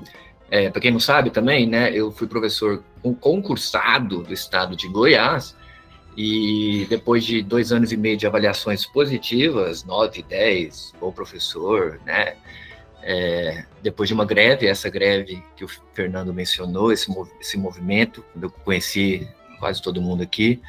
é, 0.51 0.69
para 0.69 0.81
quem 0.81 0.91
não 0.91 1.01
sabe 1.01 1.31
também, 1.31 1.67
né? 1.67 1.93
Eu 1.93 2.13
fui 2.13 2.27
professor 2.27 2.85
concursado 3.21 4.23
do 4.23 4.33
estado 4.33 4.77
de 4.77 4.87
Goiás 4.89 5.57
e 6.17 6.87
depois 6.91 7.25
de 7.25 7.41
dois 7.43 7.73
anos 7.73 7.93
e 7.93 7.97
meio 7.97 8.17
de 8.17 8.27
avaliações 8.27 8.85
positivas, 8.85 9.85
9, 9.85 10.23
10, 10.23 10.95
bom 11.01 11.11
professor, 11.11 12.01
né? 12.05 12.37
É, 13.03 13.65
depois 13.83 14.09
de 14.09 14.15
uma 14.15 14.27
greve, 14.27 14.67
essa 14.67 14.91
greve 14.91 15.43
que 15.57 15.65
o 15.65 15.69
Fernando 15.95 16.35
mencionou, 16.35 16.93
esse, 16.93 17.11
esse 17.41 17.57
movimento, 17.57 18.23
eu 18.41 18.51
conheci 18.51 19.27
quase 19.59 19.81
todo 19.81 20.03
mundo 20.03 20.23
aqui, 20.23 20.61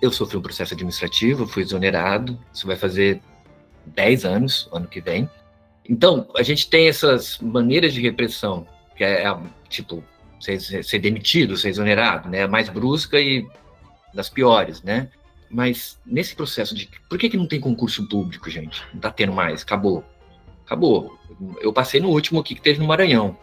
eu 0.00 0.12
sofri 0.12 0.36
um 0.36 0.42
processo 0.42 0.74
administrativo, 0.74 1.46
fui 1.46 1.62
exonerado, 1.62 2.38
isso 2.52 2.66
vai 2.66 2.76
fazer 2.76 3.20
10 3.86 4.24
anos, 4.24 4.68
ano 4.72 4.86
que 4.86 5.00
vem. 5.00 5.28
Então, 5.90 6.28
a 6.36 6.42
gente 6.44 6.70
tem 6.70 6.86
essas 6.86 7.36
maneiras 7.40 7.92
de 7.92 8.00
repressão, 8.00 8.64
que 8.96 9.02
é, 9.02 9.36
tipo, 9.68 10.04
ser, 10.38 10.60
ser 10.60 10.98
demitido, 11.00 11.56
ser 11.56 11.70
exonerado, 11.70 12.28
né? 12.28 12.46
Mais 12.46 12.68
brusca 12.68 13.20
e 13.20 13.44
das 14.14 14.30
piores, 14.30 14.84
né? 14.84 15.10
Mas 15.50 15.98
nesse 16.06 16.36
processo 16.36 16.76
de. 16.76 16.88
Por 17.08 17.18
que, 17.18 17.28
que 17.28 17.36
não 17.36 17.48
tem 17.48 17.58
concurso 17.58 18.06
público, 18.08 18.48
gente? 18.48 18.84
Não 18.94 19.00
tá 19.00 19.10
tendo 19.10 19.32
mais, 19.32 19.62
acabou. 19.62 20.04
Acabou. 20.64 21.18
Eu 21.60 21.72
passei 21.72 22.00
no 22.00 22.10
último 22.10 22.38
aqui 22.38 22.54
que 22.54 22.62
teve 22.62 22.78
no 22.78 22.86
Maranhão. 22.86 23.36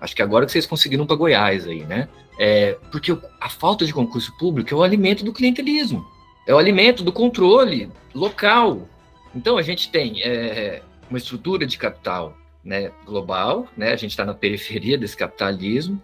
Acho 0.00 0.16
que 0.16 0.22
agora 0.22 0.46
que 0.46 0.52
vocês 0.52 0.64
conseguiram 0.64 1.04
para 1.04 1.16
Goiás 1.16 1.66
aí, 1.66 1.84
né? 1.84 2.08
É, 2.38 2.78
porque 2.90 3.14
a 3.38 3.50
falta 3.50 3.84
de 3.84 3.92
concurso 3.92 4.34
público 4.38 4.72
é 4.72 4.76
o 4.76 4.82
alimento 4.82 5.22
do 5.22 5.34
clientelismo, 5.34 6.02
é 6.46 6.54
o 6.54 6.58
alimento 6.58 7.04
do 7.04 7.12
controle 7.12 7.90
local. 8.14 8.88
Então 9.34 9.58
a 9.58 9.62
gente 9.62 9.90
tem 9.90 10.22
é, 10.22 10.82
uma 11.08 11.18
estrutura 11.18 11.66
de 11.66 11.78
capital 11.78 12.36
né, 12.64 12.90
global, 13.04 13.68
né? 13.76 13.92
A 13.92 13.96
gente 13.96 14.10
está 14.10 14.24
na 14.24 14.34
periferia 14.34 14.96
desse 14.96 15.16
capitalismo, 15.16 16.02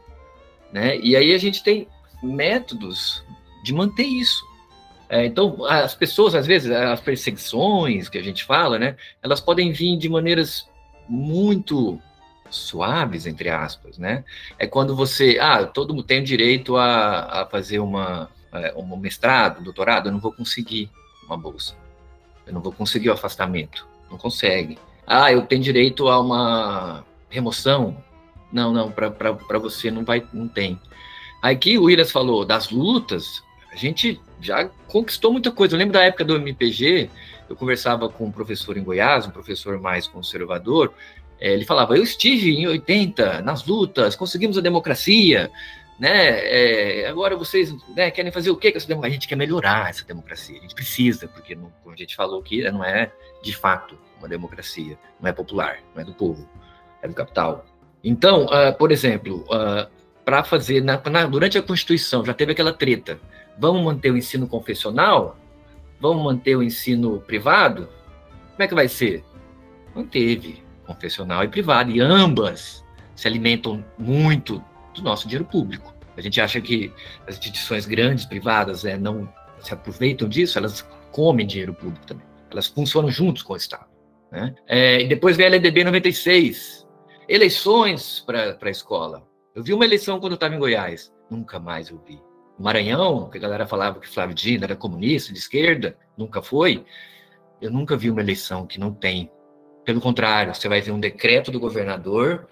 né? 0.73 0.99
E 0.99 1.17
aí 1.17 1.33
a 1.33 1.39
gente 1.39 1.63
tem 1.63 1.89
métodos 2.23 3.25
de 3.65 3.73
manter 3.73 4.05
isso. 4.05 4.49
É, 5.09 5.27
então, 5.27 5.65
as 5.65 5.95
pessoas, 5.95 6.35
às 6.35 6.47
vezes, 6.47 6.71
as 6.71 7.01
perseguições 7.01 8.09
que 8.09 8.17
a 8.17 8.23
gente 8.23 8.45
fala, 8.45 8.79
né, 8.79 8.97
elas 9.21 9.41
podem 9.41 9.73
vir 9.73 9.99
de 9.99 10.09
maneiras 10.09 10.69
muito 11.09 12.01
suaves, 12.49 13.27
entre 13.27 13.49
aspas, 13.49 13.99
né? 13.99 14.25
É 14.59 14.67
quando 14.67 14.95
você, 14.95 15.39
ah, 15.41 15.67
todo 15.67 15.95
mundo 15.95 16.05
tem 16.05 16.21
o 16.21 16.25
direito 16.25 16.77
a, 16.77 17.43
a 17.43 17.47
fazer 17.47 17.81
uma, 17.81 18.31
é, 18.53 18.73
um 18.77 18.97
mestrado, 18.97 19.61
um 19.61 19.65
doutorado, 19.65 20.09
eu 20.09 20.13
não 20.13 20.21
vou 20.21 20.33
conseguir 20.33 20.91
uma 21.27 21.37
bolsa, 21.37 21.75
eu 22.47 22.53
não 22.53 22.61
vou 22.61 22.73
conseguir 22.73 23.09
o 23.09 23.13
afastamento, 23.13 23.87
não 24.11 24.19
consegue. 24.19 24.79
Ah, 25.13 25.33
eu 25.33 25.43
tenho 25.43 25.61
direito 25.61 26.07
a 26.07 26.21
uma 26.21 27.05
remoção, 27.29 27.97
não, 28.53 28.73
não, 28.73 28.93
para 28.93 29.59
você 29.59 29.91
não 29.91 30.05
vai, 30.05 30.25
não 30.33 30.47
tem. 30.47 30.79
Aqui 31.43 31.77
o 31.77 31.87
Williams 31.87 32.13
falou 32.13 32.45
das 32.45 32.71
lutas, 32.71 33.43
a 33.73 33.75
gente 33.75 34.21
já 34.41 34.71
conquistou 34.87 35.33
muita 35.33 35.51
coisa. 35.51 35.75
Eu 35.75 35.79
lembro 35.81 35.95
da 35.95 36.05
época 36.05 36.25
do 36.25 36.37
MPG, 36.37 37.11
eu 37.49 37.57
conversava 37.57 38.09
com 38.09 38.27
um 38.27 38.31
professor 38.31 38.77
em 38.77 38.85
Goiás, 38.85 39.27
um 39.27 39.33
professor 39.33 39.81
mais 39.81 40.07
conservador, 40.07 40.95
é, 41.41 41.55
ele 41.55 41.65
falava, 41.65 41.97
eu 41.97 42.05
estive 42.05 42.57
em 42.57 42.69
80 42.69 43.43
nas 43.43 43.67
lutas, 43.67 44.15
conseguimos 44.15 44.57
a 44.57 44.61
democracia, 44.61 45.51
né? 45.99 46.39
É, 47.03 47.09
agora 47.09 47.37
vocês 47.37 47.75
né, 47.97 48.13
querem 48.13 48.31
fazer 48.31 48.51
o 48.51 48.57
quê 48.57 48.71
com 48.71 48.79
essa 48.79 48.87
democracia? 48.87 49.17
A 49.17 49.19
gente 49.19 49.29
quer 49.29 49.35
melhorar 49.35 49.91
essa 49.91 50.05
democracia, 50.05 50.57
a 50.57 50.63
gente 50.63 50.75
precisa, 50.77 51.27
porque 51.27 51.57
não, 51.57 51.73
como 51.83 51.97
a 51.97 51.99
gente 51.99 52.15
falou 52.15 52.39
aqui, 52.39 52.63
não 52.71 52.85
é 52.85 53.11
de 53.43 53.53
fato 53.57 53.99
uma 54.21 54.29
democracia, 54.29 54.99
não 55.21 55.29
é 55.29 55.33
popular, 55.33 55.79
não 55.95 56.03
é 56.03 56.05
do 56.05 56.15
povo, 56.15 56.49
é 57.03 57.09
do 57.09 57.15
capital. 57.15 57.65
Então, 58.05 58.47
uh, 58.47 58.77
por 58.79 58.93
exemplo, 58.93 59.45
uh, 59.49 59.91
para 60.25 60.45
fazer, 60.45 60.83
na, 60.83 61.01
na, 61.11 61.27
durante 61.27 61.59
a 61.59 61.63
Constituição, 61.63 62.25
já 62.25 62.33
teve 62.33 62.53
aquela 62.53 62.73
treta 62.73 63.19
Vamos 63.61 63.85
manter 63.85 64.11
o 64.11 64.17
ensino 64.17 64.49
confessional? 64.49 65.37
Vamos 66.01 66.25
manter 66.25 66.57
o 66.57 66.63
ensino 66.63 67.21
privado? 67.21 67.91
Como 68.53 68.63
é 68.63 68.67
que 68.67 68.75
vai 68.75 68.89
ser? 68.89 69.23
Manteve 69.95 70.65
confessional 70.87 71.45
e 71.45 71.49
privado, 71.49 71.91
e 71.91 72.01
ambas 72.01 72.83
se 73.15 73.29
alimentam 73.29 73.85
muito 73.99 74.65
do 74.95 75.03
nosso 75.03 75.29
dinheiro 75.29 75.45
público. 75.45 75.95
A 76.17 76.23
gente 76.23 76.41
acha 76.41 76.59
que 76.59 76.91
as 77.27 77.37
instituições 77.37 77.85
grandes, 77.85 78.25
privadas, 78.25 78.85
né, 78.85 78.97
não 78.97 79.31
se 79.61 79.75
aproveitam 79.75 80.27
disso, 80.27 80.59
elas 80.59 80.81
comem 81.13 81.47
dinheiro 81.47 81.75
público 81.75 82.07
também. 82.07 82.25
Elas 82.51 82.67
funcionam 82.67 83.11
juntos 83.11 83.43
com 83.43 83.53
o 83.53 83.57
Estado. 83.57 83.90
Né? 84.31 84.55
É, 84.67 85.01
e 85.03 85.09
depois 85.09 85.37
vem 85.37 85.47
a 85.47 85.49
LDB 85.49 85.85
96, 85.85 86.87
eleições 87.29 88.21
para 88.21 88.57
a 88.61 88.71
escola. 88.71 89.27
Eu 89.55 89.63
vi 89.63 89.73
uma 89.73 89.85
eleição 89.85 90.21
quando 90.21 90.33
eu 90.33 90.37
estava 90.37 90.55
em 90.55 90.59
Goiás, 90.59 91.13
nunca 91.31 91.59
mais 91.59 91.91
eu 91.91 91.99
vi. 92.07 92.21
Maranhão, 92.59 93.29
que 93.31 93.39
a 93.39 93.41
galera 93.41 93.67
falava 93.67 93.99
que 93.99 94.09
Flávio 94.09 94.35
Dino 94.35 94.65
era 94.65 94.77
comunista, 94.77 95.33
de 95.33 95.39
esquerda, 95.39 95.97
nunca 96.17 96.43
foi. 96.43 96.85
Eu 97.61 97.71
nunca 97.71 97.97
vi 97.97 98.11
uma 98.11 98.21
eleição 98.21 98.67
que 98.67 98.79
não 98.79 98.93
tem. 98.93 99.31
Pelo 99.85 100.01
contrário, 100.01 100.55
você 100.55 100.69
vai 100.69 100.81
ver 100.81 100.93
um 100.93 101.01
decreto 101.01 101.51
do 101.51 101.59
governador 101.59 102.47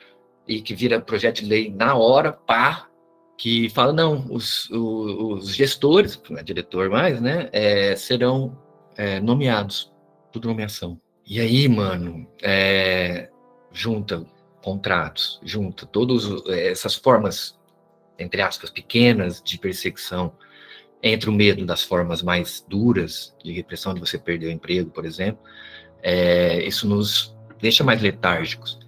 e 0.46 0.62
que 0.62 0.74
vira 0.74 1.00
projeto 1.00 1.42
de 1.42 1.46
lei 1.46 1.70
na 1.70 1.94
hora, 1.94 2.32
pá, 2.32 2.88
que 3.36 3.68
fala, 3.68 3.92
não, 3.92 4.26
os, 4.30 4.68
os, 4.70 5.44
os 5.44 5.54
gestores, 5.54 6.20
não 6.28 6.38
é 6.38 6.42
diretor 6.42 6.88
mais, 6.88 7.20
né, 7.20 7.48
é, 7.52 7.94
serão 7.94 8.58
é, 8.96 9.20
nomeados, 9.20 9.92
tudo 10.32 10.48
nomeação. 10.48 10.98
E 11.28 11.40
aí, 11.40 11.68
mano, 11.68 12.26
é, 12.42 13.28
junta 13.70 14.24
contratos, 14.62 15.38
junta 15.44 15.84
todas 15.84 16.24
essas 16.48 16.94
formas, 16.94 17.54
entre 18.18 18.40
aspas, 18.40 18.70
pequenas 18.70 19.42
de 19.42 19.58
perseguição, 19.58 20.32
entre 21.02 21.28
o 21.28 21.32
medo 21.32 21.66
das 21.66 21.82
formas 21.82 22.22
mais 22.22 22.64
duras 22.66 23.36
de 23.44 23.52
repressão, 23.52 23.92
de 23.92 24.00
você 24.00 24.18
perder 24.18 24.46
o 24.46 24.50
emprego, 24.50 24.90
por 24.90 25.04
exemplo, 25.04 25.42
é, 26.02 26.64
isso 26.66 26.88
nos 26.88 27.36
deixa 27.60 27.84
mais 27.84 28.00
letárgicos. 28.00 28.78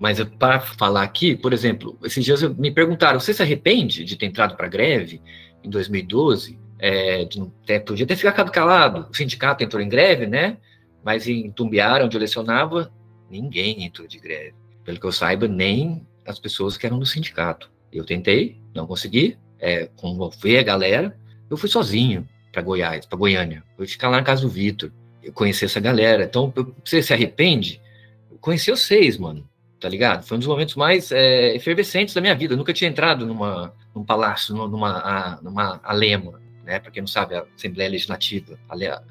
Mas 0.00 0.22
para 0.36 0.58
falar 0.58 1.04
aqui, 1.04 1.36
por 1.36 1.52
exemplo, 1.52 1.96
esses 2.02 2.24
dias 2.24 2.42
me 2.56 2.72
perguntaram: 2.72 3.20
você 3.20 3.32
se 3.32 3.42
arrepende 3.42 4.04
de 4.04 4.16
ter 4.16 4.26
entrado 4.26 4.56
para 4.56 4.66
greve 4.66 5.22
em 5.62 5.70
2012? 5.70 6.58
É, 6.80 7.24
de 7.24 7.44
ter, 7.64 7.80
podia 7.80 8.06
ter 8.06 8.16
ficado 8.16 8.50
calado. 8.50 9.08
O 9.10 9.16
sindicato 9.16 9.62
entrou 9.62 9.82
em 9.82 9.88
greve, 9.88 10.26
né? 10.26 10.58
Mas 11.04 11.26
em 11.26 11.50
Tumbiara, 11.50 12.04
onde 12.04 12.16
eu 12.16 12.20
lecionava, 12.20 12.92
ninguém 13.30 13.84
entrou 13.84 14.06
de 14.06 14.18
greve. 14.18 14.54
Pelo 14.84 14.98
que 14.98 15.06
eu 15.06 15.12
saiba, 15.12 15.46
nem 15.46 16.06
as 16.26 16.38
pessoas 16.38 16.76
que 16.76 16.86
eram 16.86 16.98
do 16.98 17.06
sindicato. 17.06 17.70
Eu 17.92 18.04
tentei, 18.04 18.60
não 18.74 18.86
consegui. 18.86 19.36
É, 19.60 19.88
ver 20.40 20.58
a 20.58 20.62
galera, 20.62 21.18
eu 21.50 21.56
fui 21.56 21.68
sozinho 21.68 22.28
para 22.52 22.62
Goiás, 22.62 23.06
para 23.06 23.18
Goiânia. 23.18 23.64
Eu 23.70 23.76
fui 23.78 23.86
ficar 23.86 24.08
lá 24.08 24.18
na 24.18 24.22
casa 24.22 24.42
do 24.42 24.48
Vitor. 24.48 24.92
Eu 25.22 25.32
conheci 25.32 25.64
essa 25.64 25.80
galera. 25.80 26.24
Então, 26.24 26.52
você 26.84 27.02
se 27.02 27.12
arrepende? 27.12 27.80
Eu 28.30 28.38
conheci 28.38 28.70
vocês, 28.70 29.16
mano 29.16 29.48
tá 29.80 29.88
ligado? 29.88 30.24
Foi 30.24 30.36
um 30.36 30.40
dos 30.40 30.48
momentos 30.48 30.74
mais 30.74 31.12
é, 31.12 31.54
efervescentes 31.54 32.14
da 32.14 32.20
minha 32.20 32.34
vida. 32.34 32.54
Eu 32.54 32.58
nunca 32.58 32.72
tinha 32.72 32.90
entrado 32.90 33.26
numa, 33.26 33.72
num 33.94 34.04
palácio, 34.04 34.54
numa, 34.54 34.98
a, 34.98 35.42
numa 35.42 35.80
alema, 35.82 36.40
né? 36.64 36.78
Para 36.78 36.90
quem 36.90 37.02
não 37.02 37.06
sabe, 37.06 37.34
a 37.34 37.44
Assembleia 37.56 37.90
Legislativa, 37.90 38.58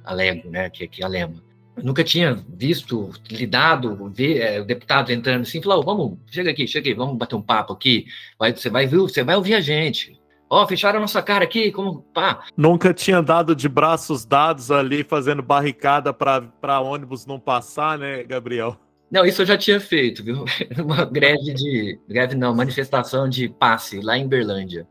Alego, 0.04 0.50
né? 0.50 0.70
Que, 0.70 0.88
que 0.88 1.02
é 1.02 1.06
alema. 1.06 1.42
Eu 1.78 1.84
nunca 1.84 2.04
tinha 2.04 2.34
visto, 2.50 3.12
lidado, 3.30 4.10
ver 4.10 4.38
é, 4.40 4.60
o 4.60 4.66
deputado 4.66 5.12
entrando 5.12 5.44
assim, 5.44 5.62
falou, 5.62 5.80
oh, 5.80 5.84
vamos, 5.84 6.18
chega 6.26 6.50
aqui, 6.50 6.68
chega 6.68 6.90
aqui, 6.90 6.98
vamos 6.98 7.18
bater 7.18 7.36
um 7.36 7.42
papo 7.42 7.72
aqui. 7.74 8.06
Vai, 8.38 8.52
você 8.52 8.70
vai 8.70 8.88
ver, 8.88 8.98
você 8.98 9.24
vai 9.24 9.36
ouvir 9.36 9.54
a 9.54 9.62
gente. 9.62 10.20
Ó, 10.50 10.64
oh, 10.64 10.68
fecharam 10.68 10.98
a 10.98 11.02
nossa 11.02 11.22
cara 11.22 11.44
aqui, 11.44 11.72
como 11.72 12.02
pá. 12.14 12.46
Nunca 12.56 12.94
tinha 12.94 13.18
andado 13.18 13.56
de 13.56 13.70
braços 13.70 14.26
dados 14.26 14.72
ali, 14.72 15.04
fazendo 15.04 15.44
barricada 15.44 16.12
para 16.14 16.82
ônibus 16.82 17.26
não 17.26 17.40
passar, 17.40 18.00
né, 18.00 18.24
Gabriel? 18.24 18.78
Não, 19.12 19.26
isso 19.26 19.42
eu 19.42 19.46
já 19.46 19.58
tinha 19.58 19.80
feito, 19.80 20.24
viu? 20.24 20.46
Uma 20.84 21.06
greve 21.06 21.54
de. 21.54 22.00
Greve 22.08 22.36
não, 22.36 22.56
manifestação 22.56 23.30
de 23.30 23.50
passe 23.50 24.00
lá 24.02 24.18
em 24.18 24.28
Berlândia, 24.28 24.88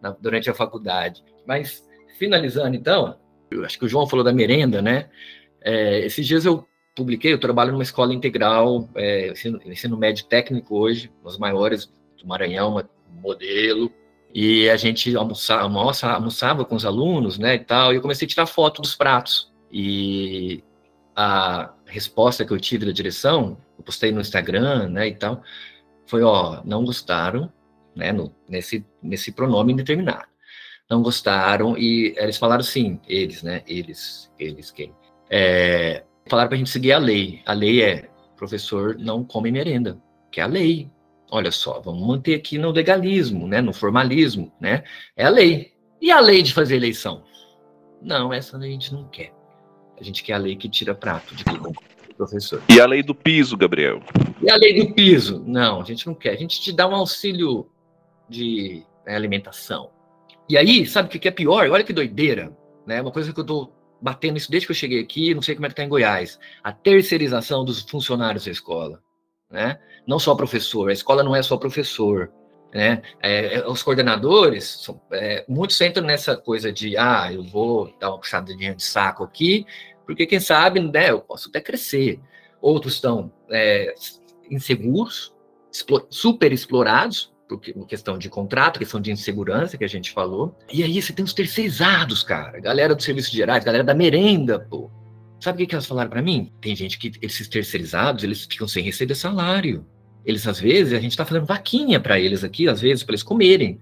na, 0.00 0.10
durante 0.10 0.48
a 0.48 0.54
faculdade. 0.54 1.22
Mas, 1.46 1.84
finalizando 2.18 2.76
então, 2.76 3.16
acho 3.64 3.78
que 3.78 3.84
o 3.84 3.88
João 3.88 4.06
falou 4.06 4.24
da 4.24 4.32
merenda, 4.32 4.80
né? 4.80 5.08
É, 5.64 6.00
esses 6.00 6.26
dias 6.26 6.44
eu 6.44 6.66
publiquei, 6.94 7.32
eu 7.32 7.40
trabalho 7.40 7.72
numa 7.72 7.82
escola 7.82 8.12
integral, 8.12 8.88
é, 8.94 9.30
ensino, 9.30 9.60
ensino 9.64 9.96
médio 9.96 10.26
técnico 10.26 10.76
hoje, 10.76 11.10
os 11.22 11.38
maiores 11.38 11.86
do 12.20 12.26
Maranhão, 12.26 12.82
modelo, 13.22 13.92
e 14.34 14.68
a 14.70 14.76
gente 14.76 15.14
almoça, 15.14 15.54
almoça, 15.56 16.10
almoçava 16.10 16.64
com 16.64 16.74
os 16.74 16.84
alunos, 16.84 17.38
né, 17.38 17.54
e 17.54 17.58
tal, 17.60 17.92
e 17.92 17.96
eu 17.96 18.02
comecei 18.02 18.26
a 18.26 18.28
tirar 18.28 18.46
foto 18.46 18.80
dos 18.80 18.94
pratos. 18.94 19.52
E 19.70 20.62
a 21.14 21.72
resposta 21.86 22.44
que 22.44 22.52
eu 22.52 22.60
tive 22.60 22.86
da 22.86 22.92
direção, 22.92 23.58
eu 23.78 23.84
postei 23.84 24.10
no 24.10 24.20
Instagram, 24.20 24.88
né, 24.88 25.08
e 25.08 25.14
tal, 25.14 25.42
foi, 26.06 26.22
ó, 26.22 26.62
não 26.64 26.84
gostaram, 26.84 27.52
né, 27.94 28.12
no, 28.12 28.34
nesse, 28.48 28.84
nesse 29.02 29.32
pronome 29.32 29.72
indeterminado. 29.72 30.26
Não 30.90 31.02
gostaram 31.02 31.76
e 31.76 32.14
eles 32.18 32.36
falaram 32.36 32.62
sim, 32.62 33.00
eles, 33.06 33.42
né, 33.42 33.62
eles, 33.66 34.30
eles 34.38 34.70
quem? 34.70 34.94
É, 35.34 36.04
falaram 36.28 36.50
pra 36.50 36.58
gente 36.58 36.68
seguir 36.68 36.92
a 36.92 36.98
lei. 36.98 37.40
A 37.46 37.54
lei 37.54 37.82
é, 37.82 38.10
professor 38.36 38.96
não 38.98 39.24
come 39.24 39.50
merenda, 39.50 39.98
que 40.30 40.40
é 40.40 40.42
a 40.42 40.46
lei. 40.46 40.90
Olha 41.30 41.50
só, 41.50 41.80
vamos 41.80 42.06
manter 42.06 42.34
aqui 42.34 42.58
no 42.58 42.70
legalismo, 42.70 43.48
né, 43.48 43.62
no 43.62 43.72
formalismo, 43.72 44.52
né, 44.60 44.84
é 45.16 45.24
a 45.24 45.30
lei. 45.30 45.72
E 45.98 46.10
a 46.10 46.20
lei 46.20 46.42
de 46.42 46.52
fazer 46.52 46.76
eleição? 46.76 47.22
Não, 48.02 48.30
essa 48.30 48.58
a 48.58 48.60
gente 48.60 48.92
não 48.92 49.08
quer. 49.08 49.32
A 49.98 50.04
gente 50.04 50.22
quer 50.22 50.34
a 50.34 50.38
lei 50.38 50.54
que 50.54 50.68
tira 50.68 50.94
prato 50.94 51.34
de 51.34 51.44
todo 51.44 51.72
professor. 52.12 52.62
E 52.68 52.80
a 52.80 52.86
lei 52.86 53.02
do 53.02 53.14
piso, 53.14 53.56
Gabriel? 53.56 54.02
E 54.42 54.50
a 54.50 54.56
lei 54.56 54.84
do 54.84 54.92
piso? 54.94 55.42
Não, 55.46 55.80
a 55.80 55.84
gente 55.84 56.06
não 56.06 56.14
quer. 56.14 56.30
A 56.30 56.36
gente 56.36 56.60
te 56.60 56.72
dá 56.72 56.86
um 56.86 56.94
auxílio 56.94 57.70
de 58.28 58.84
né, 59.06 59.14
alimentação. 59.14 59.90
E 60.48 60.58
aí, 60.58 60.84
sabe 60.84 61.08
o 61.16 61.20
que 61.20 61.28
é 61.28 61.30
pior? 61.30 61.70
Olha 61.70 61.84
que 61.84 61.92
doideira. 61.92 62.54
Né? 62.86 63.00
Uma 63.00 63.12
coisa 63.12 63.32
que 63.32 63.40
eu 63.40 63.44
tô 63.44 63.70
batendo 64.02 64.36
isso 64.36 64.50
desde 64.50 64.66
que 64.66 64.72
eu 64.72 64.76
cheguei 64.76 65.00
aqui, 65.00 65.32
não 65.32 65.40
sei 65.40 65.54
como 65.54 65.66
é 65.66 65.68
que 65.68 65.76
tá 65.76 65.84
em 65.84 65.88
Goiás. 65.88 66.38
A 66.62 66.72
terceirização 66.72 67.64
dos 67.64 67.80
funcionários 67.82 68.44
da 68.44 68.50
escola. 68.50 69.00
Né? 69.48 69.78
Não 70.06 70.18
só 70.18 70.34
professor, 70.34 70.90
a 70.90 70.92
escola 70.92 71.22
não 71.22 71.36
é 71.36 71.42
só 71.42 71.56
professor. 71.56 72.32
Né? 72.74 73.02
É, 73.22 73.58
é 73.58 73.68
os 73.68 73.82
coordenadores, 73.82 74.86
é, 75.12 75.44
muitos 75.48 75.80
entram 75.80 76.04
nessa 76.04 76.36
coisa 76.36 76.72
de, 76.72 76.96
ah, 76.96 77.32
eu 77.32 77.44
vou 77.44 77.94
dar 78.00 78.10
uma 78.10 78.18
puxada 78.18 78.54
de 78.56 78.82
saco 78.82 79.22
aqui, 79.22 79.64
porque 80.04 80.26
quem 80.26 80.40
sabe, 80.40 80.80
né, 80.80 81.10
eu 81.10 81.20
posso 81.20 81.48
até 81.48 81.60
crescer. 81.60 82.18
Outros 82.60 82.94
estão 82.94 83.32
é, 83.50 83.94
inseguros, 84.50 85.32
super 86.10 86.52
explorados, 86.52 87.31
questão 87.58 88.18
de 88.18 88.28
contrato, 88.28 88.78
questão 88.78 89.00
de 89.00 89.10
insegurança 89.10 89.76
que 89.76 89.84
a 89.84 89.88
gente 89.88 90.10
falou. 90.12 90.56
E 90.72 90.82
aí 90.82 91.00
você 91.00 91.12
tem 91.12 91.24
os 91.24 91.32
terceirizados, 91.32 92.22
cara, 92.22 92.60
galera 92.60 92.94
do 92.94 93.02
serviço 93.02 93.30
gerais, 93.30 93.64
galera 93.64 93.84
da 93.84 93.94
merenda, 93.94 94.58
pô. 94.58 94.90
Sabe 95.40 95.64
o 95.64 95.66
que, 95.66 95.74
elas 95.74 95.86
falaram 95.86 96.10
para 96.10 96.22
mim? 96.22 96.52
Tem 96.60 96.76
gente 96.76 96.98
que 96.98 97.12
esses 97.20 97.48
terceirizados, 97.48 98.22
eles 98.22 98.44
ficam 98.44 98.68
sem 98.68 98.84
receber 98.84 99.16
salário. 99.16 99.84
Eles 100.24 100.46
às 100.46 100.60
vezes 100.60 100.92
a 100.92 101.00
gente 101.00 101.10
está 101.10 101.24
fazendo 101.24 101.46
vaquinha 101.46 101.98
para 101.98 102.18
eles 102.20 102.44
aqui, 102.44 102.68
às 102.68 102.80
vezes 102.80 103.02
para 103.02 103.14
eles 103.14 103.24
comerem. 103.24 103.80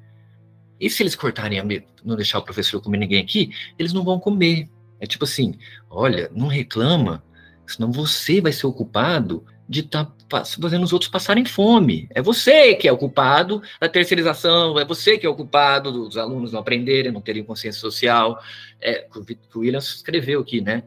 E 0.81 0.89
se 0.89 1.03
eles 1.03 1.15
cortarem 1.15 1.61
a 1.61 1.65
não 2.03 2.17
deixar 2.17 2.39
o 2.39 2.43
professor 2.43 2.81
comer 2.81 2.97
ninguém 2.97 3.21
aqui, 3.21 3.51
eles 3.79 3.93
não 3.93 4.03
vão 4.03 4.19
comer. 4.19 4.71
É 4.99 5.07
tipo 5.07 5.25
assim, 5.25 5.55
olha, 5.91 6.31
não 6.35 6.47
reclama, 6.47 7.23
senão 7.67 7.93
você 7.93 8.41
vai 8.41 8.53
ser 8.53 8.67
o 8.67 8.73
culpado 8.73 9.45
de 9.71 9.81
estar 9.83 10.05
tá 10.29 10.45
fazendo 10.45 10.83
os 10.83 10.93
outros 10.93 11.09
passarem 11.09 11.45
fome. 11.45 12.09
É 12.11 12.21
você 12.21 12.75
que 12.75 12.89
é 12.89 12.93
o 12.93 12.99
culpado 12.99 13.63
da 13.81 13.89
terceirização, 13.89 14.77
é 14.77 14.85
você 14.85 15.17
que 15.17 15.25
é 15.25 15.29
o 15.29 15.35
culpado 15.37 15.93
dos 15.93 16.19
alunos 16.19 16.51
não 16.51 16.59
aprenderem, 16.59 17.13
não 17.13 17.21
terem 17.21 17.45
consciência 17.45 17.81
social. 17.81 18.43
É, 18.81 19.07
o 19.15 19.59
Williams 19.61 19.95
escreveu 19.95 20.41
aqui, 20.41 20.61
né? 20.61 20.83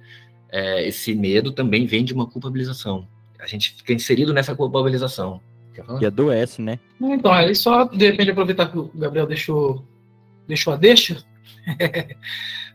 É, 0.51 0.85
esse 0.85 1.15
medo 1.15 1.53
também 1.53 1.85
vem 1.85 2.03
de 2.03 2.13
uma 2.13 2.27
culpabilização. 2.29 3.07
A 3.39 3.47
gente 3.47 3.73
fica 3.73 3.93
inserido 3.93 4.33
nessa 4.33 4.53
culpabilização. 4.53 5.39
E 6.01 6.05
adoece, 6.05 6.61
né? 6.61 6.77
Então, 7.01 7.31
aí 7.31 7.55
só, 7.55 7.85
de 7.85 8.11
repente, 8.11 8.31
aproveitar 8.31 8.69
que 8.69 8.77
o 8.77 8.91
Gabriel 8.93 9.25
deixou, 9.25 9.87
deixou 10.45 10.73
a 10.73 10.75
deixa, 10.75 11.23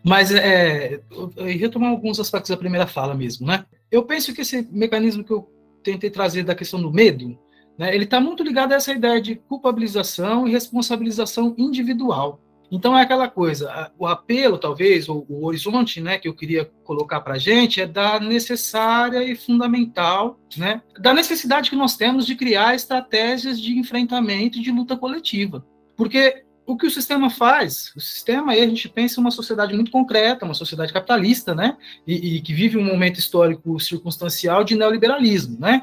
Mas 0.03 0.33
é, 0.33 1.01
eu 1.11 1.33
retomar 1.59 1.91
alguns 1.91 2.19
aspectos 2.19 2.49
da 2.49 2.57
primeira 2.57 2.87
fala 2.87 3.15
mesmo, 3.15 3.47
né? 3.47 3.67
Eu 3.91 4.05
penso 4.05 4.35
que 4.35 4.41
esse 4.41 4.67
mecanismo 4.71 5.23
que 5.23 5.33
eu 5.33 5.58
tentei 5.83 6.11
trazer 6.11 6.43
da 6.43 6.55
questão 6.55 6.81
do 6.81 6.93
medo, 6.93 7.39
né, 7.79 7.95
ele 7.95 8.05
está 8.05 8.21
muito 8.21 8.43
ligado 8.43 8.73
a 8.73 8.77
essa 8.77 8.93
ideia 8.93 9.21
de 9.21 9.37
culpabilização 9.37 10.47
e 10.47 10.51
responsabilização 10.51 11.55
individual. 11.57 12.41
Então 12.71 12.97
é 12.97 13.03
aquela 13.03 13.29
coisa, 13.29 13.91
o 13.99 14.07
apelo 14.07 14.59
talvez, 14.59 15.09
ou 15.09 15.25
o 15.29 15.47
horizonte, 15.47 16.01
né, 16.01 16.19
que 16.19 16.29
eu 16.29 16.35
queria 16.35 16.71
colocar 16.85 17.21
para 17.21 17.35
a 17.35 17.39
gente 17.39 17.81
é 17.81 17.87
da 17.87 18.21
necessária 18.21 19.23
e 19.23 19.35
fundamental, 19.35 20.39
né, 20.57 20.83
da 20.99 21.15
necessidade 21.15 21.71
que 21.71 21.77
nós 21.77 21.97
temos 21.97 22.27
de 22.27 22.35
criar 22.35 22.75
estratégias 22.75 23.61
de 23.61 23.79
enfrentamento 23.79 24.59
e 24.59 24.63
de 24.63 24.71
luta 24.71 24.97
coletiva, 24.97 25.65
porque 25.97 26.45
o 26.69 26.77
que 26.77 26.87
o 26.87 26.91
sistema 26.91 27.31
faz? 27.31 27.91
O 27.97 28.01
sistema, 28.01 28.53
aí 28.53 28.61
a 28.61 28.67
gente 28.67 28.91
pensa 28.91 29.23
uma 29.23 29.31
sociedade 29.31 29.75
muito 29.75 29.91
concreta, 29.91 30.45
uma 30.45 30.53
sociedade 30.53 30.93
capitalista, 30.93 31.55
né? 31.55 31.79
E, 32.07 32.37
e, 32.37 32.41
que 32.43 32.53
vive 32.53 32.77
um 32.77 32.85
momento 32.85 33.19
histórico 33.19 33.81
circunstancial 33.81 34.63
de 34.63 34.77
neoliberalismo, 34.77 35.59
né? 35.59 35.83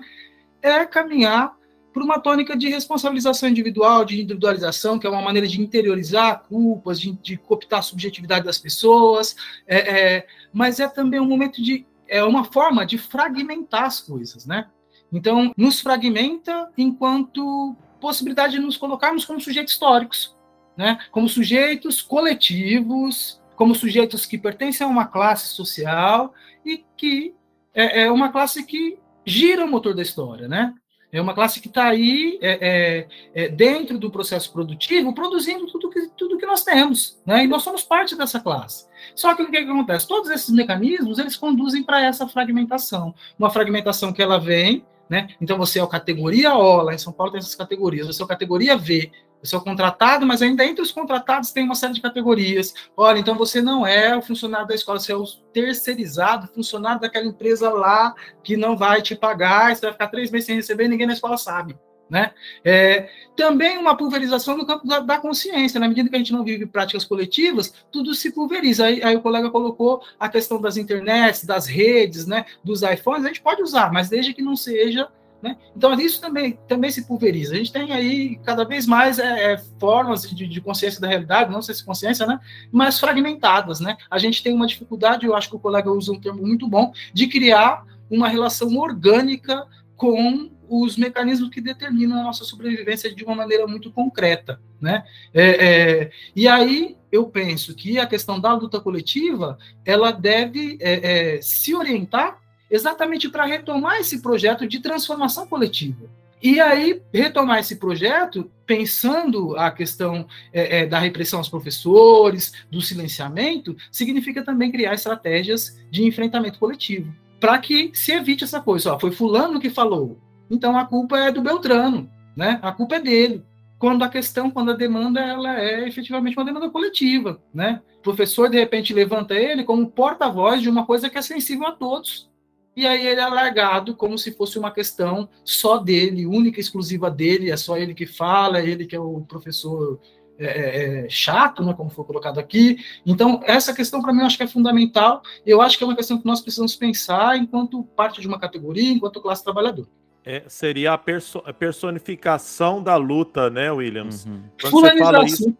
É 0.62 0.86
caminhar 0.86 1.58
por 1.92 2.04
uma 2.04 2.20
tônica 2.20 2.56
de 2.56 2.70
responsabilização 2.70 3.50
individual, 3.50 4.06
de 4.06 4.22
individualização, 4.22 5.00
que 5.00 5.08
é 5.08 5.10
uma 5.10 5.24
maneira 5.24 5.48
de 5.48 5.60
interiorizar 5.60 6.44
culpas, 6.48 7.00
de, 7.00 7.14
de 7.14 7.36
cooptar 7.36 7.80
a 7.80 7.82
subjetividade 7.82 8.46
das 8.46 8.60
pessoas, 8.60 9.36
é, 9.66 9.78
é, 9.78 10.28
mas 10.54 10.80
é 10.80 10.88
também 10.88 11.20
um 11.20 11.26
momento 11.26 11.64
de. 11.64 11.84
É 12.08 12.24
uma 12.24 12.44
forma 12.44 12.86
de 12.86 13.00
fragmentar 13.00 13.86
as 13.86 14.00
coisas, 14.00 14.46
né? 14.46 14.68
Então, 15.12 15.52
nos 15.58 15.80
fragmenta 15.80 16.70
enquanto 16.78 17.76
possibilidade 18.00 18.54
de 18.54 18.60
nos 18.60 18.78
colocarmos 18.78 19.26
como 19.26 19.42
sujeitos 19.42 19.74
históricos, 19.74 20.35
né? 20.78 21.00
como 21.12 21.30
sujeitos 21.30 22.02
coletivos, 22.02 23.42
como 23.56 23.76
sujeitos 23.76 24.26
que 24.26 24.38
pertencem 24.38 24.86
a 24.86 24.90
uma 24.90 25.06
classe 25.06 25.48
social 25.50 26.34
e 26.66 26.84
que 26.98 27.34
é, 27.74 28.04
é 28.04 28.12
uma 28.12 28.30
classe 28.30 28.64
que 28.64 28.98
gira 29.26 29.66
o 29.66 29.70
motor 29.70 29.94
da 29.94 30.02
história, 30.02 30.48
né? 30.48 30.74
É 31.12 31.22
uma 31.22 31.34
classe 31.34 31.62
que 31.62 31.70
está 31.70 31.86
aí 31.86 32.38
é, 32.42 33.08
é, 33.34 33.44
é, 33.46 33.50
dentro 33.50 33.98
do 33.98 34.12
processo 34.12 34.52
produtivo, 34.52 35.14
produzindo 35.14 35.66
tudo 35.68 35.90
que, 35.90 36.10
tudo 36.18 36.38
que 36.38 36.46
nós 36.46 36.64
temos, 36.64 37.22
né? 37.26 37.46
E 37.46 37.48
nós 37.48 37.64
somos 37.64 37.84
parte 37.84 38.18
dessa 38.18 38.40
classe. 38.40 38.86
Só 39.16 39.34
que 39.34 39.42
o 39.42 39.50
que, 39.50 39.58
acontece? 39.58 40.08
Todos 40.08 40.30
esses 40.30 40.50
mecanismos 40.50 41.18
eles 41.18 41.38
conduzem 41.38 41.84
para 41.84 42.02
essa 42.04 42.28
fragmentação, 42.28 43.16
uma 43.40 43.50
fragmentação 43.50 44.12
que 44.12 44.22
ela 44.22 44.38
vem 44.38 44.86
né? 45.10 45.30
Então 45.40 45.58
você 45.58 45.80
é 45.80 45.84
o 45.84 45.88
categoria 45.88 46.56
O, 46.56 46.82
lá 46.82 46.94
em 46.94 46.98
São 46.98 47.14
Paulo 47.14 47.32
tem 47.32 47.40
essas 47.40 47.56
categorias, 47.56 48.08
você 48.08 48.22
é 48.22 48.26
o 48.26 48.28
categoria 48.28 48.76
V, 48.76 49.12
você 49.46 49.56
o 49.56 49.62
contratado, 49.62 50.26
mas 50.26 50.42
ainda 50.42 50.66
entre 50.66 50.82
os 50.82 50.92
contratados 50.92 51.52
tem 51.52 51.64
uma 51.64 51.76
série 51.76 51.94
de 51.94 52.02
categorias. 52.02 52.74
Olha, 52.96 53.20
então 53.20 53.36
você 53.36 53.62
não 53.62 53.86
é 53.86 54.16
o 54.16 54.22
funcionário 54.22 54.68
da 54.68 54.76
escola, 54.76 55.00
você 55.00 55.12
é 55.12 55.16
o 55.16 55.26
terceirizado, 55.54 56.48
funcionário 56.48 57.02
daquela 57.02 57.26
empresa 57.26 57.70
lá 57.70 58.14
que 58.44 58.58
não 58.58 58.76
vai 58.76 59.02
te 59.02 59.16
pagar, 59.16 59.76
você 59.76 59.82
vai 59.82 59.94
ficar 59.94 60.08
três 60.08 60.32
meses 60.32 60.48
sem 60.48 60.56
receber, 60.56 60.88
ninguém 60.88 61.08
na 61.08 61.14
escola 61.14 61.38
sabe. 61.38 61.78
Né? 62.08 62.32
É, 62.64 63.10
também 63.36 63.80
uma 63.80 63.98
pulverização 63.98 64.56
no 64.56 64.66
campo 64.66 64.86
da, 64.88 65.00
da, 65.00 65.18
consciência, 65.18 65.80
na 65.80 65.88
medida 65.88 66.08
que 66.08 66.16
a 66.16 66.20
gente 66.20 66.34
não 66.34 66.44
vive 66.44 66.68
práticas 66.68 67.04
coletivas, 67.04 67.74
tudo 67.92 68.14
se 68.14 68.32
pulveriza. 68.32 68.86
Aí, 68.86 69.02
aí, 69.02 69.16
o 69.16 69.22
colega 69.22 69.50
colocou 69.50 70.04
a 70.20 70.30
questão 70.30 70.62
das 70.62 70.78
internets, 70.78 71.44
das 71.44 71.66
redes, 71.66 72.28
né, 72.28 72.46
dos 72.64 72.84
iPhones, 72.84 73.26
a 73.26 73.30
gente 73.30 73.42
pode 73.42 73.64
usar, 73.64 73.92
mas 73.92 74.08
desde 74.08 74.34
que 74.34 74.42
não 74.42 74.56
seja. 74.56 75.08
Né? 75.46 75.58
Então, 75.78 75.94
isso 75.94 76.20
também, 76.20 76.58
também 76.68 76.90
se 76.90 77.06
pulveriza. 77.06 77.54
A 77.54 77.58
gente 77.58 77.72
tem 77.72 77.92
aí 77.92 78.40
cada 78.44 78.66
vez 78.66 78.88
mais 78.88 79.20
é, 79.20 79.54
é, 79.54 79.58
formas 79.80 80.24
de, 80.24 80.48
de, 80.48 80.60
consciência 80.60 81.00
da 81.00 81.08
realidade, 81.08 81.52
não 81.52 81.62
sei 81.62 81.76
se 81.76 81.86
consciência, 81.86 82.26
né, 82.26 82.40
mas 82.72 83.00
fragmentadas. 83.00 83.80
Né? 83.80 83.96
A 84.10 84.18
gente 84.18 84.42
tem 84.42 84.56
uma 84.56 84.66
dificuldade, 84.66 85.24
eu 85.24 85.36
acho 85.36 85.48
que 85.48 85.56
o 85.56 85.60
colega 85.60 85.92
usa 85.92 86.12
um 86.12 86.20
termo 86.20 86.42
muito 86.42 86.68
bom, 86.68 86.92
de 87.14 87.28
criar 87.28 87.86
uma 88.10 88.28
relação 88.28 88.76
orgânica 88.76 89.68
com 89.96 90.50
os 90.68 90.98
mecanismos 90.98 91.52
que 91.52 91.62
determinam 91.62 92.20
a 92.20 92.24
nossa 92.24 92.44
sobrevivência 92.44 93.14
de 93.14 93.24
uma 93.24 93.36
maneira 93.36 93.68
muito 93.68 93.92
concreta, 93.92 94.60
né? 94.82 95.04
É, 95.32 95.44
é, 95.44 96.12
e 96.36 96.48
aí 96.48 96.98
eu 97.12 97.28
penso 97.28 97.76
que 97.76 98.00
a 98.00 98.08
questão 98.08 98.40
da 98.40 98.52
luta 98.52 98.80
coletiva 98.80 99.60
ela 99.86 100.10
deve 100.10 100.80
é, 100.82 101.36
é 101.36 101.42
se 101.44 101.76
orientar 101.76 102.40
exatamente 102.70 103.30
para 103.30 103.46
retomar 103.46 103.98
esse 103.98 104.22
projeto 104.22 104.68
de 104.68 104.80
transformação 104.80 105.48
coletiva. 105.48 106.10
E 106.42 106.60
aí, 106.60 107.02
retomar 107.14 107.60
esse 107.60 107.78
projeto, 107.78 108.52
pensando 108.66 109.58
a 109.58 109.72
questão 109.72 110.28
é, 110.54 110.80
é, 110.80 110.86
da 110.86 111.00
repressão 111.00 111.40
aos 111.40 111.50
professores, 111.50 112.54
do 112.70 112.82
silenciamento, 112.82 113.76
significa 113.92 114.44
também 114.44 114.72
criar 114.72 114.94
estratégias 114.94 115.80
de 115.90 116.04
enfrentamento 116.04 116.60
coletivo, 116.60 117.12
para 117.40 117.58
que 117.58 117.90
se 117.94 118.12
evite 118.12 118.44
essa 118.44 118.62
coisa. 118.62 118.94
Ó, 118.94 119.00
foi 119.00 119.12
Fulano 119.12 119.60
que 119.60 119.70
falou, 119.70 120.20
então 120.50 120.78
a 120.78 120.86
culpa 120.86 121.18
é 121.18 121.32
do 121.32 121.42
Beltrano, 121.42 122.10
né? 122.36 122.60
A 122.62 122.72
culpa 122.72 122.98
é 122.98 123.00
dele. 123.00 123.44
Quando 123.80 124.04
a 124.04 124.10
questão, 124.10 124.52
quando 124.52 124.72
a 124.72 124.76
demanda 124.76 125.20
ela 125.20 125.60
é 125.60 125.88
efetivamente 125.88 126.38
uma 126.38 126.46
demanda 126.46 126.70
coletiva, 126.70 127.42
né? 127.54 127.82
O 128.00 128.02
professor 128.02 128.50
de 128.50 128.58
repente 128.58 128.94
levanta 128.94 129.34
ele 129.34 129.64
como 129.64 129.90
porta-voz 129.90 130.62
de 130.62 130.70
uma 130.70 130.86
coisa 130.86 131.10
que 131.10 131.18
é 131.18 131.22
sensível 131.22 131.66
a 131.66 131.72
todos. 131.72 132.30
E 132.76 132.86
aí 132.86 133.08
ele 133.08 133.22
é 133.22 133.28
largado 133.28 133.96
como 133.96 134.18
se 134.18 134.32
fosse 134.32 134.60
uma 134.60 134.72
questão 134.72 135.30
só 135.44 135.78
dele, 135.78 136.26
única 136.26 136.60
e 136.60 136.62
exclusiva 136.62 137.10
dele, 137.10 137.50
é 137.50 137.58
só 137.58 137.78
ele 137.78 137.94
que 137.94 138.06
fala, 138.06 138.60
é 138.60 138.68
ele 138.68 138.86
que 138.86 138.96
é 138.96 139.00
o 139.00 139.22
professor 139.22 140.00
é, 140.38 140.46
é, 140.46 141.06
é 141.06 141.10
chato, 141.10 141.64
né, 141.64 141.74
como 141.74 141.90
foi 141.90 142.04
colocado 142.04 142.38
aqui. 142.38 142.78
Então, 143.06 143.40
essa 143.46 143.74
questão 143.74 144.02
para 144.02 144.14
mim 144.14 144.20
eu 144.20 144.26
acho 144.26 144.38
que 144.38 144.44
é 144.44 144.48
fundamental. 144.48 145.22
Eu 145.46 145.62
acho 145.62 145.78
que 145.78 145.84
é 145.84 145.88
uma 145.88 145.96
questão 145.96 146.18
que 146.18 146.26
nós 146.26 146.42
precisamos 146.42 146.76
pensar 146.76 147.38
enquanto 147.38 147.84
parte 147.96 148.20
de 148.20 148.28
uma 148.28 148.40
categoria, 148.40 148.92
enquanto 148.92 149.22
classe 149.22 149.44
trabalhadora. 149.44 149.88
É, 150.26 150.44
seria 150.48 150.94
a, 150.94 150.98
perso 150.98 151.42
a, 151.46 151.54
personificação 151.54 152.82
da 152.82 152.96
luta, 152.96 153.50
né, 153.50 153.72
Williams? 153.72 154.26
Uhum. 154.26 154.44
Quando 154.70 154.98
fala 154.98 155.24
isso... 155.24 155.56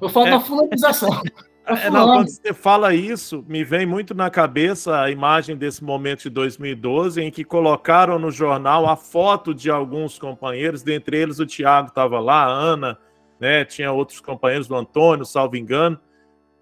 Eu 0.00 0.08
falo 0.08 0.28
é... 0.28 0.30
da 0.30 0.40
fulanização. 0.40 1.10
É, 1.68 1.90
não, 1.90 2.06
quando 2.06 2.28
você 2.28 2.54
fala 2.54 2.94
isso, 2.94 3.44
me 3.46 3.62
vem 3.62 3.84
muito 3.84 4.14
na 4.14 4.30
cabeça 4.30 5.02
a 5.02 5.10
imagem 5.10 5.54
desse 5.54 5.84
momento 5.84 6.22
de 6.22 6.30
2012, 6.30 7.20
em 7.20 7.30
que 7.30 7.44
colocaram 7.44 8.18
no 8.18 8.30
jornal 8.30 8.88
a 8.88 8.96
foto 8.96 9.54
de 9.54 9.70
alguns 9.70 10.18
companheiros, 10.18 10.82
dentre 10.82 11.18
eles 11.18 11.38
o 11.38 11.44
Tiago 11.44 11.88
estava 11.88 12.18
lá, 12.20 12.44
a 12.44 12.48
Ana, 12.48 12.98
né, 13.38 13.66
tinha 13.66 13.92
outros 13.92 14.18
companheiros 14.20 14.66
do 14.66 14.74
Antônio, 14.74 15.26
salvo 15.26 15.56
engano, 15.56 16.00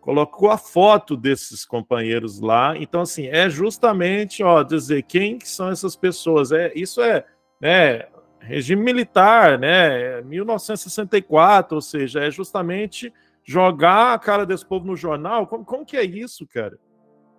colocou 0.01 0.51
a 0.51 0.59
foto 0.59 1.17
desses 1.17 1.65
companheiros 1.65 2.41
lá. 2.41 2.77
Então, 2.77 3.03
assim, 3.03 3.29
é 3.29 3.49
justamente, 3.49 4.43
ó, 4.43 4.65
dizer 4.65 5.03
quem 5.03 5.39
que 5.39 5.49
são 5.49 5.71
essas 5.71 5.95
pessoas. 5.95 6.51
É, 6.51 6.73
isso 6.75 7.01
é, 7.01 7.25
né, 7.61 8.07
regime 8.41 8.83
militar, 8.83 9.57
né, 9.57 10.21
1964, 10.23 11.77
ou 11.77 11.81
seja, 11.81 12.25
é 12.25 12.31
justamente 12.31 13.13
jogar 13.47 14.15
a 14.15 14.19
cara 14.19 14.45
desse 14.45 14.67
povo 14.67 14.85
no 14.85 14.97
jornal. 14.97 15.47
Como, 15.47 15.65
como 15.65 15.87
que 15.87 15.97
é 15.97 16.05
isso, 16.05 16.47
cara? 16.53 16.77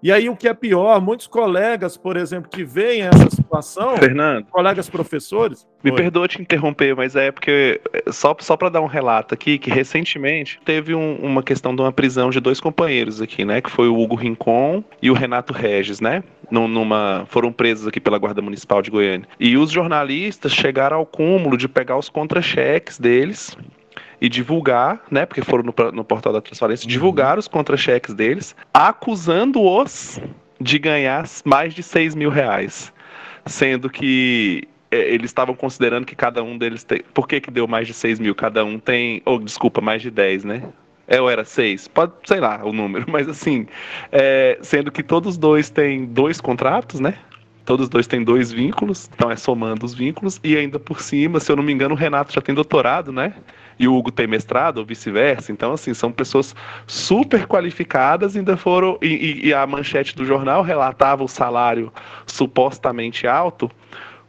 E 0.02 0.12
aí, 0.12 0.30
o 0.30 0.36
que 0.36 0.48
é 0.48 0.54
pior, 0.54 1.02
muitos 1.02 1.26
colegas, 1.26 1.98
por 1.98 2.18
exemplo, 2.18 2.50
que 2.52 2.64
veem 2.64 3.02
essa 3.02 3.32
situação, 3.32 3.98
Fernando, 3.98 4.46
colegas 4.46 4.88
professores. 4.88 5.66
Me 5.84 5.90
Oi. 5.90 5.98
perdoa 5.98 6.28
te 6.28 6.40
interromper, 6.40 6.96
mas 6.96 7.16
é 7.16 7.32
porque, 7.32 7.82
só, 8.12 8.36
só 8.40 8.56
para 8.56 8.70
dar 8.70 8.82
um 8.82 8.86
relato 8.86 9.34
aqui, 9.34 9.58
que 9.58 9.72
recentemente 9.72 10.60
teve 10.64 10.94
um, 10.94 11.16
uma 11.16 11.42
questão 11.42 11.76
de 11.76 11.82
uma 11.82 11.92
prisão 11.92 12.30
de 12.30 12.40
dois 12.40 12.60
companheiros 12.60 13.20
aqui, 13.22 13.44
né? 13.44 13.60
Que 13.60 13.72
foi 13.72 13.88
o 13.88 14.00
Hugo 14.00 14.16
Rincon 14.16 14.84
e 15.02 15.10
o 15.10 15.16
Renato 15.16 15.52
Regis, 15.52 16.00
né? 16.00 16.24
Numa, 16.52 17.26
foram 17.28 17.52
presos 17.52 17.88
aqui 17.88 18.00
pela 18.00 18.20
Guarda 18.20 18.42
Municipal 18.42 18.84
de 18.84 18.92
Goiânia. 18.92 19.28
E 19.40 19.58
os 19.58 19.72
jornalistas 19.72 20.54
chegaram 20.54 20.98
ao 20.98 21.08
cúmulo 21.08 21.58
de 21.58 21.68
pegar 21.68 21.98
os 21.98 22.08
contra-cheques 22.08 23.00
deles 23.00 23.58
e 24.20 24.28
divulgar, 24.28 25.02
né? 25.12 25.26
Porque 25.26 25.42
foram 25.42 25.64
no, 25.64 25.92
no 25.92 26.04
portal 26.04 26.34
da 26.34 26.42
transparência, 26.42 26.86
uhum. 26.86 26.90
divulgar 26.90 27.38
os 27.38 27.48
contra-cheques 27.48 28.14
deles, 28.14 28.56
acusando-os 28.74 30.20
de 30.60 30.80
ganhar 30.80 31.26
mais 31.46 31.74
de 31.74 31.84
6 31.84 32.16
mil 32.16 32.30
reais. 32.30 32.92
Sendo 33.46 33.90
que 33.90 34.68
é, 34.92 35.14
eles 35.14 35.30
estavam 35.30 35.56
considerando 35.56 36.06
que 36.06 36.16
cada 36.16 36.44
um 36.44 36.58
deles 36.58 36.84
tem. 36.84 37.02
Por 37.14 37.28
que, 37.28 37.40
que 37.40 37.52
deu 37.52 37.68
mais 37.68 37.88
de 37.88 37.94
6 37.94 38.20
mil? 38.20 38.34
Cada 38.34 38.64
um 38.66 38.80
tem. 38.80 39.22
Ou, 39.26 39.36
oh, 39.36 39.40
desculpa, 39.40 39.82
mais 39.82 40.02
de 40.02 40.10
10, 40.10 40.44
né? 40.44 40.64
É, 41.08 41.22
ou 41.22 41.30
era 41.30 41.46
6? 41.46 41.88
Pode, 41.88 42.14
sei 42.26 42.40
lá 42.40 42.62
o 42.64 42.74
número, 42.74 43.06
mas 43.12 43.30
assim. 43.30 43.68
É, 44.12 44.58
sendo 44.62 44.92
que 44.92 45.04
todos 45.04 45.38
dois 45.38 45.70
têm 45.70 46.06
dois 46.06 46.42
contratos, 46.42 47.00
né? 47.00 47.16
Todos 47.66 47.90
dois 47.90 48.08
têm 48.08 48.24
dois 48.24 48.50
vínculos, 48.50 49.10
então 49.14 49.30
é 49.30 49.36
somando 49.36 49.86
os 49.86 49.94
vínculos, 49.94 50.40
e 50.42 50.56
ainda 50.56 50.80
por 50.80 51.02
cima, 51.02 51.38
se 51.42 51.52
eu 51.52 51.56
não 51.58 51.64
me 51.64 51.74
engano, 51.74 51.96
o 51.96 51.98
Renato 51.98 52.32
já 52.32 52.40
tem 52.40 52.56
doutorado, 52.56 53.12
né? 53.12 53.34
E 53.80 53.88
o 53.88 53.96
Hugo 53.96 54.12
tem 54.12 54.28
mestrado, 54.28 54.80
ou 54.80 54.86
vice-versa. 54.86 55.52
Então, 55.52 55.74
assim, 55.74 55.94
são 55.94 56.12
pessoas 56.12 56.56
super 56.86 57.46
qualificadas, 57.48 58.36
ainda 58.36 58.58
foram. 58.58 58.98
E, 59.02 59.48
e, 59.48 59.54
a 59.54 59.66
manchete 59.66 60.16
do 60.16 60.26
jornal 60.26 60.62
relatava 60.62 61.24
o 61.24 61.28
salário 61.28 61.92
supostamente 62.26 63.28
alto 63.28 63.70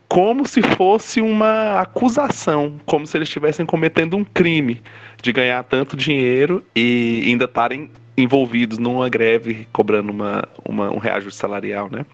como 0.08 0.48
se 0.48 0.62
fosse 0.62 1.20
uma 1.20 1.80
acusação, 1.80 2.80
como 2.86 3.06
se 3.06 3.16
eles 3.18 3.28
estivessem 3.28 3.66
cometendo 3.66 4.16
um 4.16 4.24
crime 4.24 4.82
de 5.22 5.32
ganhar 5.32 5.62
tanto 5.64 5.96
dinheiro 5.96 6.64
e 6.74 7.24
ainda 7.26 7.44
estarem 7.44 7.90
envolvidos 8.16 8.78
numa 8.78 9.08
greve 9.08 9.68
cobrando 9.70 10.10
uma, 10.10 10.48
uma, 10.64 10.90
um 10.90 10.98
reajuste 10.98 11.38
salarial, 11.38 11.90
né? 11.90 12.06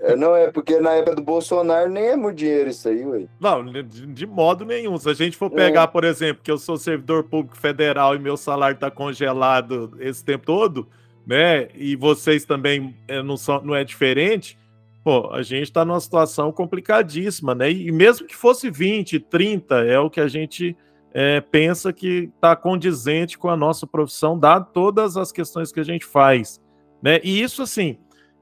É, 0.00 0.16
não, 0.16 0.34
é 0.34 0.50
porque 0.50 0.78
na 0.78 0.92
época 0.92 1.16
do 1.16 1.22
Bolsonaro 1.22 1.90
nem 1.90 2.04
é 2.04 2.16
muito 2.16 2.38
dinheiro 2.38 2.70
isso 2.70 2.88
aí, 2.88 3.04
ué. 3.04 3.26
Não, 3.40 3.64
de, 3.64 3.82
de, 3.82 4.26
modo 4.26 4.64
nenhum. 4.64 4.96
Se 4.98 5.08
a 5.08 5.14
gente 5.14 5.36
for 5.36 5.50
pegar, 5.50 5.82
é. 5.82 5.86
por 5.86 6.04
exemplo, 6.04 6.42
que 6.42 6.50
eu 6.50 6.58
sou 6.58 6.76
servidor 6.76 7.24
público 7.24 7.56
federal 7.56 8.14
e 8.14 8.18
meu 8.18 8.36
salário 8.36 8.74
está 8.74 8.90
congelado 8.90 9.96
esse 10.00 10.24
tempo 10.24 10.46
todo, 10.46 10.88
né? 11.26 11.68
E 11.74 11.96
vocês 11.96 12.44
também 12.44 12.96
é, 13.06 13.22
não, 13.22 13.36
são, 13.36 13.60
não 13.62 13.74
é 13.74 13.84
diferente, 13.84 14.58
pô, 15.04 15.30
a 15.32 15.42
gente 15.42 15.64
está 15.64 15.84
numa 15.84 16.00
situação 16.00 16.52
complicadíssima, 16.52 17.54
né? 17.54 17.70
E 17.70 17.90
mesmo 17.92 18.26
que 18.26 18.36
fosse 18.36 18.70
20, 18.70 19.18
30, 19.20 19.84
é 19.84 19.98
o 19.98 20.10
que 20.10 20.20
a 20.20 20.28
gente 20.28 20.76
é, 21.12 21.40
pensa 21.40 21.92
que 21.92 22.30
está 22.34 22.54
condizente 22.54 23.38
com 23.38 23.48
a 23.48 23.56
nossa 23.56 23.86
profissão, 23.86 24.38
dado 24.38 24.68
todas 24.72 25.16
as 25.16 25.32
questões 25.32 25.72
que 25.72 25.80
a 25.80 25.84
gente 25.84 26.04
faz. 26.04 26.60
Né? 27.02 27.20
E 27.22 27.42
isso, 27.42 27.62
assim, 27.62 27.98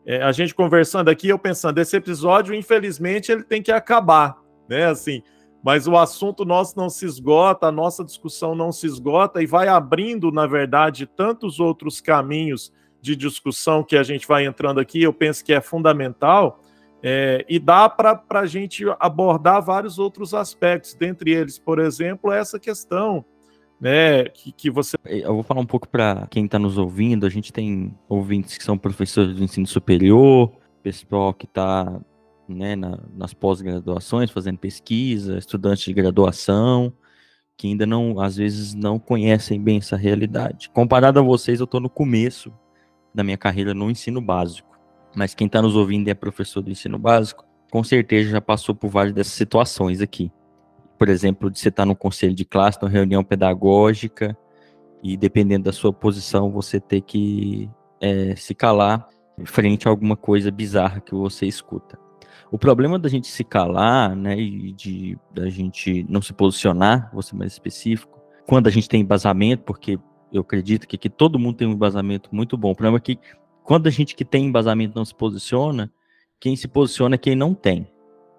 é, 0.09 0.23
a 0.23 0.33
gente 0.33 0.55
conversando 0.55 1.11
aqui, 1.11 1.29
eu 1.29 1.39
pensando, 1.39 1.77
esse 1.77 1.95
episódio, 1.95 2.55
infelizmente, 2.55 3.31
ele 3.31 3.43
tem 3.43 3.63
que 3.63 3.71
acabar, 3.71 4.39
né? 4.67 4.87
Assim, 4.87 5.23
mas 5.63 5.87
o 5.87 5.99
assunto 5.99 6.47
nosso 6.47 6.79
não 6.79 6.89
se 6.89 7.05
esgota, 7.05 7.67
a 7.67 7.73
nossa 7.73 8.03
discussão 8.03 8.55
não 8.55 8.73
se 8.73 8.87
esgota 8.87 9.43
e 9.43 9.47
vai 9.47 9.69
abrindo, 9.69 10.33
na 10.33 10.47
verdade, 10.47 11.05
tantos 11.05 11.61
outros 11.61 12.01
caminhos 12.01 12.73
de 13.03 13.15
discussão 13.15 13.85
que 13.85 13.99
a 13.99 14.03
gente 14.03 14.27
vai 14.27 14.47
entrando 14.47 14.81
aqui, 14.81 15.03
eu 15.03 15.13
penso 15.13 15.45
que 15.45 15.53
é 15.53 15.61
fundamental, 15.61 16.59
é, 17.03 17.45
e 17.47 17.59
dá 17.59 17.87
para 17.87 18.23
a 18.31 18.47
gente 18.47 18.87
abordar 18.99 19.63
vários 19.63 19.99
outros 19.99 20.33
aspectos, 20.33 20.95
dentre 20.95 21.33
eles, 21.33 21.59
por 21.59 21.79
exemplo, 21.79 22.33
essa 22.33 22.59
questão 22.59 23.23
né, 23.81 24.25
que, 24.25 24.53
que 24.53 24.71
você. 24.71 24.97
Eu 25.05 25.35
vou 25.35 25.43
falar 25.43 25.61
um 25.61 25.67
pouco 25.67 25.89
para 25.89 26.27
quem 26.31 26.45
está 26.45 26.59
nos 26.59 26.79
ouvindo. 26.79 27.27
A 27.27 27.31
gente 27.31 27.53
tem 27.53 27.95
ouvintes 28.09 28.57
que 28.59 28.65
são 28.65 28.79
professores 28.79 29.35
do 29.35 29.45
ensino 29.45 29.67
superior, 29.67 30.53
pessoal 30.83 31.33
que 31.33 31.47
está 31.47 32.01
né, 32.49 32.75
na, 32.77 32.99
nas 33.15 33.35
pós-graduações 33.35 34.31
fazendo 34.31 34.59
pesquisa, 34.59 35.39
estudantes 35.39 35.85
de 35.85 35.93
graduação 35.93 36.93
que 37.59 37.67
ainda 37.67 37.85
não, 37.85 38.21
às 38.21 38.37
vezes, 38.37 38.73
não 38.73 39.01
conhecem 39.01 39.61
bem 39.61 39.79
essa 39.79 39.97
realidade. 39.97 40.71
Comparado 40.71 41.19
a 41.19 41.23
vocês, 41.23 41.59
eu 41.59 41.65
estou 41.65 41.81
no 41.81 41.91
começo 41.91 42.53
da 43.13 43.25
minha 43.25 43.37
carreira 43.37 43.75
no 43.75 43.91
ensino 43.91 44.21
básico. 44.21 44.79
Mas 45.17 45.35
quem 45.35 45.49
está 45.49 45.61
nos 45.61 45.75
ouvindo 45.75 46.07
e 46.07 46.11
é 46.13 46.15
professor 46.15 46.63
do 46.63 46.71
ensino 46.71 47.01
básico, 47.01 47.45
com 47.69 47.83
certeza 47.83 48.31
já 48.31 48.41
passou 48.41 48.77
por 48.77 48.89
várias 48.89 49.13
dessas 49.13 49.33
situações 49.33 50.01
aqui. 50.01 50.31
Por 50.99 51.09
exemplo, 51.09 51.51
de 51.51 51.59
você 51.59 51.69
estar 51.69 51.83
tá 51.83 51.87
no 51.87 51.95
conselho 51.95 52.35
de 52.35 52.45
classe, 52.45 52.79
numa 52.81 52.91
reunião 52.91 53.23
pedagógica, 53.23 54.37
e 55.03 55.17
dependendo 55.17 55.65
da 55.65 55.73
sua 55.73 55.93
posição, 55.93 56.51
você 56.51 56.81
ter 56.81 57.03
que 57.03 57.71
é, 58.01 58.35
se 58.35 58.55
calar 58.55 59.09
frente 59.45 59.87
a 59.87 59.91
alguma 59.91 60.17
coisa 60.17 60.51
bizarra 60.51 61.01
que 61.01 61.15
você 61.15 61.47
escuta. 61.47 61.99
O 62.51 62.59
problema 62.59 62.99
da 62.99 63.09
gente 63.09 63.29
se 63.29 63.45
calar, 63.45 64.17
né, 64.17 64.39
e 64.39 64.73
de 64.73 65.19
da 65.33 65.49
gente 65.49 66.05
não 66.09 66.23
se 66.23 66.33
posicionar, 66.33 67.11
vou 67.13 67.23
ser 67.23 67.37
mais 67.37 67.53
específico, 67.53 68.19
quando 68.47 68.67
a 68.67 68.71
gente 68.71 68.89
tem 68.89 69.03
embasamento, 69.03 69.65
porque 69.65 69.99
eu 70.33 70.41
acredito 70.41 70.89
que 70.89 70.97
aqui 70.97 71.11
todo 71.11 71.39
mundo 71.39 71.57
tem 71.57 71.69
um 71.69 71.73
embasamento 71.73 72.31
muito 72.33 72.57
bom. 72.57 72.71
O 72.71 72.75
problema 72.75 72.97
é 72.97 73.01
que 73.01 73.19
quando 73.63 73.87
a 73.87 73.91
gente 73.91 74.17
que 74.17 74.25
tem 74.25 74.47
embasamento 74.47 74.97
não 74.97 75.05
se 75.05 75.15
posiciona, 75.15 75.93
quem 76.41 76.57
se 76.57 76.67
posiciona 76.67 77.17
é 77.17 77.19
quem 77.19 77.37
não 77.37 77.55
tem. 77.55 77.87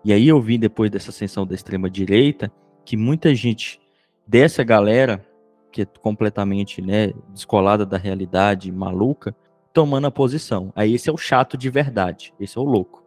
E 0.04 0.14
aí 0.14 0.28
eu 0.28 0.42
vi 0.42 0.58
depois 0.58 0.90
dessa 0.90 1.10
ascensão 1.10 1.46
da 1.46 1.54
extrema 1.54 1.90
direita 1.90 2.52
que 2.86 2.96
muita 2.96 3.36
gente 3.36 3.80
dessa 4.26 4.64
galera 4.64 5.26
que 5.72 5.84
é 5.84 5.86
completamente, 5.86 6.82
né, 6.82 7.14
descolada 7.30 7.86
da 7.86 7.98
realidade, 7.98 8.72
maluca, 8.72 9.36
tomando 9.72 10.08
a 10.08 10.12
posição. 10.12 10.74
Aí 10.76 10.96
esse 10.96 11.10
é 11.10 11.14
o 11.14 11.18
chato 11.18 11.58
de 11.58 11.70
verdade, 11.70 12.34
esse 12.40 12.58
é 12.58 12.62
o 12.62 12.64
louco. 12.64 13.04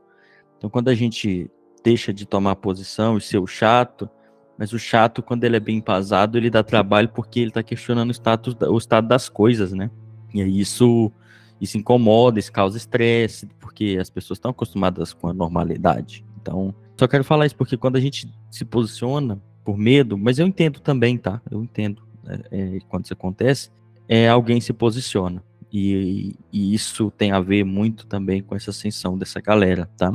Então 0.59 0.71
quando 0.71 0.89
a 0.89 0.95
gente 0.95 1.51
deixa 1.83 2.13
de 2.13 2.25
tomar 2.25 2.57
posição 2.57 3.17
e 3.19 3.21
ser 3.21 3.39
o 3.39 3.47
chato, 3.47 4.09
mas 4.57 4.73
o 4.73 4.79
chato 4.79 5.23
quando 5.23 5.45
ele 5.45 5.57
é 5.57 5.61
bem 5.61 5.79
embasado, 5.79 6.39
ele 6.39 6.51
dá 6.51 6.63
trabalho 6.63 7.09
porque 7.09 7.41
ele 7.41 7.49
está 7.49 7.63
questionando 7.63 8.11
o 8.11 8.15
status 8.15 8.55
o 8.69 8.79
estado 8.79 9.09
das 9.09 9.29
coisas, 9.29 9.73
né? 9.73 9.91
E 10.33 10.41
aí 10.41 10.61
isso 10.61 11.11
isso 11.61 11.79
incomoda, 11.79 12.41
isso 12.41 12.51
causa 12.51 12.77
estresse, 12.77 13.47
porque 13.61 13.97
as 14.01 14.11
pessoas 14.11 14.37
estão 14.37 14.51
acostumadas 14.51 15.13
com 15.13 15.29
a 15.29 15.33
normalidade. 15.33 16.25
Então, 16.43 16.75
só 16.99 17.07
quero 17.07 17.25
falar 17.25 17.47
isso 17.47 17.57
porque 17.57 17.77
quando 17.77 17.97
a 17.97 18.01
gente 18.01 18.29
se 18.51 18.65
posiciona 18.65 19.41
por 19.65 19.79
medo, 19.79 20.19
mas 20.19 20.39
eu 20.39 20.47
entendo 20.47 20.81
também, 20.81 21.17
tá? 21.17 21.41
Eu 21.51 21.63
entendo 21.63 22.03
é, 22.27 22.41
é, 22.51 22.79
quando 22.89 23.05
isso 23.05 23.15
acontece, 23.15 23.71
é 24.09 24.29
alguém 24.29 24.61
se 24.61 24.73
posiciona. 24.73 25.43
E, 25.73 26.37
e, 26.53 26.75
isso 26.75 27.11
tem 27.13 27.33
a 27.33 27.41
ver 27.41 27.65
muito 27.65 28.07
também 28.07 28.43
com 28.43 28.55
essa 28.55 28.71
ascensão 28.71 29.17
dessa 29.17 29.41
galera, 29.41 29.89
tá? 29.97 30.13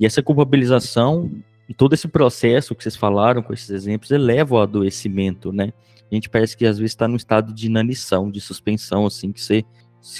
E 0.00 0.04
essa 0.04 0.22
culpabilização 0.22 1.30
todo 1.76 1.92
esse 1.92 2.08
processo 2.08 2.74
que 2.74 2.82
vocês 2.82 2.96
falaram 2.96 3.42
com 3.42 3.52
esses 3.52 3.68
exemplos 3.68 4.10
eleva 4.10 4.54
o 4.54 4.60
adoecimento, 4.60 5.52
né? 5.52 5.72
A 6.10 6.14
gente 6.14 6.30
parece 6.30 6.56
que 6.56 6.64
às 6.64 6.78
vezes 6.78 6.92
está 6.92 7.06
num 7.06 7.16
estado 7.16 7.52
de 7.52 7.66
inanição, 7.66 8.30
de 8.30 8.40
suspensão, 8.40 9.04
assim, 9.04 9.30
que 9.30 9.40
você 9.40 9.64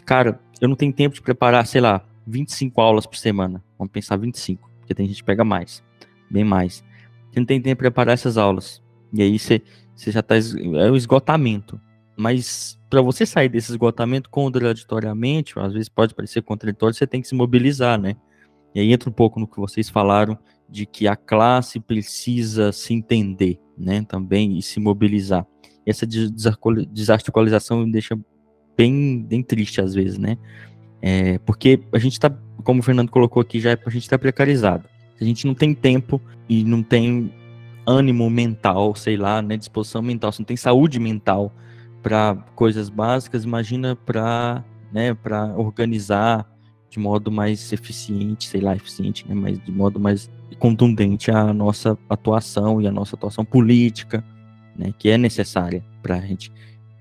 cara, 0.04 0.38
eu 0.60 0.68
não 0.68 0.76
tenho 0.76 0.92
tempo 0.92 1.14
de 1.14 1.22
preparar, 1.22 1.66
sei 1.66 1.80
lá, 1.80 2.04
25 2.26 2.80
aulas 2.80 3.06
por 3.06 3.16
semana. 3.16 3.64
Vamos 3.78 3.90
pensar 3.90 4.16
25, 4.16 4.67
porque 4.88 4.94
tem 4.94 5.06
gente 5.06 5.18
que 5.18 5.24
pega 5.24 5.44
mais, 5.44 5.84
bem 6.30 6.44
mais. 6.44 6.82
Você 7.30 7.40
não 7.40 7.46
tem 7.46 7.60
tempo 7.60 7.76
de 7.76 7.88
preparar 7.90 8.14
essas 8.14 8.38
aulas. 8.38 8.82
E 9.12 9.22
aí 9.22 9.38
você, 9.38 9.62
você 9.94 10.10
já 10.10 10.22
tá. 10.22 10.34
É 10.36 10.90
o 10.90 10.96
esgotamento. 10.96 11.78
Mas 12.16 12.80
para 12.88 13.02
você 13.02 13.26
sair 13.26 13.50
desse 13.50 13.70
esgotamento 13.70 14.30
contraditoriamente, 14.30 15.58
às 15.58 15.74
vezes 15.74 15.90
pode 15.90 16.14
parecer 16.14 16.42
contraditório, 16.42 16.94
você 16.94 17.06
tem 17.06 17.20
que 17.20 17.28
se 17.28 17.34
mobilizar, 17.34 18.00
né? 18.00 18.16
E 18.74 18.80
aí 18.80 18.92
entra 18.92 19.10
um 19.10 19.12
pouco 19.12 19.38
no 19.38 19.46
que 19.46 19.58
vocês 19.58 19.90
falaram 19.90 20.38
de 20.68 20.86
que 20.86 21.06
a 21.06 21.14
classe 21.14 21.78
precisa 21.78 22.72
se 22.72 22.94
entender, 22.94 23.60
né? 23.76 24.02
Também 24.08 24.56
e 24.56 24.62
se 24.62 24.80
mobilizar. 24.80 25.46
Essa 25.86 26.06
desarticulação 26.06 27.84
me 27.84 27.92
deixa 27.92 28.18
bem, 28.76 29.22
bem 29.22 29.42
triste 29.42 29.82
às 29.82 29.94
vezes, 29.94 30.18
né? 30.18 30.38
É, 31.00 31.38
porque 31.38 31.80
a 31.92 31.98
gente 31.98 32.18
tá, 32.18 32.34
como 32.62 32.80
o 32.80 32.82
Fernando 32.82 33.10
colocou 33.10 33.40
aqui, 33.40 33.60
já 33.60 33.70
é, 33.70 33.78
a 33.84 33.90
gente 33.90 34.08
tá 34.08 34.18
precarizado. 34.18 34.88
A 35.20 35.24
gente 35.24 35.46
não 35.46 35.54
tem 35.54 35.74
tempo 35.74 36.20
e 36.48 36.64
não 36.64 36.82
tem 36.82 37.32
ânimo 37.86 38.28
mental, 38.28 38.94
sei 38.94 39.16
lá, 39.16 39.40
né, 39.40 39.56
disposição 39.56 40.02
mental, 40.02 40.30
se 40.30 40.40
não 40.40 40.46
tem 40.46 40.56
saúde 40.56 41.00
mental 41.00 41.52
para 42.02 42.36
coisas 42.54 42.88
básicas, 42.88 43.44
imagina 43.44 43.96
para, 43.96 44.62
né, 44.92 45.14
para 45.14 45.46
organizar 45.56 46.46
de 46.90 46.98
modo 46.98 47.30
mais 47.30 47.72
eficiente, 47.72 48.46
sei 48.46 48.60
lá, 48.60 48.76
eficiente, 48.76 49.26
né, 49.26 49.34
mas 49.34 49.58
de 49.64 49.72
modo 49.72 49.98
mais 49.98 50.30
contundente 50.58 51.30
a 51.30 51.52
nossa 51.52 51.98
atuação 52.08 52.80
e 52.80 52.86
a 52.86 52.92
nossa 52.92 53.16
atuação 53.16 53.44
política, 53.44 54.22
né, 54.76 54.92
que 54.98 55.08
é 55.08 55.16
necessária 55.16 55.82
para 56.02 56.16
a 56.16 56.20
gente 56.20 56.52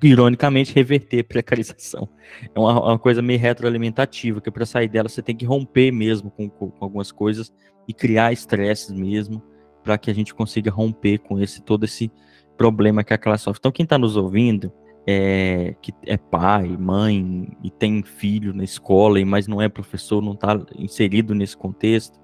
ironicamente, 0.03 0.74
reverter 0.74 1.24
precarização. 1.24 2.07
É 2.53 2.60
uma, 2.60 2.80
uma 2.80 2.99
coisa 2.99 3.22
meio 3.22 3.40
retroalimentativa, 3.40 4.41
que 4.41 4.52
para 4.52 4.65
sair 4.65 4.88
dela 4.88 5.10
você 5.10 5.22
tem 5.22 5.36
que 5.36 5.45
romper 5.45 5.91
mesmo 5.91 6.30
com, 6.30 6.49
com, 6.49 6.72
algumas 6.80 7.11
coisas 7.11 7.52
e 7.88 7.94
criar 7.94 8.32
estresses 8.32 8.91
mesmo, 8.91 9.41
para 9.84 9.98
que 9.98 10.11
a 10.11 10.14
gente 10.14 10.36
consiga 10.36 10.69
romper 10.69 11.19
com 11.19 11.40
esse 11.40 11.61
todo 11.61 11.86
esse 11.86 12.11
problema 12.57 13.03
que 13.03 13.14
a 13.14 13.18
classe 13.18 13.45
sofre. 13.45 13.60
Então, 13.60 13.72
quem 13.72 13.84
está 13.84 13.98
nos 13.98 14.18
ouvindo, 14.18 14.72
é, 15.07 15.76
que 15.82 15.94
é 16.06 16.18
pai, 16.18 16.76
mãe 16.78 17.48
e 17.64 17.72
tem 17.72 18.03
filho 18.03 18.53
na 18.53 18.64
escola, 18.64 19.24
mas 19.26 19.48
não 19.48 19.61
é 19.61 19.69
professor, 19.69 20.22
não 20.22 20.34
está 20.34 20.60
inserido 20.76 21.34
nesse 21.34 21.56
contexto, 21.56 22.19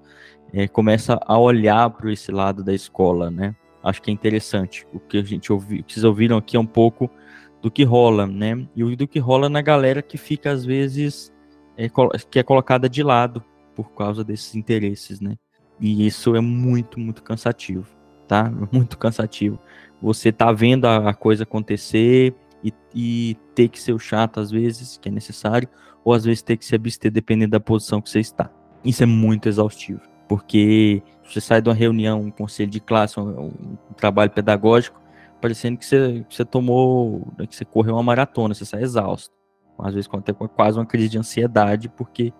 é, 0.52 0.68
começa 0.68 1.18
a 1.24 1.38
olhar 1.38 1.88
para 1.90 2.12
esse 2.12 2.30
lado 2.30 2.62
da 2.62 2.74
escola, 2.74 3.30
né? 3.30 3.56
Acho 3.82 4.00
que 4.00 4.10
é 4.10 4.14
interessante. 4.14 4.86
O 4.92 5.00
que 5.00 5.18
a 5.18 5.22
gente 5.22 5.52
ouviu, 5.52 5.80
o 5.80 5.84
que 5.84 5.92
vocês 5.92 6.04
ouviram 6.04 6.36
aqui 6.36 6.56
é 6.56 6.60
um 6.60 6.66
pouco 6.66 7.10
do 7.64 7.70
que 7.70 7.82
rola, 7.82 8.26
né? 8.26 8.68
E 8.76 8.94
do 8.94 9.08
que 9.08 9.18
rola 9.18 9.48
na 9.48 9.62
galera 9.62 10.02
que 10.02 10.18
fica, 10.18 10.50
às 10.50 10.66
vezes, 10.66 11.32
é, 11.78 11.88
que 12.30 12.38
é 12.38 12.42
colocada 12.42 12.90
de 12.90 13.02
lado 13.02 13.42
por 13.74 13.90
causa 13.94 14.22
desses 14.22 14.54
interesses, 14.54 15.18
né? 15.18 15.38
E 15.80 16.06
isso 16.06 16.36
é 16.36 16.42
muito, 16.42 17.00
muito 17.00 17.22
cansativo, 17.22 17.86
tá? 18.28 18.52
Muito 18.70 18.98
cansativo. 18.98 19.58
Você 20.02 20.30
tá 20.30 20.52
vendo 20.52 20.84
a, 20.84 21.14
coisa 21.14 21.44
acontecer 21.44 22.34
e, 22.62 22.70
e, 22.94 23.36
ter 23.54 23.68
que 23.68 23.80
ser 23.80 23.94
o 23.94 23.98
chato 23.98 24.40
às 24.40 24.50
vezes, 24.50 24.98
que 24.98 25.08
é 25.08 25.12
necessário, 25.12 25.66
ou 26.04 26.12
às 26.12 26.26
vezes 26.26 26.42
ter 26.42 26.58
que 26.58 26.66
se 26.66 26.74
abster 26.74 27.10
dependendo 27.10 27.52
da 27.52 27.60
posição 27.60 27.98
que 27.98 28.10
você 28.10 28.20
está. 28.20 28.50
Isso 28.84 29.02
é 29.02 29.06
muito 29.06 29.48
exaustivo, 29.48 30.02
porque 30.28 31.02
você 31.26 31.40
sai 31.40 31.62
de 31.62 31.70
uma 31.70 31.74
reunião, 31.74 32.20
um 32.20 32.30
conselho 32.30 32.70
de 32.70 32.80
classe, 32.80 33.18
um, 33.18 33.46
um 33.46 33.94
trabalho 33.96 34.30
pedagógico, 34.30 35.00
parecendo 35.44 35.76
que 35.76 35.84
você, 35.84 36.24
que 36.26 36.34
você 36.34 36.42
tomou, 36.42 37.30
né, 37.38 37.46
que 37.46 37.54
você 37.54 37.66
correu 37.66 37.96
uma 37.96 38.02
maratona, 38.02 38.54
você 38.54 38.64
sai 38.64 38.82
exausto. 38.82 39.30
Às 39.78 39.92
vezes 39.92 40.08
até 40.10 40.32
quase 40.32 40.78
uma 40.78 40.86
crise 40.86 41.10
de 41.10 41.18
ansiedade, 41.18 41.86
porque 41.86 42.32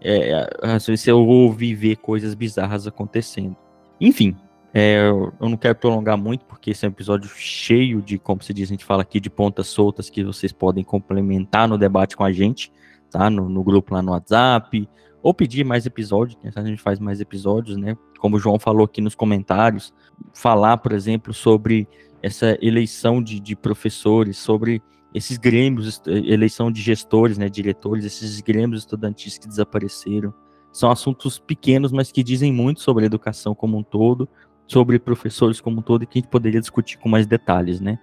é, 0.00 0.48
às 0.62 0.86
vezes 0.86 1.02
você 1.02 1.12
ouve 1.12 1.66
e 1.66 1.74
vê 1.74 1.94
coisas 1.94 2.32
bizarras 2.32 2.86
acontecendo. 2.86 3.54
Enfim, 4.00 4.34
é, 4.72 5.10
eu 5.10 5.34
não 5.38 5.58
quero 5.58 5.74
prolongar 5.74 6.16
muito, 6.16 6.46
porque 6.46 6.70
esse 6.70 6.86
é 6.86 6.88
um 6.88 6.92
episódio 6.92 7.28
cheio 7.28 8.00
de, 8.00 8.18
como 8.18 8.42
se 8.42 8.54
diz, 8.54 8.70
a 8.70 8.72
gente 8.72 8.84
fala 8.84 9.02
aqui, 9.02 9.20
de 9.20 9.28
pontas 9.28 9.66
soltas 9.66 10.08
que 10.08 10.24
vocês 10.24 10.50
podem 10.50 10.82
complementar 10.82 11.68
no 11.68 11.76
debate 11.76 12.16
com 12.16 12.24
a 12.24 12.32
gente, 12.32 12.72
tá? 13.10 13.28
No, 13.28 13.46
no 13.46 13.62
grupo 13.62 13.92
lá 13.92 14.00
no 14.00 14.12
WhatsApp, 14.12 14.88
ou 15.22 15.34
pedir 15.34 15.64
mais 15.64 15.86
episódios, 15.86 16.38
a 16.54 16.64
gente 16.64 16.80
faz 16.80 16.98
mais 16.98 17.20
episódios, 17.20 17.76
né? 17.76 17.96
Como 18.18 18.36
o 18.36 18.38
João 18.38 18.58
falou 18.58 18.84
aqui 18.84 19.00
nos 19.00 19.14
comentários, 19.14 19.92
falar, 20.34 20.78
por 20.78 20.92
exemplo, 20.92 21.34
sobre 21.34 21.88
essa 22.22 22.58
eleição 22.60 23.22
de, 23.22 23.38
de 23.40 23.54
professores, 23.54 24.36
sobre 24.36 24.82
esses 25.14 25.38
grêmios, 25.38 26.02
eleição 26.06 26.70
de 26.70 26.82
gestores, 26.82 27.38
né, 27.38 27.48
diretores, 27.48 28.04
esses 28.04 28.40
grêmios 28.40 28.82
estudantis 28.82 29.38
que 29.38 29.48
desapareceram. 29.48 30.34
São 30.72 30.90
assuntos 30.90 31.38
pequenos, 31.38 31.92
mas 31.92 32.12
que 32.12 32.22
dizem 32.22 32.52
muito 32.52 32.80
sobre 32.82 33.04
a 33.04 33.06
educação 33.06 33.54
como 33.54 33.78
um 33.78 33.82
todo 33.82 34.28
sobre 34.68 34.98
professores 34.98 35.60
como 35.60 35.80
um 35.80 35.82
todo 35.82 36.02
e 36.02 36.06
que 36.06 36.18
a 36.18 36.20
gente 36.20 36.30
poderia 36.30 36.60
discutir 36.60 36.98
com 36.98 37.08
mais 37.08 37.26
detalhes, 37.26 37.80
né? 37.80 37.98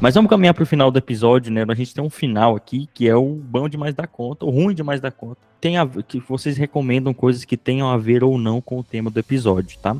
Mas 0.00 0.14
vamos 0.14 0.30
caminhar 0.30 0.54
para 0.54 0.62
o 0.62 0.66
final 0.66 0.90
do 0.90 0.98
episódio, 0.98 1.52
né? 1.52 1.62
A 1.68 1.74
gente 1.74 1.94
tem 1.94 2.02
um 2.02 2.08
final 2.08 2.56
aqui 2.56 2.88
que 2.94 3.06
é 3.06 3.14
o 3.14 3.34
bom 3.34 3.68
demais 3.68 3.94
da 3.94 4.06
conta, 4.06 4.46
o 4.46 4.50
ruim 4.50 4.74
demais 4.74 4.98
da 4.98 5.10
conta. 5.10 5.42
Tem 5.60 5.76
a, 5.76 5.86
que 5.86 6.18
vocês 6.20 6.56
recomendam 6.56 7.12
coisas 7.12 7.44
que 7.44 7.54
tenham 7.54 7.86
a 7.86 7.98
ver 7.98 8.24
ou 8.24 8.38
não 8.38 8.62
com 8.62 8.78
o 8.78 8.82
tema 8.82 9.10
do 9.10 9.20
episódio, 9.20 9.78
tá? 9.78 9.94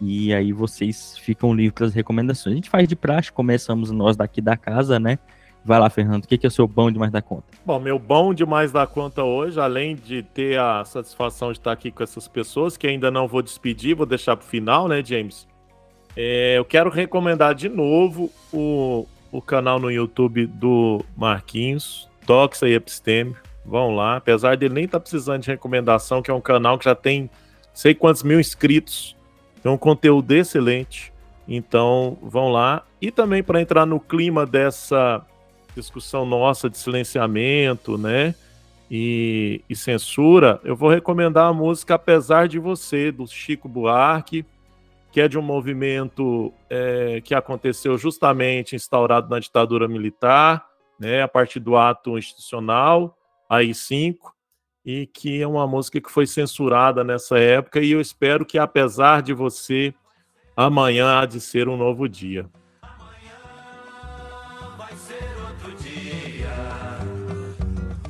E 0.00 0.34
aí 0.34 0.52
vocês 0.52 1.16
ficam 1.18 1.54
livres 1.54 1.74
para 1.74 1.86
as 1.86 1.94
recomendações. 1.94 2.54
A 2.54 2.56
gente 2.56 2.68
faz 2.68 2.88
de 2.88 2.96
praxe, 2.96 3.30
começamos 3.30 3.92
nós 3.92 4.16
daqui 4.16 4.40
da 4.40 4.56
casa, 4.56 4.98
né? 4.98 5.16
Vai 5.64 5.78
lá, 5.78 5.88
Fernando, 5.88 6.24
o 6.24 6.28
que, 6.28 6.44
é 6.44 6.48
o 6.48 6.50
seu 6.50 6.66
bom 6.66 6.90
demais 6.90 7.12
da 7.12 7.22
conta? 7.22 7.44
Bom, 7.64 7.78
meu 7.78 8.00
bom 8.00 8.34
demais 8.34 8.72
da 8.72 8.84
conta 8.84 9.22
hoje, 9.22 9.60
além 9.60 9.94
de 9.94 10.24
ter 10.24 10.58
a 10.58 10.84
satisfação 10.84 11.52
de 11.52 11.58
estar 11.58 11.70
aqui 11.70 11.92
com 11.92 12.02
essas 12.02 12.26
pessoas, 12.26 12.76
que 12.76 12.86
ainda 12.86 13.12
não 13.12 13.28
vou 13.28 13.42
despedir, 13.42 13.94
vou 13.94 14.06
deixar 14.06 14.36
para 14.36 14.44
o 14.44 14.48
final, 14.48 14.88
né, 14.88 15.02
James? 15.04 15.46
É, 16.16 16.58
eu 16.58 16.64
quero 16.64 16.90
recomendar 16.90 17.54
de 17.54 17.68
novo 17.68 18.30
o, 18.52 19.06
o 19.30 19.42
canal 19.42 19.78
no 19.78 19.90
YouTube 19.90 20.46
do 20.46 21.04
Marquinhos, 21.16 22.08
Doxa 22.26 22.68
e 22.68 22.74
Episteme. 22.74 23.34
Vão 23.64 23.94
lá, 23.94 24.16
apesar 24.16 24.56
dele 24.56 24.74
nem 24.74 24.84
estar 24.84 24.98
tá 24.98 25.02
precisando 25.02 25.42
de 25.42 25.48
recomendação, 25.48 26.22
que 26.22 26.30
é 26.30 26.34
um 26.34 26.40
canal 26.40 26.78
que 26.78 26.84
já 26.84 26.94
tem 26.94 27.28
sei 27.74 27.94
quantos 27.94 28.22
mil 28.22 28.40
inscritos, 28.40 29.16
tem 29.62 29.70
um 29.70 29.76
conteúdo 29.76 30.32
excelente. 30.32 31.12
Então, 31.46 32.16
vão 32.22 32.48
lá. 32.48 32.82
E 33.00 33.10
também 33.10 33.42
para 33.42 33.60
entrar 33.60 33.84
no 33.84 34.00
clima 34.00 34.46
dessa 34.46 35.24
discussão 35.76 36.24
nossa 36.24 36.70
de 36.70 36.78
silenciamento, 36.78 37.98
né? 37.98 38.34
E, 38.90 39.60
e, 39.68 39.74
censura, 39.74 40.60
eu 40.64 40.76
vou 40.76 40.88
recomendar 40.88 41.48
a 41.48 41.52
música 41.52 41.96
Apesar 41.96 42.48
de 42.48 42.58
Você, 42.58 43.10
do 43.10 43.26
Chico 43.26 43.68
Buarque 43.68 44.44
que 45.16 45.20
é 45.22 45.28
de 45.28 45.38
um 45.38 45.42
movimento 45.42 46.52
é, 46.68 47.22
que 47.22 47.34
aconteceu 47.34 47.96
justamente 47.96 48.76
instaurado 48.76 49.30
na 49.30 49.38
ditadura 49.38 49.88
militar, 49.88 50.62
né, 51.00 51.22
a 51.22 51.26
partir 51.26 51.58
do 51.58 51.74
ato 51.74 52.18
institucional, 52.18 53.16
AI-5, 53.48 54.14
e 54.84 55.06
que 55.06 55.40
é 55.40 55.46
uma 55.46 55.66
música 55.66 56.02
que 56.02 56.12
foi 56.12 56.26
censurada 56.26 57.02
nessa 57.02 57.38
época, 57.38 57.80
e 57.80 57.92
eu 57.92 58.00
espero 58.02 58.44
que, 58.44 58.58
apesar 58.58 59.22
de 59.22 59.32
você, 59.32 59.94
amanhã 60.54 61.18
há 61.18 61.24
de 61.24 61.40
ser 61.40 61.66
um 61.66 61.78
novo 61.78 62.06
dia. 62.06 62.50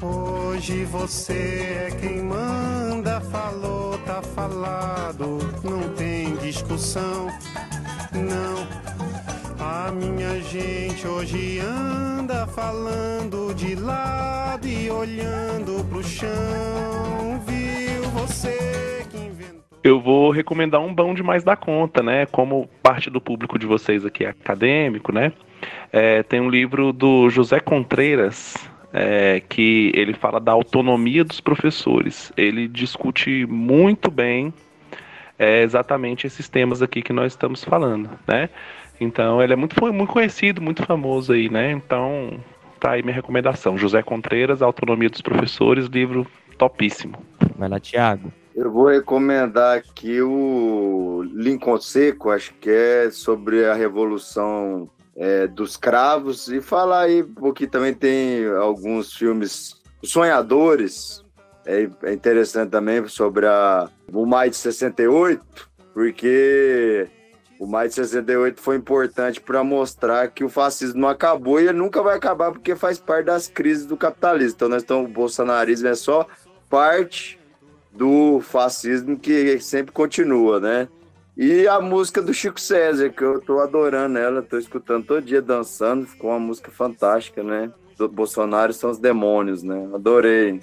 Hoje 0.03 0.85
você 0.87 1.87
é 1.87 1.99
quem 2.01 2.21
manda, 2.25 3.21
falou, 3.21 3.97
tá 3.99 4.21
falado, 4.21 5.39
discussão, 6.47 7.27
não. 8.15 8.67
A 9.59 9.91
minha 9.91 10.41
gente 10.43 11.07
hoje 11.07 11.59
anda 11.59 12.47
falando 12.47 13.53
de 13.55 13.75
lado 13.75 14.69
e 14.69 14.89
olhando 14.89 15.85
pro 15.89 16.05
chão, 16.05 17.43
viu 17.45 18.03
você 18.11 19.05
que 19.11 19.17
inventou. 19.17 19.65
Eu 19.83 20.01
vou 20.01 20.31
recomendar 20.31 20.81
um 20.81 20.95
bom 20.95 21.15
demais 21.15 21.43
da 21.43 21.57
conta, 21.57 22.01
né? 22.01 22.27
Como 22.27 22.69
parte 22.81 23.11
do 23.11 23.21
público 23.21 23.59
de 23.59 23.67
vocês 23.67 24.05
aqui 24.05 24.25
é 24.25 24.29
acadêmico, 24.29 25.13
né? 25.13 25.33
É, 25.93 26.23
tem 26.23 26.41
um 26.41 26.49
livro 26.49 26.93
do 26.93 27.29
José 27.29 27.59
Contreiras, 27.59 28.55
é, 28.93 29.43
que 29.49 29.91
ele 29.97 30.15
fala 30.15 30.39
da 30.39 30.53
autonomia 30.53 31.25
dos 31.25 31.41
professores. 31.41 32.33
Ele 32.37 32.69
discute 32.69 33.45
muito 33.47 34.13
bem 34.13 34.55
é, 35.39 35.63
exatamente 35.63 36.27
esses 36.27 36.49
temas 36.49 36.83
aqui 36.83 37.03
que 37.03 37.13
nós 37.13 37.33
estamos 37.33 37.63
falando, 37.63 38.11
né? 38.27 38.49
Então 39.01 39.43
ele 39.43 39.53
é 39.53 39.57
muito, 39.57 39.75
foi 39.75 39.93
muito 39.93 40.13
conhecido, 40.13 40.63
muito 40.63 40.85
famoso 40.85 41.33
aí, 41.33 41.51
né? 41.51 41.73
Então 41.73 42.39
tá 42.81 42.93
aí 42.93 43.03
minha 43.03 43.15
recomendação. 43.15 43.77
José 43.77 44.03
Contreiras, 44.03 44.63
Autonomia 44.63 45.11
dos 45.11 45.21
Professores, 45.21 45.87
livro 45.87 46.27
topíssimo. 46.57 47.19
Vai 47.57 47.69
lá, 47.69 47.79
Tiago. 47.79 48.33
Eu 48.55 48.73
vou 48.73 48.89
recomendar 48.89 49.77
aqui 49.77 50.23
o 50.23 51.23
Lincoln 51.35 51.79
Seco, 51.79 52.31
acho 52.31 52.55
que 52.55 52.71
é 52.71 53.11
sobre 53.11 53.67
a 53.67 53.75
Revolução 53.75 54.89
é, 55.15 55.47
dos 55.47 55.77
cravos 55.77 56.49
e 56.49 56.63
falar 56.63 57.01
aí, 57.01 57.23
porque 57.23 57.67
também 57.67 57.93
tem 57.93 58.47
alguns 58.47 59.13
filmes 59.13 59.77
sonhadores, 60.03 61.23
é, 61.67 61.89
é 62.05 62.13
interessante 62.13 62.71
também 62.71 63.07
sobre 63.09 63.47
a, 63.47 63.89
o 64.13 64.25
Maio 64.25 64.51
de 64.51 64.57
68, 64.57 65.43
porque 65.93 67.09
o 67.59 67.67
Maio 67.67 67.89
de 67.89 67.97
68 67.97 68.61
foi 68.61 68.77
importante 68.77 69.41
para 69.41 69.65
mostrar 69.65 70.29
que 70.29 70.45
o 70.45 70.49
fascismo 70.49 71.01
não 71.01 71.09
acabou 71.09 71.61
e 71.61 71.65
ele 71.65 71.79
nunca 71.79 72.03
vai 72.03 72.17
acabar 72.17 72.53
porque 72.53 72.77
faz 72.77 72.99
parte 72.99 73.27
das 73.27 73.49
crises 73.49 73.85
do 73.85 73.97
capitalismo. 73.97 74.55
Então 74.57 74.69
nós 74.69 74.83
estamos, 74.83 75.11
o 75.11 75.13
bolsonarismo 75.13 75.89
é 75.89 75.95
só 75.95 76.27
parte 76.71 77.39
do 77.93 78.41
fascismo 78.41 79.19
que 79.19 79.59
sempre 79.61 79.93
continua, 79.93 80.61
né? 80.61 80.89
E 81.37 81.67
a 81.69 81.81
música 81.81 82.23
do 82.23 82.33
Chico 82.33 82.61
César, 82.61 83.11
que 83.11 83.23
eu 83.23 83.41
tô 83.41 83.61
adorando 83.61 84.19
ela, 84.19 84.41
tô 84.43 84.57
escutando 84.57 85.05
todo 85.05 85.25
dia 85.25 85.43
dançando, 85.43 86.07
ficou 86.07 86.31
uma 86.31 86.39
música 86.39 86.71
fantástica, 86.71 87.43
né? 87.43 87.71
Do 87.99 88.09
Bolsonaro 88.09 88.73
são 88.73 88.91
os 88.91 88.99
demônios, 88.99 89.63
né? 89.63 89.89
Adorei. 89.95 90.61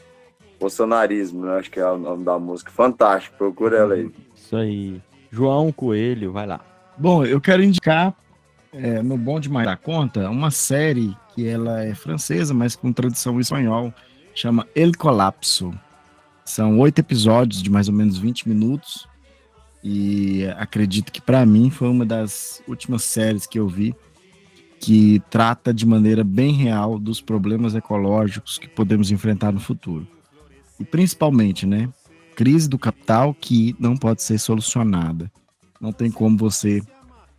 Bolsonarismo, 0.64 1.46
né? 1.46 1.58
acho 1.58 1.70
que 1.70 1.78
é 1.78 1.86
o 1.86 1.98
nome 1.98 2.24
da 2.24 2.40
música. 2.40 2.72
Fantástico, 2.72 3.36
procura 3.38 3.78
ela 3.78 3.96
aí. 3.96 4.10
Isso 4.34 4.56
aí. 4.56 5.02
João 5.30 5.74
Coelho, 5.74 6.32
vai 6.32 6.48
lá. 6.48 6.62
Bom, 6.98 7.26
eu 7.26 7.42
quero 7.42 7.62
indicar 7.62 8.16
é, 8.72 9.02
no 9.02 9.18
Bom 9.18 9.42
Demais 9.42 9.66
da 9.66 9.76
Conta 9.76 10.30
uma 10.30 10.52
série 10.52 11.18
que 11.36 11.46
ela 11.46 11.84
é 11.84 11.94
francesa, 11.94 12.54
mas 12.54 12.78
com 12.78 12.94
tradução 12.94 13.36
em 13.36 13.42
espanhol, 13.42 13.94
chama 14.34 14.66
El 14.74 14.92
Colapso. 14.98 15.74
São 16.46 16.80
oito 16.80 17.00
episódios 17.00 17.62
de 17.62 17.70
mais 17.70 17.90
ou 17.90 17.94
menos 17.94 18.18
20 18.18 18.48
minutos 18.48 19.06
e 19.84 20.46
acredito 20.56 21.12
que 21.12 21.20
para 21.20 21.46
mim 21.46 21.70
foi 21.70 21.90
uma 21.90 22.06
das 22.06 22.64
últimas 22.70 23.04
séries 23.04 23.46
que 23.46 23.60
eu 23.60 23.68
vi 23.68 23.94
que 24.80 25.22
trata 25.30 25.74
de 25.74 25.86
maneira 25.86 26.24
bem 26.24 26.54
real 26.54 26.98
dos 26.98 27.20
problemas 27.20 27.76
ecológicos 27.76 28.58
que 28.58 28.70
podemos 28.70 29.12
enfrentar 29.12 29.52
no 29.52 29.60
futuro. 29.60 30.08
E 30.80 30.84
principalmente, 30.84 31.66
né, 31.66 31.90
crise 32.36 32.68
do 32.68 32.78
capital 32.78 33.34
que 33.34 33.76
não 33.80 33.96
pode 33.96 34.22
ser 34.22 34.40
solucionada. 34.40 35.32
Não 35.80 35.92
tem 35.92 36.10
como 36.10 36.38
você 36.38 36.82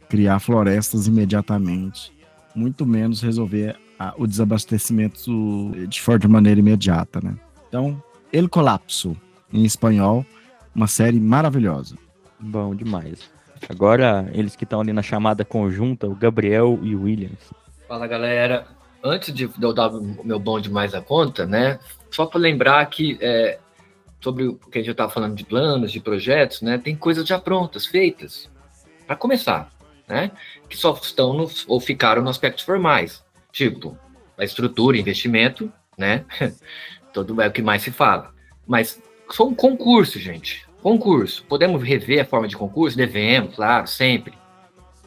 criar 0.09 0.39
florestas 0.39 1.07
imediatamente, 1.07 2.13
muito 2.55 2.87
menos 2.87 3.21
resolver 3.21 3.77
a, 3.99 4.15
o 4.17 4.27
desabastecimento 4.27 5.73
de 5.89 6.01
forma 6.01 6.29
maneira 6.29 6.61
imediata, 6.61 7.21
né? 7.21 7.35
Então, 7.69 8.01
El 8.33 8.49
Colapso, 8.49 9.17
em 9.53 9.65
espanhol, 9.65 10.25
uma 10.75 10.87
série 10.87 11.19
maravilhosa. 11.19 11.97
Bom 12.39 12.75
demais. 12.75 13.31
Agora, 13.69 14.29
eles 14.33 14.55
que 14.55 14.65
estão 14.65 14.81
ali 14.81 14.93
na 14.93 15.03
chamada 15.03 15.45
conjunta, 15.45 16.07
o 16.07 16.15
Gabriel 16.15 16.79
e 16.83 16.95
o 16.95 17.03
Williams. 17.03 17.53
Fala, 17.89 18.07
galera. 18.07 18.67
Antes 19.03 19.35
de 19.35 19.51
eu 19.61 19.73
dar 19.73 19.89
o 19.89 20.25
meu 20.25 20.39
bom 20.39 20.59
demais 20.59 20.95
a 20.95 21.01
conta, 21.01 21.47
né? 21.47 21.79
Só 22.15 22.27
para 22.27 22.39
lembrar 22.39 22.87
que 22.87 23.19
é, 23.21 23.59
sobre 24.21 24.47
o 24.47 24.55
que 24.55 24.79
a 24.79 24.81
gente 24.81 24.93
estava 24.93 25.11
falando 25.11 25.35
de 25.35 25.45
planos, 25.45 25.91
de 25.91 25.99
projetos, 25.99 26.63
né? 26.63 26.79
Tem 26.79 26.95
coisas 26.95 27.27
já 27.27 27.41
prontas, 27.41 27.87
feitas. 27.87 28.49
Para 29.05 29.17
começar, 29.17 29.69
né? 30.07 30.31
Que 30.69 30.77
só 30.77 30.93
estão 30.93 31.33
no, 31.33 31.51
ou 31.67 31.81
ficaram 31.81 32.23
no 32.23 32.31
aspectos 32.31 32.63
formais. 32.63 33.25
Tipo, 33.51 33.99
a 34.39 34.45
estrutura, 34.45 34.97
investimento, 34.97 35.73
né? 35.99 36.25
Todo 37.13 37.43
é 37.43 37.49
o 37.49 37.53
que 37.53 37.61
mais 37.61 37.83
se 37.83 37.91
fala. 37.91 38.33
Mas 38.65 39.03
só 39.29 39.45
um 39.49 39.55
concurso, 39.55 40.17
gente. 40.21 40.69
Concurso. 40.85 41.45
Podemos 41.49 41.83
rever 41.83 42.21
a 42.21 42.25
forma 42.25 42.47
de 42.47 42.57
concurso? 42.57 42.97
Devemos, 42.97 43.57
claro, 43.57 43.89
sempre. 43.89 44.35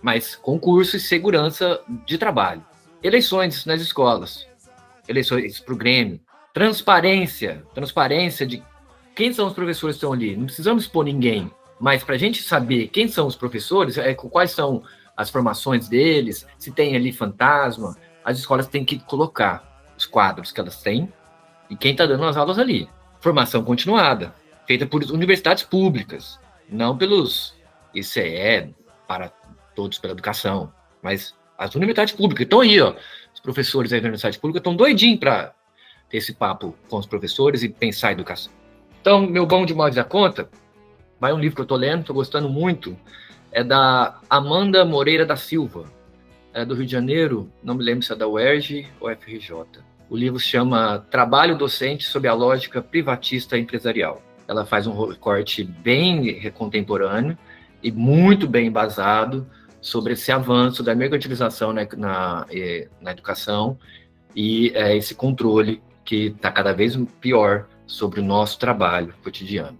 Mas 0.02 0.36
concurso 0.36 0.98
e 0.98 1.00
segurança 1.00 1.80
de 2.06 2.18
trabalho. 2.18 2.66
Eleições 3.02 3.66
nas 3.66 3.80
escolas. 3.80 4.46
Eleições 5.08 5.62
para 5.62 5.74
o 5.74 5.78
Grêmio. 5.78 6.20
Transparência. 6.58 7.64
Transparência 7.72 8.44
de 8.44 8.64
quem 9.14 9.32
são 9.32 9.46
os 9.46 9.54
professores 9.54 9.96
que 9.96 10.00
estão 10.00 10.12
ali. 10.12 10.36
Não 10.36 10.46
precisamos 10.46 10.86
expor 10.86 11.06
ninguém. 11.06 11.52
Mas 11.80 12.04
para 12.04 12.16
a 12.16 12.18
gente 12.18 12.42
saber 12.42 12.88
quem 12.88 13.08
são 13.08 13.28
os 13.28 13.36
professores, 13.36 13.96
é, 13.96 14.12
quais 14.16 14.50
são 14.50 14.82
as 15.16 15.30
formações 15.30 15.88
deles, 15.88 16.48
se 16.58 16.72
tem 16.72 16.96
ali 16.96 17.14
fantasma, 17.14 17.96
as 18.26 18.40
escolas 18.40 18.66
têm 18.66 18.84
que 18.84 18.98
colocar 18.98 19.84
os 19.96 20.08
quadros 20.08 20.52
que 20.52 20.60
elas 20.60 20.82
têm 20.82 21.14
e 21.70 21.76
quem 21.76 21.92
está 21.92 22.08
dando 22.08 22.26
as 22.26 22.36
aulas 22.36 22.58
ali. 22.58 22.90
Formação 23.22 23.64
continuada 23.64 24.34
feita 24.66 24.88
por 24.88 25.04
universidades 25.12 25.62
públicas, 25.62 26.40
não 26.68 26.98
pelos 26.98 27.54
ICE, 27.94 28.74
para 29.08 29.30
todos 29.76 30.00
pela 30.00 30.14
educação, 30.14 30.74
mas 31.04 31.36
as 31.56 31.76
universidades 31.76 32.16
públicas 32.16 32.46
estão 32.46 32.62
aí, 32.62 32.82
ó. 32.82 32.96
Os 33.32 33.40
professores 33.40 33.92
da 33.92 33.98
universidade 33.98 34.40
pública 34.40 34.58
estão 34.58 34.76
doidinhos 34.76 35.20
ter 36.10 36.18
esse 36.18 36.34
papo 36.34 36.76
com 36.90 36.98
os 36.98 37.06
professores 37.06 37.64
e 37.64 37.70
pensar 37.70 38.10
a 38.10 38.12
educação. 38.14 38.52
Então, 39.02 39.22
meu 39.22 39.46
bom 39.46 39.66
de 39.66 39.74
modo 39.74 39.96
da 39.96 40.04
conta, 40.04 40.50
vai 41.20 41.34
um 41.34 41.40
livro 41.40 41.56
que 41.56 41.62
eu 41.62 41.64
estou 41.64 41.78
lendo, 41.78 42.02
estou 42.02 42.16
gostando 42.16 42.50
muito, 42.50 42.98
é 43.52 43.64
da 43.64 44.20
Amanda 44.30 44.84
Moreira 44.86 45.26
da 45.26 45.36
Silva, 45.36 45.86
é 46.54 46.66
do 46.66 46.76
Rio 46.76 46.86
de 46.86 46.92
Janeiro, 46.92 47.52
não 47.64 47.76
me 47.76 47.84
lembro 47.84 48.04
se 48.04 48.12
é 48.12 48.16
da 48.16 48.28
UERJ 48.28 48.88
ou 49.00 49.10
FRJ. 49.16 49.52
O 50.10 50.16
livro 50.16 50.40
chama 50.40 51.06
Trabalho 51.12 51.58
Docente 51.58 52.06
sob 52.06 52.28
a 52.28 52.34
Lógica 52.34 52.82
Privatista 52.82 53.58
Empresarial. 53.58 54.22
Ela 54.48 54.66
faz 54.66 54.88
um 54.88 55.08
recorte 55.08 55.64
bem 55.64 56.50
contemporâneo 56.52 57.38
e 57.84 57.92
muito 57.92 58.48
bem 58.48 58.68
embasado 58.68 59.46
sobre 59.82 60.14
esse 60.14 60.32
avanço 60.32 60.82
da 60.82 60.96
mercantilização 60.96 61.74
na, 61.74 61.88
na, 61.96 62.46
na 63.02 63.12
educação 63.12 63.78
e 64.36 64.72
é, 64.76 64.96
esse 64.96 65.14
controle 65.16 65.82
que 66.08 66.28
está 66.28 66.50
cada 66.50 66.72
vez 66.72 66.98
pior 67.20 67.68
sobre 67.86 68.22
o 68.22 68.24
nosso 68.24 68.58
trabalho 68.58 69.14
cotidiano. 69.22 69.78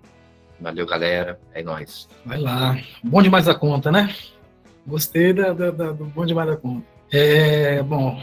Valeu, 0.60 0.86
galera. 0.86 1.40
É 1.54 1.64
nóis. 1.64 2.10
Vai 2.26 2.38
lá. 2.38 2.78
Bom 3.02 3.22
demais 3.22 3.46
da 3.46 3.56
conta, 3.56 3.90
né? 3.90 4.14
Gostei 4.86 5.32
da, 5.32 5.54
da, 5.54 5.72
da, 5.72 5.92
do 5.94 6.04
bom 6.04 6.26
demais 6.26 6.50
da 6.50 6.58
conta. 6.58 6.86
É, 7.10 7.82
bom, 7.82 8.22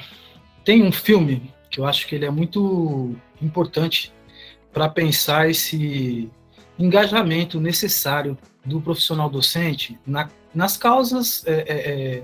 tem 0.65 0.83
um 0.83 0.93
filme 0.93 1.51
que 1.71 1.81
eu 1.81 1.87
acho 1.87 2.07
que 2.07 2.15
ele 2.15 2.27
é 2.27 2.31
muito 2.31 3.17
importante 3.41 4.13
para 4.71 4.87
pensar 4.87 5.49
esse 5.49 6.31
engajamento 6.79 7.59
necessário 7.59 8.37
do 8.65 8.83
profissional 8.83 9.31
docente 9.31 9.99
na, 10.07 10.29
nas 10.55 10.77
causas 10.77 11.43
é, 11.47 11.53
é, 11.53 11.65
é, 11.69 12.23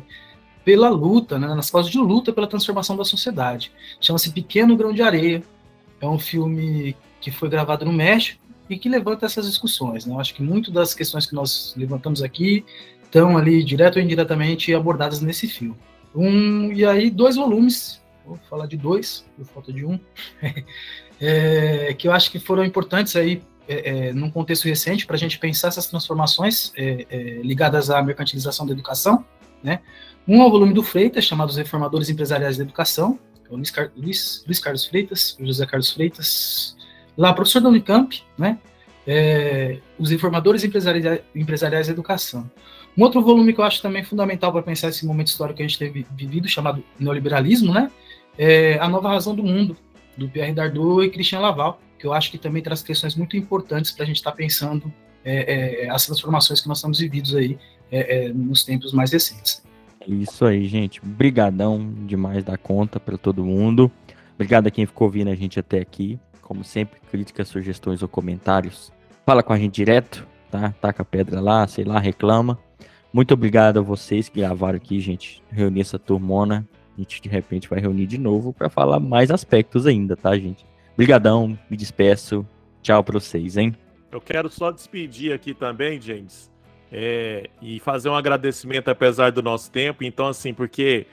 pela 0.63 0.91
luta, 0.91 1.39
né, 1.39 1.49
nas 1.49 1.71
causas 1.71 1.91
de 1.91 1.99
luta 1.99 2.33
pela 2.33 2.47
transformação 2.47 2.97
da 2.97 3.05
sociedade. 3.05 3.73
Chama-se 3.99 4.31
Pequeno 4.31 4.77
Grão 4.77 4.93
de 4.93 5.01
Areia. 5.01 5.43
É 6.01 6.07
um 6.07 6.19
filme 6.19 6.97
que 7.21 7.31
foi 7.31 7.49
gravado 7.49 7.85
no 7.85 7.93
México 7.93 8.41
e 8.69 8.79
que 8.79 8.89
levanta 8.89 9.27
essas 9.27 9.47
discussões. 9.47 10.07
Né? 10.07 10.15
Eu 10.15 10.21
acho 10.21 10.35
que 10.35 10.43
muito 10.43 10.71
das 10.71 10.95
questões 10.95 11.27
que 11.27 11.35
nós 11.35 11.75
levantamos 11.77 12.23
aqui 12.23 12.65
estão 13.03 13.37
ali, 13.37 13.65
direto 13.65 13.97
ou 13.97 14.03
indiretamente, 14.03 14.73
abordadas 14.75 15.21
nesse 15.21 15.49
filme. 15.49 15.77
Um, 16.15 16.73
e 16.73 16.85
aí, 16.85 17.11
dois 17.11 17.37
volumes, 17.37 18.01
vou 18.25 18.39
falar 18.49 18.67
de 18.67 18.77
dois, 18.77 19.25
por 19.37 19.47
falta 19.47 19.73
de 19.73 19.85
um, 19.85 19.99
é, 21.21 21.95
que 21.95 22.09
eu 22.09 22.13
acho 22.13 22.31
que 22.31 22.39
foram 22.39 22.65
importantes 22.65 23.17
aí 23.17 23.43
é, 23.69 24.09
é, 24.09 24.13
num 24.13 24.31
contexto 24.31 24.65
recente 24.65 25.07
para 25.07 25.17
a 25.17 25.19
gente 25.19 25.39
pensar 25.39 25.69
essas 25.69 25.87
transformações 25.87 26.73
é, 26.77 27.07
é, 27.11 27.19
ligadas 27.43 27.91
à 27.91 28.03
mercantilização 28.03 28.67
da 28.67 28.73
educação. 28.73 29.25
Né? 29.63 29.81
Um 30.27 30.43
é 30.43 30.47
o 30.47 30.51
volume 30.51 30.73
do 30.73 30.83
Freitas, 30.83 31.25
chamado 31.25 31.51
Os 31.51 31.57
Reformadores 31.57 32.09
Empresariais 32.09 32.57
da 32.57 32.65
Educação, 32.65 33.19
Luiz, 33.57 33.71
Car 33.71 33.91
Luiz, 33.97 34.45
Luiz 34.47 34.59
Carlos 34.59 34.87
Freitas, 34.87 35.37
José 35.41 35.67
Carlos 35.67 35.91
Freitas, 35.93 36.77
lá 37.17 37.33
professor 37.33 37.61
da 37.61 37.69
Unicamp, 37.69 38.23
né? 38.39 38.59
É, 39.07 39.79
os 39.99 40.13
informadores 40.13 40.63
empresariais, 40.63 41.21
empresariais 41.35 41.87
da 41.87 41.93
educação. 41.93 42.51
Um 42.97 43.03
outro 43.03 43.23
volume 43.23 43.53
que 43.53 43.61
eu 43.61 43.65
acho 43.65 43.81
também 43.81 44.05
fundamental 44.05 44.53
para 44.53 44.63
pensar 44.63 44.89
esse 44.89 45.07
momento 45.07 45.29
histórico 45.29 45.57
que 45.57 45.63
a 45.63 45.67
gente 45.67 45.79
teve 45.79 46.07
vivido, 46.17 46.49
chamado 46.49 46.85
neoliberalismo, 46.99 47.73
né? 47.73 47.91
É 48.39 48.79
A 48.79 48.89
Nova 48.89 49.09
Razão 49.09 49.35
do 49.35 49.43
Mundo, 49.43 49.77
do 50.17 50.29
Pierre 50.29 50.53
Dardot 50.53 51.05
e 51.05 51.11
Christian 51.11 51.41
Laval, 51.41 51.81
que 51.99 52.07
eu 52.07 52.13
acho 52.13 52.31
que 52.31 52.39
também 52.39 52.63
traz 52.63 52.83
questões 52.83 53.15
muito 53.15 53.37
importantes 53.37 53.91
para 53.91 54.05
a 54.05 54.07
gente 54.07 54.17
estar 54.17 54.31
tá 54.31 54.37
pensando 54.37 54.93
é, 55.25 55.85
é, 55.85 55.91
as 55.91 56.07
transformações 56.07 56.61
que 56.61 56.69
nós 56.69 56.79
estamos 56.79 56.99
vividos 56.99 57.35
aí 57.35 57.59
é, 57.91 58.27
é, 58.27 58.29
nos 58.33 58.65
tempos 58.65 58.93
mais 58.93 59.13
recentes. 59.13 59.63
Isso 60.07 60.45
aí, 60.47 60.67
gente. 60.67 61.01
Brigadão 61.05 61.93
demais 62.07 62.43
da 62.45 62.57
conta 62.57 62.99
para 62.99 63.19
todo 63.19 63.45
mundo. 63.45 63.91
Obrigado 64.35 64.67
a 64.67 64.71
quem 64.71 64.87
ficou 64.87 65.07
ouvindo 65.07 65.29
a 65.29 65.35
gente 65.35 65.61
até 65.61 65.81
aqui. 65.81 66.19
Como 66.41 66.65
sempre, 66.65 67.01
críticas, 67.11 67.49
sugestões 67.49 68.03
ou 68.03 68.09
comentários, 68.09 68.93
fala 69.25 69.43
com 69.43 69.53
a 69.53 69.59
gente 69.59 69.75
direto, 69.75 70.27
tá? 70.51 70.75
Taca 70.81 71.03
a 71.03 71.05
pedra 71.05 71.41
lá, 71.41 71.67
sei 71.67 71.85
lá, 71.85 72.01
reclama. 72.01 72.59
Muito 73.13 73.35
obrigado 73.35 73.79
a 73.79 73.83
vocês 73.83 74.29
que 74.29 74.41
gravaram 74.41 74.77
aqui, 74.77 74.99
gente. 75.01 75.43
Reunir 75.51 75.83
essa 75.83 75.99
turmona. 75.99 76.67
A 76.97 77.01
gente 77.01 77.21
de 77.21 77.29
repente 77.29 77.69
vai 77.69 77.81
reunir 77.81 78.07
de 78.07 78.19
novo 78.19 78.53
para 78.53 78.69
falar 78.69 78.99
mais 78.99 79.31
aspectos 79.31 79.87
ainda, 79.87 80.17
tá, 80.17 80.37
gente? 80.37 80.65
Obrigadão, 80.95 81.59
me 81.69 81.77
despeço. 81.77 82.47
Tchau 82.83 83.05
para 83.05 83.19
vocês, 83.19 83.57
hein? 83.57 83.75
Eu 84.11 84.21
quero 84.21 84.49
só 84.49 84.71
despedir 84.71 85.33
aqui 85.33 85.55
também, 85.55 86.01
James, 86.01 86.51
é, 86.93 87.49
e 87.63 87.79
fazer 87.81 88.09
um 88.09 88.15
agradecimento 88.15 88.89
apesar 88.89 89.31
do 89.31 89.43
nosso 89.43 89.71
tempo. 89.71 90.05
Então, 90.05 90.27
assim, 90.27 90.53
porque 90.53 91.07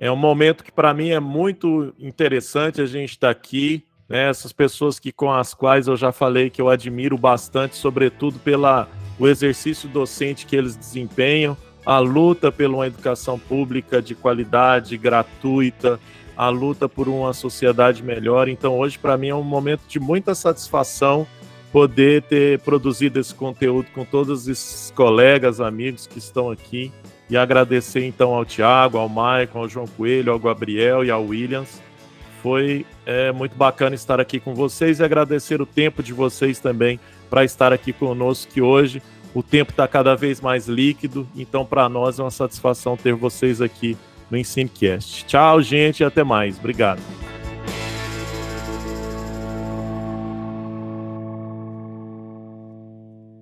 é 0.00 0.10
um 0.10 0.16
momento 0.16 0.64
que 0.64 0.72
para 0.72 0.92
mim 0.92 1.10
é 1.10 1.20
muito 1.20 1.94
interessante 1.98 2.80
a 2.80 2.86
gente 2.86 3.10
estar 3.10 3.28
tá 3.28 3.30
aqui 3.30 3.84
né, 4.08 4.28
essas 4.28 4.52
pessoas 4.52 4.98
que 4.98 5.12
com 5.12 5.32
as 5.32 5.54
quais 5.54 5.86
eu 5.86 5.96
já 5.96 6.12
falei 6.12 6.50
que 6.50 6.60
eu 6.60 6.68
admiro 6.68 7.16
bastante, 7.16 7.76
sobretudo 7.76 8.38
pela 8.40 8.88
o 9.18 9.28
exercício 9.28 9.88
docente 9.88 10.44
que 10.44 10.56
eles 10.56 10.76
desempenham, 10.76 11.56
a 11.86 11.98
luta 11.98 12.50
pela 12.50 12.74
uma 12.74 12.86
educação 12.86 13.38
pública 13.38 14.02
de 14.02 14.14
qualidade, 14.14 14.96
gratuita, 14.96 15.98
a 16.36 16.48
luta 16.48 16.88
por 16.88 17.08
uma 17.08 17.32
sociedade 17.32 18.02
melhor. 18.02 18.48
Então, 18.48 18.78
hoje, 18.78 18.98
para 18.98 19.16
mim, 19.16 19.28
é 19.28 19.34
um 19.34 19.42
momento 19.42 19.82
de 19.86 20.00
muita 20.00 20.34
satisfação 20.34 21.26
poder 21.72 22.22
ter 22.22 22.58
produzido 22.60 23.18
esse 23.18 23.34
conteúdo 23.34 23.88
com 23.94 24.04
todos 24.04 24.46
esses 24.46 24.92
colegas, 24.94 25.60
amigos 25.60 26.06
que 26.06 26.18
estão 26.18 26.50
aqui. 26.50 26.92
E 27.30 27.36
agradecer, 27.36 28.04
então, 28.04 28.34
ao 28.34 28.44
Tiago, 28.44 28.98
ao 28.98 29.08
Maicon, 29.08 29.60
ao 29.60 29.68
João 29.68 29.86
Coelho, 29.86 30.32
ao 30.32 30.38
Gabriel 30.38 31.02
e 31.02 31.10
ao 31.10 31.24
Williams 31.24 31.80
foi 32.42 32.84
é, 33.06 33.30
muito 33.30 33.54
bacana 33.54 33.94
estar 33.94 34.20
aqui 34.20 34.40
com 34.40 34.52
vocês 34.52 34.98
e 34.98 35.04
agradecer 35.04 35.62
o 35.62 35.66
tempo 35.66 36.02
de 36.02 36.12
vocês 36.12 36.58
também 36.58 36.98
para 37.30 37.44
estar 37.44 37.72
aqui 37.72 37.92
conosco, 37.92 38.52
que 38.52 38.60
hoje 38.60 39.00
o 39.32 39.42
tempo 39.42 39.70
está 39.70 39.86
cada 39.86 40.14
vez 40.16 40.40
mais 40.40 40.66
líquido, 40.66 41.26
então 41.36 41.64
para 41.64 41.88
nós 41.88 42.18
é 42.18 42.22
uma 42.22 42.30
satisfação 42.30 42.96
ter 42.96 43.14
vocês 43.14 43.62
aqui 43.62 43.96
no 44.28 44.36
EnsineCast. 44.36 45.24
Tchau, 45.24 45.62
gente, 45.62 46.00
e 46.00 46.04
até 46.04 46.24
mais. 46.24 46.58
Obrigado. 46.58 47.21